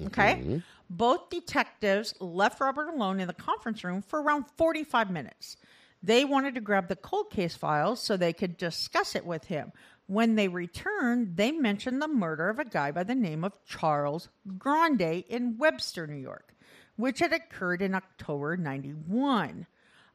Okay. 0.04 0.36
Mm-hmm. 0.36 0.58
Both 0.90 1.30
detectives 1.30 2.14
left 2.20 2.60
Robert 2.60 2.90
alone 2.90 3.20
in 3.20 3.28
the 3.28 3.34
conference 3.34 3.84
room 3.84 4.02
for 4.02 4.22
around 4.22 4.46
45 4.58 5.10
minutes. 5.10 5.58
They 6.04 6.26
wanted 6.26 6.56
to 6.56 6.62
grab 6.62 6.88
the 6.88 6.96
cold 6.96 7.30
case 7.30 7.56
files 7.56 8.02
so 8.02 8.18
they 8.18 8.34
could 8.34 8.58
discuss 8.58 9.16
it 9.16 9.26
with 9.26 9.46
him. 9.46 9.72
When 10.08 10.36
they 10.36 10.48
returned, 10.48 11.38
they 11.38 11.52
mentioned 11.52 12.02
the 12.02 12.08
murder 12.08 12.50
of 12.50 12.60
a 12.60 12.66
guy 12.66 12.92
by 12.92 13.04
the 13.04 13.16
name 13.16 13.44
of 13.44 13.54
Charles 13.66 14.28
Grande 14.58 15.24
in 15.30 15.58
Webster, 15.58 16.08
New 16.08 16.18
York, 16.18 16.54
which 16.96 17.20
had 17.20 17.34
occurred 17.34 17.82
in 17.82 17.96
October 17.96 18.58
91. 18.58 19.68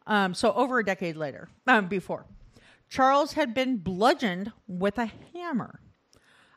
Um, 0.07 0.35
so 0.35 0.53
over 0.53 0.79
a 0.79 0.85
decade 0.85 1.17
later, 1.17 1.49
um, 1.67 1.89
before. 1.89 2.27
Charles 2.89 3.33
had 3.33 3.55
been 3.55 3.79
bludgeoned 3.79 4.53
with 4.69 4.99
a 4.99 5.11
hammer. 5.35 5.81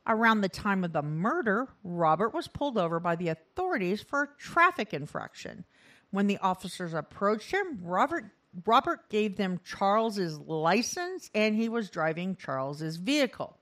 Around 0.08 0.42
the 0.42 0.50
time 0.50 0.84
of 0.84 0.94
the 0.94 1.02
murder, 1.02 1.68
Robert 1.84 2.34
was 2.34 2.48
pulled 2.48 2.78
over 2.78 3.00
by 3.00 3.16
the 3.16 3.30
authorities 3.30 4.02
for 4.02 4.24
a 4.24 4.30
traffic 4.40 4.94
infraction. 4.94 5.66
When 6.12 6.28
the 6.28 6.40
officers 6.40 6.94
approached 6.94 7.52
him, 7.52 7.80
Robert 7.82 8.26
Robert 8.66 9.10
gave 9.12 9.38
them 9.38 9.60
Charles's 9.64 10.40
license 10.40 11.30
and 11.36 11.56
he 11.56 11.70
was 11.70 11.92
driving 11.92 12.36
Charles's 12.36 12.98
vehicle. 12.98 13.59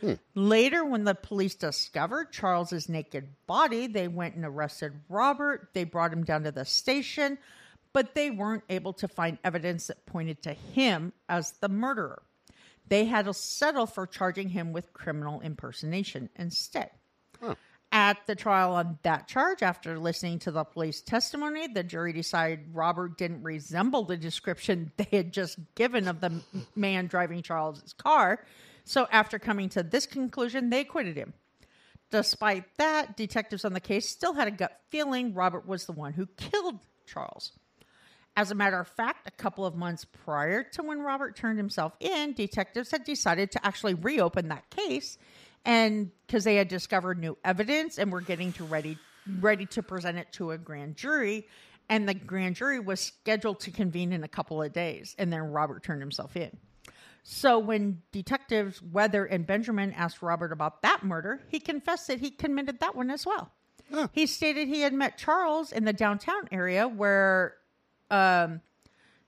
Hmm. 0.00 0.14
Later, 0.34 0.84
when 0.84 1.04
the 1.04 1.14
police 1.14 1.54
discovered 1.54 2.32
Charles's 2.32 2.88
naked 2.88 3.28
body, 3.46 3.86
they 3.86 4.06
went 4.06 4.36
and 4.36 4.44
arrested 4.44 4.92
Robert. 5.08 5.70
They 5.72 5.84
brought 5.84 6.12
him 6.12 6.24
down 6.24 6.44
to 6.44 6.52
the 6.52 6.64
station, 6.64 7.38
but 7.92 8.14
they 8.14 8.30
weren't 8.30 8.64
able 8.68 8.92
to 8.94 9.08
find 9.08 9.38
evidence 9.42 9.88
that 9.88 10.06
pointed 10.06 10.42
to 10.42 10.52
him 10.52 11.12
as 11.28 11.52
the 11.60 11.68
murderer. 11.68 12.22
They 12.88 13.04
had 13.04 13.26
to 13.26 13.34
settle 13.34 13.86
for 13.86 14.06
charging 14.06 14.48
him 14.50 14.72
with 14.72 14.92
criminal 14.92 15.40
impersonation 15.40 16.30
instead. 16.36 16.90
At 17.90 18.18
the 18.26 18.34
trial 18.34 18.74
on 18.74 18.98
that 19.02 19.28
charge, 19.28 19.62
after 19.62 19.98
listening 19.98 20.40
to 20.40 20.50
the 20.50 20.64
police 20.64 21.00
testimony, 21.00 21.68
the 21.68 21.82
jury 21.82 22.12
decided 22.12 22.74
Robert 22.74 23.16
didn't 23.16 23.42
resemble 23.42 24.04
the 24.04 24.16
description 24.16 24.92
they 24.96 25.08
had 25.10 25.32
just 25.32 25.58
given 25.74 26.06
of 26.06 26.20
the 26.20 26.40
man 26.76 27.06
driving 27.06 27.42
Charles's 27.42 27.94
car. 27.94 28.44
So, 28.88 29.06
after 29.12 29.38
coming 29.38 29.68
to 29.70 29.82
this 29.82 30.06
conclusion, 30.06 30.70
they 30.70 30.80
acquitted 30.80 31.14
him. 31.14 31.34
Despite 32.10 32.64
that, 32.78 33.18
detectives 33.18 33.66
on 33.66 33.74
the 33.74 33.80
case 33.80 34.08
still 34.08 34.32
had 34.32 34.48
a 34.48 34.50
gut 34.50 34.80
feeling 34.88 35.34
Robert 35.34 35.66
was 35.66 35.84
the 35.84 35.92
one 35.92 36.14
who 36.14 36.24
killed 36.38 36.78
Charles. 37.06 37.52
As 38.34 38.50
a 38.50 38.54
matter 38.54 38.80
of 38.80 38.88
fact, 38.88 39.28
a 39.28 39.30
couple 39.30 39.66
of 39.66 39.74
months 39.74 40.06
prior 40.06 40.62
to 40.62 40.82
when 40.82 41.00
Robert 41.00 41.36
turned 41.36 41.58
himself 41.58 41.92
in, 42.00 42.32
detectives 42.32 42.90
had 42.90 43.04
decided 43.04 43.50
to 43.52 43.66
actually 43.66 43.92
reopen 43.92 44.48
that 44.48 44.70
case 44.70 45.18
and 45.66 46.10
because 46.26 46.44
they 46.44 46.56
had 46.56 46.68
discovered 46.68 47.18
new 47.18 47.36
evidence 47.44 47.98
and 47.98 48.10
were 48.10 48.22
getting 48.22 48.52
to 48.54 48.64
ready 48.64 48.96
ready 49.40 49.66
to 49.66 49.82
present 49.82 50.16
it 50.16 50.32
to 50.32 50.52
a 50.52 50.56
grand 50.56 50.96
jury 50.96 51.46
and 51.90 52.08
the 52.08 52.14
grand 52.14 52.56
jury 52.56 52.80
was 52.80 53.00
scheduled 53.00 53.60
to 53.60 53.70
convene 53.70 54.14
in 54.14 54.24
a 54.24 54.28
couple 54.28 54.62
of 54.62 54.72
days 54.72 55.14
and 55.18 55.30
then 55.30 55.40
Robert 55.40 55.82
turned 55.82 56.00
himself 56.00 56.36
in. 56.36 56.56
So 57.30 57.58
when 57.58 58.00
detectives 58.10 58.80
Weather 58.80 59.26
and 59.26 59.46
Benjamin 59.46 59.92
asked 59.92 60.22
Robert 60.22 60.50
about 60.50 60.80
that 60.80 61.04
murder, 61.04 61.42
he 61.50 61.60
confessed 61.60 62.06
that 62.06 62.20
he 62.20 62.30
committed 62.30 62.80
that 62.80 62.96
one 62.96 63.10
as 63.10 63.26
well. 63.26 63.52
He 64.12 64.26
stated 64.26 64.66
he 64.66 64.80
had 64.80 64.94
met 64.94 65.18
Charles 65.18 65.70
in 65.70 65.84
the 65.84 65.92
downtown 65.92 66.48
area 66.50 66.88
where 66.88 67.56
um, 68.10 68.62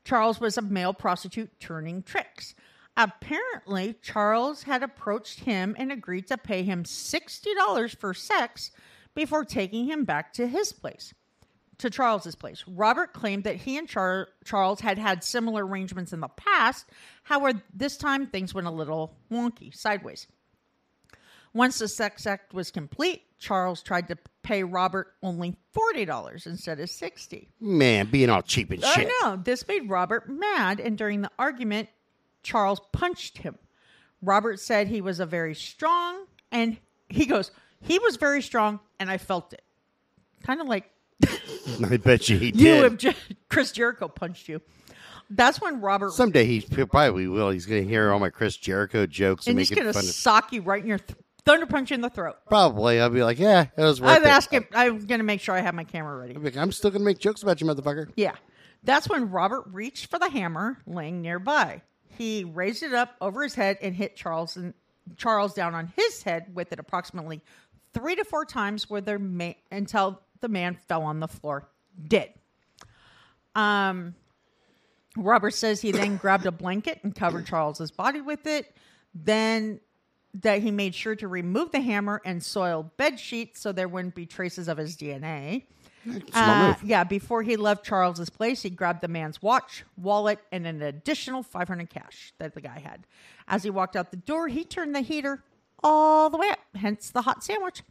Charles 0.02 0.40
was 0.40 0.56
a 0.56 0.62
male 0.62 0.94
prostitute 0.94 1.50
turning 1.60 2.02
tricks. 2.02 2.54
Apparently, 2.96 3.94
Charles 4.00 4.62
had 4.62 4.82
approached 4.82 5.40
him 5.40 5.76
and 5.78 5.92
agreed 5.92 6.26
to 6.28 6.38
pay 6.38 6.62
him 6.62 6.84
$60 6.84 7.96
for 7.96 8.14
sex 8.14 8.70
before 9.14 9.44
taking 9.44 9.84
him 9.84 10.04
back 10.04 10.32
to 10.32 10.46
his 10.46 10.72
place, 10.72 11.12
to 11.80 11.90
Charles's 11.90 12.34
place. 12.34 12.64
Robert 12.66 13.12
claimed 13.12 13.44
that 13.44 13.56
he 13.56 13.76
and 13.76 13.88
Char- 13.88 14.28
Charles 14.44 14.80
had 14.80 14.98
had 14.98 15.24
similar 15.24 15.66
arrangements 15.66 16.12
in 16.12 16.20
the 16.20 16.28
past. 16.28 16.86
However, 17.24 17.60
this 17.74 17.96
time 17.96 18.26
things 18.26 18.54
went 18.54 18.66
a 18.66 18.70
little 18.70 19.16
wonky, 19.30 19.74
sideways. 19.74 20.26
Once 21.52 21.78
the 21.78 21.88
sex 21.88 22.26
act 22.26 22.54
was 22.54 22.70
complete, 22.70 23.22
Charles 23.38 23.82
tried 23.82 24.06
to 24.08 24.16
pay 24.42 24.62
Robert 24.62 25.14
only 25.22 25.56
$40 25.74 26.46
instead 26.46 26.78
of 26.78 26.88
60 26.88 27.48
Man, 27.60 28.06
being 28.06 28.30
all 28.30 28.42
cheap 28.42 28.70
and 28.70 28.82
shit. 28.84 29.08
I 29.08 29.10
know. 29.22 29.36
This 29.36 29.66
made 29.66 29.88
Robert 29.90 30.28
mad, 30.28 30.78
and 30.78 30.96
during 30.96 31.22
the 31.22 31.30
argument, 31.38 31.88
Charles 32.42 32.80
punched 32.92 33.38
him. 33.38 33.58
Robert 34.22 34.60
said 34.60 34.86
he 34.86 35.00
was 35.00 35.18
a 35.18 35.26
very 35.26 35.54
strong, 35.54 36.26
and 36.52 36.76
he 37.08 37.26
goes, 37.26 37.50
he 37.80 37.98
was 37.98 38.16
very 38.16 38.42
strong, 38.42 38.78
and 39.00 39.10
I 39.10 39.16
felt 39.18 39.52
it. 39.52 39.62
Kind 40.44 40.60
of 40.60 40.68
like 40.68 40.90
I 41.90 41.96
bet 41.96 42.28
you 42.28 42.38
he 42.38 42.46
you, 42.54 42.88
did. 42.96 43.16
Chris 43.48 43.72
Jericho 43.72 44.08
punched 44.08 44.48
you. 44.48 44.60
That's 45.32 45.60
when 45.60 45.80
Robert, 45.80 46.12
Someday 46.12 46.44
he 46.44 46.60
probably 46.60 47.28
will. 47.28 47.50
He's 47.50 47.66
going 47.66 47.84
to 47.84 47.88
hear 47.88 48.10
all 48.12 48.18
my 48.18 48.30
Chris 48.30 48.56
Jericho 48.56 49.06
jokes 49.06 49.46
and, 49.46 49.52
and 49.52 49.56
make 49.58 49.68
he's 49.68 49.72
it 49.72 49.74
going 49.76 49.86
to 49.86 49.92
fun. 49.92 50.02
to- 50.02 50.08
sock 50.12 50.52
you 50.52 50.62
right 50.62 50.82
in 50.82 50.88
your 50.88 50.98
th- 50.98 51.16
thunder 51.44 51.66
punch 51.66 51.90
you 51.90 51.94
in 51.94 52.00
the 52.00 52.10
throat. 52.10 52.36
Probably. 52.48 53.00
I'll 53.00 53.10
be 53.10 53.22
like, 53.22 53.38
yeah, 53.38 53.66
it 53.76 53.80
was 53.82 54.00
worth 54.00 54.10
I've 54.10 54.44
it. 54.46 54.50
him. 54.52 54.66
I'm 54.72 55.06
going 55.06 55.20
to 55.20 55.24
make 55.24 55.40
sure 55.40 55.54
I 55.54 55.60
have 55.60 55.74
my 55.74 55.84
camera 55.84 56.16
ready. 56.18 56.34
I'll 56.34 56.40
be 56.40 56.46
like, 56.50 56.56
I'm 56.56 56.72
still 56.72 56.90
going 56.90 57.02
to 57.02 57.06
make 57.06 57.18
jokes 57.20 57.42
about 57.42 57.60
you, 57.60 57.66
motherfucker. 57.66 58.10
Yeah. 58.16 58.32
That's 58.82 59.08
when 59.08 59.30
Robert 59.30 59.64
reached 59.70 60.10
for 60.10 60.18
the 60.18 60.28
hammer 60.30 60.78
laying 60.86 61.20
nearby. 61.22 61.82
He 62.08 62.42
raised 62.44 62.82
it 62.82 62.92
up 62.92 63.14
over 63.20 63.42
his 63.42 63.54
head 63.54 63.78
and 63.82 63.94
hit 63.94 64.16
Charles 64.16 64.56
and 64.56 64.74
Charles 65.16 65.54
down 65.54 65.74
on 65.74 65.92
his 65.96 66.22
head 66.22 66.46
with 66.54 66.72
it 66.72 66.78
approximately 66.80 67.40
three 67.94 68.16
to 68.16 68.24
four 68.24 68.44
times 68.44 68.88
where 68.90 69.00
the 69.00 69.18
ma- 69.18 69.52
until 69.70 70.20
the 70.40 70.48
man 70.48 70.74
fell 70.74 71.02
on 71.02 71.20
the 71.20 71.28
floor 71.28 71.68
dead. 72.08 72.32
Um 73.54 74.14
Robert 75.16 75.54
says 75.54 75.80
he 75.80 75.90
then 75.90 76.16
grabbed 76.16 76.46
a 76.46 76.52
blanket 76.52 77.00
and 77.02 77.14
covered 77.14 77.46
Charles's 77.46 77.90
body 77.90 78.20
with 78.20 78.46
it. 78.46 78.76
Then 79.14 79.80
that 80.34 80.62
he 80.62 80.70
made 80.70 80.94
sure 80.94 81.16
to 81.16 81.26
remove 81.26 81.72
the 81.72 81.80
hammer 81.80 82.22
and 82.24 82.42
soiled 82.42 82.96
bed 82.96 83.18
sheets 83.18 83.60
so 83.60 83.72
there 83.72 83.88
wouldn't 83.88 84.14
be 84.14 84.26
traces 84.26 84.68
of 84.68 84.78
his 84.78 84.96
DNA. 84.96 85.64
Uh, 86.32 86.74
yeah, 86.82 87.04
before 87.04 87.42
he 87.42 87.56
left 87.56 87.84
Charles's 87.84 88.30
place, 88.30 88.62
he 88.62 88.70
grabbed 88.70 89.02
the 89.02 89.08
man's 89.08 89.42
watch, 89.42 89.84
wallet, 89.96 90.38
and 90.50 90.66
an 90.66 90.80
additional 90.80 91.42
500 91.42 91.90
cash 91.90 92.32
that 92.38 92.54
the 92.54 92.60
guy 92.60 92.78
had. 92.78 93.06
As 93.48 93.64
he 93.64 93.70
walked 93.70 93.96
out 93.96 94.10
the 94.10 94.16
door, 94.16 94.48
he 94.48 94.64
turned 94.64 94.94
the 94.94 95.00
heater 95.00 95.42
all 95.82 96.30
the 96.30 96.38
way 96.38 96.48
up, 96.48 96.58
hence 96.74 97.10
the 97.10 97.22
hot 97.22 97.42
sandwich. 97.44 97.82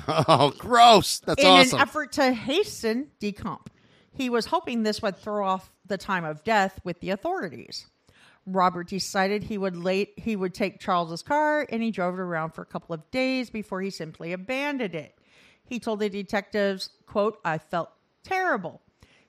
Oh, 0.08 0.52
gross! 0.56 1.20
That's 1.20 1.42
in 1.42 1.48
awesome. 1.48 1.78
an 1.78 1.82
effort 1.82 2.12
to 2.12 2.32
hasten 2.32 3.08
decomp. 3.20 3.66
He 4.12 4.28
was 4.28 4.46
hoping 4.46 4.82
this 4.82 5.02
would 5.02 5.16
throw 5.16 5.46
off 5.46 5.72
the 5.86 5.98
time 5.98 6.24
of 6.24 6.44
death 6.44 6.80
with 6.84 7.00
the 7.00 7.10
authorities. 7.10 7.86
Robert 8.46 8.88
decided 8.88 9.44
he 9.44 9.58
would 9.58 9.76
late 9.76 10.14
he 10.16 10.34
would 10.36 10.54
take 10.54 10.80
Charles's 10.80 11.22
car 11.22 11.66
and 11.70 11.82
he 11.82 11.90
drove 11.90 12.14
it 12.14 12.20
around 12.20 12.50
for 12.50 12.62
a 12.62 12.66
couple 12.66 12.94
of 12.94 13.10
days 13.10 13.50
before 13.50 13.80
he 13.80 13.90
simply 13.90 14.32
abandoned 14.32 14.94
it. 14.94 15.16
He 15.64 15.78
told 15.78 16.00
the 16.00 16.08
detectives, 16.08 16.90
quote, 17.06 17.38
I 17.44 17.58
felt 17.58 17.90
terrible. 18.24 18.82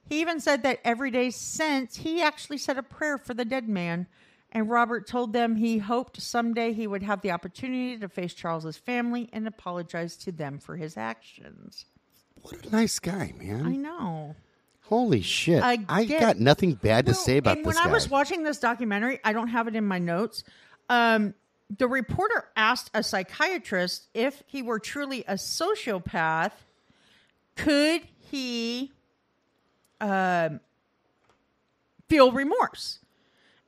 He 0.04 0.20
even 0.20 0.40
said 0.40 0.64
that 0.64 0.80
every 0.84 1.12
day 1.12 1.30
since 1.30 1.98
he 1.98 2.22
actually 2.22 2.58
said 2.58 2.78
a 2.78 2.84
prayer 2.84 3.18
for 3.18 3.34
the 3.34 3.46
dead 3.46 3.70
man. 3.70 4.08
And 4.56 4.70
Robert 4.70 5.08
told 5.08 5.34
them 5.34 5.56
he 5.56 5.80
hoped 5.80 6.22
someday 6.22 6.72
he 6.74 6.86
would 6.88 7.02
have 7.04 7.22
the 7.22 7.32
opportunity 7.32 7.98
to 7.98 8.08
face 8.08 8.34
Charles's 8.36 8.78
family 8.78 9.28
and 9.34 9.48
apologize 9.48 10.16
to 10.18 10.32
them 10.32 10.60
for 10.60 10.78
his 10.78 10.96
actions. 10.96 11.86
what 12.44 12.64
a 12.66 12.70
nice 12.70 13.00
guy, 13.00 13.34
man. 13.38 13.66
I 13.66 13.76
know. 13.76 14.36
Holy 14.84 15.22
shit! 15.22 15.64
I 15.64 15.74
Again- 16.02 16.20
got 16.20 16.40
nothing 16.40 16.74
bad 16.76 17.06
to 17.08 17.14
Well, 17.14 17.20
say 17.22 17.38
about 17.38 17.58
and 17.58 17.66
this 17.66 17.74
when 17.76 17.84
guy. 17.84 17.90
I 17.90 17.94
was 17.94 18.10
watching 18.10 18.44
this 18.44 18.60
documentary, 18.60 19.20
I 19.24 19.34
don't 19.34 19.48
have 19.48 19.68
it 19.68 19.76
in 19.76 19.86
my 19.86 19.98
notes. 19.98 20.44
Um, 20.90 21.34
the 21.76 21.88
reporter 21.88 22.50
asked 22.56 22.92
a 22.94 23.02
psychiatrist 23.02 24.08
if 24.14 24.44
he 24.46 24.62
were 24.62 24.78
truly 24.78 25.24
a 25.28 25.34
sociopath, 25.36 26.52
could 27.56 28.02
he 28.30 28.92
um, 30.02 30.60
feel 32.10 32.32
remorse? 32.32 33.00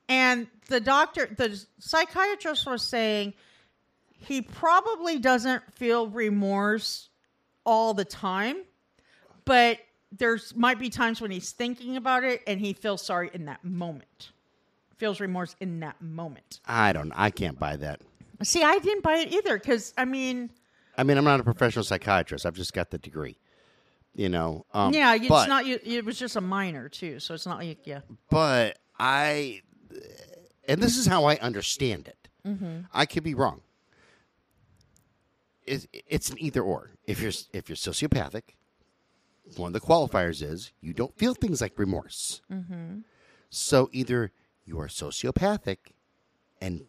And 0.07 0.47
the 0.67 0.79
doctor, 0.79 1.27
the 1.35 1.59
psychiatrist 1.79 2.65
was 2.65 2.83
saying 2.83 3.33
he 4.11 4.41
probably 4.41 5.19
doesn't 5.19 5.63
feel 5.73 6.07
remorse 6.07 7.09
all 7.65 7.93
the 7.93 8.05
time, 8.05 8.57
but 9.45 9.79
there's 10.11 10.55
might 10.55 10.79
be 10.79 10.89
times 10.89 11.21
when 11.21 11.31
he's 11.31 11.51
thinking 11.51 11.97
about 11.97 12.23
it 12.23 12.41
and 12.47 12.59
he 12.59 12.73
feels 12.73 13.01
sorry 13.05 13.29
in 13.33 13.45
that 13.45 13.63
moment. 13.63 14.31
Feels 14.97 15.19
remorse 15.19 15.55
in 15.59 15.81
that 15.81 16.01
moment. 16.01 16.61
I 16.65 16.93
don't. 16.93 17.11
I 17.15 17.29
can't 17.29 17.59
buy 17.59 17.75
that. 17.77 18.01
See, 18.43 18.63
I 18.63 18.79
didn't 18.79 19.03
buy 19.03 19.17
it 19.17 19.33
either 19.33 19.57
because 19.57 19.93
I 19.97 20.05
mean, 20.05 20.49
I 20.97 21.03
mean, 21.03 21.17
I'm 21.17 21.25
not 21.25 21.39
a 21.39 21.43
professional 21.43 21.83
psychiatrist. 21.83 22.45
I've 22.45 22.55
just 22.55 22.73
got 22.73 22.91
the 22.91 22.97
degree. 22.97 23.37
You 24.13 24.29
know. 24.29 24.65
Um, 24.73 24.93
yeah, 24.93 25.13
it's 25.15 25.27
but, 25.27 25.47
not. 25.47 25.65
you- 25.65 25.79
It 25.83 26.05
was 26.05 26.17
just 26.17 26.37
a 26.37 26.41
minor 26.41 26.87
too, 26.87 27.19
so 27.19 27.33
it's 27.33 27.45
not 27.45 27.57
like 27.59 27.85
yeah. 27.85 27.99
But 28.29 28.79
I, 28.97 29.61
and 30.67 30.81
this 30.81 30.97
is 30.97 31.05
how 31.05 31.25
I 31.25 31.37
understand 31.37 32.07
it. 32.07 32.27
Mm-hmm. 32.45 32.81
I 32.93 33.05
could 33.05 33.23
be 33.23 33.33
wrong. 33.33 33.61
It's, 35.65 35.87
it's 35.91 36.29
an 36.29 36.37
either 36.39 36.61
or. 36.61 36.91
If 37.05 37.21
you're 37.21 37.31
if 37.53 37.69
you're 37.69 37.75
sociopathic, 37.75 38.55
one 39.57 39.69
of 39.69 39.73
the 39.73 39.79
qualifiers 39.79 40.41
is 40.41 40.71
you 40.81 40.93
don't 40.93 41.15
feel 41.17 41.33
things 41.33 41.61
like 41.61 41.77
remorse. 41.77 42.41
Mm-hmm. 42.51 42.99
So 43.49 43.89
either 43.91 44.31
you 44.65 44.79
are 44.79 44.87
sociopathic 44.87 45.77
and 46.61 46.85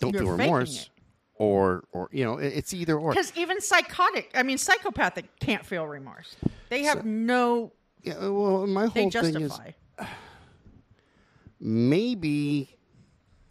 don't 0.00 0.12
You're 0.12 0.22
feel 0.22 0.32
remorse, 0.32 0.90
or 1.36 1.84
or 1.92 2.08
you 2.12 2.24
know 2.24 2.38
it's 2.38 2.74
either 2.74 2.98
or. 2.98 3.10
Because 3.10 3.32
even 3.36 3.60
psychotic, 3.60 4.30
I 4.34 4.42
mean, 4.42 4.58
psychopathic 4.58 5.38
can't 5.40 5.64
feel 5.64 5.86
remorse. 5.86 6.36
They 6.68 6.82
have 6.84 7.04
no. 7.04 7.72
Yeah, 8.02 8.28
well, 8.28 8.66
my 8.66 8.86
They 8.88 9.02
whole 9.02 9.10
thing 9.10 9.42
is 9.42 9.50
justify. 9.50 9.70
Maybe 11.64 12.76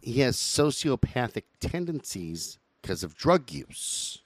he 0.00 0.20
has 0.20 0.36
sociopathic 0.36 1.42
tendencies 1.60 2.58
because 2.80 3.02
of 3.02 3.16
drug 3.16 3.50
use, 3.50 4.22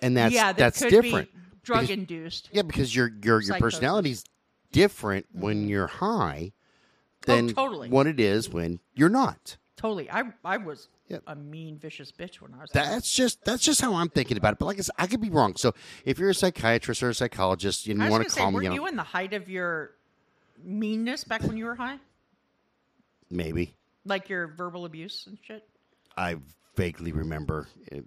and 0.00 0.16
that's 0.16 0.34
yeah, 0.34 0.52
that 0.52 0.56
that's 0.56 0.80
different. 0.80 1.28
drug 1.62 1.82
Because- 1.82 1.90
induced. 1.90 2.48
yeah, 2.52 2.62
because 2.62 2.96
your 2.96 3.12
your 3.22 3.40
your 3.42 3.58
personality's 3.58 4.24
different 4.72 5.26
when 5.32 5.58
mm-hmm. 5.58 5.68
you're 5.68 5.86
high 5.88 6.52
oh, 6.52 6.56
than 7.26 7.50
Oh, 7.50 7.52
totally. 7.52 7.88
what 7.90 8.06
it 8.06 8.18
is 8.18 8.48
when 8.48 8.80
you're 8.94 9.08
not. 9.08 9.58
Totally. 9.76 10.10
I 10.10 10.24
I 10.44 10.56
was 10.56 10.88
a 11.26 11.34
mean, 11.34 11.78
vicious 11.78 12.12
bitch 12.12 12.36
when 12.36 12.54
I 12.54 12.58
was. 12.58 12.70
That's 12.72 13.12
just 13.12 13.44
that's 13.44 13.62
just 13.62 13.80
how 13.80 13.94
I'm 13.94 14.08
thinking 14.08 14.36
about 14.36 14.52
it. 14.52 14.58
But 14.58 14.66
like 14.66 14.78
I 14.78 14.82
said, 14.82 14.94
I 14.98 15.06
could 15.06 15.20
be 15.20 15.30
wrong. 15.30 15.56
So 15.56 15.74
if 16.04 16.18
you're 16.18 16.30
a 16.30 16.34
psychiatrist 16.34 17.02
or 17.02 17.10
a 17.10 17.14
psychologist, 17.14 17.86
and 17.86 18.02
you 18.02 18.10
want 18.10 18.28
to 18.28 18.34
call 18.34 18.52
were 18.52 18.60
me, 18.60 18.66
you 18.66 18.74
you 18.74 18.86
in 18.86 18.96
the 18.96 19.02
height 19.02 19.32
of 19.32 19.48
your 19.48 19.92
meanness 20.62 21.24
back 21.24 21.42
when 21.42 21.56
you 21.56 21.64
were 21.64 21.74
high? 21.74 21.98
Maybe 23.30 23.74
Like 24.04 24.28
your 24.28 24.48
verbal 24.48 24.84
abuse 24.84 25.26
and 25.26 25.38
shit? 25.42 25.66
I 26.16 26.36
vaguely 26.76 27.12
remember. 27.12 27.68
It, 27.90 28.04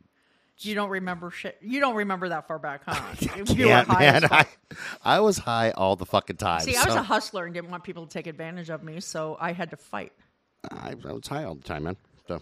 You 0.60 0.76
don't 0.76 0.90
remember 0.90 1.32
shit. 1.32 1.58
You 1.62 1.80
don't 1.80 1.96
remember 1.96 2.30
that 2.30 2.48
far 2.48 2.60
back, 2.60 2.82
huh? 2.86 3.16
you 3.54 3.66
yeah, 3.66 3.80
were 3.80 3.94
high 3.94 4.00
man, 4.00 4.26
I. 4.26 4.46
I 5.04 5.20
was 5.20 5.38
high 5.38 5.72
all 5.72 5.96
the 5.96 6.06
fucking 6.06 6.38
time. 6.38 6.62
See, 6.62 6.76
I 6.76 6.86
was 6.86 6.94
so 6.94 7.00
a 7.00 7.04
hustler 7.04 7.46
and 7.46 7.54
didn't 7.54 7.70
want 7.72 7.84
people 7.84 8.06
to 8.06 8.12
take 8.12 8.28
advantage 8.28 8.70
of 8.70 8.84
me, 8.84 9.00
so 9.00 9.38
I 9.40 9.54
had 9.54 9.70
to 9.72 9.78
fight. 9.78 10.12
I, 10.72 10.96
I 11.08 11.12
was 11.14 11.28
high 11.28 11.44
all 11.44 11.56
the 11.56 11.64
time, 11.64 11.84
man. 11.84 11.98
So, 12.28 12.42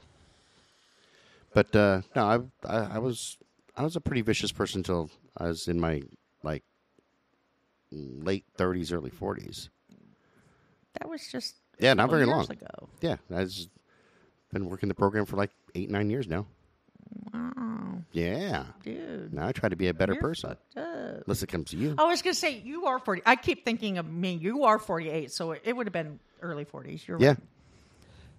but 1.53 1.75
uh, 1.75 2.01
no, 2.15 2.51
I, 2.63 2.67
I 2.67 2.95
I 2.95 2.97
was 2.99 3.37
I 3.75 3.83
was 3.83 3.95
a 3.95 4.01
pretty 4.01 4.21
vicious 4.21 4.51
person 4.51 4.79
until 4.79 5.09
I 5.37 5.47
was 5.47 5.67
in 5.67 5.79
my 5.79 6.01
like 6.43 6.63
late 7.91 8.45
thirties, 8.55 8.91
early 8.91 9.09
forties. 9.09 9.69
That 10.99 11.09
was 11.09 11.27
just 11.31 11.55
Yeah, 11.81 11.93
not 11.95 12.09
very 12.09 12.25
long. 12.25 12.49
ago. 12.49 12.87
Yeah, 13.01 13.17
I've 13.33 13.51
been 14.53 14.69
working 14.69 14.87
the 14.89 14.95
program 14.95 15.25
for 15.25 15.35
like 15.35 15.51
eight 15.75 15.89
nine 15.89 16.09
years 16.09 16.27
now. 16.27 16.45
Wow, 17.33 18.03
Yeah, 18.13 18.65
dude. 18.83 19.33
now 19.33 19.47
I 19.47 19.51
try 19.51 19.67
to 19.69 19.75
be 19.75 19.87
a 19.89 19.93
better 19.93 20.13
You're 20.13 20.21
person. 20.21 20.55
Unless 20.75 21.43
it 21.43 21.47
comes 21.47 21.71
to 21.71 21.77
you. 21.77 21.95
I 21.97 22.05
was 22.05 22.21
gonna 22.21 22.33
say 22.33 22.57
you 22.59 22.85
are 22.85 22.99
forty. 22.99 23.21
I 23.25 23.35
keep 23.35 23.65
thinking 23.65 23.97
of 23.97 24.05
me. 24.09 24.33
You 24.35 24.63
are 24.65 24.79
forty-eight, 24.79 25.31
so 25.31 25.51
it, 25.51 25.75
would 25.75 25.87
have 25.87 25.93
been 25.93 26.19
early 26.41 26.63
forties. 26.63 27.05
You're 27.07 27.19
Yeah. 27.19 27.29
right. 27.29 27.37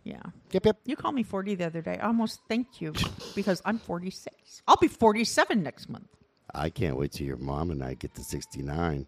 Yeah. 0.04 0.22
Yep, 0.52 0.66
yep. 0.66 0.76
You 0.84 0.96
called 0.96 1.14
me 1.14 1.22
forty 1.22 1.54
the 1.54 1.66
other 1.66 1.80
day. 1.82 1.98
I 2.00 2.06
almost 2.06 2.40
thanked 2.48 2.80
you 2.80 2.92
because 3.34 3.60
I'm 3.64 3.78
forty-six. 3.78 4.62
I'll 4.66 4.76
be 4.76 4.88
forty-seven 4.88 5.62
next 5.62 5.88
month. 5.88 6.08
I 6.54 6.70
can't 6.70 6.96
wait 6.96 7.12
till 7.12 7.26
your 7.26 7.36
mom 7.38 7.70
and 7.70 7.82
I 7.82 7.94
get 7.94 8.14
to 8.16 8.22
69. 8.24 9.06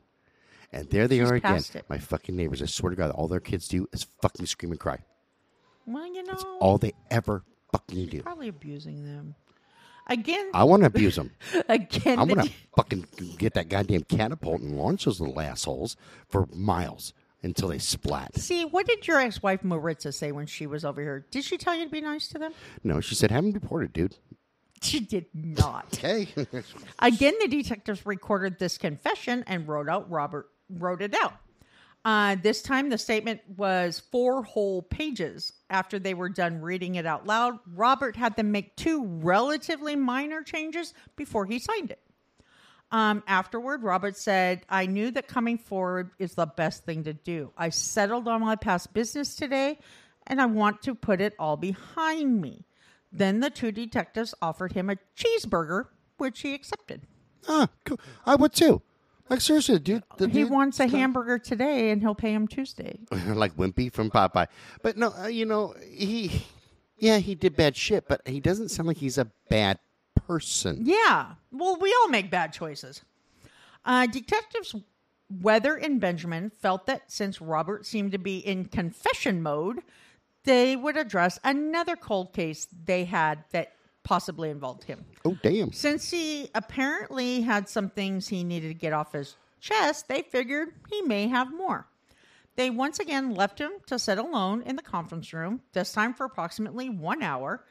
And 0.74 0.90
there 0.90 1.06
they 1.08 1.20
She's 1.20 1.30
are 1.30 1.34
again. 1.34 1.56
it. 1.74 1.84
My 1.88 1.98
fucking 1.98 2.34
neighbors. 2.34 2.60
I 2.60 2.66
swear 2.66 2.90
to 2.90 2.96
God, 2.96 3.10
all 3.12 3.28
their 3.28 3.40
kids 3.40 3.68
do 3.68 3.88
is 3.92 4.06
fucking 4.20 4.46
scream 4.46 4.72
and 4.72 4.80
cry. 4.80 4.98
Well, 5.86 6.06
you 6.06 6.22
know, 6.24 6.34
All 6.60 6.78
they 6.78 6.92
ever 7.10 7.44
fucking 7.70 8.06
do. 8.06 8.22
probably 8.22 8.48
abusing 8.48 9.04
them. 9.04 9.34
Again, 10.06 10.50
I 10.52 10.64
want 10.64 10.82
to 10.82 10.86
abuse 10.86 11.16
them. 11.16 11.30
again, 11.68 12.18
I'm 12.18 12.28
going 12.28 12.46
to 12.46 12.52
fucking 12.76 13.06
get 13.38 13.54
that 13.54 13.68
goddamn 13.68 14.02
catapult 14.02 14.60
and 14.60 14.76
launch 14.76 15.04
those 15.06 15.20
little 15.20 15.40
assholes 15.40 15.96
for 16.28 16.46
miles 16.52 17.14
until 17.42 17.68
they 17.68 17.78
splat. 17.78 18.34
see. 18.36 18.64
What 18.64 18.86
did 18.86 19.06
your 19.06 19.18
ex-wife 19.20 19.62
Maritza 19.64 20.12
say 20.12 20.32
when 20.32 20.46
she 20.46 20.66
was 20.66 20.84
over 20.84 21.00
here? 21.00 21.26
Did 21.30 21.44
she 21.44 21.56
tell 21.56 21.74
you 21.74 21.84
to 21.84 21.90
be 21.90 22.00
nice 22.00 22.28
to 22.28 22.38
them? 22.38 22.52
No, 22.82 23.00
she 23.00 23.14
said, 23.14 23.30
have 23.30 23.44
them 23.44 23.52
deported, 23.52 23.92
dude. 23.92 24.16
She 24.82 25.00
did 25.00 25.26
not. 25.32 25.86
Okay. 26.04 26.28
Again, 26.98 27.34
the 27.40 27.48
detectives 27.48 28.04
recorded 28.04 28.58
this 28.58 28.76
confession 28.76 29.44
and 29.46 29.66
wrote 29.68 29.88
out 29.88 30.10
Robert 30.10 30.48
wrote 30.68 31.02
it 31.02 31.14
out. 31.14 31.34
Uh, 32.04 32.36
this 32.42 32.60
time, 32.60 32.90
the 32.90 32.98
statement 32.98 33.40
was 33.56 34.02
four 34.12 34.42
whole 34.42 34.82
pages. 34.82 35.54
After 35.70 35.98
they 35.98 36.12
were 36.12 36.28
done 36.28 36.60
reading 36.60 36.96
it 36.96 37.06
out 37.06 37.26
loud, 37.26 37.58
Robert 37.74 38.14
had 38.14 38.36
them 38.36 38.52
make 38.52 38.76
two 38.76 39.06
relatively 39.06 39.96
minor 39.96 40.42
changes 40.42 40.92
before 41.16 41.46
he 41.46 41.58
signed 41.58 41.90
it. 41.90 42.00
Um, 42.92 43.22
afterward, 43.26 43.82
Robert 43.82 44.16
said, 44.18 44.66
I 44.68 44.84
knew 44.86 45.10
that 45.12 45.28
coming 45.28 45.56
forward 45.56 46.10
is 46.18 46.34
the 46.34 46.46
best 46.46 46.84
thing 46.84 47.04
to 47.04 47.14
do. 47.14 47.50
I 47.56 47.70
settled 47.70 48.28
on 48.28 48.42
my 48.42 48.56
past 48.56 48.92
business 48.92 49.34
today, 49.34 49.78
and 50.26 50.40
I 50.40 50.46
want 50.46 50.82
to 50.82 50.94
put 50.94 51.22
it 51.22 51.34
all 51.38 51.56
behind 51.56 52.40
me. 52.40 52.66
Then 53.10 53.40
the 53.40 53.50
two 53.50 53.72
detectives 53.72 54.34
offered 54.42 54.72
him 54.72 54.90
a 54.90 54.96
cheeseburger, 55.16 55.86
which 56.18 56.42
he 56.42 56.52
accepted. 56.52 57.02
ah, 57.48 57.68
cool. 57.84 57.98
I 58.26 58.34
would 58.36 58.52
too. 58.52 58.82
Like, 59.30 59.40
seriously, 59.40 59.78
dude. 59.78 60.02
The 60.18 60.26
He 60.28 60.32
dude- 60.42 60.50
wants 60.50 60.80
a 60.80 60.86
hamburger 60.86 61.38
today, 61.38 61.90
and 61.90 62.00
he'll 62.02 62.14
pay 62.14 62.32
him 62.32 62.46
Tuesday. 62.46 62.98
like 63.26 63.56
Wimpy 63.56 63.90
from 63.92 64.10
Popeye. 64.10 64.48
But 64.82 64.96
no, 64.96 65.12
uh, 65.18 65.26
you 65.28 65.46
know, 65.46 65.74
he, 65.82 66.44
yeah, 66.98 67.18
he 67.18 67.34
did 67.34 67.56
bad 67.56 67.74
shit, 67.76 68.06
but 68.06 68.20
he 68.26 68.40
doesn't 68.40 68.68
sound 68.68 68.86
like 68.88 68.98
he's 68.98 69.16
a 69.18 69.30
bad 69.48 69.78
person. 70.26 70.80
Yeah. 70.84 71.32
Well, 71.50 71.78
we 71.80 71.94
all 72.02 72.08
make 72.08 72.30
bad 72.30 72.52
choices. 72.52 73.02
Uh, 73.84 74.06
detectives 74.06 74.74
Weather 75.40 75.74
and 75.74 76.00
Benjamin 76.00 76.50
felt 76.50 76.86
that 76.86 77.10
since 77.10 77.40
Robert 77.40 77.86
seemed 77.86 78.12
to 78.12 78.18
be 78.18 78.38
in 78.38 78.66
confession 78.66 79.42
mode, 79.42 79.80
they 80.44 80.76
would 80.76 80.96
address 80.98 81.38
another 81.42 81.96
cold 81.96 82.34
case 82.34 82.68
they 82.84 83.04
had 83.04 83.44
that 83.52 83.72
possibly 84.04 84.50
involved 84.50 84.84
him. 84.84 85.04
Oh, 85.24 85.36
damn. 85.42 85.72
Since 85.72 86.10
he 86.10 86.50
apparently 86.54 87.40
had 87.40 87.68
some 87.68 87.90
things 87.90 88.28
he 88.28 88.44
needed 88.44 88.68
to 88.68 88.74
get 88.74 88.92
off 88.92 89.12
his 89.12 89.36
chest, 89.60 90.06
they 90.08 90.22
figured 90.22 90.68
he 90.90 91.02
may 91.02 91.26
have 91.26 91.52
more. 91.52 91.88
They 92.56 92.70
once 92.70 93.00
again 93.00 93.34
left 93.34 93.58
him 93.58 93.72
to 93.86 93.98
sit 93.98 94.18
alone 94.18 94.62
in 94.62 94.76
the 94.76 94.82
conference 94.82 95.32
room, 95.32 95.62
this 95.72 95.92
time 95.92 96.14
for 96.14 96.24
approximately 96.24 96.88
one 96.88 97.22
hour. 97.22 97.64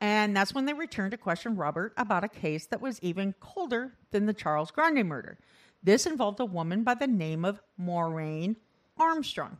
And 0.00 0.34
that's 0.34 0.54
when 0.54 0.64
they 0.64 0.72
returned 0.72 1.10
to 1.10 1.16
question 1.16 1.56
Robert 1.56 1.92
about 1.96 2.24
a 2.24 2.28
case 2.28 2.66
that 2.66 2.80
was 2.80 2.98
even 3.02 3.34
colder 3.40 3.92
than 4.10 4.26
the 4.26 4.32
Charles 4.32 4.70
Grande 4.70 5.06
murder. 5.06 5.38
This 5.82 6.06
involved 6.06 6.40
a 6.40 6.44
woman 6.44 6.82
by 6.82 6.94
the 6.94 7.06
name 7.06 7.44
of 7.44 7.60
Maureen 7.76 8.56
Armstrong. 8.96 9.58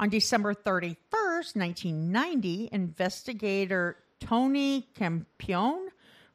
On 0.00 0.08
December 0.08 0.54
31st, 0.54 1.56
1990, 1.56 2.68
investigator 2.72 3.96
Tony 4.20 4.88
Campione 4.98 5.88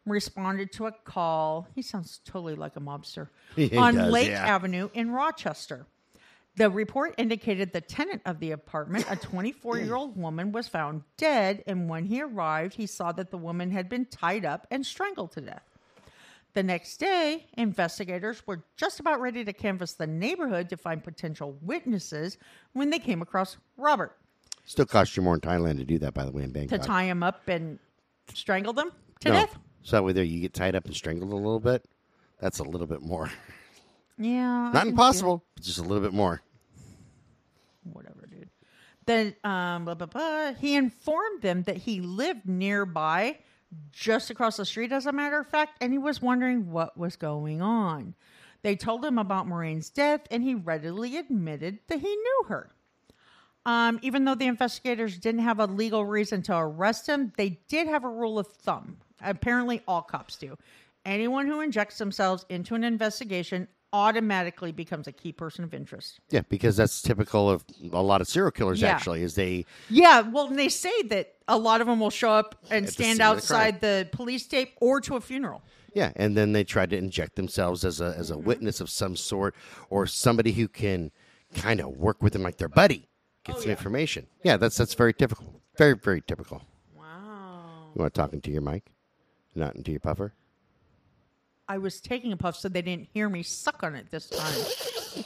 responded 0.05 0.71
to 0.73 0.87
a 0.87 0.91
call. 0.91 1.67
He 1.75 1.81
sounds 1.81 2.19
totally 2.25 2.55
like 2.55 2.75
a 2.75 2.81
mobster. 2.81 3.29
He 3.55 3.77
on 3.77 3.95
does, 3.95 4.11
Lake 4.11 4.29
yeah. 4.29 4.45
Avenue 4.45 4.89
in 4.93 5.11
Rochester. 5.11 5.85
The 6.55 6.69
report 6.69 7.15
indicated 7.17 7.73
the 7.73 7.81
tenant 7.81 8.21
of 8.25 8.39
the 8.39 8.51
apartment, 8.51 9.05
a 9.09 9.15
24 9.15 9.79
year 9.79 9.95
old 9.95 10.17
woman, 10.21 10.51
was 10.51 10.67
found 10.67 11.03
dead. 11.17 11.63
And 11.65 11.89
when 11.89 12.05
he 12.05 12.21
arrived, 12.21 12.75
he 12.75 12.85
saw 12.85 13.11
that 13.13 13.31
the 13.31 13.37
woman 13.37 13.71
had 13.71 13.89
been 13.89 14.05
tied 14.05 14.45
up 14.45 14.67
and 14.69 14.85
strangled 14.85 15.31
to 15.33 15.41
death. 15.41 15.63
The 16.53 16.61
next 16.61 16.97
day, 16.97 17.47
investigators 17.57 18.45
were 18.45 18.63
just 18.77 18.99
about 18.99 19.19
ready 19.19 19.43
to 19.43 19.53
canvass 19.53 19.93
the 19.93 20.05
neighborhood 20.05 20.69
to 20.69 20.77
find 20.77 21.03
potential 21.03 21.57
witnesses 21.61 22.37
when 22.73 22.91
they 22.91 22.99
came 22.99 23.23
across 23.23 23.57
Robert 23.75 24.15
Still 24.65 24.85
costs 24.85 25.15
you 25.17 25.23
more 25.23 25.35
in 25.35 25.41
Thailand 25.41 25.77
to 25.77 25.85
do 25.85 25.99
that, 25.99 26.13
by 26.13 26.25
the 26.25 26.31
way, 26.31 26.43
in 26.43 26.51
Bangkok. 26.51 26.81
to 26.81 26.87
tie 26.87 27.05
them 27.05 27.21
up 27.21 27.47
and 27.47 27.79
strangle 28.33 28.73
them 28.73 28.91
to 29.21 29.29
no. 29.29 29.35
death. 29.35 29.57
So 29.81 29.97
that 29.97 30.03
way 30.03 30.13
there 30.13 30.23
you 30.23 30.39
get 30.39 30.53
tied 30.53 30.75
up 30.75 30.85
and 30.85 30.95
strangled 30.95 31.31
a 31.31 31.35
little 31.35 31.59
bit. 31.59 31.85
That's 32.39 32.59
a 32.59 32.63
little 32.63 32.87
bit 32.87 33.01
more. 33.01 33.29
Yeah. 34.17 34.71
Not 34.71 34.73
can 34.73 34.81
see 34.81 34.87
it. 34.87 34.91
impossible, 34.91 35.43
but 35.55 35.63
just 35.63 35.79
a 35.79 35.81
little 35.81 36.01
bit 36.01 36.13
more. 36.13 36.41
whatever, 37.83 38.27
dude. 38.29 38.49
Then 39.05 39.35
um, 39.43 39.85
blah, 39.85 39.95
blah, 39.95 40.07
blah. 40.07 40.53
he 40.53 40.75
informed 40.75 41.41
them 41.41 41.63
that 41.63 41.77
he 41.77 41.99
lived 41.99 42.47
nearby, 42.47 43.39
just 43.91 44.29
across 44.29 44.57
the 44.57 44.65
street, 44.65 44.91
as 44.91 45.05
a 45.05 45.11
matter 45.11 45.39
of 45.39 45.47
fact, 45.47 45.77
and 45.81 45.91
he 45.91 45.97
was 45.97 46.21
wondering 46.21 46.71
what 46.71 46.97
was 46.97 47.15
going 47.15 47.61
on. 47.61 48.15
They 48.61 48.77
told 48.77 49.03
him 49.03 49.17
about 49.17 49.47
Maureen's 49.47 49.89
death, 49.89 50.21
and 50.31 50.43
he 50.43 50.55
readily 50.55 51.17
admitted 51.17 51.79
that 51.87 51.99
he 51.99 52.15
knew 52.15 52.43
her. 52.47 52.69
Um, 53.65 53.99
even 54.01 54.25
though 54.25 54.35
the 54.35 54.47
investigators 54.47 55.17
didn't 55.17 55.41
have 55.41 55.59
a 55.59 55.65
legal 55.65 56.05
reason 56.05 56.41
to 56.43 56.57
arrest 56.57 57.07
him, 57.07 57.31
they 57.37 57.59
did 57.69 57.87
have 57.87 58.03
a 58.03 58.09
rule 58.09 58.37
of 58.37 58.47
thumb. 58.47 58.97
Apparently, 59.21 59.81
all 59.87 60.01
cops 60.01 60.35
do. 60.35 60.57
Anyone 61.05 61.47
who 61.47 61.61
injects 61.61 61.97
themselves 61.97 62.45
into 62.49 62.75
an 62.75 62.83
investigation 62.83 63.67
automatically 63.93 64.71
becomes 64.71 65.07
a 65.07 65.11
key 65.11 65.31
person 65.31 65.63
of 65.63 65.73
interest. 65.73 66.19
Yeah, 66.29 66.41
because 66.49 66.75
that's 66.75 67.01
typical 67.01 67.49
of 67.49 67.63
a 67.91 68.01
lot 68.01 68.21
of 68.21 68.27
serial 68.27 68.51
killers. 68.51 68.81
Yeah. 68.81 68.89
Actually, 68.89 69.21
is 69.23 69.35
they 69.35 69.65
Yeah, 69.89 70.21
well, 70.21 70.47
and 70.47 70.57
they 70.57 70.69
say 70.69 71.03
that 71.03 71.35
a 71.47 71.57
lot 71.57 71.79
of 71.79 71.87
them 71.87 71.99
will 71.99 72.09
show 72.09 72.31
up 72.31 72.55
and 72.71 72.89
stand 72.89 73.07
scene 73.07 73.17
the 73.17 73.23
outside 73.23 73.81
the 73.81 74.09
police 74.11 74.47
tape 74.47 74.73
or 74.81 74.99
to 75.01 75.15
a 75.15 75.21
funeral. 75.21 75.61
yeah, 75.93 76.11
and 76.15 76.35
then 76.35 76.53
they 76.53 76.63
try 76.63 76.85
to 76.85 76.97
inject 76.97 77.35
themselves 77.35 77.85
as 77.85 78.01
a 78.01 78.15
as 78.17 78.31
a 78.31 78.37
witness 78.37 78.81
of 78.81 78.89
some 78.89 79.15
sort 79.15 79.53
or 79.89 80.07
somebody 80.07 80.53
who 80.53 80.67
can 80.67 81.11
kind 81.53 81.79
of 81.79 81.89
work 81.95 82.23
with 82.23 82.33
them 82.33 82.41
like 82.41 82.57
their 82.57 82.69
buddy, 82.69 83.07
get 83.43 83.59
some 83.59 83.69
information. 83.71 84.27
Yeah, 84.43 84.57
that's 84.57 84.77
that's 84.77 84.93
very 84.93 85.13
typical. 85.13 85.61
Very 85.77 85.95
very 85.95 86.21
typical. 86.21 86.61
Wow. 86.97 87.89
You 87.95 88.01
want 88.01 88.13
to 88.13 88.19
talk 88.21 88.33
into 88.33 88.51
your 88.51 88.61
mic, 88.61 88.83
not 89.55 89.75
into 89.75 89.91
your 89.91 89.99
puffer. 89.99 90.33
I 91.67 91.77
was 91.77 92.01
taking 92.01 92.31
a 92.33 92.37
puff 92.37 92.55
so 92.57 92.67
they 92.69 92.81
didn't 92.81 93.07
hear 93.13 93.29
me 93.29 93.41
suck 93.43 93.83
on 93.83 93.95
it 93.95 94.07
this 94.11 94.29
time. 94.29 94.53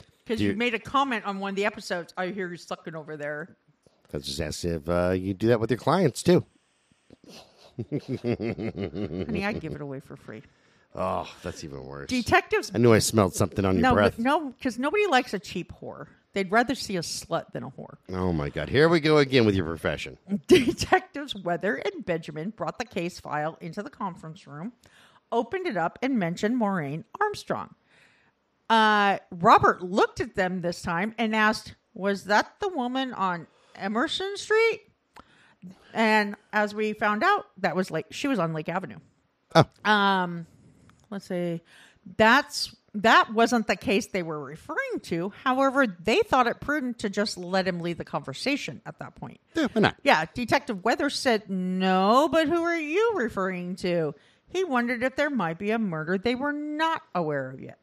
Because 0.24 0.42
you 0.42 0.50
you- 0.50 0.56
made 0.56 0.74
a 0.74 0.78
comment 0.78 1.24
on 1.24 1.38
one 1.38 1.48
of 1.50 1.56
the 1.56 1.64
episodes. 1.64 2.12
I 2.18 2.26
hear 2.26 2.50
you 2.50 2.58
sucking 2.58 2.94
over 2.94 3.16
there. 3.16 3.56
I 4.12 4.18
was 4.18 4.26
just 4.26 4.38
asking 4.42 4.72
if 4.74 4.86
uh, 4.86 5.12
you 5.12 5.32
do 5.32 5.48
that 5.48 5.58
with 5.58 5.70
your 5.70 5.78
clients 5.78 6.22
too. 6.22 6.44
Honey, 7.90 9.44
I 9.44 9.52
give 9.52 9.72
it 9.74 9.80
away 9.80 10.00
for 10.00 10.16
free. 10.16 10.42
Oh, 10.94 11.30
that's 11.42 11.64
even 11.64 11.84
worse. 11.84 12.08
Detectives. 12.08 12.70
I 12.74 12.78
knew 12.78 12.92
I 12.92 12.98
smelled 12.98 13.34
something 13.34 13.64
on 13.64 13.74
your 13.76 13.82
No, 13.82 13.94
breath. 13.94 14.18
no, 14.18 14.50
because 14.50 14.78
nobody 14.78 15.06
likes 15.06 15.32
a 15.34 15.38
cheap 15.38 15.72
whore. 15.80 16.06
They'd 16.38 16.52
rather 16.52 16.76
see 16.76 16.96
a 16.96 17.00
slut 17.00 17.50
than 17.50 17.64
a 17.64 17.70
whore. 17.70 17.96
Oh 18.10 18.32
my 18.32 18.48
God! 18.48 18.68
Here 18.68 18.88
we 18.88 19.00
go 19.00 19.18
again 19.18 19.44
with 19.44 19.56
your 19.56 19.64
profession. 19.64 20.18
Detectives 20.46 21.34
Weather 21.34 21.74
and 21.74 22.06
Benjamin 22.06 22.50
brought 22.50 22.78
the 22.78 22.84
case 22.84 23.18
file 23.18 23.58
into 23.60 23.82
the 23.82 23.90
conference 23.90 24.46
room, 24.46 24.72
opened 25.32 25.66
it 25.66 25.76
up, 25.76 25.98
and 26.00 26.16
mentioned 26.16 26.56
Maureen 26.56 27.04
Armstrong. 27.20 27.74
Uh, 28.70 29.18
Robert 29.32 29.82
looked 29.82 30.20
at 30.20 30.36
them 30.36 30.60
this 30.60 30.80
time 30.80 31.12
and 31.18 31.34
asked, 31.34 31.74
Was 31.92 32.26
that 32.26 32.52
the 32.60 32.68
woman 32.68 33.14
on 33.14 33.48
Emerson 33.74 34.36
Street? 34.36 34.82
And 35.92 36.36
as 36.52 36.72
we 36.72 36.92
found 36.92 37.24
out, 37.24 37.46
that 37.56 37.74
was 37.74 37.90
like 37.90 38.06
she 38.12 38.28
was 38.28 38.38
on 38.38 38.52
Lake 38.52 38.68
Avenue. 38.68 38.98
Oh. 39.56 39.64
Um, 39.84 40.46
let's 41.10 41.26
see. 41.26 41.62
That's 42.16 42.76
that 42.94 43.32
wasn't 43.32 43.66
the 43.66 43.76
case 43.76 44.06
they 44.06 44.22
were 44.22 44.42
referring 44.42 45.00
to. 45.02 45.32
However, 45.44 45.86
they 45.86 46.18
thought 46.18 46.46
it 46.46 46.60
prudent 46.60 47.00
to 47.00 47.10
just 47.10 47.36
let 47.36 47.68
him 47.68 47.80
lead 47.80 47.98
the 47.98 48.04
conversation 48.04 48.80
at 48.86 48.98
that 48.98 49.14
point. 49.14 49.40
Yeah, 49.54 49.68
why 49.72 49.82
not? 49.82 49.96
Yeah, 50.02 50.24
Detective 50.32 50.84
Weather 50.84 51.10
said 51.10 51.50
no, 51.50 52.28
but 52.30 52.48
who 52.48 52.62
are 52.62 52.78
you 52.78 53.12
referring 53.16 53.76
to? 53.76 54.14
He 54.48 54.64
wondered 54.64 55.02
if 55.02 55.16
there 55.16 55.30
might 55.30 55.58
be 55.58 55.70
a 55.70 55.78
murder 55.78 56.16
they 56.16 56.34
were 56.34 56.52
not 56.52 57.02
aware 57.14 57.50
of 57.50 57.60
yet. 57.60 57.78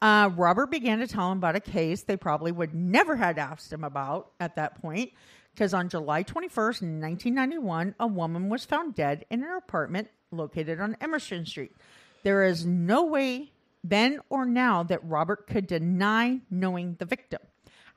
Uh, 0.00 0.30
Robert 0.34 0.70
began 0.70 0.98
to 0.98 1.06
tell 1.06 1.30
him 1.30 1.38
about 1.38 1.56
a 1.56 1.60
case 1.60 2.02
they 2.02 2.16
probably 2.16 2.50
would 2.52 2.74
never 2.74 3.16
had 3.16 3.38
asked 3.38 3.72
him 3.72 3.84
about 3.84 4.32
at 4.40 4.56
that 4.56 4.80
point, 4.80 5.12
because 5.54 5.74
on 5.74 5.88
July 5.88 6.24
21st, 6.24 6.82
1991, 6.82 7.94
a 8.00 8.06
woman 8.06 8.48
was 8.48 8.64
found 8.64 8.94
dead 8.94 9.24
in 9.30 9.42
her 9.42 9.56
apartment 9.56 10.08
located 10.32 10.80
on 10.80 10.96
Emerson 11.00 11.46
Street. 11.46 11.72
There 12.24 12.44
is 12.44 12.64
no 12.64 13.04
way 13.04 13.52
then 13.84 14.20
or 14.30 14.44
now 14.44 14.82
that 14.84 15.04
Robert 15.04 15.46
could 15.46 15.66
deny 15.66 16.40
knowing 16.50 16.96
the 16.98 17.04
victim. 17.04 17.40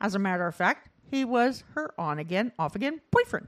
As 0.02 0.16
a 0.16 0.20
matter 0.20 0.48
of 0.48 0.56
fact, 0.56 0.90
he 1.10 1.24
was 1.24 1.64
her 1.74 1.94
on 2.00 2.20
again, 2.20 2.52
off 2.60 2.76
again 2.76 3.02
boyfriend. 3.12 3.48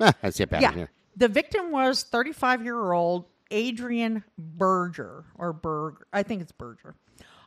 Ah, 0.00 0.12
I 0.22 0.30
see 0.30 0.46
Yeah. 0.50 0.72
here. 0.72 0.90
The 1.16 1.28
victim 1.28 1.70
was 1.70 2.04
35 2.04 2.62
year 2.62 2.92
old 2.92 3.26
Adrian 3.50 4.24
Berger, 4.38 5.24
or 5.34 5.52
Berg, 5.52 5.96
I 6.12 6.22
think 6.22 6.40
it's 6.40 6.52
Berger. 6.52 6.94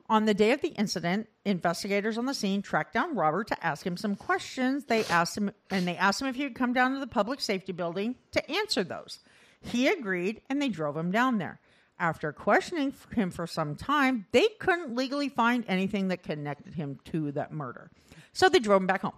On 0.08 0.26
the 0.26 0.36
day 0.36 0.52
of 0.52 0.62
the 0.62 0.68
incident, 0.70 1.28
investigators 1.46 2.20
on 2.20 2.28
the 2.28 2.34
scene 2.36 2.62
tracked 2.62 2.94
down 2.94 3.16
Robert 3.16 3.48
to 3.48 3.66
ask 3.66 3.84
him 3.88 3.98
some 3.98 4.16
questions. 4.16 4.86
They 4.86 5.04
asked 5.06 5.36
him, 5.36 5.50
and 5.72 5.88
they 5.88 5.98
asked 5.98 6.22
him 6.22 6.28
if 6.28 6.36
he 6.36 6.44
would 6.44 6.54
come 6.54 6.74
down 6.74 6.94
to 6.94 7.00
the 7.00 7.08
public 7.08 7.42
safety 7.42 7.72
building 7.72 8.14
to 8.34 8.52
answer 8.52 8.84
those. 8.84 9.20
He 9.62 9.88
agreed, 9.88 10.42
and 10.48 10.62
they 10.62 10.70
drove 10.70 10.96
him 10.96 11.10
down 11.10 11.40
there. 11.40 11.60
After 11.98 12.34
questioning 12.34 12.94
him 13.14 13.32
for 13.32 13.48
some 13.48 13.76
time, 13.76 14.26
they 14.32 14.48
couldn't 14.60 14.96
legally 14.96 15.30
find 15.30 15.64
anything 15.68 16.10
that 16.10 16.24
connected 16.24 16.74
him 16.74 17.00
to 17.06 17.32
that 17.32 17.54
murder. 17.54 17.90
So 18.34 18.50
they 18.50 18.60
drove 18.60 18.82
him 18.82 18.88
back 18.88 19.02
home. 19.02 19.14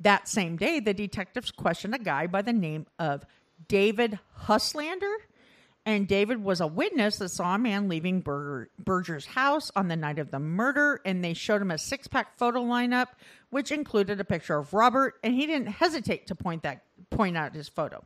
That 0.00 0.28
same 0.28 0.56
day, 0.56 0.80
the 0.80 0.92
detectives 0.92 1.50
questioned 1.50 1.94
a 1.94 1.98
guy 1.98 2.26
by 2.26 2.42
the 2.42 2.52
name 2.52 2.86
of 2.98 3.24
David 3.68 4.18
Huslander. 4.34 5.14
And 5.86 6.08
David 6.08 6.42
was 6.42 6.60
a 6.60 6.66
witness 6.66 7.18
that 7.18 7.28
saw 7.28 7.54
a 7.54 7.58
man 7.58 7.88
leaving 7.88 8.20
Berger, 8.20 8.70
Berger's 8.78 9.26
house 9.26 9.70
on 9.76 9.88
the 9.88 9.96
night 9.96 10.18
of 10.18 10.30
the 10.30 10.38
murder. 10.38 11.00
And 11.04 11.22
they 11.22 11.34
showed 11.34 11.62
him 11.62 11.70
a 11.70 11.78
six 11.78 12.06
pack 12.06 12.38
photo 12.38 12.62
lineup, 12.62 13.08
which 13.50 13.70
included 13.70 14.18
a 14.20 14.24
picture 14.24 14.56
of 14.56 14.72
Robert. 14.72 15.14
And 15.22 15.34
he 15.34 15.46
didn't 15.46 15.68
hesitate 15.68 16.26
to 16.28 16.34
point, 16.34 16.62
that, 16.62 16.84
point 17.10 17.36
out 17.36 17.54
his 17.54 17.68
photo. 17.68 18.04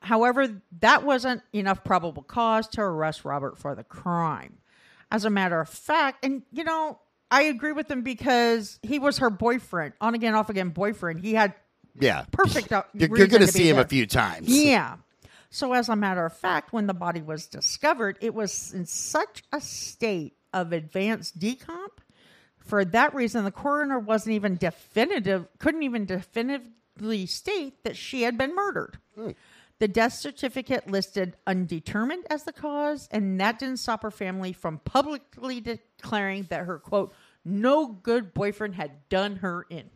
However, 0.00 0.62
that 0.80 1.04
wasn't 1.04 1.42
enough 1.52 1.82
probable 1.84 2.22
cause 2.22 2.68
to 2.68 2.80
arrest 2.82 3.24
Robert 3.24 3.58
for 3.58 3.74
the 3.74 3.84
crime. 3.84 4.58
As 5.10 5.24
a 5.24 5.30
matter 5.30 5.60
of 5.60 5.68
fact, 5.68 6.24
and 6.24 6.42
you 6.52 6.64
know, 6.64 6.98
I 7.30 7.42
agree 7.42 7.72
with 7.72 7.90
him 7.90 8.02
because 8.02 8.78
he 8.82 8.98
was 8.98 9.18
her 9.18 9.30
boyfriend, 9.30 9.94
on 10.00 10.14
again, 10.14 10.34
off 10.34 10.50
again 10.50 10.70
boyfriend. 10.70 11.20
He 11.20 11.34
had 11.34 11.54
Yeah, 11.98 12.24
perfect. 12.30 12.72
uh, 12.72 12.82
You're, 12.92 13.16
you're 13.16 13.26
going 13.26 13.40
to 13.42 13.48
see 13.48 13.68
him 13.68 13.78
a 13.78 13.84
few 13.84 14.06
times. 14.06 14.48
Yeah. 14.48 14.96
So, 15.50 15.72
as 15.72 15.88
a 15.88 15.96
matter 15.96 16.24
of 16.26 16.36
fact, 16.36 16.72
when 16.72 16.86
the 16.86 16.94
body 16.94 17.22
was 17.22 17.46
discovered, 17.46 18.18
it 18.20 18.34
was 18.34 18.74
in 18.74 18.84
such 18.84 19.42
a 19.52 19.60
state 19.60 20.34
of 20.52 20.72
advanced 20.72 21.38
decomp. 21.38 21.98
For 22.58 22.84
that 22.84 23.14
reason, 23.14 23.44
the 23.44 23.52
coroner 23.52 23.98
wasn't 23.98 24.34
even 24.34 24.56
definitive, 24.56 25.46
couldn't 25.58 25.84
even 25.84 26.04
definitively 26.04 27.26
state 27.26 27.84
that 27.84 27.96
she 27.96 28.22
had 28.22 28.36
been 28.36 28.54
murdered. 28.56 28.98
The 29.78 29.88
death 29.88 30.14
certificate 30.14 30.90
listed 30.90 31.36
undetermined 31.46 32.26
as 32.30 32.44
the 32.44 32.52
cause, 32.52 33.08
and 33.10 33.38
that 33.40 33.58
didn't 33.58 33.76
stop 33.76 34.02
her 34.02 34.10
family 34.10 34.52
from 34.52 34.78
publicly 34.78 35.60
declaring 35.60 36.46
that 36.48 36.64
her 36.64 36.78
quote, 36.78 37.12
no 37.44 37.86
good 37.86 38.34
boyfriend 38.34 38.74
had 38.74 39.08
done 39.08 39.36
her 39.36 39.66
in. 39.70 39.90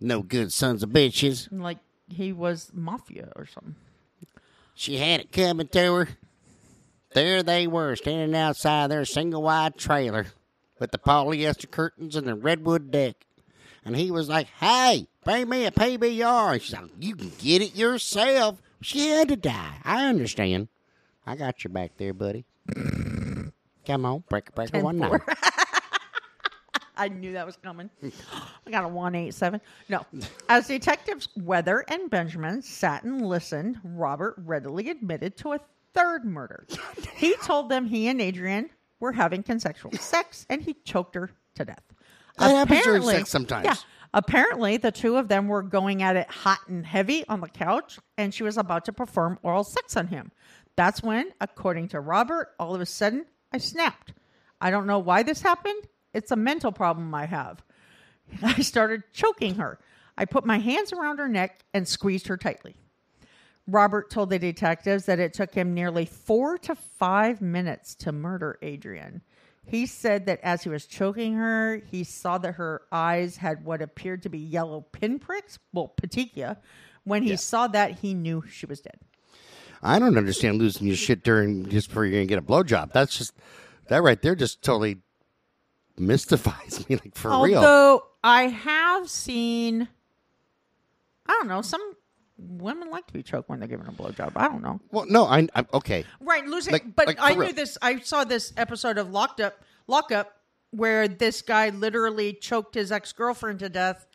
No 0.00 0.22
good 0.22 0.52
sons 0.52 0.82
of 0.82 0.90
bitches. 0.90 1.48
Like 1.52 1.78
he 2.08 2.32
was 2.32 2.70
mafia 2.74 3.32
or 3.36 3.46
something. 3.46 3.76
She 4.74 4.96
had 4.96 5.20
it 5.20 5.32
coming 5.32 5.68
to 5.68 5.94
her. 5.94 6.08
There 7.12 7.44
they 7.44 7.68
were, 7.68 7.94
standing 7.94 8.34
outside 8.36 8.90
their 8.90 9.04
single 9.04 9.42
wide 9.42 9.76
trailer 9.76 10.26
with 10.80 10.90
the 10.90 10.98
polyester 10.98 11.70
curtains 11.70 12.16
and 12.16 12.26
the 12.26 12.34
redwood 12.34 12.90
deck. 12.90 13.24
And 13.84 13.94
he 13.96 14.10
was 14.10 14.28
like, 14.28 14.48
Hey, 14.58 15.06
bring 15.24 15.48
me 15.48 15.66
a 15.66 15.70
PBR. 15.70 16.54
And 16.54 16.62
she's 16.62 16.72
like, 16.72 16.90
You 16.98 17.14
can 17.14 17.30
get 17.38 17.62
it 17.62 17.76
yourself. 17.76 18.60
She 18.84 19.08
had 19.08 19.28
to 19.28 19.36
die. 19.36 19.78
I 19.82 20.04
understand. 20.04 20.68
I 21.26 21.36
got 21.36 21.64
your 21.64 21.72
back 21.72 21.92
there, 21.96 22.12
buddy. 22.12 22.44
Come 23.86 24.04
on, 24.04 24.24
break 24.28 24.54
break 24.54 24.70
breaker, 24.70 24.84
one 24.84 24.98
nine. 24.98 25.20
I 26.96 27.08
knew 27.08 27.32
that 27.32 27.46
was 27.46 27.56
coming. 27.56 27.88
I 28.66 28.70
got 28.70 28.84
a 28.84 28.88
187. 28.88 29.60
No. 29.88 30.04
As 30.50 30.68
detectives 30.68 31.30
Weather 31.34 31.84
and 31.88 32.10
Benjamin 32.10 32.60
sat 32.60 33.04
and 33.04 33.26
listened, 33.26 33.80
Robert 33.82 34.34
readily 34.44 34.90
admitted 34.90 35.38
to 35.38 35.52
a 35.54 35.60
third 35.94 36.26
murder. 36.26 36.66
He 37.16 37.34
told 37.36 37.70
them 37.70 37.86
he 37.86 38.08
and 38.08 38.20
Adrian 38.20 38.68
were 39.00 39.12
having 39.12 39.42
consensual 39.42 39.92
sex 39.92 40.44
and 40.50 40.60
he 40.60 40.74
choked 40.84 41.14
her 41.14 41.30
to 41.54 41.64
death. 41.64 41.82
That 42.36 42.50
happens 42.50 42.82
during 42.82 43.02
sex 43.02 43.30
sometimes. 43.30 43.64
Yeah. 43.64 43.74
Apparently, 44.14 44.76
the 44.76 44.92
two 44.92 45.16
of 45.16 45.26
them 45.26 45.48
were 45.48 45.60
going 45.60 46.00
at 46.00 46.14
it 46.14 46.30
hot 46.30 46.60
and 46.68 46.86
heavy 46.86 47.24
on 47.28 47.40
the 47.40 47.48
couch, 47.48 47.98
and 48.16 48.32
she 48.32 48.44
was 48.44 48.56
about 48.56 48.84
to 48.84 48.92
perform 48.92 49.40
oral 49.42 49.64
sex 49.64 49.96
on 49.96 50.06
him. 50.06 50.30
That's 50.76 51.02
when, 51.02 51.32
according 51.40 51.88
to 51.88 52.00
Robert, 52.00 52.52
all 52.60 52.76
of 52.76 52.80
a 52.80 52.86
sudden, 52.86 53.26
I 53.52 53.58
snapped. 53.58 54.12
I 54.60 54.70
don't 54.70 54.86
know 54.86 55.00
why 55.00 55.24
this 55.24 55.42
happened. 55.42 55.82
It's 56.12 56.30
a 56.30 56.36
mental 56.36 56.70
problem 56.70 57.12
I 57.12 57.26
have. 57.26 57.64
I 58.42 58.60
started 58.60 59.02
choking 59.12 59.56
her. 59.56 59.80
I 60.16 60.26
put 60.26 60.46
my 60.46 60.58
hands 60.58 60.92
around 60.92 61.18
her 61.18 61.28
neck 61.28 61.64
and 61.74 61.88
squeezed 61.88 62.28
her 62.28 62.36
tightly. 62.36 62.76
Robert 63.66 64.10
told 64.10 64.30
the 64.30 64.38
detectives 64.38 65.06
that 65.06 65.18
it 65.18 65.32
took 65.32 65.54
him 65.54 65.74
nearly 65.74 66.06
four 66.06 66.56
to 66.58 66.76
five 66.76 67.40
minutes 67.40 67.96
to 67.96 68.12
murder 68.12 68.58
Adrian. 68.62 69.22
He 69.66 69.86
said 69.86 70.26
that 70.26 70.40
as 70.42 70.62
he 70.62 70.68
was 70.68 70.86
choking 70.86 71.34
her, 71.34 71.82
he 71.90 72.04
saw 72.04 72.38
that 72.38 72.54
her 72.54 72.82
eyes 72.92 73.38
had 73.38 73.64
what 73.64 73.80
appeared 73.80 74.22
to 74.24 74.28
be 74.28 74.38
yellow 74.38 74.82
pinpricks, 74.92 75.58
well, 75.72 75.92
petechia. 76.00 76.58
When 77.04 77.22
he 77.22 77.36
saw 77.36 77.66
that, 77.68 77.98
he 77.98 78.14
knew 78.14 78.44
she 78.48 78.66
was 78.66 78.80
dead. 78.80 78.98
I 79.82 79.98
don't 79.98 80.16
understand 80.16 80.58
losing 80.58 80.86
your 80.86 80.96
shit 80.96 81.22
during 81.22 81.68
just 81.68 81.88
before 81.88 82.06
you're 82.06 82.14
gonna 82.14 82.26
get 82.26 82.38
a 82.38 82.42
blowjob. 82.42 82.92
That's 82.92 83.18
just 83.18 83.34
that 83.88 84.02
right 84.02 84.20
there 84.20 84.34
just 84.34 84.62
totally 84.62 84.98
mystifies 85.98 86.88
me, 86.88 86.96
like 86.96 87.14
for 87.14 87.28
real. 87.42 87.58
Although 87.58 88.04
I 88.22 88.44
have 88.44 89.10
seen, 89.10 89.88
I 91.26 91.32
don't 91.32 91.48
know, 91.48 91.62
some 91.62 91.93
women 92.38 92.90
like 92.90 93.06
to 93.06 93.12
be 93.12 93.22
choked 93.22 93.48
when 93.48 93.58
they're 93.60 93.68
given 93.68 93.86
a 93.86 93.92
blowjob. 93.92 94.32
I 94.36 94.48
don't 94.48 94.62
know. 94.62 94.80
Well, 94.90 95.06
no, 95.08 95.24
I, 95.24 95.46
I 95.54 95.64
okay. 95.74 96.04
Right, 96.20 96.44
losing. 96.46 96.72
Like- 96.72 96.94
but 96.94 97.06
like, 97.06 97.18
for 97.18 97.22
I 97.24 97.34
real. 97.34 97.48
knew 97.48 97.52
this. 97.52 97.78
I 97.80 98.00
saw 98.00 98.24
this 98.24 98.52
episode 98.56 98.98
of 98.98 99.10
Locked 99.10 99.40
Up, 99.40 99.62
Lock 99.86 100.10
Up, 100.12 100.32
where 100.70 101.06
this 101.08 101.42
guy 101.42 101.68
literally 101.70 102.32
choked 102.32 102.74
his 102.74 102.90
ex 102.90 103.12
girlfriend 103.12 103.60
to 103.60 103.68
death 103.68 104.06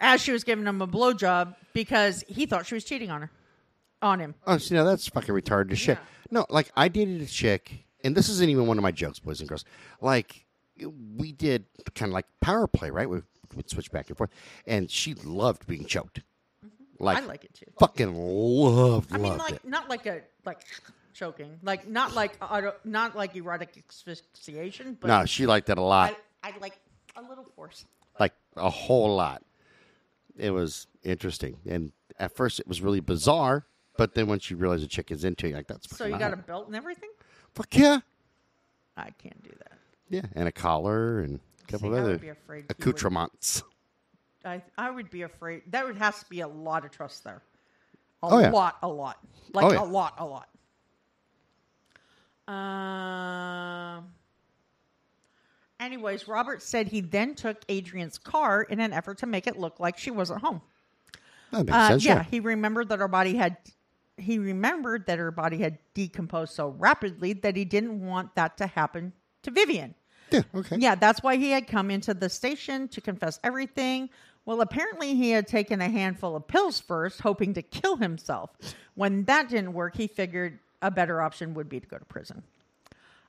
as 0.00 0.20
she 0.20 0.32
was 0.32 0.42
giving 0.44 0.66
him 0.66 0.82
a 0.82 0.88
blowjob 0.88 1.54
because 1.72 2.24
he 2.26 2.46
thought 2.46 2.66
she 2.66 2.74
was 2.74 2.84
cheating 2.84 3.10
on 3.10 3.22
her, 3.22 3.30
on 4.02 4.18
him. 4.18 4.34
Oh, 4.46 4.58
see, 4.58 4.74
now 4.74 4.84
that's 4.84 5.06
fucking 5.08 5.34
retarded 5.34 5.70
as 5.72 5.78
shit. 5.78 5.98
No, 6.30 6.44
like 6.50 6.72
I 6.76 6.88
dated 6.88 7.20
a 7.20 7.26
chick, 7.26 7.84
and 8.02 8.16
this 8.16 8.28
isn't 8.28 8.48
even 8.50 8.66
one 8.66 8.78
of 8.78 8.82
my 8.82 8.90
jokes, 8.90 9.18
boys 9.20 9.38
and 9.40 9.48
girls. 9.48 9.64
Like 10.00 10.44
we 11.16 11.30
did 11.30 11.66
kind 11.94 12.10
of 12.10 12.14
like 12.14 12.26
power 12.40 12.66
play, 12.66 12.90
right? 12.90 13.08
We 13.08 13.20
would 13.54 13.70
switch 13.70 13.92
back 13.92 14.08
and 14.08 14.16
forth, 14.16 14.30
and 14.66 14.90
she 14.90 15.14
loved 15.14 15.66
being 15.66 15.84
choked. 15.84 16.22
Like. 16.98 17.18
I 17.18 17.20
like 17.26 17.44
it 17.44 17.54
too. 17.54 17.66
fucking 17.78 18.14
loved, 18.14 19.12
I 19.12 19.18
mean, 19.18 19.36
like 19.38 19.54
it. 19.54 19.64
not 19.64 19.88
like 19.88 20.06
a 20.06 20.20
like 20.44 20.60
choking, 21.14 21.58
like 21.62 21.88
not 21.88 22.14
like 22.14 22.32
auto, 22.40 22.74
not 22.84 23.16
like 23.16 23.34
erotic 23.36 23.82
asphyxiation, 23.88 24.96
but 25.00 25.08
No, 25.08 25.24
she 25.26 25.46
liked 25.46 25.66
that 25.66 25.78
a 25.78 25.82
lot, 25.82 26.16
I, 26.42 26.50
I 26.50 26.58
like 26.60 26.78
a 27.16 27.22
little 27.22 27.44
force. 27.56 27.84
like 28.20 28.32
a 28.56 28.70
whole 28.70 29.14
lot. 29.16 29.42
It 30.36 30.50
was 30.50 30.86
interesting, 31.02 31.58
and 31.68 31.92
at 32.18 32.34
first 32.36 32.60
it 32.60 32.66
was 32.68 32.80
really 32.80 33.00
bizarre, 33.00 33.66
but 33.96 34.14
then 34.14 34.26
once 34.28 34.50
you 34.50 34.56
realize 34.56 34.80
the 34.80 34.86
chick 34.86 35.10
is 35.10 35.24
into 35.24 35.46
it, 35.46 35.54
like 35.54 35.66
that's 35.66 35.94
So 35.96 36.06
you 36.06 36.18
got 36.18 36.32
a 36.32 36.36
belt 36.36 36.66
and 36.68 36.76
everything? 36.76 37.10
fuck 37.54 37.76
yeah, 37.76 38.00
I 38.96 39.10
can't 39.22 39.42
do 39.42 39.50
that. 39.58 39.72
yeah, 40.08 40.22
and 40.34 40.46
a 40.48 40.52
collar 40.52 41.20
and 41.20 41.40
a 41.68 41.70
couple 41.72 41.90
See, 41.90 41.96
of 41.98 42.04
other 42.04 42.18
be 42.18 42.28
afraid 42.28 42.60
he 42.60 42.62
would- 42.68 42.70
accoutrements. 42.70 43.62
I 44.44 44.62
I 44.76 44.90
would 44.90 45.10
be 45.10 45.22
afraid. 45.22 45.62
There 45.68 45.86
would 45.86 45.96
has 45.98 46.18
to 46.20 46.26
be 46.28 46.40
a 46.40 46.48
lot 46.48 46.84
of 46.84 46.90
trust 46.90 47.24
there. 47.24 47.42
A 48.22 48.26
Oh, 48.26 48.38
yeah. 48.38 48.50
lot, 48.50 48.78
a 48.82 48.88
lot, 48.88 49.18
like 49.52 49.64
Oh, 49.64 49.72
yeah. 49.72 49.82
a 49.82 49.84
lot, 49.84 50.14
a 50.18 50.24
lot. 50.24 50.48
Um. 52.48 54.12
anyways, 55.80 56.28
Robert 56.28 56.62
said 56.62 56.88
he 56.88 57.00
then 57.00 57.34
took 57.34 57.64
Adrian's 57.68 58.18
car 58.18 58.62
in 58.62 58.80
an 58.80 58.92
effort 58.92 59.18
to 59.18 59.26
make 59.26 59.46
it 59.46 59.56
look 59.58 59.80
like 59.80 59.98
she 59.98 60.10
wasn't 60.10 60.40
home. 60.40 60.60
That 61.50 61.66
makes 61.66 61.72
Uh, 61.76 61.88
sense. 61.88 62.04
yeah, 62.04 62.14
Yeah. 62.16 62.22
he 62.24 62.40
remembered 62.40 62.88
that 62.88 62.98
her 62.98 63.08
body 63.08 63.36
had. 63.36 63.56
He 64.18 64.38
remembered 64.38 65.06
that 65.06 65.18
her 65.18 65.30
body 65.30 65.58
had 65.58 65.78
decomposed 65.94 66.52
so 66.54 66.68
rapidly 66.68 67.32
that 67.32 67.56
he 67.56 67.64
didn't 67.64 68.04
want 68.06 68.34
that 68.34 68.56
to 68.58 68.66
happen 68.66 69.12
to 69.42 69.50
Vivian. 69.50 69.94
Yeah. 70.30 70.42
Okay. 70.54 70.76
Yeah, 70.78 70.94
that's 70.94 71.22
why 71.22 71.36
he 71.36 71.50
had 71.50 71.66
come 71.66 71.90
into 71.90 72.12
the 72.14 72.28
station 72.28 72.88
to 72.88 73.00
confess 73.00 73.40
everything. 73.42 74.10
Well, 74.44 74.60
apparently 74.60 75.14
he 75.14 75.30
had 75.30 75.46
taken 75.46 75.80
a 75.80 75.88
handful 75.88 76.34
of 76.34 76.48
pills 76.48 76.80
first, 76.80 77.20
hoping 77.20 77.54
to 77.54 77.62
kill 77.62 77.96
himself. 77.96 78.50
When 78.94 79.24
that 79.24 79.48
didn't 79.48 79.72
work, 79.72 79.96
he 79.96 80.08
figured 80.08 80.58
a 80.80 80.90
better 80.90 81.22
option 81.22 81.54
would 81.54 81.68
be 81.68 81.78
to 81.78 81.86
go 81.86 81.98
to 81.98 82.04
prison. 82.04 82.42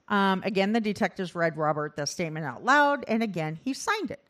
Um, 0.08 0.42
again, 0.44 0.74
the 0.74 0.82
detectives 0.82 1.36
read 1.36 1.56
Robert 1.56 1.96
the 1.96 2.06
statement 2.06 2.46
out 2.46 2.66
loud, 2.66 3.06
and 3.08 3.24
again, 3.24 3.60
he 3.64 3.74
signed 3.74 4.12
it. 4.12 4.22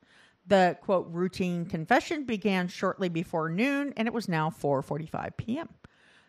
The 0.45 0.77
quote 0.81 1.07
routine 1.09 1.65
confession 1.65 2.25
began 2.25 2.67
shortly 2.67 3.07
before 3.07 3.49
noon, 3.49 3.93
and 3.95 4.07
it 4.07 4.13
was 4.13 4.27
now 4.27 4.49
4:45 4.49 5.37
p.m. 5.37 5.69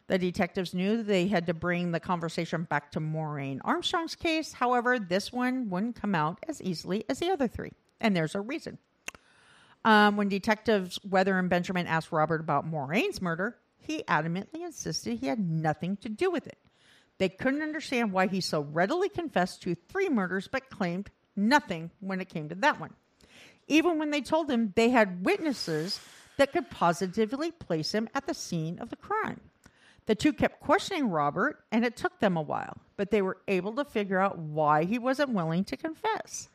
The 0.06 0.18
detectives 0.18 0.72
knew 0.72 1.02
they 1.02 1.26
had 1.26 1.46
to 1.46 1.54
bring 1.54 1.90
the 1.90 1.98
conversation 1.98 2.64
back 2.64 2.92
to 2.92 3.00
Maureen 3.00 3.60
Armstrong's 3.64 4.14
case. 4.14 4.52
However, 4.52 4.98
this 4.98 5.32
one 5.32 5.68
wouldn't 5.68 6.00
come 6.00 6.14
out 6.14 6.38
as 6.46 6.62
easily 6.62 7.04
as 7.08 7.18
the 7.18 7.30
other 7.30 7.48
three, 7.48 7.72
and 8.00 8.14
there's 8.14 8.34
a 8.34 8.40
reason. 8.40 8.78
Um, 9.84 10.16
when 10.16 10.28
detectives 10.28 10.98
Weather 11.04 11.38
and 11.38 11.50
Benjamin 11.50 11.86
asked 11.86 12.10
Robert 12.10 12.40
about 12.40 12.66
Maureen's 12.66 13.20
murder, 13.20 13.56
he 13.78 14.02
adamantly 14.04 14.64
insisted 14.64 15.18
he 15.18 15.26
had 15.26 15.38
nothing 15.38 15.96
to 15.98 16.08
do 16.08 16.30
with 16.30 16.46
it. 16.46 16.58
They 17.18 17.28
couldn't 17.28 17.62
understand 17.62 18.12
why 18.12 18.26
he 18.26 18.40
so 18.40 18.62
readily 18.62 19.08
confessed 19.08 19.62
to 19.62 19.74
three 19.74 20.08
murders 20.08 20.48
but 20.48 20.70
claimed 20.70 21.10
nothing 21.36 21.90
when 22.00 22.20
it 22.20 22.28
came 22.28 22.48
to 22.48 22.54
that 22.56 22.80
one. 22.80 22.94
Even 23.68 23.98
when 23.98 24.10
they 24.10 24.20
told 24.20 24.50
him 24.50 24.72
they 24.74 24.90
had 24.90 25.24
witnesses 25.24 26.00
that 26.36 26.52
could 26.52 26.70
positively 26.70 27.50
place 27.50 27.92
him 27.92 28.08
at 28.14 28.26
the 28.26 28.34
scene 28.34 28.78
of 28.78 28.90
the 28.90 28.96
crime. 28.96 29.40
The 30.06 30.14
two 30.14 30.32
kept 30.32 30.60
questioning 30.60 31.08
Robert, 31.08 31.64
and 31.72 31.84
it 31.84 31.96
took 31.96 32.18
them 32.18 32.36
a 32.36 32.42
while, 32.42 32.76
but 32.96 33.10
they 33.10 33.22
were 33.22 33.38
able 33.48 33.72
to 33.74 33.84
figure 33.84 34.18
out 34.18 34.38
why 34.38 34.84
he 34.84 34.98
wasn't 34.98 35.30
willing 35.30 35.64
to 35.64 35.76
confess. 35.76 36.48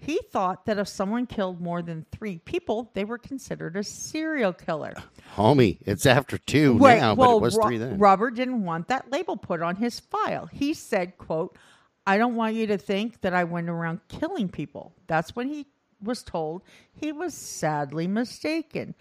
He 0.00 0.18
thought 0.30 0.64
that 0.64 0.78
if 0.78 0.88
someone 0.88 1.26
killed 1.26 1.60
more 1.60 1.82
than 1.82 2.06
three 2.10 2.38
people, 2.38 2.90
they 2.94 3.04
were 3.04 3.18
considered 3.18 3.76
a 3.76 3.84
serial 3.84 4.54
killer. 4.54 4.94
Homie, 5.36 5.78
it's 5.82 6.06
after 6.06 6.38
two 6.38 6.78
Right, 6.78 6.98
now, 6.98 7.14
well, 7.14 7.32
but 7.32 7.36
it 7.36 7.42
was 7.42 7.56
Ro- 7.56 7.66
three 7.66 7.78
then. 7.78 7.98
Robert 7.98 8.30
didn't 8.34 8.64
want 8.64 8.88
that 8.88 9.12
label 9.12 9.36
put 9.36 9.60
on 9.60 9.76
his 9.76 10.00
file. 10.00 10.46
He 10.46 10.72
said, 10.72 11.18
quote, 11.18 11.56
I 12.06 12.16
don't 12.16 12.34
want 12.34 12.54
you 12.54 12.66
to 12.68 12.78
think 12.78 13.20
that 13.20 13.34
I 13.34 13.44
went 13.44 13.68
around 13.68 14.00
killing 14.08 14.48
people. 14.48 14.94
That's 15.06 15.36
when 15.36 15.48
he 15.48 15.66
was 16.02 16.22
told 16.22 16.62
he 16.92 17.12
was 17.12 17.34
sadly 17.34 18.06
mistaken. 18.06 18.94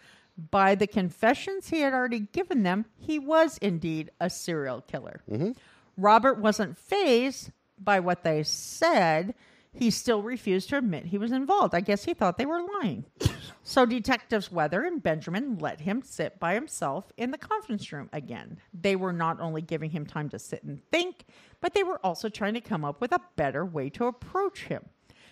By 0.51 0.75
the 0.75 0.87
confessions 0.87 1.69
he 1.69 1.79
had 1.79 1.93
already 1.93 2.19
given 2.19 2.63
them, 2.63 2.85
he 2.97 3.19
was 3.19 3.57
indeed 3.59 4.11
a 4.19 4.29
serial 4.29 4.81
killer. 4.81 5.21
Mm-hmm. 5.31 5.51
Robert 5.97 6.39
wasn't 6.39 6.77
phased 6.77 7.51
by 7.77 7.99
what 7.99 8.23
they 8.23 8.43
said. 8.43 9.33
He 9.73 9.91
still 9.91 10.21
refused 10.23 10.69
to 10.69 10.77
admit 10.77 11.05
he 11.05 11.17
was 11.17 11.31
involved. 11.31 11.75
I 11.75 11.81
guess 11.81 12.03
he 12.03 12.13
thought 12.13 12.37
they 12.37 12.45
were 12.45 12.65
lying. 12.81 13.05
So 13.61 13.85
detectives 13.85 14.51
Weather 14.51 14.83
and 14.83 15.03
Benjamin 15.03 15.59
let 15.59 15.81
him 15.81 16.01
sit 16.01 16.39
by 16.39 16.55
himself 16.55 17.11
in 17.17 17.29
the 17.29 17.37
conference 17.37 17.91
room 17.91 18.09
again. 18.11 18.57
They 18.73 18.95
were 18.95 19.13
not 19.13 19.39
only 19.39 19.61
giving 19.61 19.91
him 19.91 20.07
time 20.07 20.27
to 20.29 20.39
sit 20.39 20.63
and 20.63 20.81
think, 20.91 21.25
but 21.61 21.75
they 21.75 21.83
were 21.83 22.03
also 22.03 22.29
trying 22.29 22.55
to 22.55 22.61
come 22.61 22.83
up 22.83 22.99
with 22.99 23.11
a 23.11 23.21
better 23.35 23.63
way 23.63 23.91
to 23.91 24.05
approach 24.05 24.63
him. 24.63 24.85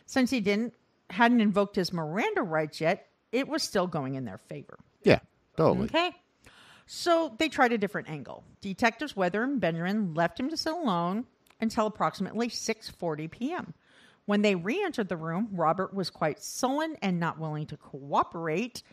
Since 0.05 0.29
he 0.29 0.39
didn't 0.39 0.75
hadn't 1.09 1.41
invoked 1.41 1.77
his 1.77 1.91
Miranda 1.91 2.43
rights 2.43 2.79
yet, 2.79 3.07
it 3.31 3.47
was 3.47 3.63
still 3.63 3.87
going 3.87 4.13
in 4.13 4.25
their 4.25 4.37
favor. 4.37 4.77
yeah, 5.01 5.19
totally. 5.55 5.85
Okay. 5.85 6.11
So 6.85 7.33
they 7.39 7.49
tried 7.49 7.71
a 7.73 7.77
different 7.77 8.07
angle. 8.07 8.43
Detectives 8.61 9.15
Weather 9.15 9.41
and 9.41 9.59
Benjamin 9.59 10.13
left 10.13 10.39
him 10.39 10.49
to 10.49 10.57
sit 10.57 10.73
alone 10.73 11.25
until 11.59 11.87
approximately 11.87 12.49
6:40 12.49 13.31
p.m. 13.31 13.73
When 14.27 14.41
they 14.41 14.55
re-entered 14.55 15.07
the 15.07 15.15
room, 15.15 15.47
Robert 15.53 15.93
was 15.93 16.09
quite 16.09 16.43
sullen 16.43 16.97
and 17.01 17.17
not 17.17 17.39
willing 17.39 17.65
to 17.67 17.77
cooperate. 17.77 18.83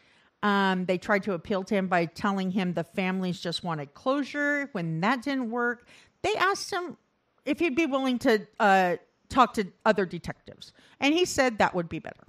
Um, 0.44 0.84
they 0.84 0.96
tried 0.96 1.24
to 1.24 1.32
appeal 1.32 1.64
to 1.64 1.74
him 1.74 1.88
by 1.88 2.04
telling 2.06 2.52
him 2.52 2.74
the 2.74 2.84
families 2.84 3.40
just 3.40 3.64
wanted 3.64 3.94
closure. 3.94 4.68
When 4.70 5.00
that 5.00 5.22
didn't 5.22 5.50
work, 5.50 5.88
they 6.22 6.36
asked 6.36 6.70
him 6.70 6.96
if 7.44 7.58
he'd 7.58 7.74
be 7.74 7.84
willing 7.86 8.20
to 8.20 8.46
uh, 8.60 8.96
talk 9.28 9.54
to 9.54 9.66
other 9.84 10.06
detectives, 10.06 10.72
and 11.00 11.12
he 11.12 11.24
said 11.24 11.58
that 11.58 11.74
would 11.74 11.88
be 11.88 11.98
better. 11.98 12.24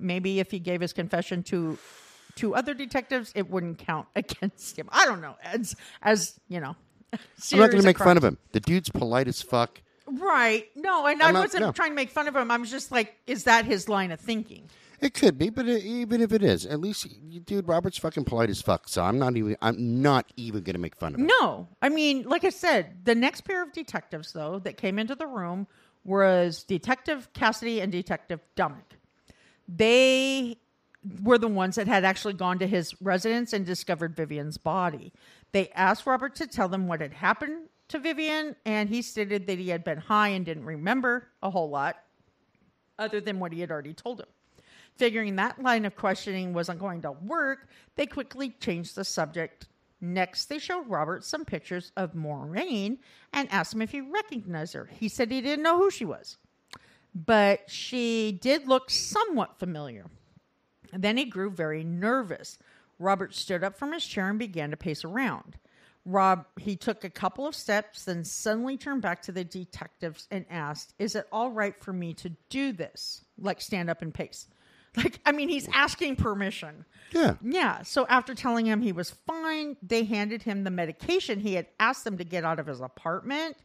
Maybe 0.00 0.40
if 0.40 0.50
he 0.50 0.58
gave 0.58 0.80
his 0.80 0.92
confession 0.92 1.44
to 1.44 1.78
two 2.34 2.56
other 2.56 2.74
detectives, 2.74 3.30
it 3.36 3.48
wouldn't 3.48 3.78
count 3.78 4.08
against 4.16 4.76
him. 4.76 4.88
I 4.90 5.06
don't 5.06 5.20
know. 5.20 5.36
As 5.44 5.76
as 6.02 6.40
you 6.48 6.58
know, 6.58 6.74
I'm 7.12 7.58
not 7.58 7.70
going 7.70 7.82
to 7.82 7.86
make 7.86 7.98
fun 7.98 8.16
of 8.16 8.24
him. 8.24 8.36
The 8.50 8.60
dude's 8.60 8.88
polite 8.88 9.28
as 9.28 9.40
fuck. 9.42 9.80
Right. 10.12 10.66
No, 10.76 11.06
and 11.06 11.22
I'm 11.22 11.28
I 11.28 11.32
not- 11.32 11.40
wasn't 11.40 11.62
no. 11.66 11.72
trying 11.72 11.90
to 11.90 11.94
make 11.96 12.10
fun 12.10 12.26
of 12.28 12.34
him. 12.36 12.50
I 12.50 12.56
was 12.56 12.70
just 12.70 12.90
like, 12.90 13.14
is 13.26 13.44
that 13.44 13.64
his 13.64 13.88
line 13.88 14.10
of 14.10 14.20
thinking? 14.20 14.68
It 15.00 15.14
could 15.14 15.38
be, 15.38 15.48
but 15.48 15.66
it, 15.66 15.82
even 15.82 16.20
if 16.20 16.30
it 16.32 16.42
is, 16.42 16.66
at 16.66 16.78
least, 16.80 17.06
you- 17.22 17.40
dude, 17.40 17.66
Robert's 17.66 17.96
fucking 17.98 18.24
polite 18.24 18.50
as 18.50 18.60
fuck. 18.60 18.86
So 18.88 19.02
I'm 19.02 19.18
not 19.18 19.36
even. 19.36 19.56
I'm 19.62 20.02
not 20.02 20.26
even 20.36 20.62
going 20.62 20.74
to 20.74 20.80
make 20.80 20.96
fun 20.96 21.14
of 21.14 21.20
him. 21.20 21.26
No, 21.40 21.68
I 21.80 21.88
mean, 21.88 22.24
like 22.24 22.44
I 22.44 22.50
said, 22.50 23.04
the 23.04 23.14
next 23.14 23.42
pair 23.42 23.62
of 23.62 23.72
detectives 23.72 24.32
though 24.32 24.58
that 24.60 24.76
came 24.76 24.98
into 24.98 25.14
the 25.14 25.26
room 25.26 25.66
was 26.04 26.64
Detective 26.64 27.32
Cassidy 27.32 27.80
and 27.80 27.90
Detective 27.92 28.40
Dumick. 28.56 28.96
They 29.68 30.58
were 31.22 31.38
the 31.38 31.48
ones 31.48 31.76
that 31.76 31.86
had 31.88 32.04
actually 32.04 32.34
gone 32.34 32.58
to 32.58 32.66
his 32.66 32.94
residence 33.00 33.52
and 33.54 33.64
discovered 33.64 34.14
Vivian's 34.14 34.58
body. 34.58 35.12
They 35.52 35.70
asked 35.70 36.06
Robert 36.06 36.34
to 36.36 36.46
tell 36.46 36.68
them 36.68 36.88
what 36.88 37.00
had 37.00 37.14
happened 37.14 37.68
to 37.90 37.98
Vivian, 37.98 38.56
and 38.64 38.88
he 38.88 39.02
stated 39.02 39.46
that 39.46 39.58
he 39.58 39.68
had 39.68 39.84
been 39.84 39.98
high 39.98 40.28
and 40.28 40.44
didn't 40.44 40.64
remember 40.64 41.28
a 41.42 41.50
whole 41.50 41.70
lot 41.70 41.96
other 42.98 43.20
than 43.20 43.38
what 43.38 43.52
he 43.52 43.60
had 43.60 43.70
already 43.70 43.94
told 43.94 44.20
him. 44.20 44.28
Figuring 44.96 45.36
that 45.36 45.62
line 45.62 45.84
of 45.84 45.96
questioning 45.96 46.52
wasn't 46.52 46.78
going 46.78 47.02
to 47.02 47.12
work, 47.12 47.68
they 47.96 48.06
quickly 48.06 48.50
changed 48.60 48.94
the 48.94 49.04
subject. 49.04 49.68
Next, 50.00 50.46
they 50.46 50.58
showed 50.58 50.88
Robert 50.88 51.24
some 51.24 51.44
pictures 51.44 51.92
of 51.96 52.14
Maureen 52.14 52.98
and 53.32 53.50
asked 53.52 53.74
him 53.74 53.82
if 53.82 53.90
he 53.90 54.00
recognized 54.00 54.74
her. 54.74 54.88
He 54.98 55.08
said 55.08 55.30
he 55.30 55.40
didn't 55.40 55.62
know 55.62 55.78
who 55.78 55.90
she 55.90 56.04
was, 56.04 56.38
but 57.14 57.70
she 57.70 58.38
did 58.40 58.68
look 58.68 58.90
somewhat 58.90 59.58
familiar. 59.58 60.06
Then 60.92 61.16
he 61.16 61.24
grew 61.24 61.50
very 61.50 61.84
nervous. 61.84 62.58
Robert 62.98 63.34
stood 63.34 63.64
up 63.64 63.78
from 63.78 63.92
his 63.92 64.04
chair 64.04 64.28
and 64.28 64.38
began 64.38 64.70
to 64.70 64.76
pace 64.76 65.04
around. 65.04 65.56
Rob, 66.06 66.46
he 66.58 66.76
took 66.76 67.04
a 67.04 67.10
couple 67.10 67.46
of 67.46 67.54
steps, 67.54 68.04
then 68.04 68.24
suddenly 68.24 68.76
turned 68.76 69.02
back 69.02 69.22
to 69.22 69.32
the 69.32 69.44
detectives 69.44 70.26
and 70.30 70.46
asked, 70.50 70.94
Is 70.98 71.14
it 71.14 71.26
all 71.30 71.50
right 71.50 71.74
for 71.82 71.92
me 71.92 72.14
to 72.14 72.30
do 72.48 72.72
this? 72.72 73.24
Like 73.38 73.60
stand 73.60 73.90
up 73.90 74.02
and 74.02 74.12
pace. 74.12 74.46
Like, 74.96 75.20
I 75.24 75.30
mean, 75.30 75.48
he's 75.48 75.68
asking 75.72 76.16
permission. 76.16 76.84
Yeah. 77.12 77.34
Yeah. 77.42 77.82
So 77.82 78.06
after 78.08 78.34
telling 78.34 78.66
him 78.66 78.82
he 78.82 78.90
was 78.90 79.10
fine, 79.24 79.76
they 79.82 80.02
handed 80.02 80.42
him 80.42 80.64
the 80.64 80.70
medication 80.70 81.38
he 81.38 81.54
had 81.54 81.66
asked 81.78 82.02
them 82.02 82.18
to 82.18 82.24
get 82.24 82.44
out 82.44 82.58
of 82.58 82.66
his 82.66 82.80
apartment. 82.80 83.56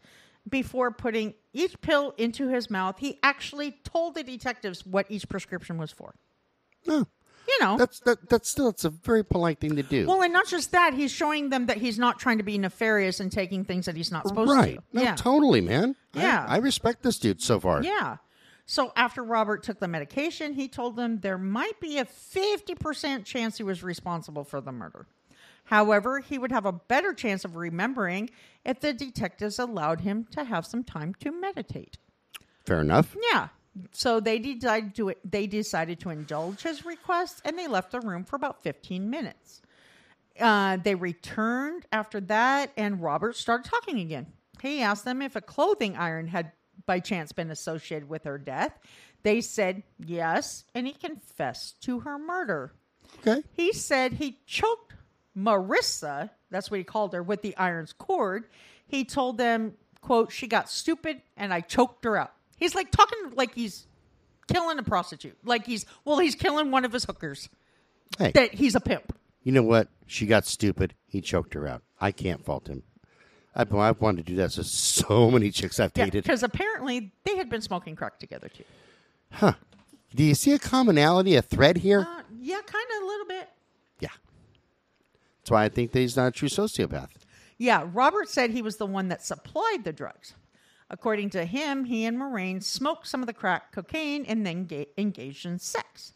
Before 0.48 0.92
putting 0.92 1.34
each 1.54 1.82
pill 1.82 2.14
into 2.18 2.50
his 2.50 2.70
mouth, 2.70 3.00
he 3.00 3.18
actually 3.24 3.72
told 3.84 4.14
the 4.14 4.24
detectives 4.24 4.86
what 4.86 5.08
each 5.10 5.28
prescription 5.28 5.80
was 5.80 5.92
for. 5.92 6.14
No. 6.86 7.08
You 7.48 7.58
know. 7.62 7.78
That's 7.78 8.00
that. 8.02 8.30
That's 8.30 8.50
still. 8.50 8.70
It's 8.70 8.86
a 8.86 8.90
very 8.90 9.24
polite 9.24 9.60
thing 9.60 9.76
to 9.76 9.84
do. 9.84 10.08
well, 10.08 10.22
and 10.22 10.34
not 10.34 10.48
just 10.48 10.72
that, 10.72 10.94
he's 10.94 11.12
showing 11.12 11.50
them 11.50 11.68
that 11.68 11.78
he's 11.78 12.00
not 12.00 12.20
trying 12.20 12.38
to 12.38 12.44
be 12.44 12.58
nefarious 12.58 13.20
and 13.20 13.32
taking 13.32 13.64
things 13.66 13.86
that 13.86 13.96
he's 13.96 14.12
not 14.12 14.28
supposed 14.28 14.52
right. 14.52 14.76
to. 14.78 14.84
No, 14.94 15.02
yeah. 15.02 15.16
totally, 15.16 15.62
man. 15.62 15.96
I- 16.14 16.22
Yeah. 16.22 16.46
I, 16.48 16.58
respect 16.58 17.04
this 17.04 17.20
dude 17.20 17.42
so 17.42 17.60
far. 17.60 17.84
Yeah. 17.84 18.18
So 18.66 18.92
after 18.96 19.24
Robert 19.24 19.62
took 19.62 19.80
the 19.80 19.88
medication, 19.88 20.54
he 20.54 20.68
told 20.68 20.96
them 20.96 21.20
there 21.20 21.38
might 21.38 21.80
be 21.80 22.00
a 22.00 22.06
50% 22.06 23.24
chance 23.24 23.58
he 23.58 23.64
was 23.64 23.84
responsible 23.84 24.44
for 24.44 24.60
the 24.60 24.72
murder. 24.72 25.06
However, 25.66 26.20
he 26.20 26.38
would 26.38 26.52
have 26.52 26.66
a 26.66 26.72
better 26.72 27.14
chance 27.14 27.46
of 27.46 27.56
remembering 27.56 28.30
if 28.64 28.80
the 28.80 28.94
detectives 28.94 29.60
allowed 29.60 30.02
him 30.02 30.26
to 30.32 30.44
have 30.44 30.66
some 30.66 30.84
time 30.84 31.14
to 31.20 31.32
meditate. 31.32 31.98
Fair 32.66 32.82
enough. 32.82 33.16
Yeah. 33.32 33.50
So 33.92 34.20
they 34.20 34.40
decided 34.40 34.96
to 34.96 35.14
they 35.24 35.48
decided 35.48 36.00
to 36.02 36.10
indulge 36.10 36.62
his 36.62 36.86
request 36.86 37.42
and 37.44 37.58
they 37.58 37.68
left 37.68 37.92
the 37.92 38.00
room 38.00 38.24
for 38.24 38.36
about 38.36 38.64
15 38.64 39.10
minutes. 39.10 39.62
Uh, 40.40 40.78
they 40.78 40.96
returned 40.96 41.86
after 41.92 42.20
that 42.22 42.72
and 42.78 43.02
Robert 43.02 43.36
started 43.36 43.70
talking 43.70 44.00
again. 44.00 44.28
He 44.62 44.82
asked 44.82 45.06
them 45.06 45.22
if 45.22 45.36
a 45.36 45.42
clothing 45.42 45.96
iron 45.96 46.28
had 46.28 46.52
by 46.86 47.00
chance 47.00 47.32
been 47.32 47.52
associated 47.52 48.10
with 48.10 48.24
her 48.24 48.38
death. 48.38 48.78
They 49.24 49.42
said 49.42 49.84
yes, 49.98 50.66
and 50.76 50.86
he 50.86 50.94
confessed 50.94 51.82
to 51.84 52.02
her 52.02 52.20
murder. 52.20 52.74
Okay. 53.20 53.44
He 53.54 53.74
said 53.74 54.14
he 54.14 54.40
choked 54.46 54.94
Marissa, 55.38 56.30
that's 56.50 56.70
what 56.72 56.78
he 56.78 56.84
called 56.84 57.14
her, 57.14 57.24
with 57.24 57.42
the 57.42 57.56
iron's 57.58 57.94
cord. 57.94 58.46
He 58.88 59.04
told 59.04 59.38
them, 59.38 59.74
quote, 60.02 60.32
she 60.32 60.48
got 60.48 60.70
stupid 60.70 61.22
and 61.36 61.54
I 61.54 61.62
choked 61.62 62.06
her 62.06 62.18
out. 62.18 62.34
He's 62.58 62.76
like 62.76 62.92
talking 62.92 63.18
like 63.34 63.54
he's 63.54 63.88
killing 64.52 64.78
a 64.80 64.84
prostitute. 64.84 65.38
Like 65.44 65.66
he's, 65.66 65.86
well, 66.06 66.20
he's 66.20 66.36
killing 66.36 66.72
one 66.72 66.86
of 66.86 66.94
his 66.94 67.04
hookers. 67.06 67.50
Hey, 68.18 68.32
That 68.34 68.54
he's 68.54 68.76
a 68.76 68.80
pimp. 68.80 69.18
you 69.44 69.52
know 69.52 69.64
what? 69.64 69.90
She 70.08 70.26
got 70.26 70.46
stupid. 70.46 70.94
He 71.08 71.22
choked 71.22 71.54
her 71.56 71.68
out. 71.68 71.82
I 72.00 72.12
can't 72.12 72.44
fault 72.46 72.68
him. 72.68 72.84
I've, 73.56 73.74
I've 73.74 74.00
wanted 74.02 74.26
to 74.26 74.32
do 74.34 74.36
that. 74.38 74.52
So 74.52 74.62
so 74.62 75.32
many 75.32 75.50
chicks 75.52 75.80
I've 75.80 75.94
dated. 75.94 76.24
because 76.24 76.44
apparently 76.44 77.12
they 77.24 77.36
had 77.38 77.50
been 77.50 77.62
smoking 77.62 77.96
crack 77.96 78.20
together 78.20 78.50
too. 78.50 78.64
Huh. 79.32 79.54
Do 80.14 80.24
you 80.24 80.36
see 80.36 80.52
a 80.54 80.60
commonality, 80.60 81.36
a 81.36 81.42
thread 81.42 81.78
here? 81.78 82.02
Uh, 82.02 82.22
yeah, 82.40 82.62
kind 82.66 82.86
of 82.98 83.04
a 83.04 83.06
little 83.06 83.26
bit. 83.28 83.50
yeah. 84.00 84.10
That's 85.42 85.52
why 85.52 85.66
I 85.66 85.70
think 85.70 85.92
that 85.92 86.00
he's 86.00 86.16
not 86.16 86.28
a 86.28 86.32
true 86.32 86.48
sociopath. 86.50 87.10
Yeah, 87.58 87.88
Robert 87.94 88.30
said 88.30 88.52
he 88.52 88.62
was 88.62 88.78
the 88.78 88.86
one 88.86 89.08
that 89.10 89.24
supplied 89.26 89.84
the 89.84 89.92
drugs. 89.94 90.34
According 90.90 91.32
to 91.32 91.46
him, 91.46 91.86
he 91.86 92.06
and 92.06 92.18
Maureen 92.18 92.62
smoked 92.62 93.08
some 93.08 93.22
of 93.22 93.28
the 93.28 93.34
crack 93.34 93.72
cocaine 93.72 94.24
and 94.26 94.46
then 94.46 94.66
ga- 94.66 94.88
engaged 94.98 95.46
in 95.46 95.58
sex. 95.60 96.14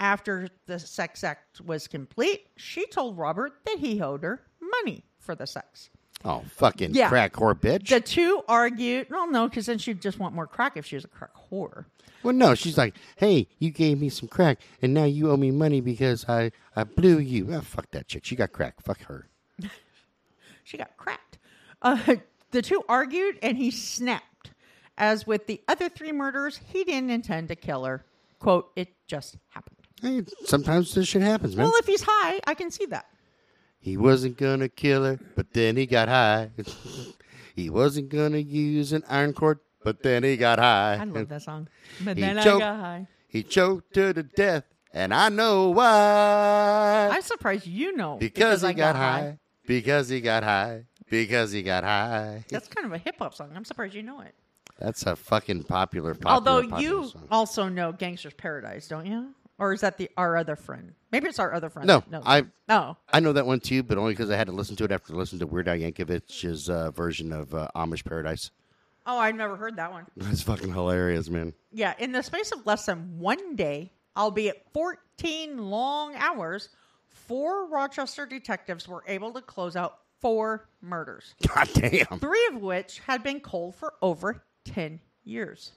After 0.00 0.48
the 0.66 0.78
sex 0.78 1.22
act 1.24 1.60
was 1.60 1.86
complete, 1.88 2.48
she 2.56 2.86
told 2.86 3.16
Robert 3.18 3.52
that 3.64 3.78
he 3.78 4.00
owed 4.00 4.22
her 4.22 4.42
money 4.60 5.04
for 5.18 5.34
the 5.34 5.46
sex. 5.46 5.90
Oh, 6.24 6.44
fucking 6.56 6.94
Yeah. 6.94 7.08
crack 7.10 7.34
whore 7.34 7.54
bitch. 7.54 7.88
The 7.88 8.00
two 8.00 8.42
argued. 8.48 9.08
Well, 9.10 9.30
no, 9.30 9.48
because 9.48 9.66
then 9.66 9.78
she'd 9.78 10.00
just 10.00 10.18
want 10.18 10.34
more 10.34 10.46
crack 10.46 10.76
if 10.76 10.86
she 10.86 10.96
was 10.96 11.04
a 11.04 11.08
crack 11.08 11.30
whore. 11.50 11.84
well, 12.22 12.34
no, 12.34 12.54
she's 12.54 12.76
like, 12.78 12.94
hey, 13.16 13.46
you 13.58 13.70
gave 13.70 14.00
me 14.00 14.08
some 14.08 14.28
crack, 14.28 14.58
and 14.82 14.92
now 14.94 15.04
you 15.04 15.30
owe 15.30 15.36
me 15.36 15.50
money 15.50 15.80
because 15.80 16.24
I, 16.28 16.52
I 16.74 16.84
blew 16.84 17.18
you. 17.18 17.52
Oh, 17.54 17.60
fuck 17.60 17.90
that 17.92 18.08
chick. 18.08 18.24
She 18.24 18.34
got 18.34 18.52
crack. 18.52 18.80
Fuck 18.82 19.02
her. 19.04 19.28
She 20.64 20.76
got 20.76 20.96
cracked. 20.96 21.38
Uh, 21.80 22.16
the 22.56 22.62
two 22.62 22.82
argued, 22.88 23.38
and 23.42 23.56
he 23.58 23.70
snapped. 23.70 24.50
As 24.98 25.26
with 25.26 25.46
the 25.46 25.60
other 25.68 25.90
three 25.90 26.10
murders, 26.10 26.58
he 26.72 26.84
didn't 26.84 27.10
intend 27.10 27.48
to 27.48 27.54
kill 27.56 27.84
her. 27.84 28.04
Quote, 28.38 28.70
it 28.74 28.88
just 29.06 29.36
happened. 29.50 29.76
Hey, 30.00 30.22
sometimes 30.46 30.94
this 30.94 31.06
shit 31.06 31.20
happens, 31.20 31.54
man. 31.54 31.66
Well, 31.66 31.74
if 31.76 31.86
he's 31.86 32.02
high, 32.02 32.40
I 32.46 32.54
can 32.54 32.70
see 32.70 32.86
that. 32.86 33.04
He 33.78 33.98
wasn't 33.98 34.38
gonna 34.38 34.70
kill 34.70 35.04
her, 35.04 35.20
but 35.36 35.52
then 35.52 35.76
he 35.76 35.84
got 35.84 36.08
high. 36.08 36.50
he 37.54 37.68
wasn't 37.68 38.08
gonna 38.08 38.38
use 38.38 38.94
an 38.94 39.04
iron 39.06 39.34
cord, 39.34 39.60
but 39.84 40.02
then 40.02 40.24
he 40.24 40.38
got 40.38 40.58
high. 40.58 40.98
I 41.00 41.04
love 41.04 41.28
that 41.28 41.42
song. 41.42 41.68
But 42.04 42.16
He 42.16 42.22
then 42.22 42.38
I 42.38 42.42
choked. 42.42 42.60
got 42.60 42.80
high. 42.80 43.06
He 43.28 43.42
choked 43.42 43.96
her 43.96 44.14
to 44.14 44.22
death, 44.22 44.64
and 44.94 45.12
I 45.12 45.28
know 45.28 45.70
why. 45.70 47.10
I'm 47.12 47.22
surprised 47.22 47.66
you 47.66 47.94
know 47.94 48.16
because, 48.16 48.62
he 48.62 48.68
I 48.68 48.72
got, 48.72 48.96
high. 48.96 49.38
Because 49.66 50.08
he 50.08 50.20
got 50.22 50.42
high. 50.42 50.84
Because 51.10 51.52
he 51.52 51.62
got 51.62 51.84
high. 51.84 52.44
That's 52.48 52.68
kind 52.68 52.86
of 52.86 52.92
a 52.92 52.98
hip 52.98 53.16
hop 53.18 53.34
song. 53.34 53.52
I'm 53.54 53.64
surprised 53.64 53.94
you 53.94 54.02
know 54.02 54.20
it. 54.20 54.34
That's 54.78 55.06
a 55.06 55.16
fucking 55.16 55.64
popular, 55.64 56.14
popular 56.14 56.34
Although 56.34 56.68
popular 56.68 56.80
you 57.02 57.08
song. 57.08 57.28
also 57.30 57.68
know 57.68 57.92
"Gangster's 57.92 58.34
Paradise," 58.34 58.88
don't 58.88 59.06
you? 59.06 59.34
Or 59.58 59.72
is 59.72 59.80
that 59.80 59.96
the 59.96 60.10
our 60.18 60.36
other 60.36 60.54
friend? 60.56 60.92
Maybe 61.12 61.28
it's 61.28 61.38
our 61.38 61.54
other 61.54 61.70
friend. 61.70 61.86
No, 61.86 62.02
knows 62.10 62.24
I- 62.26 62.44
no. 62.68 62.96
I 63.10 63.20
know 63.20 63.32
that 63.32 63.46
one 63.46 63.60
too, 63.60 63.82
but 63.82 63.96
only 63.96 64.12
because 64.12 64.30
I 64.30 64.36
had 64.36 64.48
to 64.48 64.52
listen 64.52 64.76
to 64.76 64.84
it 64.84 64.92
after 64.92 65.14
listening 65.14 65.40
to 65.40 65.46
Weird 65.46 65.68
Al 65.68 65.76
Yankovic's 65.76 66.68
uh, 66.68 66.90
version 66.90 67.32
of 67.32 67.54
uh, 67.54 67.68
Amish 67.74 68.04
Paradise. 68.04 68.50
Oh, 69.06 69.16
I've 69.18 69.36
never 69.36 69.56
heard 69.56 69.76
that 69.76 69.92
one. 69.92 70.04
That's 70.16 70.42
fucking 70.42 70.72
hilarious, 70.74 71.30
man. 71.30 71.54
Yeah, 71.72 71.94
in 71.98 72.12
the 72.12 72.22
space 72.22 72.50
of 72.52 72.66
less 72.66 72.84
than 72.86 73.18
one 73.18 73.54
day, 73.56 73.92
albeit 74.16 74.66
14 74.74 75.56
long 75.58 76.16
hours, 76.16 76.68
four 77.08 77.66
Rochester 77.68 78.26
detectives 78.26 78.86
were 78.88 79.04
able 79.06 79.32
to 79.32 79.40
close 79.40 79.76
out 79.76 79.98
four 80.26 80.68
murders, 80.82 81.36
God 81.54 81.68
damn. 81.72 82.18
three 82.18 82.48
of 82.52 82.60
which 82.60 82.98
had 82.98 83.22
been 83.22 83.38
cold 83.38 83.76
for 83.76 83.94
over 84.02 84.42
10 84.64 84.98
years. 85.22 85.70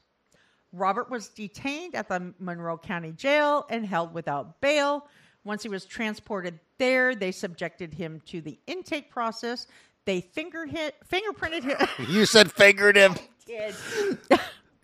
Robert 0.74 1.12
was 1.12 1.28
detained 1.28 1.94
at 1.94 2.10
the 2.10 2.34
Monroe 2.40 2.80
County 2.80 3.12
Jail 3.12 3.68
and 3.70 3.86
held 3.86 4.12
without 4.12 4.60
bail. 4.60 5.06
Once 5.44 5.62
he 5.62 5.70
was 5.70 5.86
transported 5.86 6.60
there, 6.80 7.14
they 7.14 7.32
subjected 7.32 7.94
him 7.94 8.24
to 8.26 8.42
the 8.42 8.58
intake 8.66 9.12
process. 9.12 9.68
They 10.06 10.22
finger 10.22 10.66
hit, 10.66 10.96
fingerprinted 11.08 11.62
him. 11.62 11.88
You 12.10 12.26
said 12.26 12.52
fingered 12.52 12.96
him. 12.96 13.14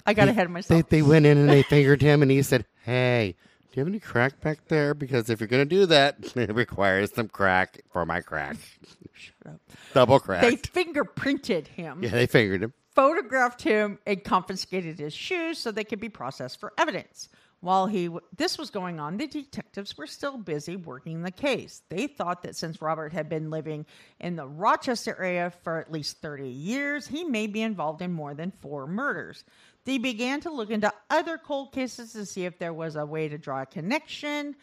I 0.05 0.13
got 0.13 0.27
ahead 0.27 0.45
of 0.45 0.51
myself. 0.51 0.89
they 0.89 1.01
went 1.01 1.25
in 1.25 1.39
and 1.39 1.49
they 1.49 1.63
fingered 1.63 2.03
him, 2.03 2.21
and 2.21 2.29
he 2.29 2.43
said, 2.43 2.65
Hey, 2.83 3.35
you 3.75 3.81
have 3.81 3.87
any 3.87 3.99
crack 3.99 4.41
back 4.41 4.67
there? 4.67 4.93
Because 4.93 5.29
if 5.29 5.39
you're 5.39 5.47
going 5.47 5.67
to 5.67 5.75
do 5.75 5.85
that, 5.87 6.17
it 6.35 6.53
requires 6.53 7.13
some 7.13 7.27
crack 7.27 7.81
for 7.91 8.05
my 8.05 8.21
crack. 8.21 8.57
Shut 9.13 9.35
up. 9.47 9.61
Double 9.93 10.19
crack. 10.19 10.41
They 10.43 10.55
fingerprinted 10.57 11.67
him. 11.67 12.03
yeah, 12.03 12.09
they 12.11 12.27
fingered 12.27 12.63
him. 12.63 12.73
photographed 12.95 13.61
him 13.61 13.99
and 14.05 14.23
confiscated 14.23 14.99
his 14.99 15.13
shoes 15.13 15.57
so 15.57 15.71
they 15.71 15.83
could 15.83 15.99
be 15.99 16.09
processed 16.09 16.59
for 16.59 16.73
evidence. 16.77 17.29
While 17.61 17.87
he 17.87 18.05
w- 18.05 18.21
this 18.37 18.57
was 18.59 18.69
going 18.69 18.99
on, 18.99 19.17
the 19.17 19.25
detectives 19.25 19.97
were 19.97 20.05
still 20.05 20.37
busy 20.37 20.75
working 20.75 21.23
the 21.23 21.31
case. 21.31 21.81
They 21.89 22.05
thought 22.05 22.43
that 22.43 22.55
since 22.55 22.81
Robert 22.81 23.11
had 23.11 23.27
been 23.27 23.49
living 23.49 23.85
in 24.19 24.35
the 24.35 24.45
Rochester 24.45 25.15
area 25.19 25.51
for 25.63 25.79
at 25.79 25.91
least 25.91 26.21
30 26.21 26.47
years, 26.47 27.07
he 27.07 27.23
may 27.23 27.47
be 27.47 27.61
involved 27.63 28.01
in 28.03 28.11
more 28.11 28.35
than 28.35 28.51
four 28.61 28.85
murders. 28.85 29.45
They 29.85 29.97
began 29.97 30.41
to 30.41 30.51
look 30.51 30.69
into 30.71 30.91
other 31.09 31.37
cold 31.37 31.71
cases 31.71 32.13
to 32.13 32.25
see 32.25 32.45
if 32.45 32.57
there 32.57 32.73
was 32.73 32.95
a 32.95 33.05
way 33.05 33.27
to 33.27 33.37
draw 33.37 33.61
a 33.61 33.65
connection. 33.65 34.55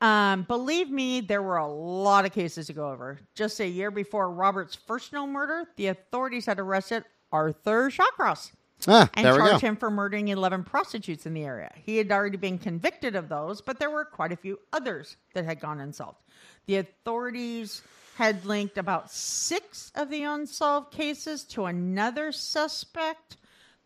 Um, 0.00 0.42
believe 0.44 0.90
me, 0.90 1.20
there 1.20 1.42
were 1.42 1.58
a 1.58 1.70
lot 1.70 2.24
of 2.24 2.32
cases 2.32 2.68
to 2.68 2.72
go 2.72 2.90
over. 2.90 3.18
Just 3.34 3.60
a 3.60 3.66
year 3.68 3.90
before 3.90 4.30
Robert's 4.30 4.74
first 4.74 5.12
known 5.12 5.32
murder, 5.32 5.68
the 5.76 5.88
authorities 5.88 6.46
had 6.46 6.58
arrested 6.58 7.04
Arthur 7.30 7.90
Shawcross 7.90 8.52
Ah, 8.88 9.10
and 9.14 9.26
there 9.26 9.34
we 9.34 9.40
go. 9.40 9.48
charged 9.48 9.62
him 9.62 9.76
for 9.76 9.90
murdering 9.90 10.28
11 10.28 10.64
prostitutes 10.64 11.26
in 11.26 11.34
the 11.34 11.44
area. 11.44 11.70
He 11.76 11.98
had 11.98 12.10
already 12.10 12.38
been 12.38 12.58
convicted 12.58 13.14
of 13.14 13.28
those, 13.28 13.60
but 13.60 13.78
there 13.78 13.90
were 13.90 14.06
quite 14.06 14.32
a 14.32 14.36
few 14.36 14.58
others 14.72 15.18
that 15.34 15.44
had 15.44 15.60
gone 15.60 15.80
unsolved. 15.80 16.18
The 16.66 16.76
authorities 16.76 17.82
had 18.16 18.44
linked 18.46 18.78
about 18.78 19.10
six 19.10 19.92
of 19.94 20.08
the 20.08 20.22
unsolved 20.22 20.92
cases 20.92 21.44
to 21.44 21.66
another 21.66 22.32
suspect 22.32 23.36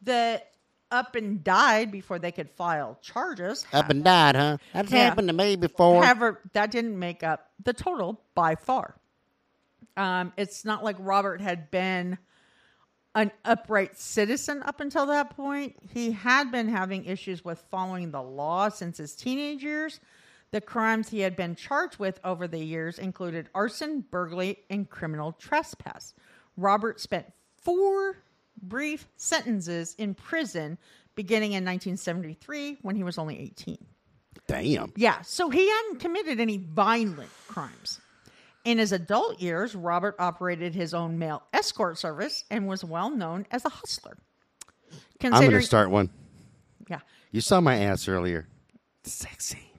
that 0.02 0.52
up 0.90 1.14
and 1.14 1.42
died 1.42 1.90
before 1.90 2.18
they 2.18 2.32
could 2.32 2.50
file 2.50 2.98
charges. 3.02 3.66
Up 3.72 3.90
and 3.90 4.04
died, 4.04 4.36
huh? 4.36 4.58
That's 4.72 4.92
Yeah. 4.92 5.04
happened 5.04 5.28
to 5.28 5.34
me 5.34 5.56
before. 5.56 6.02
However, 6.04 6.40
that 6.52 6.70
didn't 6.70 6.98
make 6.98 7.22
up 7.22 7.50
the 7.62 7.72
total 7.72 8.20
by 8.34 8.54
far. 8.54 8.94
Um, 9.96 10.32
it's 10.36 10.64
not 10.64 10.82
like 10.84 10.96
Robert 10.98 11.40
had 11.40 11.70
been 11.70 12.18
an 13.14 13.30
upright 13.44 13.96
citizen 13.96 14.62
up 14.64 14.80
until 14.80 15.06
that 15.06 15.30
point. 15.36 15.76
He 15.92 16.10
had 16.12 16.50
been 16.50 16.68
having 16.68 17.04
issues 17.04 17.44
with 17.44 17.64
following 17.70 18.10
the 18.10 18.22
law 18.22 18.68
since 18.68 18.98
his 18.98 19.14
teenage 19.14 19.62
years. 19.62 20.00
The 20.50 20.60
crimes 20.60 21.08
he 21.10 21.20
had 21.20 21.36
been 21.36 21.54
charged 21.56 21.98
with 21.98 22.20
over 22.24 22.46
the 22.46 22.58
years 22.58 22.98
included 22.98 23.48
arson, 23.54 24.00
burglary, 24.10 24.58
and 24.70 24.88
criminal 24.88 25.32
trespass. 25.32 26.14
Robert 26.56 27.00
spent 27.00 27.32
four 27.56 28.18
brief 28.62 29.06
sentences 29.16 29.94
in 29.98 30.14
prison 30.14 30.78
beginning 31.14 31.52
in 31.52 31.64
1973 31.64 32.78
when 32.82 32.96
he 32.96 33.02
was 33.02 33.18
only 33.18 33.38
18. 33.40 33.78
Damn. 34.46 34.92
Yeah, 34.96 35.20
so 35.22 35.48
he 35.48 35.68
hadn't 35.68 36.00
committed 36.00 36.40
any 36.40 36.58
violent 36.58 37.30
crimes. 37.48 38.00
In 38.64 38.78
his 38.78 38.92
adult 38.92 39.40
years, 39.40 39.74
Robert 39.74 40.16
operated 40.18 40.74
his 40.74 40.94
own 40.94 41.18
male 41.18 41.42
escort 41.52 41.98
service 41.98 42.44
and 42.50 42.66
was 42.66 42.82
well 42.84 43.10
known 43.10 43.46
as 43.50 43.64
a 43.64 43.68
hustler. 43.68 44.16
I'm 45.22 45.30
going 45.32 45.50
to 45.50 45.62
start 45.62 45.90
one. 45.90 46.10
Yeah, 46.88 47.00
You 47.30 47.40
saw 47.40 47.60
my 47.60 47.76
ass 47.78 48.08
earlier. 48.08 48.46
Sexy. 49.04 49.70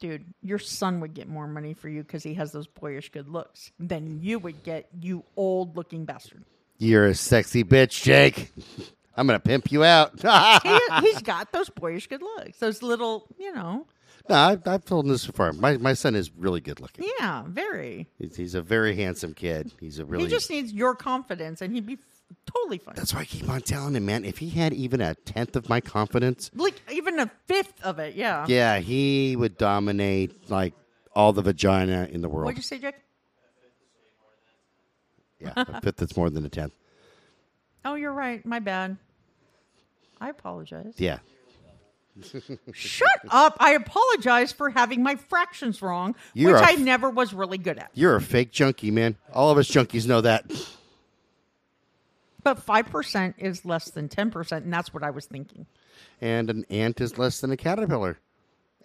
dude, 0.00 0.24
your 0.42 0.58
son 0.58 1.00
would 1.00 1.14
get 1.14 1.28
more 1.28 1.46
money 1.46 1.74
for 1.74 1.88
you 1.88 2.02
because 2.02 2.22
he 2.22 2.34
has 2.34 2.52
those 2.52 2.66
boyish 2.66 3.10
good 3.10 3.28
looks 3.28 3.70
than 3.78 4.20
you 4.22 4.38
would 4.38 4.62
get, 4.62 4.88
you 5.00 5.24
old 5.36 5.76
looking 5.76 6.04
bastard. 6.04 6.44
You're 6.78 7.06
a 7.06 7.14
sexy 7.14 7.64
bitch, 7.64 8.02
Jake. 8.02 8.52
I'm 9.16 9.26
going 9.26 9.38
to 9.38 9.42
pimp 9.42 9.72
you 9.72 9.82
out. 9.84 10.12
He, 10.62 10.78
he's 11.08 11.22
got 11.22 11.52
those 11.52 11.70
boyish 11.70 12.06
good 12.06 12.20
looks, 12.22 12.58
those 12.58 12.82
little, 12.82 13.26
you 13.38 13.52
know, 13.54 13.86
I've, 14.28 14.66
I've 14.66 14.84
told 14.84 15.06
him 15.06 15.12
this 15.12 15.24
before. 15.26 15.52
My, 15.52 15.76
my 15.78 15.94
son 15.94 16.14
is 16.16 16.30
really 16.36 16.60
good 16.60 16.80
looking. 16.80 17.08
yeah, 17.20 17.44
very. 17.46 18.08
He's, 18.18 18.36
he's 18.36 18.54
a 18.54 18.60
very 18.62 18.96
handsome 18.96 19.34
kid. 19.34 19.72
He's 19.80 19.98
a 20.00 20.04
really. 20.04 20.24
He 20.24 20.30
just 20.30 20.50
needs 20.50 20.72
your 20.72 20.94
confidence 20.94 21.62
and 21.62 21.72
he'd 21.72 21.86
be 21.86 21.94
f- 21.94 22.36
totally 22.52 22.78
fine. 22.78 22.96
That's 22.96 23.14
why 23.14 23.20
I 23.20 23.24
keep 23.24 23.48
on 23.48 23.60
telling 23.60 23.94
him, 23.94 24.04
man. 24.04 24.24
If 24.24 24.38
he 24.38 24.50
had 24.50 24.74
even 24.74 25.00
a 25.00 25.14
tenth 25.14 25.54
of 25.56 25.68
my 25.68 25.80
confidence, 25.80 26.50
Like 26.54 26.74
even 26.92 27.20
a 27.20 27.30
fifth 27.46 27.80
of 27.84 27.98
it, 28.00 28.16
yeah. 28.16 28.44
yeah, 28.48 28.78
he 28.80 29.36
would 29.36 29.56
dominate 29.56 30.50
like 30.50 30.74
all 31.14 31.32
the 31.32 31.42
vagina 31.42 32.08
in 32.10 32.20
the 32.20 32.28
world. 32.28 32.46
What'd 32.46 32.58
you 32.58 32.62
say, 32.62 32.78
Jack? 32.78 33.00
Yeah, 35.40 35.52
a 35.56 35.80
fifth 35.80 35.96
that's 35.96 36.16
more 36.16 36.30
than 36.30 36.44
a 36.44 36.48
tenth. 36.48 36.72
Oh, 37.84 37.94
you're 37.94 38.12
right. 38.12 38.44
My 38.44 38.58
bad. 38.58 38.96
I 40.20 40.30
apologize. 40.30 40.94
Yeah, 40.96 41.18
Shut 42.72 43.08
up. 43.28 43.56
I 43.60 43.72
apologize 43.74 44.50
for 44.52 44.70
having 44.70 45.02
my 45.02 45.16
fractions 45.16 45.82
wrong, 45.82 46.14
You're 46.32 46.54
which 46.54 46.62
a 46.62 46.66
I 46.66 46.72
f- 46.72 46.78
never 46.78 47.10
was 47.10 47.34
really 47.34 47.58
good 47.58 47.78
at. 47.78 47.90
you're 47.94 48.16
a 48.16 48.20
fake 48.22 48.50
junkie, 48.52 48.90
man. 48.90 49.16
All 49.34 49.50
of 49.50 49.58
us 49.58 49.68
junkies 49.68 50.06
know 50.06 50.22
that. 50.22 50.50
But 52.42 52.64
5% 52.64 53.34
is 53.38 53.64
less 53.64 53.90
than 53.90 54.08
10%, 54.08 54.52
and 54.52 54.72
that's 54.72 54.94
what 54.94 55.02
I 55.02 55.10
was 55.10 55.26
thinking. 55.26 55.66
And 56.20 56.48
an 56.48 56.64
ant 56.70 57.00
is 57.00 57.18
less 57.18 57.40
than 57.40 57.50
a 57.50 57.56
caterpillar, 57.56 58.18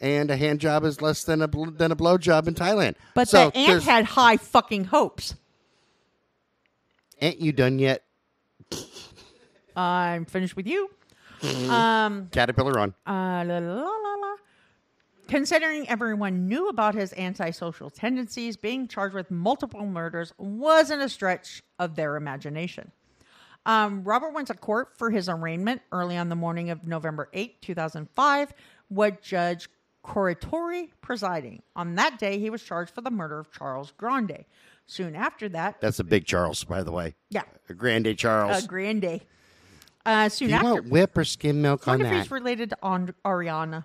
and 0.02 0.30
a 0.32 0.36
hand 0.36 0.60
job 0.60 0.84
is 0.84 1.02
less 1.02 1.24
than 1.24 1.42
a 1.42 1.48
bl- 1.48 1.70
than 1.72 1.92
a 1.92 1.96
blow 1.96 2.18
job 2.18 2.48
in 2.48 2.56
Thailand. 2.56 2.96
But 3.14 3.30
so 3.30 3.50
the 3.52 3.58
ant 3.58 3.68
there's- 3.68 3.84
had 3.86 4.06
high 4.06 4.38
fucking 4.38 4.86
hopes. 4.86 5.36
Ain't 7.22 7.40
you 7.40 7.52
done 7.52 7.80
yet? 7.80 8.04
I'm 9.76 10.26
finished 10.26 10.56
with 10.56 10.68
you. 10.68 10.90
Um, 11.70 12.28
Caterpillar 12.32 12.80
on. 12.80 12.94
Uh, 13.08 13.44
la, 13.46 13.58
la, 13.58 13.84
la, 13.84 14.16
la. 14.16 14.36
Considering 15.28 15.88
everyone 15.90 16.48
knew 16.48 16.68
about 16.68 16.94
his 16.94 17.14
antisocial 17.14 17.90
tendencies, 17.90 18.58
being 18.58 18.88
charged 18.88 19.16
with 19.16 19.32
multiple 19.32 19.86
murders 19.86 20.34
wasn't 20.38 21.02
a 21.02 21.10
stretch 21.10 21.64
of 21.80 21.96
their 21.96 22.18
imagination. 22.18 22.92
Um, 23.66 24.04
Robert 24.04 24.34
went 24.34 24.48
to 24.48 24.54
court 24.56 24.90
for 24.98 25.10
his 25.10 25.30
arraignment 25.30 25.82
early 25.92 26.18
on 26.18 26.30
the 26.30 26.36
morning 26.36 26.70
of 26.70 26.88
November 26.88 27.30
8, 27.32 27.62
2005, 27.62 28.54
with 28.90 29.22
Judge 29.22 29.70
Corritori 30.04 30.90
presiding. 31.02 31.62
On 31.76 31.96
that 31.96 32.18
day, 32.20 32.40
he 32.40 32.50
was 32.50 32.62
charged 32.62 32.94
for 32.94 33.02
the 33.02 33.12
murder 33.12 33.40
of 33.40 33.52
Charles 33.52 33.94
Grande. 33.98 34.46
Soon 34.88 35.16
after 35.16 35.48
that, 35.50 35.80
That's 35.80 36.00
a 36.00 36.04
big 36.04 36.26
Charles, 36.26 36.64
by 36.64 36.84
the 36.84 36.92
way. 36.92 37.16
yeah, 37.30 37.44
A 37.70 37.74
grande 37.74 38.18
Charles. 38.18 38.64
A 38.64 38.68
Grande. 38.68 39.22
Uh, 40.06 40.28
soon 40.30 40.48
Do 40.48 40.52
you 40.54 40.58
after, 40.58 40.74
want 40.74 40.90
whip 40.90 41.18
or 41.18 41.24
skim 41.24 41.62
milk 41.62 41.88
I 41.88 41.92
on 41.94 42.00
wonder 42.00 42.06
if 42.08 42.12
that? 42.12 42.24
he's 42.24 42.32
related 42.32 42.70
to 42.72 42.78
And- 42.86 43.14
Ariana. 43.24 43.84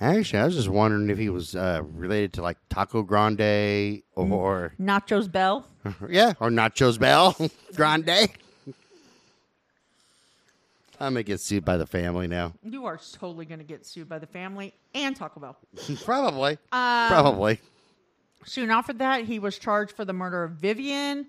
Actually, 0.00 0.38
I 0.40 0.46
was 0.46 0.54
just 0.54 0.68
wondering 0.68 1.10
if 1.10 1.18
he 1.18 1.28
was 1.28 1.54
uh, 1.54 1.82
related 1.92 2.32
to 2.34 2.42
like 2.42 2.56
Taco 2.70 3.02
Grande 3.02 4.00
or 4.16 4.72
Nachos 4.80 5.30
Bell. 5.30 5.66
yeah, 6.08 6.32
or 6.40 6.48
Nachos 6.48 6.98
Bell 6.98 7.36
Grande. 7.76 8.30
I'm 10.98 11.12
gonna 11.14 11.22
get 11.22 11.40
sued 11.40 11.64
by 11.64 11.76
the 11.76 11.86
family 11.86 12.26
now. 12.26 12.54
You 12.62 12.86
are 12.86 12.98
totally 13.12 13.44
going 13.46 13.58
to 13.60 13.64
get 13.64 13.86
sued 13.86 14.08
by 14.08 14.18
the 14.18 14.26
family 14.26 14.74
and 14.94 15.14
Taco 15.16 15.40
Bell. 15.40 15.56
Probably. 16.04 16.52
Um, 16.72 17.08
Probably. 17.08 17.60
Soon 18.44 18.70
after 18.70 18.92
that, 18.94 19.24
he 19.24 19.38
was 19.38 19.58
charged 19.58 19.92
for 19.92 20.04
the 20.04 20.12
murder 20.12 20.44
of 20.44 20.52
Vivian. 20.52 21.26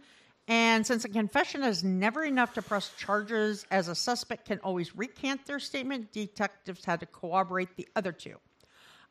And 0.47 0.86
since 0.86 1.05
a 1.05 1.09
confession 1.09 1.64
is 1.64 1.84
never 1.84 2.24
enough 2.24 2.53
to 2.55 2.62
press 2.62 2.91
charges, 2.97 3.66
as 3.72 3.88
a 3.88 3.95
suspect 3.95 4.45
can 4.45 4.59
always 4.59 4.95
recant 4.95 5.45
their 5.45 5.59
statement, 5.59 6.12
detectives 6.12 6.84
had 6.84 6.99
to 7.01 7.05
corroborate 7.05 7.76
the 7.76 7.88
other 7.95 8.12
two. 8.12 8.36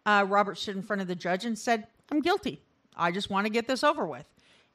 Uh, 0.04 0.24
Robert 0.28 0.58
stood 0.58 0.76
in 0.76 0.82
front 0.82 1.02
of 1.02 1.08
the 1.08 1.14
judge 1.14 1.44
and 1.44 1.58
said, 1.58 1.86
I'm 2.10 2.20
guilty. 2.20 2.62
I 2.96 3.10
just 3.10 3.30
want 3.30 3.46
to 3.46 3.52
get 3.52 3.68
this 3.68 3.84
over 3.84 4.06
with. 4.06 4.26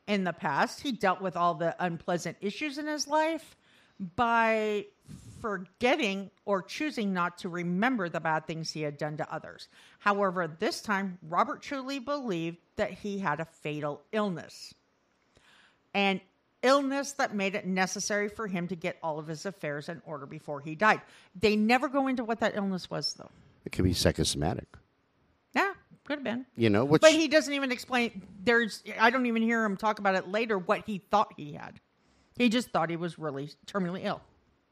In 0.07 0.23
the 0.23 0.33
past, 0.33 0.81
he 0.81 0.91
dealt 0.91 1.21
with 1.21 1.35
all 1.35 1.55
the 1.55 1.75
unpleasant 1.83 2.37
issues 2.41 2.77
in 2.77 2.87
his 2.87 3.07
life 3.07 3.55
by 4.15 4.85
forgetting 5.45 6.31
or 6.45 6.63
choosing 6.63 7.13
not 7.13 7.37
to 7.37 7.49
remember 7.49 8.09
the 8.09 8.19
bad 8.19 8.47
things 8.47 8.71
he 8.71 8.81
had 8.81 8.97
done 8.97 9.15
to 9.15 9.31
others. 9.31 9.67
However, 9.99 10.47
this 10.47 10.81
time, 10.81 11.19
Robert 11.21 11.61
truly 11.61 11.99
believed 11.99 12.57
that 12.77 12.89
he 12.89 13.19
had 13.19 13.39
a 13.39 13.45
fatal 13.45 14.01
illness. 14.11 14.73
An 15.93 16.19
illness 16.63 17.11
that 17.11 17.35
made 17.35 17.53
it 17.53 17.67
necessary 17.67 18.27
for 18.27 18.47
him 18.47 18.67
to 18.69 18.75
get 18.75 18.97
all 19.03 19.19
of 19.19 19.27
his 19.27 19.45
affairs 19.45 19.87
in 19.87 20.01
order 20.07 20.25
before 20.25 20.61
he 20.61 20.73
died. 20.73 20.99
They 21.39 21.55
never 21.55 21.89
go 21.89 22.07
into 22.07 22.23
what 22.23 22.39
that 22.39 22.55
illness 22.55 22.89
was, 22.89 23.13
though. 23.13 23.29
It 23.65 23.71
could 23.71 23.85
be 23.85 23.93
psychosomatic. 23.93 24.65
Yeah, 25.55 25.73
could 26.05 26.17
have 26.17 26.23
been. 26.23 26.47
You 26.57 26.71
know, 26.71 26.85
which 26.85 27.03
But 27.03 27.11
he 27.11 27.27
doesn't 27.27 27.53
even 27.53 27.71
explain. 27.71 28.23
There's, 28.43 28.83
I 28.99 29.11
don't 29.11 29.27
even 29.27 29.43
hear 29.43 29.63
him 29.63 29.77
talk 29.77 29.99
about 29.99 30.15
it 30.15 30.27
later. 30.27 30.57
What 30.57 30.87
he 30.87 31.03
thought 31.11 31.33
he 31.37 31.53
had, 31.53 31.79
he 32.35 32.49
just 32.49 32.71
thought 32.71 32.89
he 32.89 32.95
was 32.95 33.19
really 33.19 33.51
terminally 33.67 34.03
ill. 34.03 34.21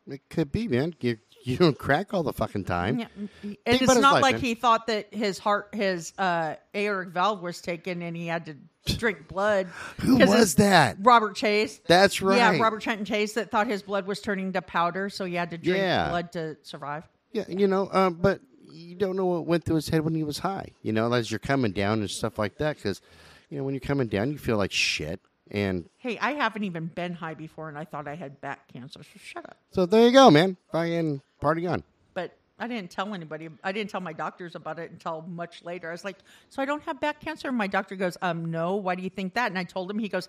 It 0.08 0.22
could 0.30 0.52
be, 0.52 0.68
man. 0.68 0.94
You 1.00 1.18
you 1.44 1.58
don't 1.58 1.78
crack 1.78 2.14
all 2.14 2.24
the 2.24 2.34
fucking 2.34 2.66
time. 2.66 3.00
Yeah, 3.00 3.08
and 3.18 3.30
Think 3.42 3.82
it's 3.82 3.96
not 3.96 4.14
life, 4.14 4.22
like 4.22 4.36
man. 4.36 4.42
he 4.42 4.56
thought 4.56 4.88
that 4.88 5.14
his 5.14 5.40
heart, 5.40 5.70
his 5.74 6.14
uh, 6.18 6.56
aortic 6.76 7.14
valve 7.14 7.42
was 7.42 7.62
taken, 7.62 8.02
and 8.02 8.16
he 8.16 8.28
had 8.28 8.46
to 8.46 8.56
drink 8.98 9.28
blood. 9.28 9.68
Who 10.02 10.18
was 10.18 10.56
that? 10.56 10.98
Robert 11.02 11.36
Chase. 11.36 11.80
That's 11.88 12.22
right. 12.22 12.38
Yeah, 12.38 12.58
Robert 12.62 12.82
Trenton 12.82 13.06
Chase 13.06 13.34
that 13.34 13.52
thought 13.52 13.68
his 13.68 13.82
blood 13.82 14.08
was 14.08 14.20
turning 14.22 14.54
to 14.54 14.62
powder, 14.62 15.10
so 15.10 15.26
he 15.26 15.36
had 15.36 15.52
to 15.52 15.58
drink 15.58 15.80
Yeah. 15.80 16.10
blood 16.10 16.32
to 16.34 16.58
survive. 16.64 17.08
Yeah, 17.32 17.46
you 17.48 17.68
know, 17.68 17.90
um, 17.92 18.16
but 18.22 18.42
you 18.72 18.96
don't 18.96 19.16
know 19.16 19.26
what 19.26 19.46
went 19.46 19.64
through 19.66 19.76
his 19.76 19.90
head 19.90 20.02
when 20.02 20.16
he 20.16 20.24
was 20.24 20.40
high. 20.40 20.70
You 20.82 20.94
know, 20.94 21.12
as 21.14 21.30
you're 21.32 21.40
coming 21.40 21.72
down 21.72 22.00
and 22.00 22.10
stuff 22.10 22.38
like 22.40 22.58
that, 22.58 22.76
because 22.78 23.02
you 23.50 23.58
know 23.58 23.64
when 23.64 23.74
you're 23.74 23.82
coming 23.82 24.08
down, 24.08 24.32
you 24.32 24.38
feel 24.38 24.58
like 24.58 24.72
shit. 24.72 25.20
And 25.54 25.88
Hey, 25.98 26.18
I 26.20 26.32
haven't 26.32 26.64
even 26.64 26.88
been 26.88 27.14
high 27.14 27.36
before, 27.36 27.70
and 27.70 27.78
I 27.78 27.86
thought 27.86 28.08
I 28.08 28.16
had 28.16 28.42
back 28.42 28.68
cancer. 28.74 29.04
So 29.04 29.20
shut 29.24 29.46
up. 29.46 29.58
so 29.72 29.86
there 29.86 30.06
you 30.06 30.12
go, 30.12 30.32
man. 30.32 30.58
Fucking 30.72 31.22
party 31.40 31.68
on. 31.68 31.84
But 32.16 32.36
I 32.60 32.68
didn't 32.68 32.90
tell 32.90 33.14
anybody. 33.14 33.50
I 33.64 33.72
didn't 33.72 33.92
tell 33.92 34.02
my 34.02 34.14
doctors 34.14 34.56
about 34.56 34.80
it 34.80 34.92
until 34.92 35.22
much 35.22 35.64
later. 35.64 35.90
I 35.90 35.92
was 35.92 36.04
like, 36.04 36.18
"So 36.50 36.62
I 36.62 36.66
don't 36.66 36.82
have 36.84 37.00
back 37.00 37.20
cancer?" 37.20 37.50
And 37.50 37.58
my 37.58 37.68
doctor 37.68 37.96
goes, 37.96 38.18
"Um, 38.22 38.46
no. 38.46 38.76
Why 38.76 38.96
do 38.96 39.04
you 39.04 39.10
think 39.12 39.36
that?" 39.36 39.52
And 39.52 39.58
I 39.60 39.64
told 39.64 39.92
him. 39.92 40.00
He 40.00 40.10
goes, 40.10 40.28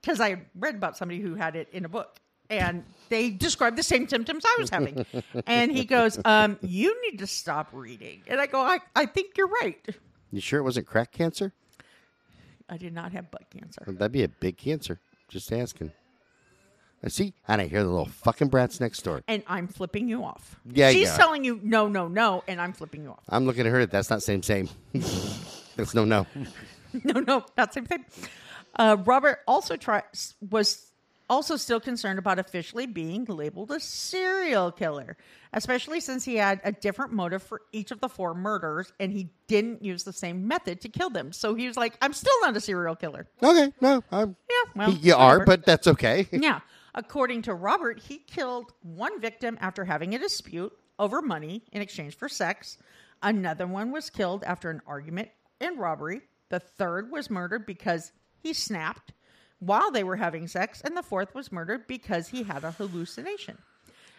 "Because 0.00 0.20
I 0.20 0.42
read 0.56 0.74
about 0.74 0.96
somebody 0.96 1.20
who 1.20 1.34
had 1.36 1.54
it 1.56 1.68
in 1.72 1.84
a 1.84 1.88
book." 1.88 2.18
And 2.50 2.84
they 3.08 3.30
described 3.30 3.78
the 3.78 3.82
same 3.82 4.06
symptoms 4.06 4.44
I 4.44 4.56
was 4.58 4.68
having. 4.68 5.06
and 5.46 5.72
he 5.72 5.86
goes, 5.86 6.18
um, 6.26 6.58
You 6.60 6.94
need 7.02 7.18
to 7.20 7.26
stop 7.26 7.68
reading. 7.72 8.22
And 8.26 8.38
I 8.38 8.46
go, 8.46 8.60
I, 8.60 8.80
I 8.94 9.06
think 9.06 9.38
you're 9.38 9.48
right. 9.48 9.82
You 10.30 10.42
sure 10.42 10.60
it 10.60 10.62
wasn't 10.62 10.86
crack 10.86 11.10
cancer? 11.10 11.54
I 12.68 12.76
did 12.76 12.92
not 12.92 13.12
have 13.12 13.30
butt 13.30 13.50
cancer. 13.50 13.84
That'd 13.86 14.12
be 14.12 14.22
a 14.22 14.28
big 14.28 14.56
cancer. 14.56 15.00
Just 15.28 15.52
asking. 15.52 15.92
I 17.04 17.08
see, 17.08 17.34
and 17.46 17.60
I 17.60 17.66
hear 17.66 17.82
the 17.82 17.90
little 17.90 18.06
fucking 18.06 18.48
brats 18.48 18.80
next 18.80 19.02
door. 19.02 19.20
And 19.28 19.42
I'm 19.46 19.68
flipping 19.68 20.08
you 20.08 20.24
off. 20.24 20.58
Yeah, 20.64 20.90
She's 20.90 21.08
yeah. 21.08 21.16
telling 21.16 21.44
you 21.44 21.60
no, 21.62 21.86
no, 21.86 22.08
no, 22.08 22.42
and 22.48 22.58
I'm 22.58 22.72
flipping 22.72 23.02
you 23.02 23.10
off. 23.10 23.24
I'm 23.28 23.44
looking 23.44 23.66
at 23.66 23.72
her. 23.72 23.84
That's 23.84 24.08
not 24.08 24.22
same 24.22 24.42
same. 24.42 24.70
That's 25.76 25.94
no 25.94 26.06
no. 26.06 26.26
no, 27.04 27.20
no, 27.20 27.44
not 27.58 27.74
same 27.74 27.84
thing. 27.84 28.06
Uh, 28.76 28.96
Robert 29.04 29.40
also 29.46 29.76
try, 29.76 30.02
was 30.50 30.90
also 31.28 31.56
still 31.56 31.80
concerned 31.80 32.18
about 32.18 32.38
officially 32.38 32.86
being 32.86 33.24
labeled 33.24 33.70
a 33.70 33.80
serial 33.80 34.70
killer, 34.70 35.16
especially 35.52 36.00
since 36.00 36.24
he 36.24 36.36
had 36.36 36.60
a 36.64 36.72
different 36.72 37.12
motive 37.12 37.42
for 37.42 37.62
each 37.72 37.90
of 37.90 38.00
the 38.00 38.08
four 38.08 38.34
murders 38.34 38.92
and 39.00 39.12
he 39.12 39.30
didn't 39.46 39.82
use 39.82 40.04
the 40.04 40.12
same 40.12 40.46
method 40.46 40.80
to 40.82 40.88
kill 40.88 41.10
them. 41.10 41.32
So 41.32 41.54
he 41.54 41.66
was 41.66 41.76
like, 41.76 41.96
"I'm 42.02 42.12
still 42.12 42.38
not 42.42 42.56
a 42.56 42.60
serial 42.60 42.96
killer." 42.96 43.26
Okay, 43.42 43.72
no, 43.80 44.02
I'm. 44.10 44.36
Yeah, 44.50 44.72
well, 44.76 44.90
you 44.92 45.14
are, 45.14 45.44
but 45.44 45.64
that's 45.64 45.86
okay. 45.88 46.28
Yeah. 46.44 46.60
According 46.94 47.42
to 47.42 47.54
Robert, 47.54 47.98
he 47.98 48.18
killed 48.18 48.72
one 48.82 49.20
victim 49.20 49.58
after 49.60 49.84
having 49.84 50.14
a 50.14 50.18
dispute 50.18 50.72
over 50.98 51.22
money 51.22 51.64
in 51.72 51.82
exchange 51.82 52.16
for 52.16 52.28
sex. 52.28 52.78
Another 53.22 53.66
one 53.66 53.90
was 53.90 54.10
killed 54.10 54.44
after 54.44 54.70
an 54.70 54.80
argument 54.86 55.30
and 55.60 55.78
robbery. 55.78 56.20
The 56.50 56.60
third 56.60 57.10
was 57.10 57.30
murdered 57.30 57.66
because 57.66 58.12
he 58.38 58.52
snapped 58.52 59.12
while 59.66 59.90
they 59.90 60.04
were 60.04 60.16
having 60.16 60.46
sex. 60.46 60.80
And 60.84 60.96
the 60.96 61.02
fourth 61.02 61.34
was 61.34 61.52
murdered 61.52 61.86
because 61.86 62.28
he 62.28 62.42
had 62.42 62.64
a 62.64 62.72
hallucination. 62.72 63.58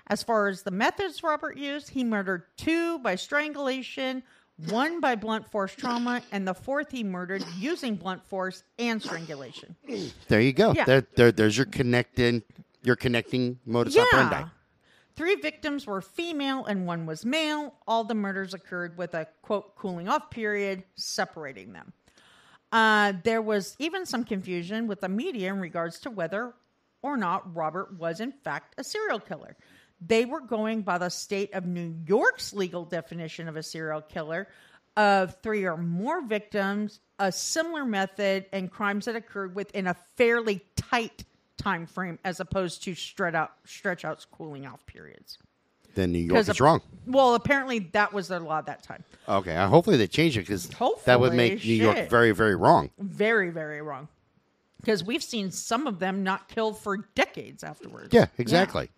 As 0.07 0.21
far 0.21 0.47
as 0.47 0.61
the 0.61 0.71
methods 0.71 1.23
Robert 1.23 1.57
used, 1.57 1.89
he 1.89 2.03
murdered 2.03 2.43
two 2.57 2.99
by 2.99 3.15
strangulation, 3.15 4.21
one 4.69 4.99
by 4.99 5.15
blunt 5.15 5.49
force 5.49 5.73
trauma, 5.73 6.21
and 6.31 6.47
the 6.47 6.53
fourth 6.53 6.91
he 6.91 7.03
murdered 7.03 7.43
using 7.57 7.95
blunt 7.95 8.23
force 8.23 8.63
and 8.77 9.01
strangulation. 9.01 9.75
There 10.27 10.41
you 10.41 10.53
go. 10.53 10.73
Yeah. 10.73 10.85
There, 10.85 11.07
there, 11.15 11.31
there's 11.31 11.57
your 11.57 11.65
connecting, 11.65 12.43
your 12.83 12.95
connecting 12.95 13.59
modus 13.65 13.97
operandi. 13.97 14.43
Three 15.15 15.35
victims 15.35 15.87
were 15.87 16.01
female 16.01 16.65
and 16.65 16.85
one 16.85 17.05
was 17.05 17.25
male. 17.25 17.73
All 17.87 18.03
the 18.03 18.13
murders 18.13 18.53
occurred 18.53 18.97
with 18.97 19.13
a 19.13 19.27
quote 19.41 19.75
cooling 19.75 20.09
off 20.09 20.29
period 20.29 20.83
separating 20.95 21.71
them. 21.73 21.93
Uh, 22.75 23.13
there 23.23 23.41
was 23.41 23.73
even 23.79 24.05
some 24.05 24.25
confusion 24.25 24.85
with 24.85 24.99
the 24.99 25.07
media 25.07 25.47
in 25.47 25.61
regards 25.61 25.97
to 25.97 26.09
whether 26.09 26.53
or 27.01 27.15
not 27.15 27.55
Robert 27.55 27.97
was 27.97 28.19
in 28.19 28.33
fact 28.33 28.75
a 28.77 28.83
serial 28.83 29.17
killer. 29.17 29.55
They 30.05 30.25
were 30.25 30.41
going 30.41 30.81
by 30.81 30.97
the 30.97 31.07
state 31.07 31.53
of 31.53 31.65
New 31.65 31.95
York's 32.05 32.51
legal 32.51 32.83
definition 32.83 33.47
of 33.47 33.55
a 33.55 33.63
serial 33.63 34.01
killer 34.01 34.49
of 34.97 35.37
three 35.41 35.63
or 35.63 35.77
more 35.77 36.21
victims, 36.27 36.99
a 37.17 37.31
similar 37.31 37.85
method, 37.85 38.47
and 38.51 38.69
crimes 38.69 39.05
that 39.05 39.15
occurred 39.15 39.55
within 39.55 39.87
a 39.87 39.95
fairly 40.17 40.59
tight 40.75 41.23
time 41.57 41.85
frame 41.85 42.19
as 42.25 42.41
opposed 42.41 42.83
to 42.83 42.93
stretch 42.93 43.35
out 43.35 43.53
stretch 43.63 44.03
out 44.03 44.25
cooling 44.33 44.65
off 44.65 44.85
periods. 44.85 45.37
Then 45.95 46.11
New 46.11 46.19
York 46.19 46.39
is 46.39 46.49
ap- 46.49 46.59
wrong. 46.59 46.81
Well, 47.07 47.35
apparently 47.35 47.79
that 47.93 48.13
was 48.13 48.27
their 48.27 48.39
law 48.39 48.57
at 48.59 48.65
that 48.67 48.83
time. 48.83 49.03
Okay, 49.27 49.55
uh, 49.55 49.67
hopefully 49.67 49.97
they 49.97 50.07
change 50.07 50.37
it 50.37 50.41
because 50.41 50.67
that 50.67 50.79
would 50.79 50.87
Hopefully, 51.31 51.35
make 51.37 51.63
New 51.65 51.73
York 51.73 51.95
shit. 51.97 52.09
very, 52.09 52.31
very 52.31 52.55
wrong. 52.55 52.89
Very, 52.99 53.49
very 53.49 53.81
wrong. 53.81 54.07
Because 54.79 55.03
we've 55.03 55.23
seen 55.23 55.49
some 55.51 55.87
of 55.87 55.99
them 55.99 56.23
not 56.23 56.47
killed 56.47 56.77
for 56.77 56.97
decades 57.15 57.63
afterwards. 57.63 58.09
Yeah, 58.13 58.27
exactly. 58.37 58.89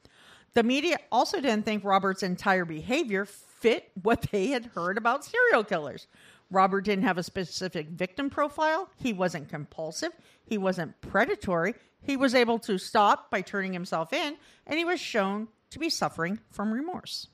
The 0.54 0.64
media 0.64 0.98
also 1.12 1.40
didn't 1.40 1.64
think 1.66 1.84
Robert's 1.84 2.24
entire 2.24 2.66
behavior 2.66 3.26
fit 3.26 3.90
what 4.02 4.24
they 4.32 4.48
had 4.48 4.66
heard 4.68 4.98
about 4.98 5.24
serial 5.24 5.64
killers. 5.64 6.08
Robert 6.50 6.82
didn't 6.82 7.04
have 7.04 7.18
a 7.18 7.24
specific 7.24 7.90
victim 7.90 8.30
profile. 8.30 8.90
He 8.96 9.14
wasn't 9.14 9.50
compulsive. 9.50 10.12
He 10.46 10.58
wasn't 10.58 11.00
predatory. 11.02 11.76
He 12.02 12.16
was 12.18 12.34
able 12.34 12.58
to 12.60 12.78
stop 12.78 13.30
by 13.30 13.42
turning 13.42 13.74
himself 13.74 14.14
in, 14.14 14.36
and 14.66 14.78
he 14.80 14.86
was 14.86 15.00
shown 15.00 15.48
to 15.72 15.80
be 15.80 15.90
suffering 15.90 16.40
from 16.52 16.72
remorse. 16.72 17.28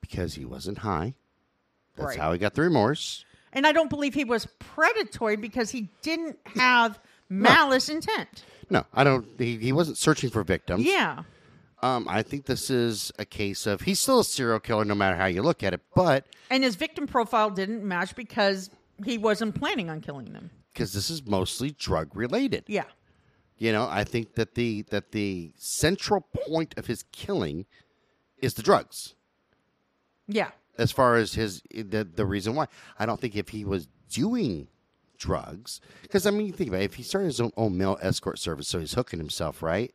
Because 0.00 0.34
he 0.34 0.44
wasn't 0.44 0.78
high. 0.78 1.14
That's 1.96 2.08
Right. 2.08 2.18
how 2.18 2.32
he 2.32 2.38
got 2.38 2.54
the 2.54 2.62
remorse. 2.62 3.24
And 3.52 3.66
I 3.66 3.72
don't 3.72 3.88
believe 3.90 4.14
he 4.14 4.24
was 4.24 4.46
predatory 4.58 5.36
because 5.36 5.70
he 5.70 5.88
didn't 6.02 6.38
have 6.56 6.98
malice 7.28 7.88
intent. 7.88 8.44
No, 8.68 8.84
I 8.92 9.02
don't. 9.04 9.26
He, 9.38 9.56
he 9.56 9.72
wasn't 9.72 9.96
searching 9.98 10.28
for 10.30 10.42
victims. 10.42 10.84
Yeah. 10.84 11.22
Um, 11.82 12.06
I 12.08 12.22
think 12.22 12.46
this 12.46 12.68
is 12.70 13.12
a 13.18 13.24
case 13.24 13.66
of 13.66 13.82
he's 13.82 14.00
still 14.00 14.20
a 14.20 14.24
serial 14.24 14.60
killer 14.60 14.84
no 14.84 14.94
matter 14.94 15.16
how 15.16 15.26
you 15.26 15.42
look 15.42 15.62
at 15.62 15.72
it, 15.74 15.80
but 15.94 16.26
And 16.50 16.64
his 16.64 16.74
victim 16.74 17.06
profile 17.06 17.50
didn't 17.50 17.84
match 17.84 18.14
because 18.16 18.70
he 19.04 19.18
wasn't 19.18 19.54
planning 19.54 19.88
on 19.90 20.00
killing 20.00 20.32
them. 20.32 20.50
because 20.72 20.92
this 20.92 21.10
is 21.10 21.24
mostly 21.24 21.70
drug 21.72 22.14
related. 22.16 22.64
Yeah. 22.66 22.84
You 23.58 23.72
know, 23.72 23.88
I 23.90 24.04
think 24.04 24.34
that 24.34 24.54
the 24.54 24.82
that 24.90 25.12
the 25.12 25.52
central 25.56 26.26
point 26.48 26.74
of 26.76 26.86
his 26.86 27.04
killing 27.12 27.66
is 28.38 28.54
the 28.54 28.62
drugs. 28.62 29.14
Yeah. 30.28 30.50
As 30.78 30.92
far 30.92 31.16
as 31.16 31.34
his 31.34 31.62
the 31.70 32.04
the 32.04 32.26
reason 32.26 32.54
why, 32.54 32.66
I 32.98 33.06
don't 33.06 33.20
think 33.20 33.34
if 33.34 33.48
he 33.50 33.64
was 33.64 33.88
doing 34.10 34.68
drugs, 35.18 35.80
because 36.02 36.26
I 36.26 36.30
mean, 36.30 36.46
you 36.46 36.52
think 36.52 36.68
about 36.68 36.82
it, 36.82 36.84
if 36.84 36.94
he 36.94 37.02
started 37.02 37.26
his 37.26 37.40
own, 37.40 37.52
own 37.56 37.78
male 37.78 37.98
escort 38.02 38.38
service, 38.38 38.68
so 38.68 38.78
he's 38.78 38.92
hooking 38.92 39.18
himself, 39.18 39.62
right? 39.62 39.94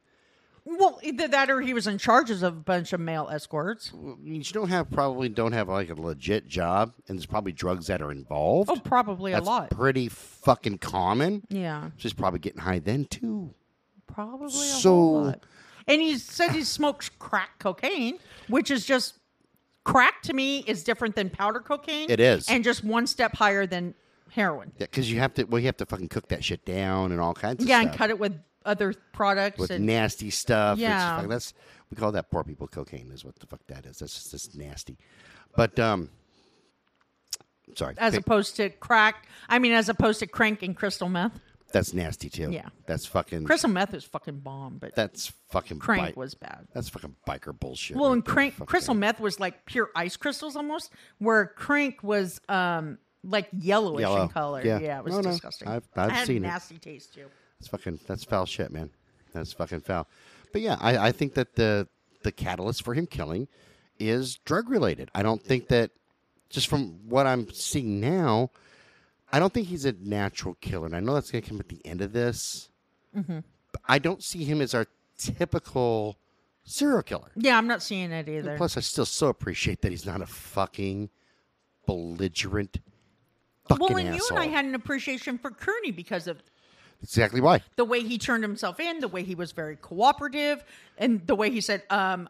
Well, 0.64 1.00
either 1.02 1.28
that 1.28 1.50
or 1.50 1.62
he 1.62 1.74
was 1.74 1.88
in 1.88 1.98
charge 1.98 2.30
of 2.30 2.44
a 2.44 2.52
bunch 2.52 2.94
of 2.94 3.00
male 3.00 3.28
escorts. 3.32 3.92
You 4.24 4.44
don't 4.44 4.70
have 4.70 4.92
probably 4.92 5.28
don't 5.28 5.54
have 5.54 5.68
like 5.70 5.90
a 5.90 5.96
legit 6.00 6.48
job, 6.48 6.94
and 7.08 7.18
there's 7.18 7.26
probably 7.26 7.52
drugs 7.52 7.88
that 7.88 8.02
are 8.02 8.12
involved. 8.12 8.70
Oh, 8.72 8.76
probably 8.78 9.32
That's 9.32 9.46
a 9.46 9.50
lot. 9.50 9.70
pretty 9.72 10.08
fucking 10.08 10.78
common. 10.78 11.44
yeah. 11.50 11.90
She's 11.98 12.14
probably 12.14 12.40
getting 12.40 12.62
high 12.62 12.80
then 12.80 13.06
too. 13.06 13.54
Probably 14.08 14.46
a 14.48 14.50
So-. 14.50 15.36
And 15.88 16.00
he 16.02 16.18
said 16.20 16.52
he 16.52 16.64
smokes 16.64 17.10
crack 17.10 17.58
cocaine, 17.58 18.20
which 18.48 18.70
is 18.70 18.86
just 18.86 19.16
crack 19.84 20.22
to 20.24 20.34
me 20.34 20.60
is 20.68 20.84
different 20.84 21.16
than 21.16 21.30
powder 21.32 21.60
cocaine. 21.60 22.10
It 22.10 22.20
is. 22.20 22.48
And 22.48 22.64
just 22.64 22.84
one 22.84 23.08
step 23.08 23.36
higher 23.36 23.66
than 23.66 23.96
heroin. 24.30 24.74
Yeah, 24.78 24.86
because 24.86 25.12
you 25.12 25.18
have 25.20 25.34
to. 25.34 25.44
Well, 25.46 25.60
you 25.60 25.66
have 25.66 25.78
to 25.78 25.86
fucking 25.88 26.10
cook 26.10 26.28
that 26.30 26.44
shit 26.44 26.66
down 26.66 27.12
and 27.12 27.20
all 27.20 27.34
kinds 27.34 27.64
of 27.64 27.68
Yeah, 27.70 27.82
and 27.82 27.92
cut 27.94 28.12
it 28.12 28.20
with 28.20 28.34
other 28.66 28.94
products. 29.14 29.58
with 29.60 29.72
and, 29.72 29.86
nasty 29.86 30.30
stuff. 30.30 30.78
Yeah. 30.78 31.20
fuck- 31.22 31.30
that's 31.30 31.54
we 31.90 31.98
call 31.98 32.12
that 32.14 32.30
poor 32.32 32.44
people 32.44 32.68
cocaine. 32.68 33.12
Is 33.12 33.26
what 33.26 33.38
the 33.40 33.46
fuck 33.48 33.62
that 33.68 33.86
is. 33.86 34.00
That's 34.00 34.32
just, 34.32 34.56
nasty. 34.58 34.98
But 35.56 35.78
um, 35.80 36.10
sorry, 37.76 37.96
as 37.98 38.14
Pick- 38.14 38.22
opposed 38.22 38.56
to 38.58 38.70
crack. 38.70 39.28
I 39.50 39.60
mean, 39.60 39.72
as 39.74 39.90
opposed 39.90 40.20
to 40.20 40.28
crank 40.28 40.64
and 40.64 40.76
crystal 40.76 41.10
meth. 41.10 41.40
that's 41.74 41.94
nasty 41.94 42.30
too. 42.30 42.52
Yeah. 42.52 42.70
that's 42.86 43.06
fucking. 43.06 43.46
Crystal 43.46 43.70
meth 43.70 43.94
is 43.94 44.04
fucking 44.04 44.40
bomb, 44.40 44.78
but 44.78 44.96
that's 44.96 45.32
fucking 45.50 45.80
crank 45.80 46.02
bite- 46.02 46.18
was 46.18 46.34
bad. 46.34 46.68
That's 46.74 46.90
fucking 46.90 47.16
biker 47.28 47.58
bullshit. 47.58 47.98
Well, 47.98 48.10
right 48.10 48.14
and 48.16 48.26
crank 48.26 48.66
crystal 48.66 48.94
meth 48.94 49.20
was 49.20 49.40
like 49.40 49.66
pure 49.66 49.90
ice 49.96 50.16
crystals 50.18 50.56
almost, 50.56 50.92
where 51.20 51.48
crank 51.48 52.04
was 52.04 52.40
um 52.50 52.98
like 53.24 53.48
yellowish 53.58 54.02
Yellow. 54.02 54.24
in 54.24 54.30
color. 54.30 54.62
Yeah. 54.66 54.80
Yeah, 54.80 54.98
it 55.00 55.04
was 55.04 55.14
No, 55.14 55.22
no. 55.22 55.30
disgusting. 55.32 55.68
I've- 55.68 55.86
I've 55.96 56.10
it 56.10 56.14
had 56.14 56.28
seen 56.28 56.38
it. 56.38 56.48
nasty 56.48 56.78
taste 56.80 57.14
too. 57.14 57.28
That's 57.62 57.68
fucking. 57.68 58.00
That's 58.08 58.24
foul 58.24 58.48
shit, 58.48 58.72
man. 58.72 58.90
That's 59.34 59.54
fucking 59.54 59.82
foul. 59.82 60.08
But 60.52 60.62
yeah, 60.62 60.78
I, 60.82 60.98
I 60.98 61.12
think 61.12 61.36
that 61.36 61.56
the 61.56 61.88
the 62.24 62.32
catalyst 62.32 62.84
for 62.84 62.96
him 62.96 63.06
killing 63.06 63.48
is 64.00 64.38
drug 64.38 64.68
related. 64.68 65.12
I 65.14 65.22
don't 65.22 65.42
think 65.42 65.68
that 65.68 65.92
just 66.50 66.68
from 66.68 67.08
what 67.08 67.28
I'm 67.28 67.52
seeing 67.52 68.00
now, 68.00 68.50
I 69.32 69.38
don't 69.38 69.54
think 69.54 69.68
he's 69.68 69.86
a 69.86 69.92
natural 69.94 70.56
killer. 70.60 70.88
And 70.88 70.96
I 70.96 71.02
know 71.02 71.14
that's 71.14 71.30
going 71.30 71.44
to 71.44 71.50
come 71.50 71.60
at 71.60 71.70
the 71.70 71.86
end 71.86 72.02
of 72.02 72.14
this. 72.14 72.70
Mm-hmm. 73.16 73.40
But 73.72 73.82
I 73.88 74.00
don't 74.00 74.24
see 74.24 74.44
him 74.44 74.60
as 74.60 74.74
our 74.74 74.88
typical 75.18 76.18
serial 76.64 77.04
killer. 77.04 77.32
Yeah, 77.36 77.58
I'm 77.58 77.68
not 77.68 77.84
seeing 77.84 78.12
it 78.12 78.28
either. 78.28 78.58
Plus, 78.58 78.76
I 78.76 78.80
still 78.80 79.06
so 79.06 79.28
appreciate 79.28 79.82
that 79.84 79.92
he's 79.92 80.06
not 80.06 80.22
a 80.22 80.26
fucking 80.26 81.12
belligerent 81.86 82.80
fucking 83.68 83.96
well, 83.96 83.98
and 83.98 84.16
you 84.16 84.28
and 84.30 84.40
I 84.40 84.48
had 84.48 84.66
an 84.66 84.76
appreciation 84.76 85.38
for 85.38 85.52
Kearney 85.52 85.92
because 85.92 86.28
of 86.28 86.42
exactly 87.02 87.42
why. 87.42 87.62
the 87.76 87.86
way 87.86 88.02
he 88.02 88.18
turned 88.18 88.44
himself 88.44 88.80
in, 88.80 89.00
the 89.00 89.08
way 89.08 89.24
he 89.24 89.36
was 89.36 89.52
very 89.52 89.76
cooperative, 89.76 90.64
and 90.98 91.26
the 91.28 91.36
way 91.36 91.50
he 91.50 91.62
said, 91.62 91.84
um, 91.90 92.30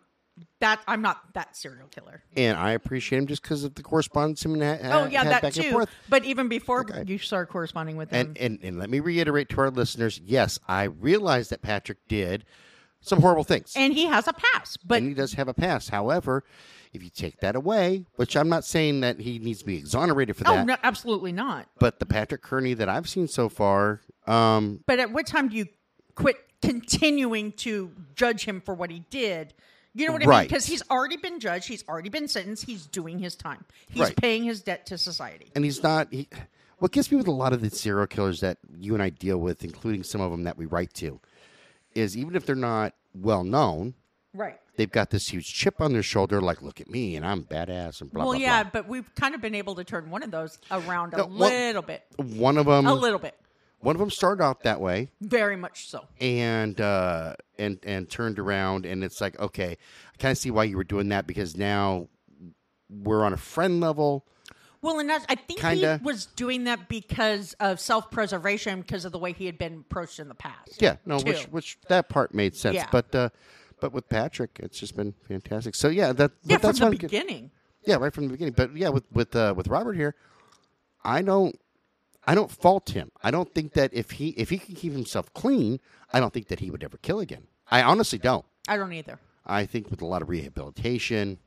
"That 0.59 0.81
I'm 0.87 1.01
not 1.01 1.33
that 1.33 1.55
serial 1.55 1.87
killer." 1.87 2.23
and 2.35 2.57
I 2.57 2.71
appreciate 2.71 3.19
him 3.19 3.27
just 3.27 3.41
because 3.41 3.63
of 3.63 3.75
the 3.75 3.83
correspondence 3.83 4.43
him 4.45 4.53
and 4.61 4.63
ha- 4.63 5.01
Oh 5.01 5.05
yeah, 5.07 5.23
had 5.23 5.43
that 5.43 5.53
too. 5.53 5.85
But 6.09 6.25
even 6.25 6.47
before 6.47 6.81
Okay. 6.81 7.03
you 7.05 7.17
start 7.17 7.49
corresponding 7.49 7.97
with 7.97 8.09
him, 8.11 8.27
And, 8.27 8.37
and 8.37 8.59
and 8.63 8.79
let 8.79 8.89
me 8.89 8.99
reiterate 8.99 9.49
to 9.49 9.61
our 9.61 9.69
listeners: 9.69 10.19
yes, 10.23 10.59
I 10.67 10.83
realize 10.83 11.49
that 11.49 11.61
Patrick 11.61 11.99
did 12.07 12.45
some 13.01 13.19
horrible 13.21 13.43
things, 13.43 13.73
and 13.75 13.93
he 13.93 14.05
has 14.05 14.27
a 14.27 14.33
pass, 14.33 14.77
but 14.77 14.99
and 14.99 15.07
he 15.07 15.13
does 15.13 15.33
have 15.33 15.47
a 15.47 15.53
past. 15.53 15.89
However, 15.89 16.43
if 16.93 17.03
you 17.03 17.09
take 17.09 17.39
that 17.41 17.55
away, 17.55 18.05
which 18.15 18.35
I'm 18.35 18.49
not 18.49 18.65
saying 18.65 19.01
that 19.01 19.19
he 19.19 19.39
needs 19.39 19.59
to 19.59 19.65
be 19.65 19.77
exonerated 19.77 20.35
for 20.35 20.43
Oh, 20.47 20.55
that, 20.55 20.65
no, 20.65 20.75
absolutely 20.83 21.31
not. 21.31 21.67
but 21.79 21.99
the 21.99 22.05
Patrick 22.05 22.41
Kearney 22.41 22.73
that 22.75 22.89
I've 22.89 23.07
seen 23.07 23.27
so 23.27 23.47
far, 23.49 24.01
um, 24.27 24.83
But 24.87 24.99
at 24.99 25.11
what 25.11 25.25
time 25.27 25.47
do 25.49 25.55
you 25.57 25.65
quit 26.15 26.35
continuing 26.61 27.51
to 27.53 27.91
judge 28.15 28.45
him 28.45 28.61
for 28.61 28.73
what 28.73 28.91
he 28.91 29.03
did? 29.09 29.53
You 29.93 30.07
know 30.07 30.13
what 30.13 30.23
I 30.25 30.39
mean? 30.39 30.47
Because 30.47 30.65
he's 30.65 30.83
already 30.89 31.17
been 31.17 31.39
judged. 31.39 31.67
He's 31.67 31.83
already 31.87 32.09
been 32.09 32.27
sentenced. 32.27 32.65
He's 32.65 32.85
doing 32.85 33.19
his 33.19 33.35
time. 33.35 33.65
He's 33.89 34.03
Right. 34.03 34.15
paying 34.15 34.43
his 34.43 34.61
debt 34.61 34.85
to 34.87 34.97
society. 34.97 35.51
and 35.55 35.65
he's 35.65 35.83
not. 35.83 36.07
He, 36.11 36.29
what 36.77 36.91
gets 36.91 37.11
me 37.11 37.17
with 37.17 37.27
a 37.27 37.31
lot 37.31 37.51
of 37.53 37.61
the 37.61 37.69
serial 37.69 38.07
killers 38.07 38.39
that 38.39 38.57
you 38.77 38.93
and 38.93 39.03
I 39.03 39.09
deal 39.09 39.37
with, 39.37 39.63
including 39.63 40.03
some 40.03 40.21
of 40.21 40.31
them 40.31 40.43
that 40.43 40.57
we 40.57 40.65
write 40.65 40.93
to, 40.95 41.19
is 41.93 42.15
even 42.17 42.35
if 42.35 42.45
they're 42.45 42.55
not 42.55 42.93
well 43.13 43.43
known, 43.43 43.93
Right. 44.33 44.59
they've 44.77 44.91
got 44.91 45.09
this 45.09 45.27
huge 45.27 45.53
chip 45.53 45.81
on 45.81 45.91
their 45.93 46.03
shoulder, 46.03 46.39
like 46.41 46.61
"Look 46.61 46.79
at 46.79 46.89
me, 46.89 47.15
and 47.17 47.25
I'm 47.25 47.43
badass," 47.43 47.99
and 48.01 48.09
blah 48.11 48.19
well, 48.23 48.25
blah 48.27 48.31
Well 48.31 48.35
yeah, 48.39 48.63
blah. 48.63 48.71
but 48.71 48.87
we've 48.87 49.13
kind 49.15 49.35
of 49.35 49.41
been 49.41 49.55
able 49.55 49.75
to 49.75 49.83
turn 49.83 50.09
one 50.09 50.23
of 50.23 50.31
those 50.31 50.57
around 50.71 51.13
a 51.13 51.17
No, 51.17 51.25
little 51.25 51.81
bit. 51.81 52.03
One 52.17 52.57
of 52.57 52.65
them, 52.65 52.87
A 52.87 52.93
little 52.93 53.19
bit. 53.19 53.35
one 53.79 53.95
of 53.95 53.99
them 53.99 54.09
started 54.09 54.41
out 54.41 54.63
that 54.63 54.79
way, 54.79 55.11
Very 55.19 55.57
much 55.57 55.89
so. 55.89 56.05
and 56.21 56.79
uh, 56.79 57.35
and 57.59 57.79
and 57.83 58.09
turned 58.09 58.39
around, 58.39 58.85
and 58.85 59.03
it's 59.03 59.19
like, 59.19 59.37
okay, 59.39 59.71
I 60.13 60.17
kind 60.17 60.31
of 60.31 60.37
see 60.37 60.49
why 60.51 60.63
you 60.63 60.77
were 60.77 60.85
doing 60.85 61.09
that 61.09 61.27
because 61.27 61.57
now 61.57 62.07
we're 62.89 63.25
on 63.25 63.33
a 63.33 63.37
friend 63.37 63.81
level. 63.81 64.25
Well, 64.81 64.97
and 64.99 65.07
that's, 65.07 65.25
I 65.29 65.35
think 65.35 65.59
Kinda. 65.59 65.97
he 65.99 66.03
was 66.03 66.25
doing 66.25 66.63
that 66.63 66.89
because 66.89 67.53
of 67.59 67.79
self-preservation, 67.79 68.81
because 68.81 69.05
of 69.05 69.11
the 69.11 69.19
way 69.19 69.31
he 69.31 69.45
had 69.45 69.59
been 69.59 69.83
approached 69.87 70.19
in 70.19 70.27
the 70.27 70.33
past. 70.33 70.81
Yeah, 70.81 70.95
no, 71.05 71.19
too. 71.19 71.25
which 71.25 71.43
which 71.51 71.77
that 71.87 72.09
part 72.09 72.33
made 72.33 72.55
sense, 72.55 72.75
Yeah. 72.77 72.87
but 72.91 73.13
uh, 73.13 73.29
but 73.81 73.91
with 73.91 74.07
Patrick, 74.07 74.51
it's 74.63 74.79
just 74.79 74.95
been 74.95 75.13
fantastic. 75.27 75.75
So 75.75 75.89
yeah, 75.89 76.13
that 76.13 76.31
Yeah, 76.43 76.57
from 76.57 76.67
that's 76.67 76.79
the 76.79 76.85
I'm 76.85 76.91
get- 76.93 77.01
beginning. 77.11 77.51
Yeah, 77.83 77.95
right 77.95 78.13
from 78.13 78.25
the 78.27 78.31
beginning. 78.31 78.53
But 78.55 78.75
yeah, 78.77 78.89
with 78.89 79.03
with 79.11 79.35
uh, 79.35 79.53
with 79.57 79.67
Robert 79.67 79.93
here, 79.93 80.15
I 81.03 81.21
don't 81.23 81.59
I 82.25 82.35
don't 82.35 82.51
fault 82.51 82.91
him. 82.91 83.11
I 83.23 83.31
don't 83.31 83.53
think 83.53 83.73
that 83.73 83.91
if 83.93 84.11
he 84.11 84.29
if 84.29 84.49
he 84.51 84.57
can 84.59 84.75
keep 84.75 84.93
himself 84.93 85.33
clean, 85.33 85.79
I 86.13 86.19
don't 86.19 86.31
think 86.31 86.47
that 86.49 86.59
he 86.59 86.69
would 86.71 86.83
ever 86.83 86.97
kill 86.97 87.19
again. 87.19 87.47
I 87.69 87.81
honestly 87.81 88.19
don't. 88.19 88.45
I 88.67 88.77
don't 88.77 88.93
either. 88.93 89.19
I 89.45 89.65
think 89.65 89.89
with 89.89 90.01
a 90.01 90.05
lot 90.05 90.21
of 90.21 90.29
rehabilitation, 90.29 91.39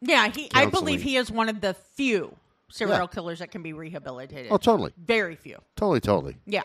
Yeah, 0.00 0.28
he. 0.28 0.48
I 0.54 0.66
believe 0.66 1.02
he 1.02 1.16
is 1.16 1.30
one 1.30 1.48
of 1.48 1.60
the 1.60 1.74
few 1.74 2.36
serial 2.70 2.98
Yeah. 3.00 3.06
killers 3.08 3.40
that 3.40 3.50
can 3.50 3.62
be 3.64 3.72
rehabilitated. 3.72 4.52
oh, 4.52 4.56
totally, 4.58 4.92
Very 4.96 5.34
few. 5.34 5.58
totally, 5.74 5.98
totally. 6.00 6.36
Yeah. 6.46 6.62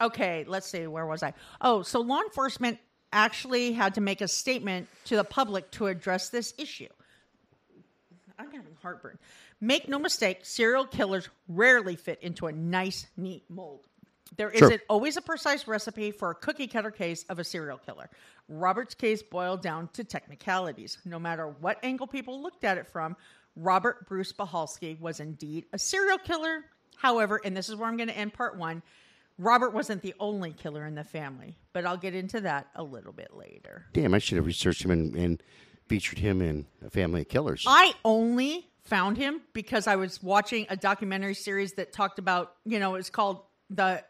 Okay, 0.00 0.44
let's 0.48 0.66
see. 0.66 0.88
Where 0.88 1.06
was 1.06 1.22
I? 1.22 1.34
Oh, 1.60 1.82
so 1.82 2.00
law 2.00 2.20
enforcement 2.20 2.78
actually 3.14 3.72
had 3.72 3.94
to 3.94 4.00
make 4.00 4.20
a 4.20 4.28
statement 4.28 4.88
to 5.06 5.16
the 5.16 5.24
public 5.24 5.70
to 5.72 5.86
address 5.86 6.28
this 6.28 6.52
issue. 6.58 6.88
I'm 8.38 8.50
having 8.50 8.76
heartburn. 8.82 9.18
Make 9.60 9.88
no 9.88 9.98
mistake, 9.98 10.40
serial 10.42 10.84
killers 10.84 11.28
rarely 11.48 11.96
fit 11.96 12.20
into 12.20 12.46
a 12.48 12.52
nice, 12.52 13.06
neat 13.16 13.44
mold. 13.48 13.86
There 14.36 14.52
Sure. 14.54 14.70
not 14.70 14.80
always 14.88 15.16
a 15.16 15.22
precise 15.22 15.68
recipe 15.68 16.10
for 16.10 16.30
a 16.30 16.34
cookie 16.34 16.66
cutter 16.66 16.90
case 16.90 17.24
of 17.28 17.38
a 17.38 17.44
serial 17.44 17.78
killer. 17.78 18.10
Robert's 18.48 18.94
case 18.94 19.22
boiled 19.22 19.62
down 19.62 19.88
to 19.92 20.02
technicalities. 20.02 20.98
No 21.04 21.20
matter 21.20 21.46
what 21.46 21.78
angle 21.84 22.08
people 22.08 22.42
looked 22.42 22.64
at 22.64 22.76
it 22.76 22.88
from, 22.88 23.16
Robert 23.54 24.08
Bruce 24.08 24.32
Spahalski 24.32 24.98
was 24.98 25.20
indeed 25.20 25.66
a 25.72 25.78
serial 25.78 26.18
killer. 26.18 26.64
However, 26.96 27.40
and 27.44 27.56
this 27.56 27.68
is 27.68 27.76
where 27.76 27.88
I'm 27.88 27.96
going 27.96 28.08
to 28.08 28.16
end 28.16 28.34
part 28.34 28.56
one, 28.56 28.82
Robert 29.38 29.70
wasn't 29.70 30.02
the 30.02 30.14
only 30.20 30.52
killer 30.52 30.86
in 30.86 30.94
the 30.94 31.04
family, 31.04 31.56
but 31.72 31.84
I'll 31.84 31.96
get 31.96 32.14
into 32.14 32.40
that 32.42 32.68
a 32.74 32.82
little 32.84 33.12
bit 33.12 33.34
later. 33.34 33.86
Damn, 33.92 34.14
I 34.14 34.18
should 34.18 34.36
have 34.36 34.46
researched 34.46 34.84
him 34.84 34.90
and, 34.90 35.14
and 35.16 35.42
featured 35.88 36.18
him 36.18 36.40
in 36.40 36.66
a 36.84 36.90
family 36.90 37.22
of 37.22 37.28
killers. 37.28 37.64
I 37.66 37.94
only 38.04 38.68
found 38.84 39.16
him 39.16 39.40
because 39.52 39.86
I 39.86 39.96
was 39.96 40.22
watching 40.22 40.66
a 40.68 40.76
documentary 40.76 41.34
series 41.34 41.72
that 41.74 41.92
talked 41.92 42.18
about, 42.18 42.52
you 42.64 42.78
know, 42.78 42.94
it's 42.94 43.10
called 43.10 43.40
The 43.70 44.04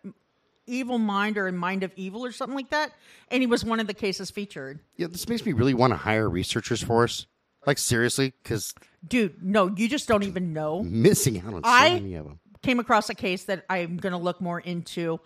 Evil 0.66 0.98
Mind 0.98 1.38
or 1.38 1.50
Mind 1.52 1.82
of 1.84 1.92
Evil 1.96 2.24
or 2.24 2.32
something 2.32 2.56
like 2.56 2.70
that. 2.70 2.92
And 3.30 3.42
he 3.42 3.46
was 3.46 3.64
one 3.64 3.80
of 3.80 3.86
the 3.86 3.94
cases 3.94 4.30
featured. 4.30 4.80
yeah, 4.96 5.06
this 5.06 5.28
makes 5.28 5.44
me 5.46 5.52
really 5.52 5.74
want 5.74 5.92
to 5.92 5.96
hire 5.96 6.28
researchers 6.28 6.82
for 6.82 7.04
us. 7.04 7.26
Like 7.66 7.78
seriously, 7.78 8.34
because 8.42 8.74
Dude, 9.08 9.42
no, 9.42 9.68
you 9.74 9.88
just 9.88 10.06
don't 10.06 10.22
even 10.22 10.52
know. 10.52 10.82
missing 10.82 11.38
out 11.40 11.54
on 11.54 11.64
so 11.64 11.70
I- 11.70 11.94
many 11.94 12.14
of 12.14 12.26
them. 12.26 12.38
Came 12.64 12.80
across 12.80 13.10
a 13.10 13.14
case 13.14 13.44
that 13.44 13.64
I'm 13.68 13.98
going 13.98 14.12
to 14.12 14.18
look 14.18 14.40
more 14.40 14.58
into. 14.58 15.20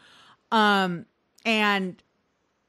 Um, 0.50 1.06
and 1.46 2.02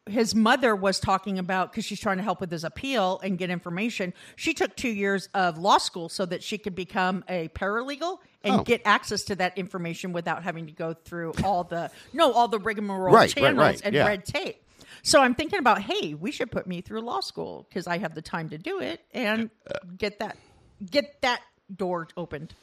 his 0.07 0.35
mother 0.35 0.75
was 0.75 0.99
talking 0.99 1.39
about 1.39 1.71
because 1.71 1.85
she's 1.85 1.99
trying 1.99 2.17
to 2.17 2.23
help 2.23 2.39
with 2.39 2.51
his 2.51 2.63
appeal 2.63 3.19
and 3.23 3.37
get 3.37 3.49
information. 3.49 4.13
She 4.35 4.53
took 4.53 4.75
two 4.75 4.89
years 4.89 5.27
of 5.33 5.57
law 5.57 5.77
school 5.79 6.07
so 6.07 6.25
that 6.27 6.43
she 6.43 6.57
could 6.59 6.75
become 6.75 7.23
a 7.27 7.47
paralegal 7.49 8.19
and 8.43 8.59
Oh. 8.61 8.63
get 8.63 8.81
access 8.85 9.23
to 9.25 9.35
that 9.37 9.57
information 9.57 10.13
without 10.13 10.43
having 10.43 10.67
to 10.67 10.71
go 10.71 10.93
through 10.93 11.33
all 11.43 11.63
the 11.63 11.89
no 12.13 12.31
all 12.31 12.47
the 12.47 12.59
rigmarole 12.59 13.13
Right, 13.13 13.21
right, 13.21 13.29
channels 13.43 13.57
right, 13.57 13.81
and 13.83 13.95
yeah. 13.95 14.05
red 14.07 14.23
tape. 14.25 14.63
So 15.01 15.21
I'm 15.21 15.33
thinking 15.33 15.59
about, 15.59 15.81
hey, 15.81 16.13
we 16.13 16.31
should 16.31 16.51
put 16.51 16.67
me 16.67 16.81
through 16.81 17.01
law 17.01 17.21
school 17.21 17.65
because 17.69 17.87
I 17.87 17.97
have 17.97 18.13
the 18.15 18.21
time 18.21 18.49
to 18.49 18.57
do 18.59 18.79
it 18.81 19.01
and 19.13 19.49
get 19.97 20.19
that 20.19 20.37
get 20.91 21.21
that 21.21 21.41
door 21.75 22.07
opened. 22.15 22.53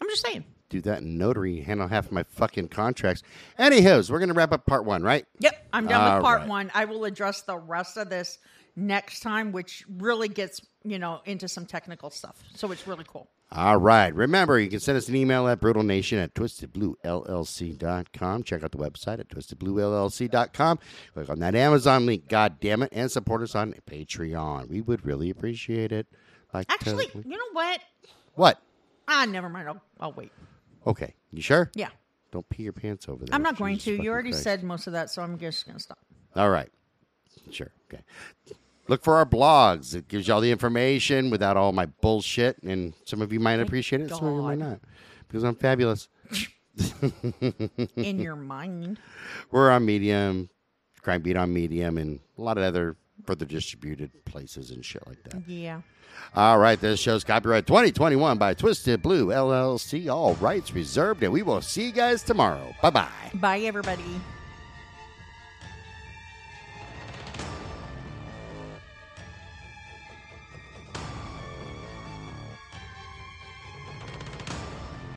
I'm 0.00 0.08
just 0.08 0.24
saying. 0.24 0.44
Do 0.70 0.80
that 0.82 1.02
in 1.02 1.18
notary, 1.18 1.60
handle 1.60 1.88
half 1.88 2.06
of 2.06 2.12
my 2.12 2.22
fucking 2.24 2.68
contracts. 2.68 3.22
Anyhows, 3.58 4.10
we're 4.10 4.20
gonna 4.20 4.34
wrap 4.34 4.52
up 4.52 4.66
part 4.66 4.84
one, 4.84 5.02
right? 5.02 5.26
Yep, 5.38 5.68
I'm 5.72 5.86
done 5.86 6.00
All 6.00 6.16
with 6.16 6.24
part 6.24 6.40
right. 6.40 6.48
one. 6.48 6.70
I 6.74 6.84
will 6.86 7.04
address 7.04 7.42
the 7.42 7.56
rest 7.58 7.96
of 7.96 8.10
this 8.10 8.38
next 8.76 9.20
time, 9.20 9.52
which 9.52 9.84
really 9.98 10.28
gets 10.28 10.60
you 10.82 10.98
know 10.98 11.20
into 11.26 11.46
some 11.48 11.66
technical 11.66 12.10
stuff. 12.10 12.42
So 12.54 12.72
it's 12.72 12.86
really 12.86 13.04
cool. 13.06 13.28
All 13.52 13.76
right. 13.76 14.12
Remember, 14.12 14.58
you 14.58 14.68
can 14.68 14.80
send 14.80 14.98
us 14.98 15.08
an 15.08 15.14
email 15.14 15.46
at 15.46 15.60
brutalnation 15.60 16.20
at 16.20 16.34
twistedbluellc.com. 16.34 18.42
Check 18.42 18.64
out 18.64 18.72
the 18.72 18.78
website 18.78 19.20
at 19.20 19.28
twistedbluellc.com. 19.28 20.78
Click 21.12 21.28
on 21.28 21.38
that 21.38 21.54
Amazon 21.54 22.06
link, 22.06 22.26
God 22.28 22.58
damn 22.58 22.82
it, 22.82 22.88
and 22.92 23.12
support 23.12 23.42
us 23.42 23.54
on 23.54 23.74
Patreon. 23.88 24.68
We 24.68 24.80
would 24.80 25.04
really 25.04 25.30
appreciate 25.30 25.92
it. 25.92 26.08
Like 26.52 26.66
to- 26.68 26.74
Actually, 26.74 27.10
you 27.14 27.36
know 27.36 27.50
what? 27.52 27.80
what? 28.34 28.60
Ah, 29.06 29.24
never 29.28 29.48
mind. 29.48 29.68
I'll, 29.68 29.82
I'll 30.00 30.12
wait. 30.12 30.32
Okay. 30.86 31.14
You 31.32 31.42
sure? 31.42 31.70
Yeah, 31.74 31.88
Don't 32.32 32.48
pee 32.48 32.62
your 32.64 32.72
pants 32.72 33.08
over 33.08 33.24
there. 33.24 33.34
I'm 33.34 33.42
not 33.42 33.56
going 33.56 33.74
Jesus 33.74 33.84
to. 33.84 33.90
fucking 33.92 34.04
You 34.04 34.10
already 34.12 34.30
Christ. 34.30 34.44
said 34.44 34.62
most 34.62 34.86
of 34.86 34.92
that, 34.94 35.10
so 35.10 35.22
I'm 35.22 35.38
just 35.38 35.66
going 35.66 35.76
to 35.76 35.82
stop. 35.82 35.98
All 36.36 36.50
right. 36.50 36.70
Sure. 37.50 37.70
Okay. 37.92 38.02
Look 38.88 39.02
for 39.02 39.16
our 39.16 39.24
blogs. 39.26 39.94
It 39.94 40.08
gives 40.08 40.28
you 40.28 40.34
all 40.34 40.40
the 40.40 40.50
information 40.50 41.30
without 41.30 41.56
all 41.56 41.72
my 41.72 41.86
bullshit, 41.86 42.58
and 42.62 42.92
some 43.04 43.22
of 43.22 43.32
you 43.32 43.40
might 43.40 43.60
appreciate 43.60 44.02
it, 44.02 44.10
some 44.10 44.24
of 44.26 44.34
you 44.34 44.42
might 44.42 44.58
God. 44.58 44.68
not, 44.70 44.80
because 45.26 45.42
I'm 45.42 45.54
fabulous. 45.54 46.08
In 47.96 48.18
your 48.18 48.36
mind, 48.54 48.98
We're 49.50 49.70
on 49.70 49.84
Medium, 49.86 50.50
Crime 51.02 51.22
Beat 51.22 51.36
on 51.36 51.52
Medium, 51.52 51.98
and 51.98 52.20
a 52.38 52.42
lot 52.42 52.58
of 52.58 52.64
other 52.64 52.96
further 53.26 53.44
distributed 53.46 54.10
places 54.24 54.70
and 54.70 54.84
shit 54.84 55.06
like 55.06 55.22
that. 55.24 55.48
yeah. 55.48 55.80
All 56.34 56.58
right, 56.58 56.80
this 56.80 57.00
show's 57.00 57.24
copyright 57.24 57.66
2021 57.66 58.38
by 58.38 58.54
Twisted 58.54 59.02
Blue 59.02 59.28
LLC. 59.28 60.12
All 60.12 60.34
rights 60.34 60.72
reserved, 60.72 61.22
and 61.22 61.32
we 61.32 61.42
will 61.42 61.62
see 61.62 61.86
you 61.86 61.92
guys 61.92 62.22
tomorrow. 62.22 62.74
Bye 62.82 62.90
bye. 62.90 63.30
Bye, 63.34 63.60
everybody. 63.60 64.20